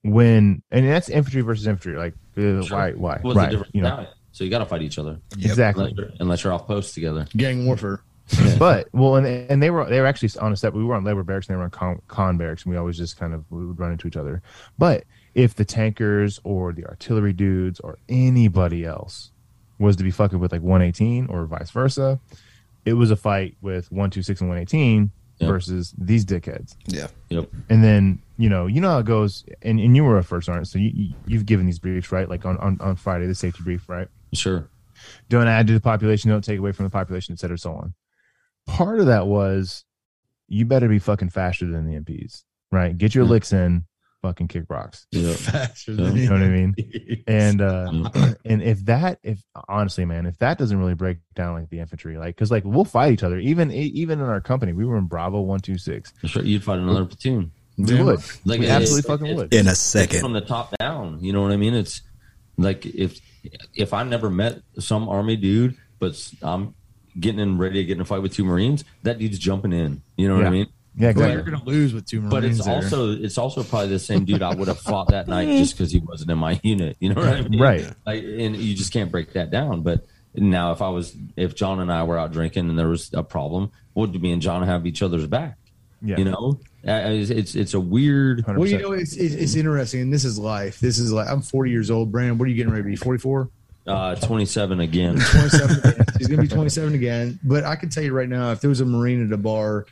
when, 0.02 0.62
and 0.70 0.88
that's 0.88 1.08
infantry 1.08 1.42
versus 1.42 1.66
infantry, 1.66 1.98
like, 1.98 2.14
uh, 2.36 2.62
Sure. 2.62 2.78
why, 2.78 2.92
why? 2.92 3.18
what's 3.20 3.36
right. 3.36 3.50
the? 3.50 3.66
You 3.72 3.82
know, 3.82 3.90
battalion? 3.90 4.12
So 4.32 4.44
you 4.44 4.50
got 4.50 4.58
to 4.58 4.66
fight 4.66 4.82
each 4.82 4.98
other 4.98 5.20
exactly. 5.38 5.84
unless 5.84 5.96
you're, 5.96 6.10
unless 6.20 6.44
you're 6.44 6.52
off 6.52 6.66
post 6.66 6.94
together. 6.94 7.26
Gang 7.36 7.66
warfare. 7.66 8.00
but 8.58 8.88
well, 8.92 9.16
and 9.16 9.26
and 9.26 9.62
they 9.62 9.70
were 9.70 9.88
they 9.88 10.00
were 10.00 10.06
actually 10.06 10.28
on 10.40 10.52
a 10.52 10.56
step. 10.56 10.74
We 10.74 10.84
were 10.84 10.96
on 10.96 11.04
labor 11.04 11.22
barracks 11.22 11.46
and 11.48 11.54
they 11.54 11.58
were 11.58 11.64
on 11.64 11.70
Conn, 11.70 12.02
Conn 12.08 12.36
barracks, 12.36 12.64
and 12.64 12.72
we 12.72 12.76
always 12.76 12.96
just 12.98 13.16
kind 13.16 13.32
of 13.32 13.44
we 13.50 13.64
would 13.64 13.78
run 13.78 13.92
into 13.92 14.08
each 14.08 14.16
other. 14.16 14.42
But 14.78 15.04
if 15.34 15.54
the 15.54 15.64
tankers 15.64 16.40
or 16.42 16.72
the 16.72 16.86
artillery 16.86 17.32
dudes 17.32 17.78
or 17.78 17.98
anybody 18.08 18.84
else 18.84 19.30
was 19.78 19.96
to 19.96 20.04
be 20.04 20.10
fucking 20.10 20.38
with 20.38 20.52
like 20.52 20.62
118 20.62 21.26
or 21.26 21.44
vice 21.46 21.70
versa, 21.70 22.18
it 22.84 22.94
was 22.94 23.10
a 23.10 23.16
fight 23.16 23.56
with 23.60 23.90
126 23.92 24.40
and 24.40 24.48
118 24.50 25.10
Yep. 25.38 25.50
versus 25.50 25.94
these 25.98 26.24
dickheads. 26.24 26.76
Yeah. 26.86 27.08
Yep. 27.28 27.50
And 27.68 27.84
then, 27.84 28.20
you 28.38 28.48
know, 28.48 28.66
you 28.66 28.80
know 28.80 28.88
how 28.92 28.98
it 29.00 29.04
goes. 29.04 29.44
And, 29.60 29.78
and 29.78 29.94
you 29.94 30.02
were 30.02 30.16
a 30.16 30.24
first 30.24 30.46
sergeant, 30.46 30.66
so 30.68 30.78
you, 30.78 30.90
you, 30.94 31.14
you've 31.26 31.44
given 31.44 31.66
these 31.66 31.78
briefs, 31.78 32.10
right? 32.10 32.26
Like 32.26 32.46
on, 32.46 32.56
on, 32.56 32.78
on 32.80 32.96
Friday, 32.96 33.26
the 33.26 33.34
safety 33.34 33.62
brief, 33.62 33.86
right? 33.86 34.08
Sure. 34.32 34.66
Don't 35.28 35.46
add 35.46 35.66
to 35.66 35.74
the 35.74 35.80
population, 35.80 36.30
don't 36.30 36.42
take 36.42 36.58
away 36.58 36.72
from 36.72 36.84
the 36.84 36.90
population, 36.90 37.34
et 37.34 37.38
cetera, 37.38 37.58
so 37.58 37.74
on. 37.74 37.92
Part 38.66 38.98
of 38.98 39.04
that 39.06 39.26
was 39.26 39.84
you 40.48 40.64
better 40.64 40.88
be 40.88 40.98
fucking 40.98 41.28
faster 41.28 41.66
than 41.66 41.86
the 41.86 42.00
MPs, 42.00 42.44
right? 42.72 42.96
Get 42.96 43.14
your 43.14 43.24
Yeah. 43.24 43.30
licks 43.32 43.52
in, 43.52 43.84
fucking 44.26 44.48
kick 44.48 44.64
rocks. 44.68 45.06
Yep. 45.12 45.36
Faster 45.36 45.92
Yeah. 45.92 46.04
than 46.04 46.16
You 46.16 46.24
know 46.28 46.32
what 46.32 46.42
I 46.42 46.48
mean? 46.48 46.74
mean? 46.76 47.24
And 47.28 47.60
uh 47.60 48.10
and 48.44 48.62
if 48.62 48.84
that 48.86 49.18
if 49.22 49.42
honestly 49.68 50.04
man 50.04 50.26
if 50.26 50.38
that 50.38 50.58
doesn't 50.58 50.78
really 50.78 50.94
break 50.94 51.18
down 51.34 51.54
like 51.54 51.70
the 51.70 51.78
infantry 51.80 52.16
like 52.18 52.34
because 52.36 52.50
like 52.50 52.64
we'll 52.64 52.84
fight 52.84 53.12
each 53.12 53.22
other 53.22 53.38
even 53.38 53.70
even 53.72 54.20
in 54.20 54.26
our 54.26 54.40
company 54.40 54.72
we 54.72 54.84
were 54.84 54.96
in 54.96 55.06
bravo 55.06 55.40
126 55.40 56.12
Sure. 56.24 56.42
You'd 56.42 56.62
fight 56.64 56.78
another 56.78 57.04
platoon. 57.04 57.52
we 57.78 58.02
would 58.02 58.20
Like 58.44 58.60
we 58.60 58.66
it- 58.66 58.70
absolutely 58.70 58.98
it- 59.06 59.12
fucking 59.12 59.26
it- 59.26 59.36
would 59.36 59.54
In 59.54 59.66
a 59.68 59.70
It's 59.72 59.80
second. 59.80 60.20
from 60.20 60.32
the 60.32 60.40
top 60.40 60.74
down. 60.78 61.18
You 61.22 61.32
know 61.32 61.42
what 61.42 61.52
I 61.52 61.56
mean? 61.56 61.74
It's 61.74 62.02
like 62.56 62.84
if 62.86 63.20
if 63.74 63.92
I 63.92 64.02
never 64.02 64.28
met 64.30 64.60
some 64.78 65.08
army 65.08 65.36
dude, 65.36 65.76
but 65.98 66.12
I'm 66.42 66.74
getting 67.20 67.40
in 67.40 67.58
ready 67.58 67.76
to 67.80 67.84
get 67.84 67.94
in 67.96 68.00
a 68.00 68.04
fight 68.04 68.22
with 68.22 68.32
two 68.34 68.44
Marines, 68.44 68.84
that 69.04 69.18
dude's 69.18 69.38
jumping 69.38 69.72
in. 69.72 70.02
You 70.16 70.26
know 70.28 70.34
what 70.34 70.42
Yeah. 70.42 70.48
I 70.48 70.50
mean? 70.50 70.66
Yeah 70.96 71.10
exactly. 71.10 71.34
you're 71.34 71.42
gonna 71.42 71.64
lose 71.64 71.92
with 71.94 72.06
two 72.06 72.20
Marines. 72.20 72.30
But 72.30 72.44
it's 72.44 72.64
there. 72.64 72.74
also 72.74 73.12
it's 73.12 73.38
also 73.38 73.62
probably 73.62 73.88
the 73.88 73.98
same 73.98 74.24
dude 74.24 74.42
I 74.42 74.54
would 74.54 74.68
have 74.68 74.80
fought 74.80 75.08
that 75.08 75.28
night 75.28 75.46
just 75.58 75.76
because 75.76 75.92
he 75.92 75.98
wasn't 75.98 76.30
in 76.30 76.38
my 76.38 76.58
unit. 76.62 76.96
You 77.00 77.14
know 77.14 77.20
what 77.20 77.34
I 77.34 77.42
mean? 77.42 77.60
Right. 77.60 77.86
Like, 78.04 78.22
and 78.22 78.56
you 78.56 78.74
just 78.74 78.92
can't 78.92 79.10
break 79.10 79.32
that 79.34 79.50
down. 79.50 79.82
But 79.82 80.06
now, 80.34 80.72
if 80.72 80.82
I 80.82 80.88
was 80.88 81.16
if 81.36 81.54
John 81.54 81.80
and 81.80 81.92
I 81.92 82.02
were 82.04 82.18
out 82.18 82.32
drinking 82.32 82.68
and 82.68 82.78
there 82.78 82.88
was 82.88 83.10
a 83.14 83.22
problem, 83.22 83.70
would 83.94 84.20
me 84.20 84.32
and 84.32 84.42
John 84.42 84.62
have 84.62 84.86
each 84.86 85.02
other's 85.02 85.26
back? 85.26 85.56
yeah 86.02 86.16
You 86.18 86.24
know, 86.26 86.60
it's 86.84 87.30
it's, 87.30 87.54
it's 87.54 87.74
a 87.74 87.80
weird. 87.80 88.44
100%. 88.44 88.58
Well, 88.58 88.68
you 88.68 88.78
know, 88.78 88.92
it's, 88.92 89.16
it's 89.16 89.34
it's 89.34 89.54
interesting, 89.54 90.02
and 90.02 90.12
this 90.12 90.24
is 90.24 90.38
life. 90.38 90.78
This 90.78 90.98
is 90.98 91.12
like 91.12 91.28
I'm 91.28 91.42
40 91.42 91.70
years 91.70 91.90
old, 91.90 92.12
Brandon. 92.12 92.38
What 92.38 92.46
are 92.46 92.50
you 92.50 92.56
getting 92.56 92.72
ready 92.72 92.84
to 92.84 92.88
be? 92.90 92.96
44, 92.96 93.48
Uh, 93.86 94.14
27 94.16 94.80
again. 94.80 95.18
27. 95.18 95.78
again. 95.90 96.06
He's 96.18 96.28
gonna 96.28 96.42
be 96.42 96.48
27 96.48 96.94
again. 96.94 97.38
But 97.42 97.64
I 97.64 97.76
can 97.76 97.88
tell 97.88 98.02
you 98.02 98.12
right 98.12 98.28
now, 98.28 98.52
if 98.52 98.60
there 98.60 98.68
was 98.70 98.80
a 98.80 98.84
Marine 98.84 99.24
at 99.26 99.32
a 99.32 99.36
bar 99.38 99.86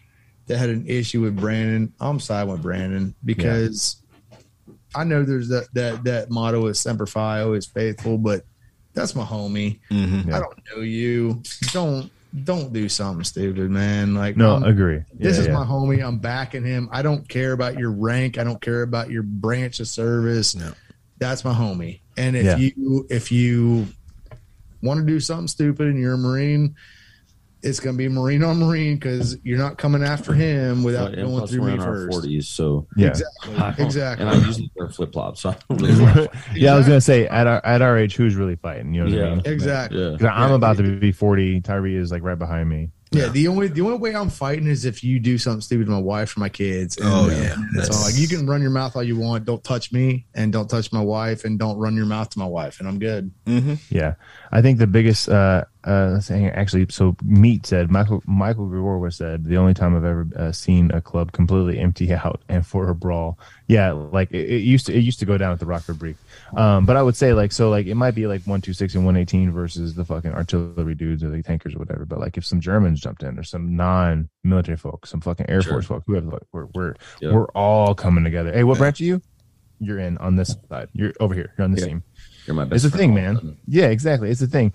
that 0.47 0.59
had 0.59 0.69
an 0.71 0.87
issue 0.87 1.23
with 1.23 1.37
Brandon, 1.37 1.93
I'm 2.01 2.21
siding 2.21 2.53
with 2.53 2.63
Brandon 2.63 3.15
because 3.25 3.97
I 4.95 5.05
know 5.05 5.23
there's 5.25 5.49
that 5.49 5.69
that 5.75 6.05
that 6.05 6.31
motto 6.31 6.67
is 6.67 6.79
"Semper 6.79 7.07
Fi," 7.07 7.41
always 7.41 7.67
faithful, 7.67 8.19
but 8.19 8.45
that's 8.93 9.15
my 9.17 9.25
homie. 9.25 9.79
Mhm. 9.91 10.27
Yeah. 10.29 10.37
I 10.37 10.41
don't 10.41 10.59
know 10.75 10.83
you. 10.83 11.43
Don't 11.73 12.11
don't 12.45 12.73
do 12.73 12.89
something 12.89 13.25
stupid, 13.25 13.71
man. 13.71 14.15
Like 14.15 14.37
no 14.37 14.55
I'm- 14.55 14.65
agree 14.65 15.03
This 15.15 15.37
Yeah, 15.37 15.43
is 15.45 15.49
my 15.49 15.65
homie. 15.65 16.05
I'm 16.05 16.19
backing 16.19 16.65
him. 16.65 16.89
I 16.93 17.03
don't 17.03 17.29
care 17.29 17.53
about 17.53 17.79
your 17.79 17.91
rank. 17.93 18.39
I 18.39 18.45
don't 18.45 18.61
care 18.61 18.83
about 18.83 19.09
your 19.11 19.23
branch 19.23 19.79
of 19.81 19.87
service. 19.89 20.55
No. 20.57 20.73
That's 21.19 21.45
my 21.45 21.55
homie. 21.55 22.01
And 22.17 22.35
if 22.37 22.45
Yeah. 22.45 22.57
you 22.57 23.07
if 23.09 23.31
you 23.33 23.87
want 24.83 25.01
to 25.01 25.07
do 25.07 25.19
something 25.21 25.49
stupid 25.49 25.87
and 25.89 25.99
you're 25.99 26.15
a 26.15 26.19
Marine, 26.19 26.75
it's 27.65 27.81
going 27.81 27.97
to 27.97 27.99
be 27.99 28.09
Marine 28.09 28.45
on 28.45 28.59
Marine 28.59 28.97
because 28.97 29.37
you're 29.43 29.59
not 29.59 29.79
coming 29.79 30.03
after 30.03 30.33
him 30.35 30.85
without 30.85 31.15
and 31.15 31.29
going 31.29 31.47
through 31.47 31.61
we're 31.63 31.67
me 31.69 31.73
in 31.75 31.81
our 31.81 31.87
first. 32.11 32.19
40s, 32.27 32.45
so 32.45 32.87
yeah 32.97 33.09
Exactly. 33.09 33.85
Exactly. 33.85 34.27
And 34.27 34.35
I 34.37 34.47
usually 34.47 34.71
wear 34.77 34.89
flip 34.91 35.13
flops, 35.13 35.41
so 35.41 35.55
really. 35.71 36.29
yeah 36.55 36.75
i 36.75 36.77
was 36.77 36.87
gonna 36.87 37.01
say 37.01 37.27
at 37.27 37.47
our 37.47 37.65
at 37.65 37.83
our 37.83 37.97
age 37.99 38.15
who's 38.17 38.35
really 38.37 38.57
fighting 38.57 38.93
you 38.95 39.05
know 39.05 39.11
what 39.11 39.19
Yeah. 39.19 39.27
i 39.27 39.35
mean 39.35 39.43
exactly. 39.47 39.99
yeah. 40.03 40.17
'Cause 40.19 40.29
i'm 40.33 40.53
about 40.53 40.77
to 40.77 40.83
be 40.99 41.11
40 41.13 41.61
tyree 41.63 41.97
is 41.97 42.11
like 42.13 42.23
right 42.23 42.39
behind 42.39 42.69
me 42.69 42.91
Yeah, 43.11 43.29
the 43.29 43.47
only 43.47 43.69
the 43.69 43.81
only 43.83 43.99
way 43.99 44.15
I'm 44.17 44.29
fighting 44.31 44.67
is 44.67 44.85
if 44.85 45.05
you 45.05 45.21
do 45.21 45.39
something 45.39 45.61
stupid 45.61 45.85
to 45.87 45.91
my 45.93 45.99
wife 46.01 46.37
or 46.37 46.41
my 46.41 46.49
kids. 46.49 46.97
And, 46.97 47.07
Oh, 47.09 47.27
uh, 47.27 47.29
yeah. 47.29 47.55
so 47.55 47.61
That's- 47.77 48.05
like 48.05 48.17
you 48.21 48.27
can 48.27 48.45
run 48.47 48.61
your 48.61 48.71
mouth 48.73 48.97
all 48.97 49.05
you 49.05 49.17
want. 49.17 49.45
Don't 49.45 49.63
touch 49.63 49.93
me 49.93 50.27
and 50.35 50.53
don't 50.53 50.69
touch 50.69 50.93
my 50.93 51.01
wife 51.01 51.45
and 51.45 51.57
don't 51.59 51.77
run 51.79 51.95
your 51.95 52.07
mouth 52.07 52.31
to 52.31 52.39
my 52.41 52.47
wife 52.47 52.81
and 52.81 52.89
I'm 52.89 52.99
good. 52.99 53.31
Mhm. 53.47 53.79
Yeah, 53.89 54.15
I 54.51 54.63
think 54.63 54.79
the 54.79 54.87
biggest. 54.89 55.29
Uh, 55.29 55.65
uh, 55.87 56.13
let's 56.15 56.29
see, 56.29 56.45
actually, 56.47 56.87
so 56.89 57.15
Meat 57.23 57.67
said 57.67 57.91
Michael 57.91 58.23
Michael 58.27 58.67
Grigorova 58.69 59.13
said 59.13 59.45
the 59.45 59.59
only 59.59 59.75
time 59.75 59.95
I've 59.95 60.05
ever 60.05 60.27
uh, 60.35 60.51
seen 60.51 60.91
a 60.93 61.01
club 61.03 61.31
completely 61.33 61.79
empty 61.79 62.11
out 62.15 62.41
and 62.49 62.67
for 62.67 62.89
a 62.89 62.95
brawl. 62.95 63.39
Yeah, 63.69 63.93
like 63.93 64.31
it, 64.33 64.49
it 64.51 64.63
used 64.63 64.87
to. 64.87 64.95
It 64.95 65.01
used 65.01 65.19
to 65.21 65.27
go 65.27 65.37
down 65.39 65.53
at 65.53 65.61
the 65.61 65.67
Rockford 65.67 65.99
Brief. 65.99 66.17
Um, 66.57 66.85
but 66.87 66.97
I 66.97 67.03
would 67.03 67.17
say 67.17 67.33
like 67.35 67.53
so 67.53 67.69
like 67.71 67.87
it 67.87 67.95
might 67.97 68.15
be 68.15 68.27
like 68.27 68.43
one 68.47 68.61
two 68.63 68.73
six 68.73 68.95
and 68.95 69.05
one 69.05 69.17
eighteen 69.17 69.51
versus 69.51 69.95
the 69.95 70.05
fucking 70.05 70.33
artillery 70.33 70.95
dudes 70.95 71.23
or 71.23 71.29
the 71.31 71.43
tankers 71.43 71.75
or 71.75 71.79
whatever. 71.79 72.05
But 72.07 72.19
like 72.19 72.37
if 72.39 72.45
some 72.47 72.61
Germans 72.95 73.01
jumped 73.01 73.23
in 73.23 73.39
or 73.39 73.43
some 73.43 73.77
non 73.77 74.29
military 74.45 74.77
folk, 74.77 75.07
some 75.07 75.21
fucking 75.21 75.47
Air 75.49 75.63
Sure. 75.63 75.75
Force 75.75 75.87
folk, 75.87 76.05
whoever, 76.07 76.31
like, 76.31 76.43
we're 76.53 76.67
we're 76.75 76.95
we're 77.23 77.47
all 77.49 77.95
coming 77.95 78.25
together. 78.25 78.53
Hey, 78.53 78.65
what 78.65 78.75
Yeah. 78.75 78.79
branch 78.79 79.01
are 79.01 79.05
you? 79.05 79.23
You're 79.81 79.99
in 79.99 80.17
on 80.19 80.37
this 80.37 80.57
side. 80.69 80.89
You're 80.93 81.13
over 81.21 81.35
here. 81.35 81.53
You're 81.59 81.65
on 81.65 81.73
this 81.73 81.81
Yeah. 81.81 81.89
team. 81.89 82.03
You're 82.47 82.55
my 82.57 82.65
best. 82.65 82.85
It's 82.85 82.95
a 82.95 82.97
thing, 82.97 83.11
all 83.13 83.17
of 83.19 83.23
a 83.23 83.27
man. 83.27 83.35
sudden. 83.37 83.57
Yeah, 83.67 83.87
exactly. 83.87 84.31
It's 84.31 84.43
a 84.43 84.47
thing. 84.47 84.73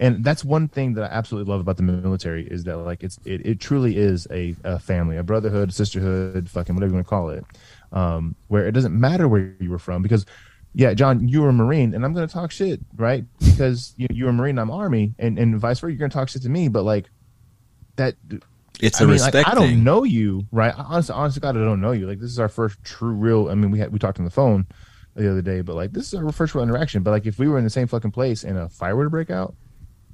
And 0.00 0.24
that's 0.24 0.44
one 0.44 0.66
thing 0.68 0.94
that 0.94 1.04
I 1.10 1.14
absolutely 1.14 1.50
love 1.50 1.60
about 1.60 1.76
the 1.76 1.84
military 1.84 2.44
is 2.46 2.64
that 2.64 2.76
like 2.78 3.02
it's 3.04 3.18
it, 3.24 3.46
it 3.46 3.60
truly 3.60 3.96
is 3.96 4.26
a, 4.30 4.54
a 4.64 4.78
family, 4.78 5.16
a 5.16 5.22
brotherhood, 5.22 5.70
a 5.70 5.72
sisterhood, 5.72 6.48
fucking 6.50 6.74
whatever 6.74 6.90
you 6.90 6.94
want 6.94 7.06
to 7.06 7.10
call 7.10 7.30
it. 7.30 7.44
Um, 7.92 8.34
where 8.48 8.66
it 8.66 8.72
doesn't 8.72 8.98
matter 8.98 9.28
where 9.28 9.54
you 9.60 9.70
were 9.70 9.78
from 9.78 10.02
because 10.02 10.26
yeah, 10.74 10.94
John, 10.94 11.28
you 11.28 11.42
were 11.42 11.50
a 11.50 11.52
Marine 11.52 11.94
and 11.94 12.04
I'm 12.04 12.14
gonna 12.14 12.26
talk 12.26 12.50
shit, 12.50 12.80
right? 12.96 13.24
Because 13.38 13.94
you 13.96 14.06
you 14.10 14.24
were 14.24 14.30
a 14.30 14.34
Marine, 14.34 14.58
I'm 14.58 14.70
Army, 14.70 15.14
and, 15.18 15.38
and 15.38 15.58
vice 15.60 15.78
versa, 15.80 15.92
you're 15.92 15.98
gonna 15.98 16.08
talk 16.08 16.28
shit 16.30 16.42
to 16.42 16.48
me, 16.48 16.68
but 16.68 16.82
like 16.82 17.10
that 17.96 18.14
It's 18.80 19.00
I 19.00 19.04
a 19.04 19.06
mean, 19.06 19.18
like, 19.18 19.34
respect 19.34 19.48
I 19.48 19.54
don't 19.54 19.68
thing. 19.68 19.84
know 19.84 20.04
you, 20.04 20.46
right? 20.50 20.74
Honestly, 20.76 21.14
honestly, 21.14 21.40
God, 21.40 21.56
I 21.56 21.60
don't 21.60 21.80
know 21.80 21.92
you. 21.92 22.06
Like, 22.06 22.18
this 22.20 22.30
is 22.30 22.38
our 22.38 22.48
first 22.48 22.82
true, 22.84 23.12
real. 23.12 23.48
I 23.48 23.54
mean, 23.54 23.70
we 23.70 23.78
had 23.78 23.92
we 23.92 23.98
talked 23.98 24.18
on 24.18 24.24
the 24.24 24.30
phone 24.30 24.66
the 25.14 25.30
other 25.30 25.42
day, 25.42 25.60
but 25.60 25.76
like, 25.76 25.92
this 25.92 26.08
is 26.12 26.14
our 26.14 26.32
first 26.32 26.54
real 26.54 26.64
interaction. 26.64 27.02
But 27.02 27.10
like, 27.10 27.26
if 27.26 27.38
we 27.38 27.48
were 27.48 27.58
in 27.58 27.64
the 27.64 27.70
same 27.70 27.86
fucking 27.86 28.12
place 28.12 28.44
and 28.44 28.56
a 28.58 28.68
fire 28.68 28.96
were 28.96 29.04
to 29.04 29.10
break 29.10 29.30
out, 29.30 29.54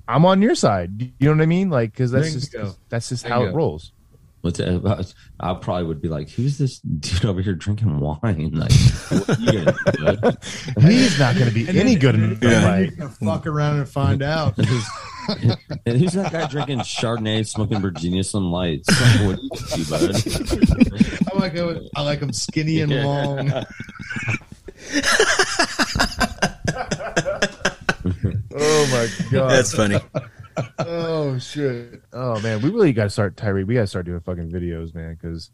I'm 0.06 0.24
on 0.24 0.42
your 0.42 0.54
side. 0.54 1.00
You 1.00 1.28
know 1.28 1.32
what 1.32 1.42
I 1.42 1.46
mean? 1.46 1.70
Like, 1.70 1.92
because 1.92 2.10
that's 2.10 2.32
just 2.32 2.54
that's 2.88 3.08
just 3.10 3.24
Bingo. 3.24 3.38
how 3.38 3.44
it 3.46 3.54
rolls. 3.54 3.92
What's 4.40 4.58
that? 4.58 5.14
I 5.40 5.54
probably 5.54 5.84
would 5.84 6.00
be 6.00 6.08
like, 6.08 6.30
"Who's 6.30 6.58
this 6.58 6.78
dude 6.80 7.24
over 7.24 7.40
here 7.42 7.54
drinking 7.54 7.98
wine?" 7.98 8.52
Like, 8.52 8.72
what 9.08 9.28
are 9.30 9.40
you 9.42 9.52
gonna 9.64 9.74
do, 9.92 10.16
bud? 10.20 10.38
He's 10.80 11.18
not 11.18 11.34
going 11.34 11.48
to 11.48 11.54
be 11.54 11.66
And 11.68 11.76
any 11.76 11.90
then- 11.96 11.98
good 12.00 12.14
in 12.14 12.22
and 12.24 12.36
the 12.36 12.46
then 12.48 12.62
fight. 12.90 12.96
gonna 12.98 13.10
fuck 13.10 13.46
around 13.48 13.78
and 13.78 13.88
find 13.88 14.22
out. 14.22 14.56
and 14.58 15.98
who's 15.98 16.12
that 16.12 16.30
guy 16.32 16.46
drinking 16.46 16.78
Chardonnay, 16.80 17.46
smoking 17.46 17.80
Virginia 17.80 18.22
Slim 18.22 18.50
Lights? 18.52 18.88
Like, 18.88 19.20
what 19.26 19.38
are 19.38 19.42
you 19.42 19.50
gonna 19.84 20.12
do, 20.12 20.66
bud? 20.66 21.28
I 21.34 21.38
like 21.38 21.52
him, 21.54 21.88
I 21.96 22.02
like 22.02 22.20
him 22.20 22.32
skinny 22.32 22.80
and 22.80 22.92
Yeah. 22.92 23.04
long. 23.04 23.52
Oh 28.60 28.88
my 28.90 29.08
god! 29.30 29.50
That's 29.50 29.74
funny. 29.74 30.00
oh 30.78 31.38
shit! 31.38 32.02
Oh 32.12 32.40
man, 32.40 32.62
we 32.62 32.70
really 32.70 32.92
got 32.92 33.04
to 33.04 33.10
start 33.10 33.36
Tyree. 33.36 33.64
We 33.64 33.74
got 33.74 33.82
to 33.82 33.86
start 33.86 34.06
doing 34.06 34.20
fucking 34.20 34.50
videos, 34.50 34.94
man. 34.94 35.18
Because 35.20 35.50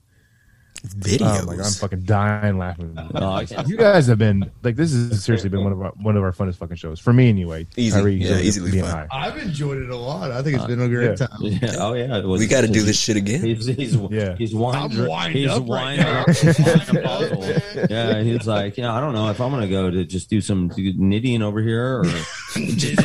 Videos. 0.85 1.43
oh 1.43 1.47
my 1.47 1.57
god, 1.57 1.65
I'm 1.67 1.73
fucking 1.73 2.03
dying 2.03 2.59
laughing. 2.59 2.97
Oh, 3.15 3.43
no, 3.51 3.63
You 3.67 3.77
guys 3.77 4.07
have 4.09 4.19
been 4.19 4.51
like 4.63 4.77
this 4.77 4.93
has 4.93 5.25
seriously 5.25 5.49
been 5.49 5.63
one 5.65 5.73
of 5.73 5.81
our 5.81 5.91
one 5.93 6.17
of 6.17 6.23
our 6.23 6.33
funnest 6.33 6.57
fucking 6.57 6.77
shows 6.77 7.01
for 7.01 7.13
me 7.13 7.29
anyway. 7.29 7.67
Easy. 7.77 7.97
Tyree, 7.97 8.15
Yeah, 8.17 8.29
you're 8.31 8.39
easily 8.41 8.81
fun. 8.81 8.91
high. 8.91 9.07
I've 9.11 9.37
enjoyed 9.39 9.79
it 9.83 9.89
a 9.91 9.97
lot. 9.97 10.31
I 10.31 10.43
think 10.43 10.57
it's 10.57 10.65
uh, 10.65 10.67
been 10.69 10.81
a 10.83 10.89
great 10.89 11.19
yeah. 11.21 11.27
time. 11.27 11.39
Yeah. 11.41 11.75
Oh 11.79 11.95
yeah. 11.95 12.21
was- 12.21 12.41
we 12.41 12.47
got 12.47 12.63
to 12.63 12.69
do 12.69 12.83
this 12.83 12.99
shit 12.99 13.17
again. 13.17 13.41
He's 13.43 13.65
he's 13.67 13.95
Yeah. 14.11 14.37
he's 14.37 14.55
wine. 14.55 14.75
I'm 14.77 14.91
dr- 14.91 15.31
he's 15.31 15.49
up 15.51 15.63
right 15.63 15.69
wine 15.69 15.97
now. 15.99 16.21
up- 16.23 17.33
wine. 17.39 17.87
Yeah, 17.91 18.21
he's 18.23 18.47
like, 18.47 18.77
yeah, 18.77 18.93
I 18.93 19.01
don't 19.01 19.15
know 19.15 19.31
if 19.31 19.41
I'm 19.41 19.51
gonna 19.51 19.69
go 19.69 19.91
to 19.91 20.05
just 20.05 20.29
do 20.29 20.41
some 20.41 20.71
knitting 20.77 21.43
over 21.43 21.61
here 21.63 22.01
or 22.01 22.05
just 22.05 23.01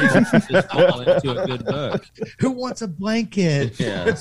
fall 0.71 0.99
into 1.01 1.31
a 1.41 1.45
good 1.47 1.65
book. 1.65 2.05
Who 2.39 2.51
wants 2.51 2.81
a 2.81 2.87
blanket? 2.87 3.79
Yeah. 3.79 4.15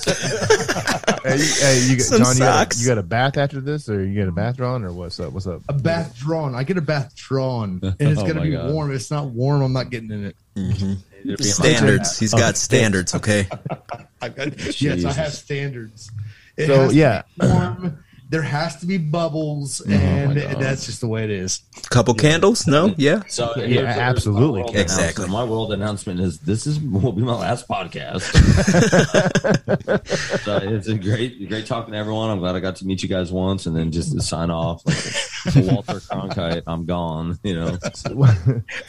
Hey, 1.23 1.37
you- 1.37 1.53
hey, 1.59 1.85
you 1.89 1.95
got, 1.97 2.05
Some 2.05 2.23
John, 2.23 2.33
you 2.35 2.39
got, 2.39 2.59
socks. 2.59 2.77
a, 2.77 2.81
you 2.81 2.87
got 2.87 2.97
a 2.97 3.03
bath 3.03 3.37
after 3.37 3.48
this, 3.51 3.89
or 3.89 4.03
you 4.05 4.13
get 4.13 4.27
a 4.27 4.31
bath 4.31 4.57
drawn, 4.57 4.83
or 4.83 4.91
what's 4.93 5.19
up? 5.19 5.33
What's 5.33 5.47
up? 5.47 5.61
A 5.69 5.73
bath 5.73 6.17
drawn. 6.17 6.55
I 6.55 6.63
get 6.63 6.77
a 6.77 6.81
bath 6.81 7.15
drawn, 7.15 7.79
and 7.83 7.95
it's 7.99 8.21
Oh 8.21 8.27
gonna 8.27 8.41
be 8.41 8.51
God. 8.51 8.71
warm. 8.71 8.91
If 8.91 8.97
it's 8.97 9.11
not 9.11 9.27
warm, 9.27 9.61
I'm 9.61 9.73
not 9.73 9.89
getting 9.89 10.11
in 10.11 10.25
it. 10.25 10.35
Mhm. 10.55 10.97
Standards. 11.41 12.17
He's 12.19 12.33
got 12.33 12.55
standards. 12.55 13.13
Okay. 13.15 13.47
I 14.21 14.29
got, 14.29 14.81
yes, 14.81 15.03
I 15.05 15.11
have 15.13 15.33
standards. 15.33 16.11
It 16.57 16.67
So, 16.67 16.75
has 16.81 16.91
to 16.91 16.95
yeah. 16.97 17.21
be 17.39 17.47
warm. 17.47 18.03
There 18.31 18.43
has 18.43 18.75
to 18.81 18.85
be 18.85 18.99
bubbles, 18.99 19.83
my 19.87 19.95
and 19.95 20.35
God. 20.39 20.59
that's 20.61 20.85
just 20.85 21.01
the 21.01 21.07
way 21.07 21.23
it 21.23 21.31
is. 21.31 21.63
A 21.77 21.81
couple 21.89 22.13
candles? 22.13 22.67
No. 22.67 22.89
Yeah. 22.97 23.23
So 23.27 23.53
Yeah, 23.55 23.65
here's- 23.65 23.85
here's 23.87 23.97
absolutely. 23.97 24.61
world 24.61 24.75
Exactly. 24.75 25.27
My 25.27 25.43
world 25.43 25.73
announcement 25.73 26.19
is 26.19 26.37
this 26.39 26.67
is 26.67 26.79
will 26.79 27.11
be 27.11 27.23
my 27.23 27.33
last 27.33 27.67
podcast. 27.67 28.21
so 30.43 30.57
it's 30.57 30.87
a 30.87 30.95
great, 30.95 31.47
great 31.49 31.65
talking 31.65 31.93
to 31.93 31.97
everyone. 31.97 32.29
I'm 32.29 32.39
glad 32.39 32.55
I 32.55 32.59
got 32.59 32.75
to 32.77 32.85
meet 32.85 33.01
you 33.03 33.09
guys 33.09 33.31
once, 33.31 33.65
and 33.65 33.75
then 33.75 33.91
just 33.91 34.13
to 34.15 34.21
sign 34.21 34.49
off. 34.51 34.83
Like, 34.85 35.55
Walter 35.71 35.99
Cronkite, 35.99 36.63
I'm 36.67 36.85
gone. 36.85 37.39
You 37.43 37.55
know, 37.55 37.77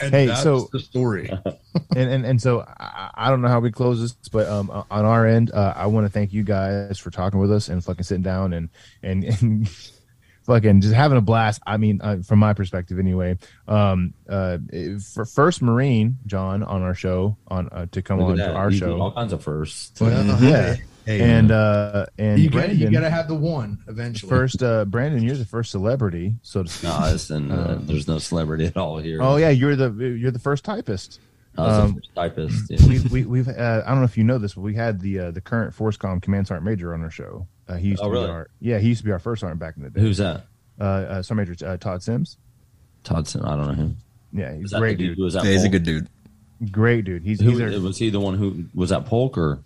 And 0.01 0.11
Hey, 0.11 0.27
that's 0.27 0.43
so- 0.43 0.69
the 0.73 0.81
story. 0.81 1.31
and 1.97 2.11
and, 2.11 2.27
and 2.27 2.43
so 2.43 2.61
I, 2.79 3.11
I 3.15 3.31
don't 3.31 3.41
know 3.43 3.49
how 3.49 3.61
we 3.61 3.71
close 3.71 4.01
this, 4.01 4.13
but 4.31 4.47
um, 4.49 4.71
on 4.71 5.05
our 5.05 5.27
end, 5.27 5.51
uh, 5.53 5.73
I 5.77 5.87
want 5.87 6.07
to 6.07 6.13
thank 6.13 6.33
you 6.33 6.43
guys 6.43 6.99
for 6.99 7.11
talking 7.11 7.39
with 7.41 7.53
us 7.53 7.69
and 7.69 7.83
fucking 7.85 8.05
sitting 8.05 8.23
down 8.23 8.53
and 8.53 8.69
and, 9.03 9.25
and 9.41 9.69
fucking 10.43 10.81
just 10.81 10.95
having 10.95 11.19
a 11.19 11.21
blast. 11.21 11.61
I 11.67 11.77
mean, 11.77 12.01
uh, 12.03 12.19
from 12.27 12.39
my 12.39 12.55
perspective, 12.55 12.99
anyway. 12.99 13.39
Um, 13.69 14.15
uh, 14.29 14.59
for 15.15 15.25
first 15.25 15.63
Marine 15.63 16.19
John 16.27 16.63
on 16.63 16.83
our 16.83 16.95
show 16.95 17.37
on 17.49 17.69
uh, 17.71 17.87
to 17.93 18.03
come 18.03 18.21
Look 18.21 18.31
on 18.31 18.37
to 18.39 18.53
our 18.55 18.71
You 18.71 18.81
do 18.81 18.99
all 19.01 19.13
kinds 19.13 19.33
of 19.33 19.43
firsts. 19.43 20.01
Well, 20.01 20.25
Yeah. 20.43 20.77
hey, 21.07 21.21
and 21.21 21.51
uh, 21.51 22.07
and 22.19 22.39
you 22.41 22.49
got 22.51 22.59
Brandon, 22.59 22.79
you 22.79 22.91
got 22.91 23.01
to 23.01 23.11
have 23.11 23.29
the 23.29 23.35
one 23.35 23.79
eventually. 23.89 24.29
first 24.29 24.63
uh, 24.63 24.85
Brandon, 24.85 25.23
you're 25.23 25.37
the 25.37 25.45
first 25.45 25.71
celebrity, 25.71 26.35
so 26.43 26.63
to 26.63 26.69
speak. 26.69 26.91
No, 26.91 26.99
listen, 27.01 27.51
uh, 27.51 27.79
there's 27.83 28.07
no 28.09 28.19
celebrity 28.19 28.67
at 28.67 28.77
all 28.77 28.99
here. 28.99 29.21
Oh 29.23 29.37
yeah, 29.37 29.51
you're 29.51 29.77
the 29.77 29.91
you're 29.93 30.31
the 30.31 30.39
first 30.39 30.65
typist. 30.65 31.21
I 31.59 31.63
um, 31.69 32.01
typist. 32.15 32.71
yeah. 32.71 32.87
we, 32.87 33.01
we, 33.01 33.25
we've 33.25 33.49
uh, 33.49 33.83
I 33.85 33.89
don't 33.91 33.99
know 33.99 34.05
if 34.05 34.17
you 34.17 34.25
know 34.25 34.39
this, 34.39 34.55
but 34.55 34.61
we 34.63 34.75
had 34.75 35.01
the 35.01 35.19
uh, 35.19 35.31
the 35.33 35.41
current 35.41 35.75
FORSCOM 35.75 36.23
Command 36.23 36.47
Sergeant 36.47 36.65
Major 36.65 36.95
on 36.95 37.03
our 37.03 37.11
show. 37.11 37.47
Uh, 37.69 37.75
he 37.77 37.89
used 37.89 38.01
Oh, 38.03 38.07
to 38.07 38.11
really? 38.13 38.27
be 38.27 38.31
our 38.33 38.51
yeah 38.61 38.79
he 38.79 38.89
used 38.89 39.01
to 39.01 39.05
be 39.05 39.13
our 39.13 39.19
first 39.19 39.41
sergeant 39.41 39.59
back 39.61 39.77
in 39.77 39.83
the 39.83 39.91
day. 39.91 40.01
Who's 40.01 40.19
that? 40.19 40.47
uh, 40.81 40.85
uh, 40.85 41.23
Sergeant 41.23 41.51
Major 41.51 41.67
uh, 41.67 41.77
Todd 41.77 42.03
Sims? 42.03 42.37
Toddson. 43.05 43.45
I 43.45 43.57
don't 43.57 43.67
know 43.69 43.75
him. 43.75 43.97
Yeah, 44.33 44.55
he's 44.55 44.73
a 44.73 44.79
great 44.79 44.99
the 44.99 45.09
dude. 45.09 45.19
Who 45.19 45.25
was 45.25 45.35
that? 45.35 45.45
Yeah, 45.45 45.53
he's 45.53 45.65
a 45.65 45.69
good 45.69 45.83
dude. 45.85 46.09
Great 46.71 47.05
dude. 47.05 47.23
He's 47.23 47.41
Who, 47.41 47.51
he's 47.51 47.61
our, 47.61 47.81
was 47.81 47.99
he 47.99 48.11
the 48.11 48.21
one 48.21 48.37
who 48.37 48.65
was 48.75 48.93
at 48.93 49.07
Polk 49.07 49.37
or? 49.39 49.57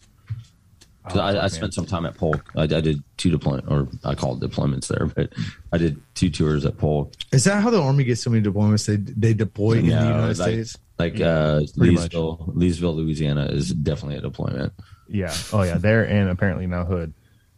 'cause 1.07 1.17
Oh, 1.19 1.21
I, 1.21 1.45
I 1.45 1.47
spent 1.49 1.75
some 1.75 1.85
time 1.85 2.07
at 2.07 2.17
Polk. 2.17 2.51
I, 2.57 2.63
I 2.63 2.67
did 2.81 3.03
two 3.19 3.29
deployment, 3.31 3.69
or 3.69 3.89
I 4.05 4.15
call 4.15 4.35
it 4.37 4.41
deployments 4.41 4.87
there, 4.87 5.05
but 5.07 5.31
I 5.71 5.77
did 5.77 6.01
two 6.15 6.31
tours 6.31 6.65
at 6.65 6.79
Polk. 6.79 7.13
Is 7.31 7.45
that 7.45 7.63
how 7.63 7.69
the 7.69 7.79
army 7.83 8.05
gets 8.05 8.23
so 8.23 8.31
many 8.31 8.43
deployments? 8.43 8.87
They 8.87 8.97
they 8.97 9.35
deploy 9.35 9.73
in 9.73 9.87
the 9.87 9.93
United 9.93 10.39
like- 10.39 10.49
States. 10.49 10.79
Like 10.99 11.21
uh, 11.21 11.61
much. 11.61 11.73
Leesville, 11.77 12.55
Leesville, 12.55 12.95
Louisiana 12.97 13.47
is 13.47 13.71
definitely 13.71 14.17
a 14.19 14.21
deployment. 14.21 14.73
yeah 15.09 15.35
oh 15.53 15.63
yeah 15.63 15.77
there 15.79 16.05
and 16.07 16.29
apparently 16.31 16.67
now 16.67 16.85
Hood. 16.85 17.13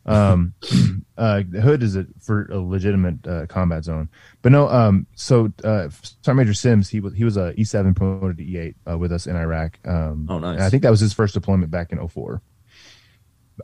Um, 0.06 0.54
uh, 1.18 1.42
Hood 1.42 1.82
is 1.82 1.96
a 1.96 2.06
for 2.20 2.46
a 2.46 2.58
legitimate 2.60 3.26
uh, 3.26 3.46
combat 3.46 3.82
zone, 3.84 4.08
but 4.40 4.52
no. 4.52 4.68
Um, 4.68 5.06
so 5.16 5.52
uh, 5.64 5.88
Sergeant 6.22 6.36
Major 6.36 6.54
Sims 6.54 6.88
he 6.88 7.00
was 7.00 7.12
he 7.14 7.24
was 7.24 7.36
a 7.36 7.52
E 7.60 7.64
seven 7.64 7.92
promoted 7.92 8.36
to 8.38 8.44
E 8.44 8.56
eight 8.56 8.76
uh, 8.88 8.96
with 8.96 9.10
us 9.10 9.26
in 9.26 9.34
Iraq. 9.34 9.78
Um, 9.84 10.26
Oh, 10.30 10.38
nice. 10.38 10.60
I 10.60 10.70
think 10.70 10.84
that 10.84 10.90
was 10.90 11.00
his 11.00 11.12
first 11.12 11.34
deployment 11.34 11.70
back 11.72 11.90
in 11.90 12.06
04. 12.06 12.40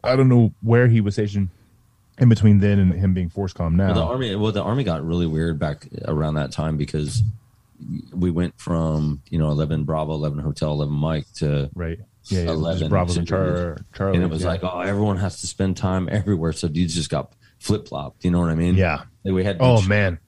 I 0.02 0.16
don't 0.16 0.28
know 0.28 0.52
where 0.62 0.88
he 0.88 1.00
was 1.00 1.14
stationed 1.14 1.48
in 2.18 2.28
between 2.28 2.58
then 2.58 2.78
and 2.78 2.92
him 2.92 3.14
being 3.14 3.30
FORSCOM 3.30 3.74
now. 3.74 3.86
Well, 3.86 3.94
the 3.94 4.04
army, 4.12 4.36
well, 4.36 4.52
the 4.52 4.62
army 4.62 4.84
got 4.84 5.04
really 5.06 5.26
weird 5.26 5.58
back 5.58 5.86
around 6.06 6.34
that 6.34 6.50
time 6.50 6.76
because 6.76 7.22
we 8.14 8.30
went 8.30 8.58
from 8.58 9.22
you 9.30 9.38
know 9.38 9.50
eleven 9.50 9.84
Bravo, 9.84 10.12
eleven 10.12 10.38
Hotel, 10.38 10.72
eleven 10.72 10.94
Mike 10.94 11.26
to 11.36 11.70
right? 11.74 11.98
Yeah, 12.24 12.42
yeah 12.42 12.50
11 12.50 12.78
just 12.78 12.90
Bravos 12.90 13.16
and 13.16 13.26
Char- 13.26 13.78
Charlie. 13.94 14.14
and 14.14 14.24
it 14.24 14.30
was 14.30 14.42
yeah. 14.42 14.48
like, 14.48 14.62
oh, 14.62 14.80
everyone 14.80 15.16
has 15.16 15.40
to 15.40 15.48
spend 15.48 15.76
time 15.76 16.08
everywhere. 16.10 16.52
So 16.52 16.68
dudes 16.68 16.94
just 16.94 17.10
got 17.10 17.34
flip 17.58 17.88
flopped. 17.88 18.24
You 18.24 18.30
know 18.30 18.38
what 18.38 18.50
I 18.50 18.54
mean? 18.54 18.76
yeah. 18.76 19.02
Like, 19.24 19.34
we 19.34 19.44
had 19.44 19.56
Oh 19.60 19.82
man, 19.82 20.18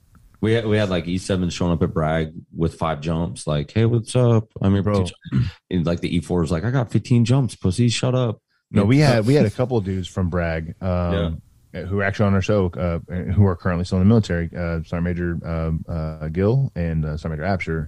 we 0.41 0.53
had 0.53 0.65
we 0.65 0.77
had 0.77 0.89
like 0.89 1.07
E 1.07 1.17
seven 1.17 1.49
showing 1.49 1.71
up 1.71 1.83
at 1.83 1.93
Bragg 1.93 2.33
with 2.55 2.75
five 2.75 3.01
jumps. 3.01 3.47
Like, 3.47 3.71
hey, 3.71 3.85
what's 3.85 4.15
up? 4.15 4.49
I 4.61 4.69
mean, 4.69 4.83
Bro. 4.83 5.05
and 5.69 5.85
like 5.85 6.01
the 6.01 6.15
E 6.15 6.19
four 6.19 6.43
is 6.43 6.51
like, 6.51 6.63
I 6.63 6.71
got 6.71 6.91
fifteen 6.91 7.25
jumps, 7.25 7.55
pussy. 7.55 7.89
Shut 7.89 8.15
up. 8.15 8.41
no, 8.71 8.83
we 8.83 8.99
had 8.99 9.25
we 9.25 9.35
had 9.35 9.45
a 9.45 9.49
couple 9.51 9.77
of 9.77 9.85
dudes 9.85 10.07
from 10.07 10.29
Bragg, 10.29 10.75
um, 10.81 11.41
who 11.83 11.99
are 11.99 12.03
actually 12.03 12.25
on 12.27 12.33
our 12.33 12.41
show, 12.41 12.67
uh, 12.69 12.99
who 13.31 13.45
are 13.45 13.55
currently 13.55 13.85
still 13.85 13.97
in 13.99 14.03
the 14.03 14.07
military. 14.07 14.45
Uh, 14.55 14.81
Sergeant 14.83 15.03
Major 15.03 15.39
um, 15.45 15.85
uh, 15.87 16.27
Gill 16.29 16.71
and 16.75 17.05
uh, 17.05 17.17
Sergeant 17.17 17.41
Major 17.41 17.57
Absher, 17.57 17.87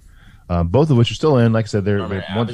uh, 0.49 0.63
both 0.63 0.89
of 0.89 0.97
which 0.97 1.11
are 1.11 1.15
still 1.15 1.37
in. 1.37 1.53
Like 1.53 1.65
I 1.65 1.67
said, 1.67 1.85
they're, 1.85 2.07
they're 2.07 2.25
one, 2.35 2.47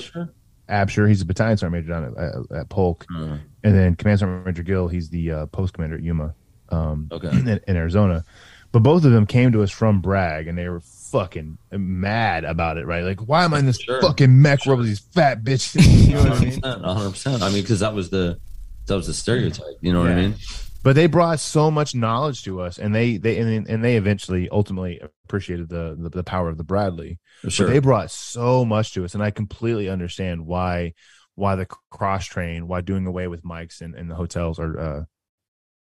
Absher. 0.70 1.08
He's 1.08 1.22
a 1.22 1.26
battalion 1.26 1.58
sergeant 1.58 1.74
major 1.88 1.94
down 1.94 2.16
at, 2.52 2.58
at, 2.58 2.70
Polk, 2.70 3.06
Uh, 3.14 3.38
and 3.64 3.76
then 3.76 3.96
Command 3.96 4.20
Sergeant 4.20 4.46
Major 4.46 4.64
Gill. 4.64 4.88
He's 4.88 5.10
the 5.10 5.32
uh, 5.32 5.46
post 5.48 5.74
commander 5.74 5.96
at 5.98 6.04
Yuma. 6.04 6.34
Um, 6.70 7.10
Okay. 7.12 7.30
in, 7.32 7.60
in 7.68 7.76
Arizona. 7.76 8.24
But 8.72 8.80
both 8.82 9.06
of 9.06 9.12
them 9.12 9.28
came 9.28 9.52
to 9.52 9.62
us 9.62 9.70
from 9.70 10.02
Bragg, 10.02 10.48
and 10.48 10.58
they 10.58 10.68
were 10.68 10.80
fucking 10.80 11.60
mad 11.72 12.44
about 12.44 12.80
it, 12.80 12.88
right? 12.88 13.04
Like, 13.04 13.20
why 13.20 13.44
am 13.44 13.54
I 13.54 13.60
in 13.60 13.68
this 13.68 13.78
Sure. 13.78 14.02
fucking 14.02 14.42
mech 14.42 14.66
world 14.66 14.80
with 14.80 14.88
these 14.88 15.00
fat 15.00 15.44
bitches? 15.44 15.76
You 16.08 16.16
know 16.16 16.24
what 16.24 16.32
I 16.32 16.40
mean? 16.40 16.62
hundred 16.84 17.12
percent. 17.12 17.44
I 17.44 17.50
mean, 17.50 17.62
because 17.62 17.82
that 17.82 17.94
was 17.94 18.10
the 18.10 18.40
that 18.88 18.96
was 18.96 19.06
the 19.06 19.14
stereotype. 19.14 19.78
You 19.82 19.94
know 19.94 20.00
what 20.02 20.10
I 20.12 20.16
mean? 20.16 20.36
But 20.84 20.96
they 20.96 21.08
brought 21.08 21.40
so 21.40 21.72
much 21.72 21.96
knowledge 21.96 22.44
to 22.44 22.62
us, 22.62 22.78
and 22.78 22.94
they 22.94 23.18
they 23.18 23.38
and, 23.40 23.68
and 23.68 23.84
they 23.84 23.96
eventually 23.96 24.50
ultimately 24.50 25.00
appreciated 25.26 25.70
the, 25.70 25.96
the 25.98 26.10
the 26.10 26.24
power 26.24 26.50
of 26.50 26.58
the 26.58 26.64
Bradley. 26.64 27.20
Sure. 27.48 27.68
But 27.68 27.74
they 27.74 27.80
brought 27.80 28.12
so 28.12 28.66
much 28.66 28.94
to 28.94 29.06
us, 29.06 29.14
and 29.14 29.24
I 29.24 29.32
completely 29.32 29.90
understand 29.90 30.46
why 30.46 30.94
why 31.36 31.56
the 31.56 31.66
cross 31.90 32.26
train, 32.26 32.68
why 32.68 32.82
doing 32.82 33.08
away 33.08 33.28
with 33.28 33.44
mics 33.44 33.82
and, 33.82 33.96
and 33.96 34.10
the 34.12 34.16
hotels 34.16 34.60
or 34.60 34.80
uh 34.80 35.04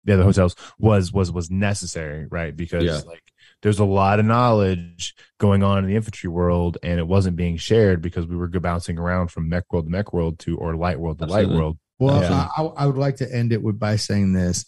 yeah 0.05 0.16
the 0.16 0.24
hotels 0.24 0.55
was 0.78 1.12
was 1.12 1.31
was 1.32 1.51
necessary, 1.51 2.27
right? 2.31 2.56
Because 2.56 2.85
Yeah. 2.85 3.01
like 3.06 3.22
there's 3.62 3.78
a 3.78 3.85
lot 3.85 4.18
of 4.20 4.27
knowledge 4.27 5.14
going 5.39 5.62
on 5.62 5.78
in 5.78 5.86
the 5.86 5.97
infantry 5.97 6.28
world, 6.31 6.78
and 6.82 6.98
it 6.98 7.06
wasn't 7.06 7.36
being 7.36 7.56
shared 7.56 8.01
because 8.02 8.27
we 8.27 8.36
were 8.36 8.48
bouncing 8.48 8.98
around 8.98 9.28
from 9.31 9.48
mech 9.48 9.72
world 9.72 9.86
to 9.86 9.90
mech 9.90 10.12
world 10.12 10.39
to 10.40 10.56
or 10.59 10.77
light 10.77 10.98
world 11.01 11.18
to 11.18 11.24
Absolutely. 11.24 11.48
light 11.48 11.59
world. 11.59 11.78
Well, 11.98 12.20
Yeah. 12.20 12.48
I, 12.56 12.62
I 12.62 12.86
would 12.86 12.97
like 12.97 13.16
to 13.16 13.31
end 13.35 13.52
it 13.52 13.62
with 13.62 13.78
by 13.78 13.97
saying 13.97 14.32
this: 14.32 14.64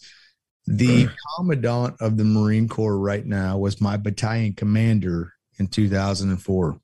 the 0.66 1.08
commandant 1.36 1.96
of 2.00 2.16
the 2.16 2.24
Marine 2.24 2.68
Corps 2.68 2.98
right 2.98 3.24
now 3.24 3.58
was 3.58 3.80
my 3.80 3.96
battalion 3.96 4.54
commander 4.54 5.32
in 5.58 5.66
2004, 5.66 6.80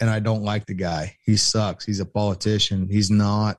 and 0.00 0.10
I 0.10 0.18
don't 0.20 0.42
like 0.42 0.66
the 0.66 0.74
guy. 0.74 1.16
He 1.24 1.36
sucks. 1.36 1.84
He's 1.84 2.00
a 2.00 2.06
politician. 2.06 2.88
He's 2.88 3.10
not. 3.10 3.58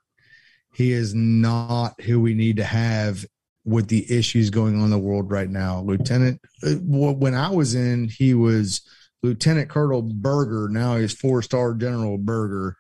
He 0.74 0.92
is 0.92 1.16
not 1.16 2.00
who 2.02 2.20
we 2.20 2.34
need 2.34 2.58
to 2.58 2.66
have 2.66 3.26
with 3.64 3.88
the 3.88 4.06
issues 4.16 4.50
going 4.50 4.76
on 4.76 4.84
in 4.84 4.90
the 4.92 4.98
world 4.98 5.32
right 5.32 5.50
now. 5.50 5.82
Lieutenant, 5.82 6.40
uh, 6.64 6.76
when 6.82 7.34
I 7.34 7.50
was 7.50 7.74
in, 7.74 8.10
he 8.10 8.34
was 8.34 8.82
Lieutenant 9.24 9.70
Colonel 9.70 10.04
Berger. 10.04 10.70
Now 10.70 10.98
he's 10.98 11.14
four 11.14 11.42
star 11.42 11.74
General 11.74 12.18
Berger, 12.18 12.78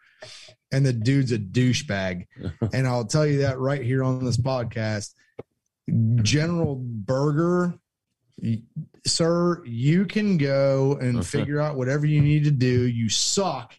and 0.71 0.85
the 0.85 0.93
dude's 0.93 1.31
a 1.31 1.39
douchebag. 1.39 2.25
and 2.73 2.87
I'll 2.87 3.05
tell 3.05 3.25
you 3.25 3.39
that 3.39 3.59
right 3.59 3.81
here 3.81 4.03
on 4.03 4.23
this 4.23 4.37
podcast. 4.37 5.13
General 5.87 6.75
Berger, 6.81 7.75
sir, 9.05 9.63
you 9.65 10.05
can 10.05 10.37
go 10.37 10.97
and 10.99 11.19
Okay. 11.19 11.39
figure 11.39 11.59
out 11.61 11.77
whatever 11.77 12.05
you 12.05 12.21
need 12.21 12.43
to 12.45 12.51
do. 12.51 12.87
You 12.87 13.09
suck. 13.09 13.75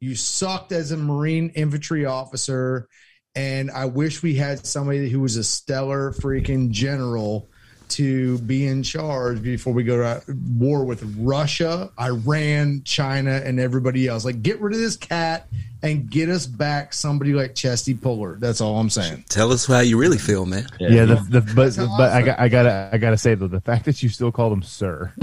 You 0.00 0.14
sucked 0.14 0.72
as 0.72 0.92
a 0.92 0.96
Marine 0.96 1.50
infantry 1.50 2.04
officer. 2.04 2.88
And 3.34 3.70
I 3.70 3.84
wish 3.86 4.22
we 4.22 4.34
had 4.34 4.64
somebody 4.66 5.08
who 5.10 5.20
was 5.20 5.36
a 5.36 5.44
stellar 5.44 6.12
freaking 6.12 6.70
general 6.70 7.50
to 7.90 8.38
be 8.38 8.66
in 8.66 8.82
charge 8.82 9.42
before 9.42 9.72
we 9.72 9.84
go 9.84 9.96
to 9.96 10.22
war 10.58 10.84
with 10.84 11.02
Russia, 11.18 11.90
Iran, 12.00 12.82
China, 12.84 13.40
and 13.44 13.58
everybody 13.58 14.06
else. 14.06 14.24
Like, 14.24 14.42
get 14.42 14.60
rid 14.60 14.74
of 14.74 14.80
this 14.80 14.96
cat 14.96 15.48
and 15.82 16.10
get 16.10 16.28
us 16.28 16.46
back 16.46 16.92
somebody 16.92 17.32
like 17.32 17.54
Chesty 17.54 17.94
Puller. 17.94 18.36
That's 18.38 18.60
all 18.60 18.78
I'm 18.78 18.90
saying. 18.90 19.24
Tell 19.28 19.52
us 19.52 19.66
how 19.66 19.80
you 19.80 19.98
really 19.98 20.18
feel, 20.18 20.44
man. 20.44 20.66
Yeah, 20.80 21.04
the, 21.04 21.14
the, 21.28 21.40
but 21.40 21.54
That's 21.54 21.76
how 21.76 21.96
but 21.96 22.12
I 22.12 22.18
I 22.18 22.22
got 22.22 22.40
I 22.40 22.48
gotta 22.48 22.90
I 22.92 22.98
gotta 22.98 23.16
say 23.16 23.34
though 23.34 23.48
the 23.48 23.60
fact 23.60 23.84
that 23.84 24.02
you 24.02 24.08
still 24.08 24.32
called 24.32 24.52
him 24.52 24.62
sir. 24.62 25.12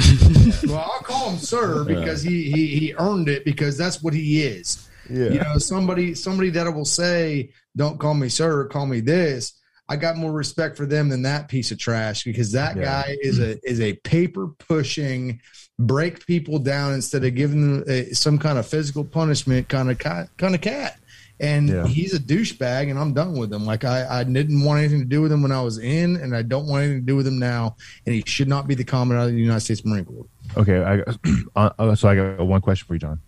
Well, 0.68 0.78
I'll 0.78 1.00
call 1.02 1.32
him 1.32 1.38
sir 1.38 1.84
because 1.84 2.22
he 2.22 2.52
he 2.52 2.68
he 2.80 2.94
earned 2.98 3.30
it 3.30 3.46
because 3.46 3.78
that's 3.78 4.02
what 4.02 4.14
he 4.14 4.44
is. 4.44 4.88
Yeah. 5.10 5.30
You 5.30 5.40
know, 5.40 5.58
somebody 5.58 6.16
somebody 6.16 6.50
that 6.52 6.72
will 6.74 6.86
say, 6.86 7.52
"Don't 7.76 8.00
call 8.00 8.14
me 8.14 8.30
sir, 8.30 8.66
call 8.66 8.86
me 8.86 9.02
this." 9.02 9.54
I 9.88 9.96
got 9.98 10.18
more 10.18 10.32
respect 10.32 10.78
for 10.78 10.86
them 10.86 11.10
than 11.10 11.22
that 11.24 11.48
piece 11.48 11.72
of 11.72 11.78
trash 11.78 12.24
because 12.24 12.52
that 12.54 12.76
Yeah. 12.76 12.84
guy 12.84 13.18
is 13.22 13.40
a 13.40 13.58
is 13.70 13.80
a 13.82 13.94
paper 13.98 14.48
pushing, 14.48 15.40
break 15.78 16.26
people 16.26 16.58
down 16.60 16.94
instead 16.94 17.24
of 17.24 17.36
giving 17.36 17.62
them 17.84 17.84
uh, 17.88 18.14
some 18.14 18.38
kind 18.40 18.58
of 18.58 18.66
physical 18.66 19.04
punishment 19.04 19.70
kind 19.70 19.92
of 19.92 20.00
cat, 20.00 20.30
kind 20.38 20.56
of 20.56 20.62
cat. 20.62 20.98
And 21.40 21.68
Yeah. 21.70 21.86
he's 21.88 22.14
a 22.14 22.20
douchebag, 22.20 22.90
and 22.90 22.98
I'm 22.98 23.14
done 23.14 23.34
with 23.38 23.54
him. 23.54 23.66
Like 23.66 23.84
I, 23.84 24.22
I 24.22 24.24
didn't 24.24 24.64
want 24.64 24.80
anything 24.80 25.00
to 25.02 25.06
do 25.06 25.22
with 25.22 25.32
him 25.32 25.42
when 25.42 25.52
I 25.52 25.62
was 25.62 25.78
in, 25.80 26.16
and 26.16 26.36
I 26.36 26.42
don't 26.42 26.66
want 26.66 26.84
anything 26.86 27.02
to 27.02 27.06
do 27.06 27.16
with 27.18 27.28
him 27.28 27.38
now. 27.38 27.76
And 28.06 28.16
he 28.16 28.24
should 28.26 28.48
not 28.48 28.68
be 28.68 28.74
the 28.74 28.86
commandant 28.86 29.30
of 29.30 29.36
the 29.36 29.40
United 29.42 29.60
States 29.60 29.84
Marine 29.86 30.06
Corps. 30.06 30.26
Okay, 30.58 30.82
I 30.82 31.02
uh, 31.56 31.70
uh, 31.78 31.96
so 31.96 32.08
I 32.08 32.16
got 32.16 32.48
one 32.48 32.62
question 32.62 32.88
for 32.88 32.94
you, 32.96 33.00
John. 33.00 33.20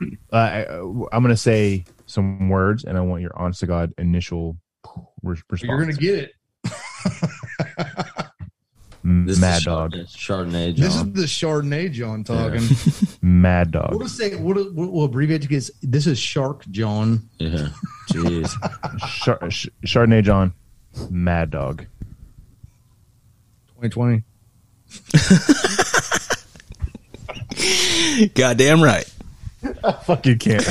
Uh, 0.32 0.36
I, 0.36 0.64
I'm 1.14 1.22
gonna 1.22 1.36
say 1.36 1.84
some 2.06 2.48
words, 2.48 2.84
and 2.84 2.96
I 2.96 3.02
want 3.02 3.20
your 3.20 3.32
honest 3.36 3.60
to 3.60 3.66
god 3.66 3.92
initial 3.98 4.56
re- 5.22 5.36
response. 5.50 5.62
You're 5.62 5.78
gonna 5.80 5.92
get 5.92 6.14
it. 6.18 6.32
M- 9.04 9.26
This 9.26 9.40
Mad 9.40 9.58
is 9.58 9.64
dog, 9.64 9.92
Chardonnay, 9.94 10.06
Chardonnay 10.06 10.76
This 10.76 10.94
is 10.94 11.00
John. 11.02 11.12
the 11.12 11.22
Chardonnay 11.22 11.90
John 11.92 12.22
talking. 12.22 12.62
Mad 13.22 13.74
We'll 13.74 13.82
dog, 13.98 14.02
just 14.02 14.16
say 14.16 14.36
we'll, 14.36 14.72
we'll, 14.72 14.90
we'll 14.92 15.04
abbreviate 15.06 15.42
to 15.42 15.48
get 15.48 15.68
this 15.82 16.06
is 16.06 16.18
Shark 16.20 16.64
John. 16.70 17.28
yeah. 17.38 17.68
Jeez. 18.12 18.48
Char- 19.24 19.48
Ch- 19.48 19.70
Chardonnay 19.84 20.22
John, 20.22 20.52
Mad 21.10 21.50
dog. 21.50 21.84
2020. 23.80 24.22
Goddamn 28.34 28.82
right. 28.82 29.04
Fuck 30.04 30.26
you 30.26 30.36
can't. 30.36 30.62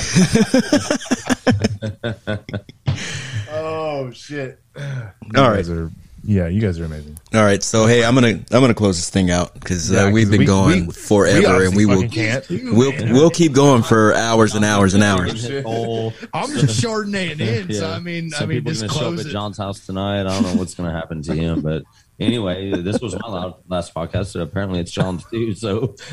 Oh 3.52 4.11
shit. 4.11 4.60
You 4.78 4.82
All 4.84 5.49
right. 5.49 5.56
guys 5.57 5.69
are 5.69 5.91
yeah, 6.23 6.48
you 6.48 6.61
guys 6.61 6.80
are 6.80 6.86
amazing. 6.86 7.18
All 7.34 7.41
right, 7.41 7.64
so 7.64 7.88
hey, 7.88 8.06
I'm 8.06 8.14
gonna 8.14 8.28
I'm 8.28 8.45
gonna 8.61 8.76
close 8.76 8.95
this 8.98 9.10
thing 9.10 9.32
out 9.32 9.56
because 9.56 9.91
uh, 9.91 9.95
Yeah, 9.95 10.03
'cause 10.03 10.14
we've 10.14 10.30
been 10.30 10.40
we- 10.41 10.45
going 10.45 10.86
we- 10.88 10.94
forever, 10.94 11.57
we 11.57 11.65
and 11.65 11.76
we 11.76 11.86
will 11.88 12.07
can't. 12.07 12.45
we'll 12.48 12.94
we'll 13.11 13.32
keep 13.32 13.53
going 13.53 13.82
for 13.82 14.14
hours 14.14 14.53
and 14.53 14.64
hours 14.64 14.94
and 14.94 15.03
hours. 15.03 15.49
Oh, 15.65 16.14
I'm 16.32 16.52
just 16.52 16.80
shortening 16.80 17.32
it 17.32 17.41
in. 17.41 17.73
So 17.73 17.90
I 17.90 17.98
mean, 17.99 18.30
Some 18.30 18.44
I 18.44 18.45
mean, 18.45 18.57
people 18.60 18.72
just 18.73 18.82
gonna 18.82 18.94
show 18.94 18.99
up 18.99 19.06
close 19.14 19.19
at 19.22 19.26
it. 19.26 19.30
John's 19.32 19.57
house 19.57 19.84
tonight. 19.86 20.19
I 20.22 20.23
don't 20.26 20.44
know 20.44 20.53
what's 20.56 20.76
going 20.76 20.90
to 20.91 20.95
happen 20.95 21.23
to 21.23 21.34
him, 21.34 21.61
but 21.61 21.82
anyway, 22.19 22.69
this 22.84 23.02
was 23.02 23.15
my 23.19 23.52
last 23.68 23.95
podcast. 23.95 24.28
So 24.28 24.41
apparently, 24.41 24.80
it's 24.80 24.91
John's 24.91 25.26
too. 25.26 25.56
So 25.56 25.95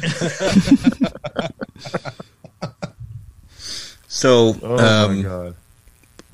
So 4.10 4.56
Oh 4.62 5.04
um, 5.04 5.16
my 5.16 5.22
god. 5.22 5.54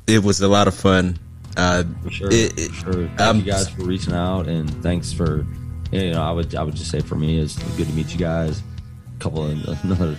It 0.07 0.23
was 0.23 0.41
a 0.41 0.49
lot 0.49 0.69
of 0.69 0.75
fun. 0.75 1.19
Uh, 1.57 1.85
for 2.03 2.11
sure, 2.11 2.31
It- 2.33 2.59
it- 2.59 2.71
for 2.73 2.93
sure. 2.93 3.09
Thank 3.17 3.21
um, 3.21 3.39
you 3.39 3.45
guys 3.45 3.69
for 3.69 3.85
reaching 3.85 4.13
out, 4.13 4.49
and 4.49 4.69
thanks 4.83 5.13
for 5.13 5.47
you 5.93 6.11
know. 6.11 6.23
I 6.23 6.31
would 6.33 6.55
I 6.55 6.63
would 6.63 6.75
just 6.75 6.91
say 6.91 7.01
for 7.01 7.15
me, 7.15 7.39
it's 7.39 7.57
good 7.77 7.87
to 7.87 7.93
meet 7.93 8.13
you 8.13 8.19
guys. 8.19 8.61
A 9.17 9.21
couple 9.21 9.45
of 9.45 9.85
another 9.85 10.17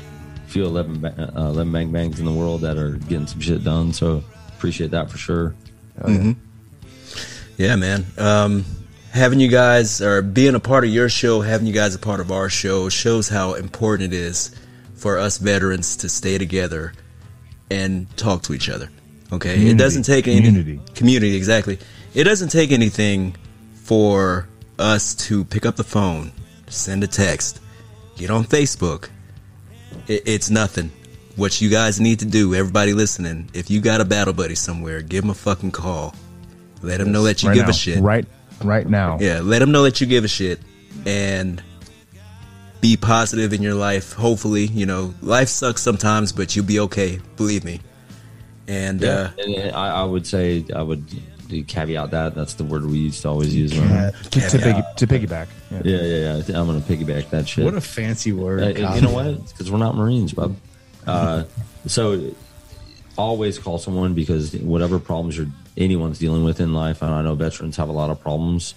few 0.48 0.64
11, 0.66 1.00
ba- 1.02 1.34
uh, 1.36 1.48
11 1.50 1.72
bang 1.74 1.92
bangs 1.92 2.20
in 2.20 2.26
the 2.26 2.32
world 2.32 2.62
that 2.62 2.78
are 2.78 2.92
getting 2.92 3.28
some 3.28 3.42
shit 3.42 3.64
done. 3.64 3.92
So 3.92 4.24
appreciate 4.56 4.92
that 4.92 5.10
for 5.10 5.18
sure. 5.18 5.54
Yeah, 7.58 7.76
man. 7.76 8.06
Um, 8.18 8.66
having 9.12 9.40
you 9.40 9.48
guys 9.50 10.02
or 10.02 10.22
being 10.22 10.56
a 10.56 10.60
part 10.60 10.84
of 10.84 10.90
your 10.90 11.10
show, 11.10 11.42
having 11.42 11.68
you 11.68 11.74
guys 11.74 11.96
a 11.96 12.00
part 12.00 12.20
of 12.20 12.32
our 12.32 12.50
show 12.50 12.90
shows 12.90 13.28
how 13.30 13.54
important 13.54 14.14
it 14.14 14.18
is 14.18 14.52
for 14.94 15.18
us 15.18 15.38
veterans 15.38 15.98
to 15.98 16.10
stay 16.10 16.38
together 16.38 16.94
and 17.70 18.08
talk 18.18 18.44
to 18.44 18.54
each 18.54 18.70
other. 18.70 18.90
Okay, 19.36 19.52
it 19.52 19.56
Community. 19.56 19.78
doesn't 19.78 20.04
take 20.04 20.28
any 20.28 20.42
Community. 20.42 20.80
community 20.94 21.36
exactly. 21.36 21.80
It 22.14 22.24
doesn't 22.24 22.50
take 22.50 22.72
anything 22.72 23.36
for 23.84 24.48
us 24.80 25.16
to 25.16 25.44
pick 25.46 25.66
up 25.66 25.76
the 25.76 25.84
phone, 25.84 26.32
send 26.68 27.04
a 27.04 27.08
text, 27.08 27.60
get 28.18 28.30
on 28.30 28.44
Facebook. 28.46 29.10
It, 30.08 30.24
it's 30.26 30.50
nothing. 30.50 30.92
What 31.36 31.60
you 31.62 31.70
guys 31.70 32.00
need 32.00 32.20
to 32.20 32.26
do, 32.26 32.56
everybody 32.56 32.94
listening, 32.94 33.50
if 33.54 33.70
you 33.70 33.82
got 33.82 34.00
a 34.02 34.06
battle 34.06 34.34
buddy 34.34 34.56
somewhere, 34.56 35.02
give 35.02 35.24
them 35.24 35.32
a 35.32 35.36
fucking 35.36 35.72
call. 35.72 36.16
Let 36.82 37.00
them 37.00 37.12
know 37.12 37.24
that 37.24 37.44
you 37.44 37.50
right 37.50 37.56
give 37.56 37.66
now. 37.66 37.70
a 37.72 37.74
shit. 37.74 38.00
Right 38.00 38.26
right 38.64 38.88
now. 38.88 39.18
Yeah, 39.20 39.42
let 39.44 39.60
them 39.60 39.72
know 39.72 39.84
that 39.84 40.00
you 40.00 40.08
give 40.08 40.24
a 40.24 40.28
shit 40.30 40.60
and 41.06 41.62
be 42.80 42.96
positive 42.96 43.52
in 43.54 43.62
your 43.62 43.74
life. 43.74 44.14
Hopefully, 44.14 44.66
you 44.68 44.86
know, 44.86 45.14
life 45.22 45.50
sucks 45.50 45.82
sometimes, 45.82 46.32
but 46.32 46.56
you'll 46.56 46.66
be 46.66 46.80
okay. 46.82 47.20
Believe 47.36 47.64
me. 47.66 47.82
And 48.68 49.04
uh, 49.04 49.30
and 49.38 49.72
I, 49.76 50.02
I 50.02 50.04
would 50.04 50.26
say 50.26 50.66
I 50.76 50.82
would 50.82 51.06
caveat 51.68 52.12
that. 52.12 52.36
That's 52.36 52.56
the 52.56 52.64
word 52.64 52.86
we 52.86 52.98
used 52.98 53.22
to 53.22 53.30
always 53.30 53.56
use. 53.56 53.78
When, 53.78 54.12
To, 54.12 54.40
to, 54.40 54.58
piggy, 54.60 54.82
to 54.98 55.08
piggyback. 55.08 55.48
Yeah. 55.72 55.82
yeah, 55.84 56.02
yeah, 56.02 56.42
yeah. 56.48 56.60
I'm 56.60 56.66
gonna 56.66 56.80
piggyback 56.80 57.30
that 57.30 57.48
shit. 57.48 57.64
What 57.66 57.76
a 57.76 57.82
fancy 57.82 58.32
word. 58.32 58.64
Uh, 58.64 58.94
you 58.96 59.02
know 59.02 59.12
what? 59.12 59.48
Because 59.48 59.72
we're 59.72 59.78
not 59.78 59.96
Marines, 59.96 60.34
bub. 60.34 60.56
Uh, 61.06 61.44
so 61.86 62.34
always 63.18 63.60
call 63.60 63.78
someone 63.78 64.14
because 64.14 64.54
whatever 64.56 65.00
problems 65.00 65.38
you're 65.38 65.48
anyone's 65.78 66.20
dealing 66.20 66.44
with 66.44 66.60
in 66.60 66.74
life, 66.74 67.02
and 67.02 67.14
I 67.14 67.22
know 67.22 67.36
veterans 67.36 67.78
have 67.78 67.90
a 67.90 67.94
lot 67.94 68.10
of 68.10 68.20
problems 68.20 68.74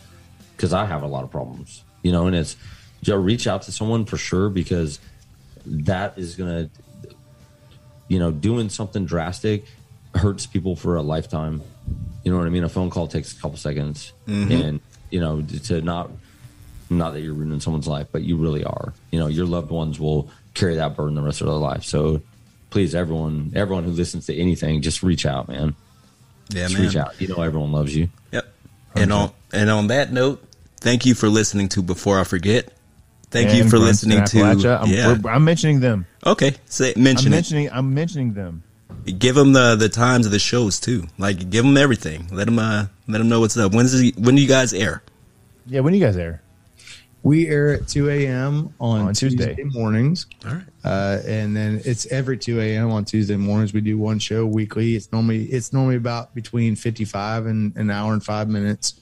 because 0.56 0.72
I 0.72 0.84
have 0.84 1.02
a 1.02 1.06
lot 1.06 1.24
of 1.24 1.30
problems, 1.30 1.84
you 2.02 2.12
know, 2.12 2.26
and 2.26 2.36
it's 2.36 2.56
just 3.02 3.18
reach 3.18 3.46
out 3.46 3.62
to 3.62 3.72
someone 3.72 4.04
for 4.04 4.16
sure 4.16 4.48
because 4.50 4.98
that 5.64 6.18
is 6.18 6.34
gonna, 6.34 6.68
you 8.08 8.18
know, 8.18 8.30
doing 8.30 8.68
something 8.68 9.06
drastic 9.06 9.64
hurts 10.14 10.46
people 10.46 10.76
for 10.76 10.96
a 10.96 11.02
lifetime. 11.02 11.62
You 12.24 12.32
know 12.32 12.38
what 12.38 12.46
I 12.46 12.50
mean? 12.50 12.64
A 12.64 12.68
phone 12.68 12.90
call 12.90 13.06
takes 13.08 13.36
a 13.36 13.40
couple 13.40 13.56
seconds, 13.56 14.12
mm-hmm. 14.26 14.52
and 14.52 14.80
you 15.10 15.20
know, 15.20 15.42
to 15.64 15.80
not 15.80 16.10
not 16.90 17.12
that 17.12 17.20
you're 17.20 17.34
ruining 17.34 17.60
someone's 17.60 17.88
life, 17.88 18.08
but 18.12 18.22
you 18.22 18.36
really 18.36 18.64
are. 18.64 18.92
You 19.10 19.18
know, 19.18 19.26
your 19.26 19.46
loved 19.46 19.70
ones 19.70 20.00
will 20.00 20.30
carry 20.54 20.76
that 20.76 20.96
burden 20.96 21.14
the 21.14 21.22
rest 21.22 21.40
of 21.40 21.46
their 21.46 21.56
life. 21.56 21.84
So 21.84 22.22
please, 22.70 22.94
everyone, 22.94 23.52
everyone 23.54 23.84
who 23.84 23.90
listens 23.90 24.26
to 24.26 24.36
anything, 24.36 24.82
just 24.82 25.02
reach 25.02 25.26
out, 25.26 25.48
man. 25.48 25.74
yeah, 26.50 26.62
Just 26.62 26.74
man. 26.74 26.82
reach 26.82 26.96
out. 26.96 27.20
You 27.20 27.28
know, 27.28 27.42
everyone 27.42 27.72
loves 27.72 27.94
you. 27.94 28.08
Yep. 28.32 28.46
And 28.94 29.12
on 29.12 29.30
and 29.52 29.70
on 29.70 29.88
that 29.88 30.12
note, 30.12 30.42
thank 30.80 31.06
you 31.06 31.14
for 31.14 31.28
listening 31.28 31.68
to 31.70 31.82
Before 31.82 32.18
I 32.18 32.24
Forget. 32.24 32.72
Thank 33.30 33.52
you 33.54 33.64
for 33.64 33.76
Grunts 33.76 34.04
listening 34.04 34.24
to. 34.24 34.42
I'm, 34.42 34.88
yeah. 34.88 35.16
I'm 35.26 35.44
mentioning 35.44 35.80
them. 35.80 36.06
Okay. 36.24 36.54
Say 36.64 36.94
I'm 36.96 37.02
mention 37.02 37.28
it. 37.32 37.36
mentioning. 37.36 37.70
I'm 37.70 37.92
mentioning 37.92 38.32
them. 38.32 38.62
Give 39.12 39.34
them 39.34 39.52
the 39.52 39.76
the 39.76 39.88
times 39.88 40.26
of 40.26 40.32
the 40.32 40.38
shows 40.38 40.80
too. 40.80 41.06
Like 41.18 41.50
give 41.50 41.64
them 41.64 41.76
everything. 41.76 42.28
Let 42.32 42.46
them 42.46 42.58
uh 42.58 42.86
let 43.06 43.18
them 43.18 43.28
know 43.28 43.40
what's 43.40 43.56
up. 43.56 43.72
When's 43.72 43.92
the, 43.92 44.12
when 44.18 44.34
do 44.34 44.42
you 44.42 44.48
guys 44.48 44.72
air? 44.72 45.02
Yeah. 45.66 45.80
When 45.80 45.92
do 45.92 45.98
you 45.98 46.04
guys 46.04 46.16
air? 46.16 46.42
We 47.24 47.48
air 47.48 47.70
at 47.74 47.88
2 47.88 48.08
a.m. 48.10 48.72
on, 48.80 49.00
On 49.00 49.12
Tuesday. 49.12 49.54
Tuesday. 49.54 49.64
mornings. 49.78 50.26
All 50.46 50.54
right. 50.54 50.64
Uh, 50.84 51.18
and 51.26 51.54
then 51.54 51.82
it's 51.84 52.06
every 52.06 52.38
2 52.38 52.60
a.m. 52.60 52.90
on 52.92 53.04
Tuesday 53.04 53.36
mornings. 53.36 53.72
We 53.74 53.80
do 53.80 53.98
one 53.98 54.20
show 54.20 54.46
weekly. 54.46 54.94
It's 54.94 55.10
normally 55.12 55.44
it's 55.46 55.72
normally 55.72 55.96
about 55.96 56.34
between 56.34 56.76
55 56.76 57.46
and 57.46 57.76
an 57.76 57.90
hour 57.90 58.12
and 58.12 58.24
five 58.24 58.48
minutes, 58.48 58.94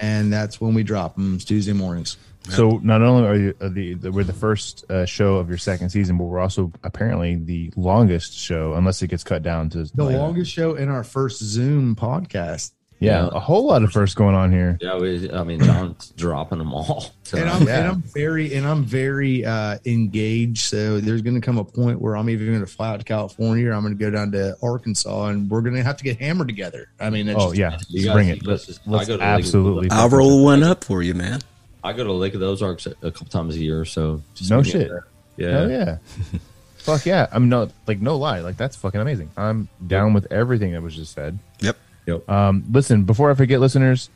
and 0.00 0.32
that's 0.32 0.60
when 0.60 0.74
we 0.74 0.82
drop 0.82 1.14
them. 1.14 1.38
Tuesday 1.38 1.72
mornings. 1.72 2.16
So 2.50 2.80
not 2.82 3.02
only 3.02 3.26
are, 3.28 3.34
you, 3.36 3.52
the, 3.60 3.94
the 3.94 4.12
we're 4.12 4.24
the 4.24 4.32
first 4.32 4.84
uh, 4.90 5.04
show 5.06 5.36
of 5.36 5.48
your 5.48 5.58
second 5.58 5.90
season, 5.90 6.16
but 6.18 6.24
we're 6.24 6.40
also 6.40 6.72
apparently 6.84 7.34
the 7.36 7.72
longest 7.76 8.34
show, 8.38 8.74
unless 8.74 9.02
it 9.02 9.08
gets 9.08 9.24
cut 9.24 9.42
down 9.42 9.70
to 9.70 9.84
The 9.84 10.04
like- 10.04 10.16
longest 10.16 10.50
show 10.52 10.74
in 10.74 10.88
our 10.88 11.04
first 11.04 11.42
Zoom 11.42 11.94
podcast. 11.96 12.72
Yeah, 12.98 13.24
Yeah. 13.24 13.28
a 13.32 13.40
whole 13.40 13.66
lot 13.66 13.82
of 13.82 13.92
firsts 13.92 14.14
going 14.14 14.34
on 14.34 14.50
here. 14.50 14.78
Yeah, 14.80 14.96
we, 14.98 15.30
I 15.30 15.44
mean, 15.44 15.60
John's 15.60 16.08
dropping 16.16 16.56
them 16.56 16.72
all. 16.72 17.04
And. 17.34 17.46
I'm, 17.50 17.66
Yeah. 17.66 17.78
and 17.80 17.88
I'm 17.88 18.00
very 18.02 18.54
and 18.54 18.66
I'm 18.66 18.84
very 18.84 19.44
uh, 19.44 19.76
engaged. 19.84 20.60
So 20.62 20.98
there's 20.98 21.20
going 21.20 21.34
to 21.34 21.42
come 21.42 21.58
a 21.58 21.64
point 21.64 22.00
where 22.00 22.16
I'm 22.16 22.30
even 22.30 22.46
going 22.46 22.60
to 22.60 22.66
fly 22.66 22.88
out 22.94 23.00
to 23.00 23.04
California, 23.04 23.68
or 23.68 23.74
I'm 23.74 23.82
going 23.82 23.92
to 23.92 24.02
go 24.02 24.08
down 24.10 24.32
to 24.32 24.56
Arkansas, 24.62 25.26
and 25.26 25.50
we're 25.50 25.60
going 25.60 25.74
to 25.74 25.82
have 25.82 25.98
to 25.98 26.04
get 26.04 26.18
hammered 26.20 26.48
together. 26.48 26.88
I 26.98 27.10
mean, 27.10 27.28
it's 27.28 27.38
Oh 27.38 27.48
just- 27.52 27.56
yeah, 27.58 27.76
You 27.88 28.06
guys- 28.06 28.14
bring 28.14 28.28
it. 28.28 28.46
Let's, 28.46 28.64
just- 28.64 28.80
I 28.86 28.90
let's 28.90 29.08
go 29.08 29.18
to 29.18 29.22
absolutely. 29.22 29.90
I'll 29.90 30.08
roll 30.08 30.42
one 30.42 30.62
up 30.62 30.82
for 30.82 31.02
you, 31.02 31.12
man. 31.12 31.40
I 31.86 31.92
go 31.92 32.04
to 32.04 32.12
Lake 32.12 32.34
of 32.34 32.40
the 32.40 32.46
Ozarks 32.46 32.86
a, 32.86 32.90
a 33.02 33.10
couple 33.10 33.26
times 33.26 33.56
a 33.56 33.60
year. 33.60 33.84
So 33.84 34.22
just 34.34 34.50
No 34.50 34.62
shit. 34.62 34.90
Yeah. 35.36 35.50
Hell 35.50 35.70
yeah. 35.70 35.98
Fuck 36.78 37.06
yeah. 37.06 37.26
I'm 37.32 37.48
not 37.48 37.70
like 37.86 38.00
no 38.00 38.16
lie. 38.16 38.40
Like 38.40 38.56
that's 38.56 38.76
fucking 38.76 39.00
amazing. 39.00 39.30
I'm 39.36 39.68
down 39.86 40.12
with 40.12 40.30
everything 40.32 40.72
that 40.72 40.82
was 40.82 40.94
just 40.94 41.14
said. 41.14 41.38
Yep. 41.60 41.76
Yep. 42.06 42.28
Um, 42.28 42.64
listen, 42.70 43.04
before 43.04 43.30
I 43.30 43.34
forget, 43.34 43.60
listeners, 43.60 44.10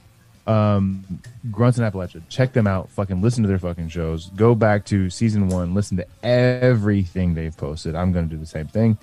um, 0.46 1.04
Grunts 1.50 1.78
in 1.78 1.84
Appalachia, 1.84 2.22
check 2.28 2.52
them 2.52 2.66
out. 2.66 2.90
Fucking 2.90 3.20
listen 3.20 3.42
to 3.42 3.48
their 3.48 3.58
fucking 3.58 3.88
shows. 3.88 4.26
Go 4.30 4.54
back 4.54 4.84
to 4.86 5.10
season 5.10 5.48
one. 5.48 5.74
Listen 5.74 5.96
to 5.98 6.06
everything 6.22 7.34
they've 7.34 7.56
posted. 7.56 7.94
I'm 7.94 8.12
going 8.12 8.28
to 8.28 8.34
do 8.34 8.40
the 8.40 8.46
same 8.46 8.66
thing, 8.66 8.98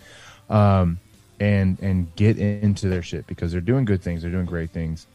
um, 0.50 1.00
and 1.40 1.80
and 1.82 2.14
get 2.16 2.38
into 2.38 2.90
their 2.90 3.02
shit 3.02 3.28
because 3.28 3.52
they're 3.52 3.62
doing 3.62 3.86
good 3.86 4.02
things. 4.02 4.22
They're 4.22 4.32
doing 4.32 4.46
great 4.46 4.72
things, 4.72 5.08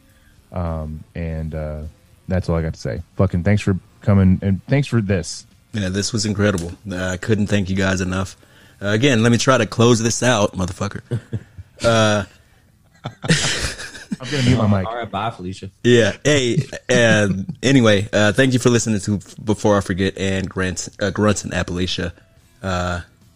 um, 0.53 1.05
and 1.15 1.55
uh, 1.55 1.83
that's 2.29 2.49
all 2.49 2.57
I 2.57 2.63
got 2.63 2.75
to 2.75 2.81
say. 2.81 3.03
Fucking 3.17 3.45
thanks 3.45 3.63
for 3.63 3.79
coming 4.01 4.39
and 4.43 4.65
thanks 4.67 4.89
for 4.89 5.01
this. 5.01 5.47
Yeah, 5.73 5.89
this 5.89 6.13
was 6.13 6.27
incredible. 6.27 6.73
Uh, 6.91 7.07
I 7.07 7.17
couldn't 7.17 7.47
thank 7.47 7.71
you 7.71 7.77
guys 7.77 8.01
enough. 8.01 8.37
Uh, 8.81 8.89
again, 8.89 9.23
let 9.23 9.33
me 9.33 9.39
try 9.39 9.59
to 9.59 9.67
close 9.67 10.03
this 10.03 10.23
out, 10.23 10.53
motherfucker. 10.53 11.03
I'm 14.21 14.31
gonna 14.31 14.43
mute 14.45 14.59
my 14.59 14.67
mic. 14.67 14.87
All 14.87 14.97
right, 14.97 15.11
bye, 15.11 15.31
Felicia. 15.31 15.71
Yeah. 15.83 16.17
Hey. 16.25 16.59
Uh, 16.89 17.29
anyway, 17.63 18.09
uh, 18.13 18.33
thank 18.33 18.53
you 18.53 18.59
for 18.59 18.71
listening 18.71 19.01
to 19.01 19.19
Before 19.43 19.77
I 19.77 19.81
Forget 19.81 20.17
and 20.19 20.49
Grant, 20.49 20.89
uh, 21.01 21.11
Grunts 21.11 21.45
in 21.45 21.51
Appalachia. 21.51 22.13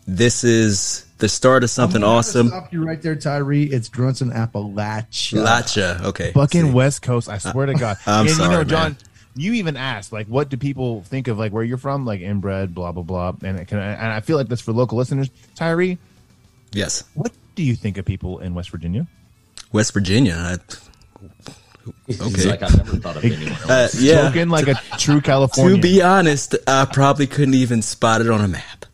Uh, 0.09 0.13
this 0.15 0.45
is 0.45 1.05
the 1.19 1.29
start 1.29 1.65
of 1.65 1.71
something 1.71 2.03
I'm 2.03 2.09
awesome. 2.11 2.49
Stop 2.49 2.73
you 2.73 2.85
right 2.85 3.01
there, 3.01 3.17
Tyree. 3.17 3.65
It's 3.65 3.89
Grunts 3.89 4.21
in 4.21 4.31
Appalachia. 4.31 5.45
Lacha. 5.45 6.03
Okay. 6.05 6.33
fucking 6.33 6.67
See. 6.67 6.71
West 6.73 7.03
Coast. 7.03 7.29
I 7.29 7.39
swear 7.39 7.67
to 7.67 7.75
God. 7.75 7.97
I'm 8.07 8.27
and 8.27 8.35
sorry, 8.37 8.51
you 8.53 8.57
know, 8.59 8.65
John, 8.65 8.93
man. 8.93 8.97
you 9.35 9.53
even 9.55 9.77
asked 9.77 10.13
like, 10.13 10.27
what 10.29 10.49
do 10.49 10.57
people 10.57 11.03
think 11.03 11.29
of 11.29 11.39
like 11.39 11.53
where 11.53 11.65
you're 11.65 11.79
from, 11.79 12.05
like 12.07 12.21
inbred, 12.21 12.75
blah 12.75 12.93
blah 12.93 13.03
blah, 13.03 13.33
and 13.43 13.59
it 13.59 13.67
can, 13.69 13.79
and 13.79 14.13
I 14.13 14.21
feel 14.21 14.37
like 14.37 14.49
this 14.49 14.61
for 14.61 14.73
local 14.73 14.99
listeners. 14.99 15.31
Tyree, 15.55 15.99
Yes. 16.73 17.05
what 17.15 17.33
do 17.55 17.63
you 17.63 17.75
think 17.75 17.97
of 17.99 18.05
people 18.05 18.39
in 18.41 18.55
West 18.55 18.71
Virginia? 18.71 19.07
West 19.73 19.93
Virginia. 19.95 20.35
I, 20.37 20.57
Okay. 22.11 22.49
like, 22.51 22.63
I 22.63 22.69
never 22.77 22.97
thought 22.97 23.17
of 23.17 23.25
anyone 23.25 23.53
else. 23.53 23.65
uh, 23.71 23.89
yeah. 24.01 24.23
Spoken 24.29 24.49
like 24.51 24.67
a 24.69 24.75
true 24.99 25.21
Californian. 25.21 25.77
To 25.77 25.83
be 25.83 26.03
honest, 26.03 26.57
I 26.67 26.85
probably 26.85 27.27
couldn't 27.29 27.55
even 27.55 27.81
spot 27.81 28.21
it 28.21 28.29
on 28.29 28.41
a 28.41 28.49
map. 28.49 28.87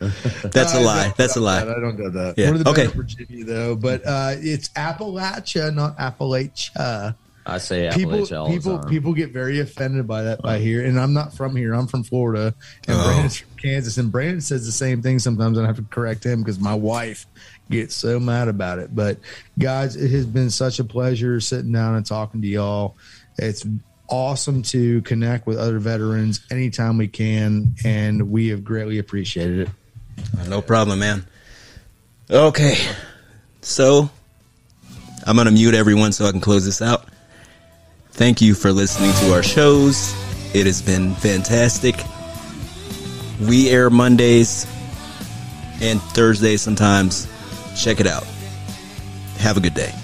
That's 0.42 0.74
a 0.74 0.80
lie. 0.80 1.12
That's 1.16 1.36
a 1.36 1.40
lie. 1.40 1.64
that. 1.64 1.76
I 1.76 1.80
don't 1.80 1.98
know 1.98 2.08
that. 2.10 2.34
Yeah. 2.38 2.46
One 2.50 2.56
of 2.56 2.64
the 2.64 2.70
Okay. 2.70 2.86
Virginia 2.86 3.44
though, 3.44 3.76
but 3.76 4.02
uh, 4.06 4.32
it's 4.38 4.70
Appalachia, 4.70 5.74
not 5.74 5.96
Appalachia. 5.98 7.14
I 7.46 7.54
I 7.54 7.58
say 7.58 7.90
people 7.94 8.12
Appalachia 8.18 8.38
all 8.40 8.46
the 8.48 8.52
people 8.54 8.78
people 8.84 9.12
get 9.14 9.32
very 9.32 9.60
offended 9.60 10.06
by 10.06 10.22
that 10.22 10.42
by 10.42 10.58
here 10.58 10.84
and 10.84 11.00
i'm 11.00 11.14
not 11.14 11.34
from 11.34 11.56
here 11.56 11.72
i'm 11.74 11.86
from 11.86 12.04
florida 12.04 12.54
and 12.86 12.96
Oh. 12.98 13.02
brandon's 13.04 13.38
from 13.38 13.48
kansas 13.56 13.96
and 13.96 14.12
brandon 14.12 14.40
says 14.42 14.66
the 14.66 14.70
same 14.72 15.00
thing 15.00 15.18
sometimes 15.18 15.56
and 15.56 15.66
i 15.66 15.68
have 15.68 15.76
to 15.76 15.82
correct 15.84 16.22
him 16.24 16.40
because 16.42 16.60
my 16.60 16.74
wife 16.74 17.24
gets 17.70 17.94
so 17.94 18.20
mad 18.20 18.48
about 18.48 18.78
it 18.78 18.94
but 18.94 19.18
guys 19.58 19.96
it 19.96 20.10
has 20.10 20.26
been 20.26 20.50
such 20.50 20.78
a 20.80 20.84
pleasure 20.84 21.40
sitting 21.40 21.72
down 21.72 21.94
and 21.96 22.04
talking 22.04 22.42
to 22.42 22.46
y'all 22.46 22.94
it's 23.38 23.66
awesome 24.08 24.60
to 24.62 25.00
connect 25.02 25.46
with 25.46 25.56
other 25.58 25.78
veterans 25.78 26.44
anytime 26.50 26.98
we 26.98 27.08
can 27.08 27.74
and 27.84 28.30
we 28.30 28.48
have 28.48 28.62
greatly 28.62 28.98
appreciated 28.98 29.60
it 29.60 29.68
Uh, 30.38 30.44
no 30.48 30.62
problem, 30.62 30.98
man. 30.98 31.26
Okay. 32.30 32.76
So, 33.62 34.10
I'm 35.26 35.36
going 35.36 35.46
to 35.46 35.52
mute 35.52 35.74
everyone 35.74 36.12
so 36.12 36.26
I 36.26 36.30
can 36.30 36.40
close 36.40 36.64
this 36.64 36.80
out. 36.80 37.06
Thank 38.12 38.40
you 38.40 38.54
for 38.54 38.72
listening 38.72 39.12
to 39.24 39.34
our 39.34 39.42
shows. 39.42 40.14
It 40.54 40.66
has 40.66 40.82
been 40.82 41.14
fantastic. 41.14 41.96
We 43.40 43.70
air 43.70 43.90
Mondays 43.90 44.66
and 45.80 46.00
Thursdays 46.02 46.62
sometimes. 46.62 47.26
Check 47.76 48.00
it 48.00 48.06
out. 48.06 48.24
Have 49.38 49.56
a 49.56 49.60
good 49.60 49.74
day. 49.74 49.94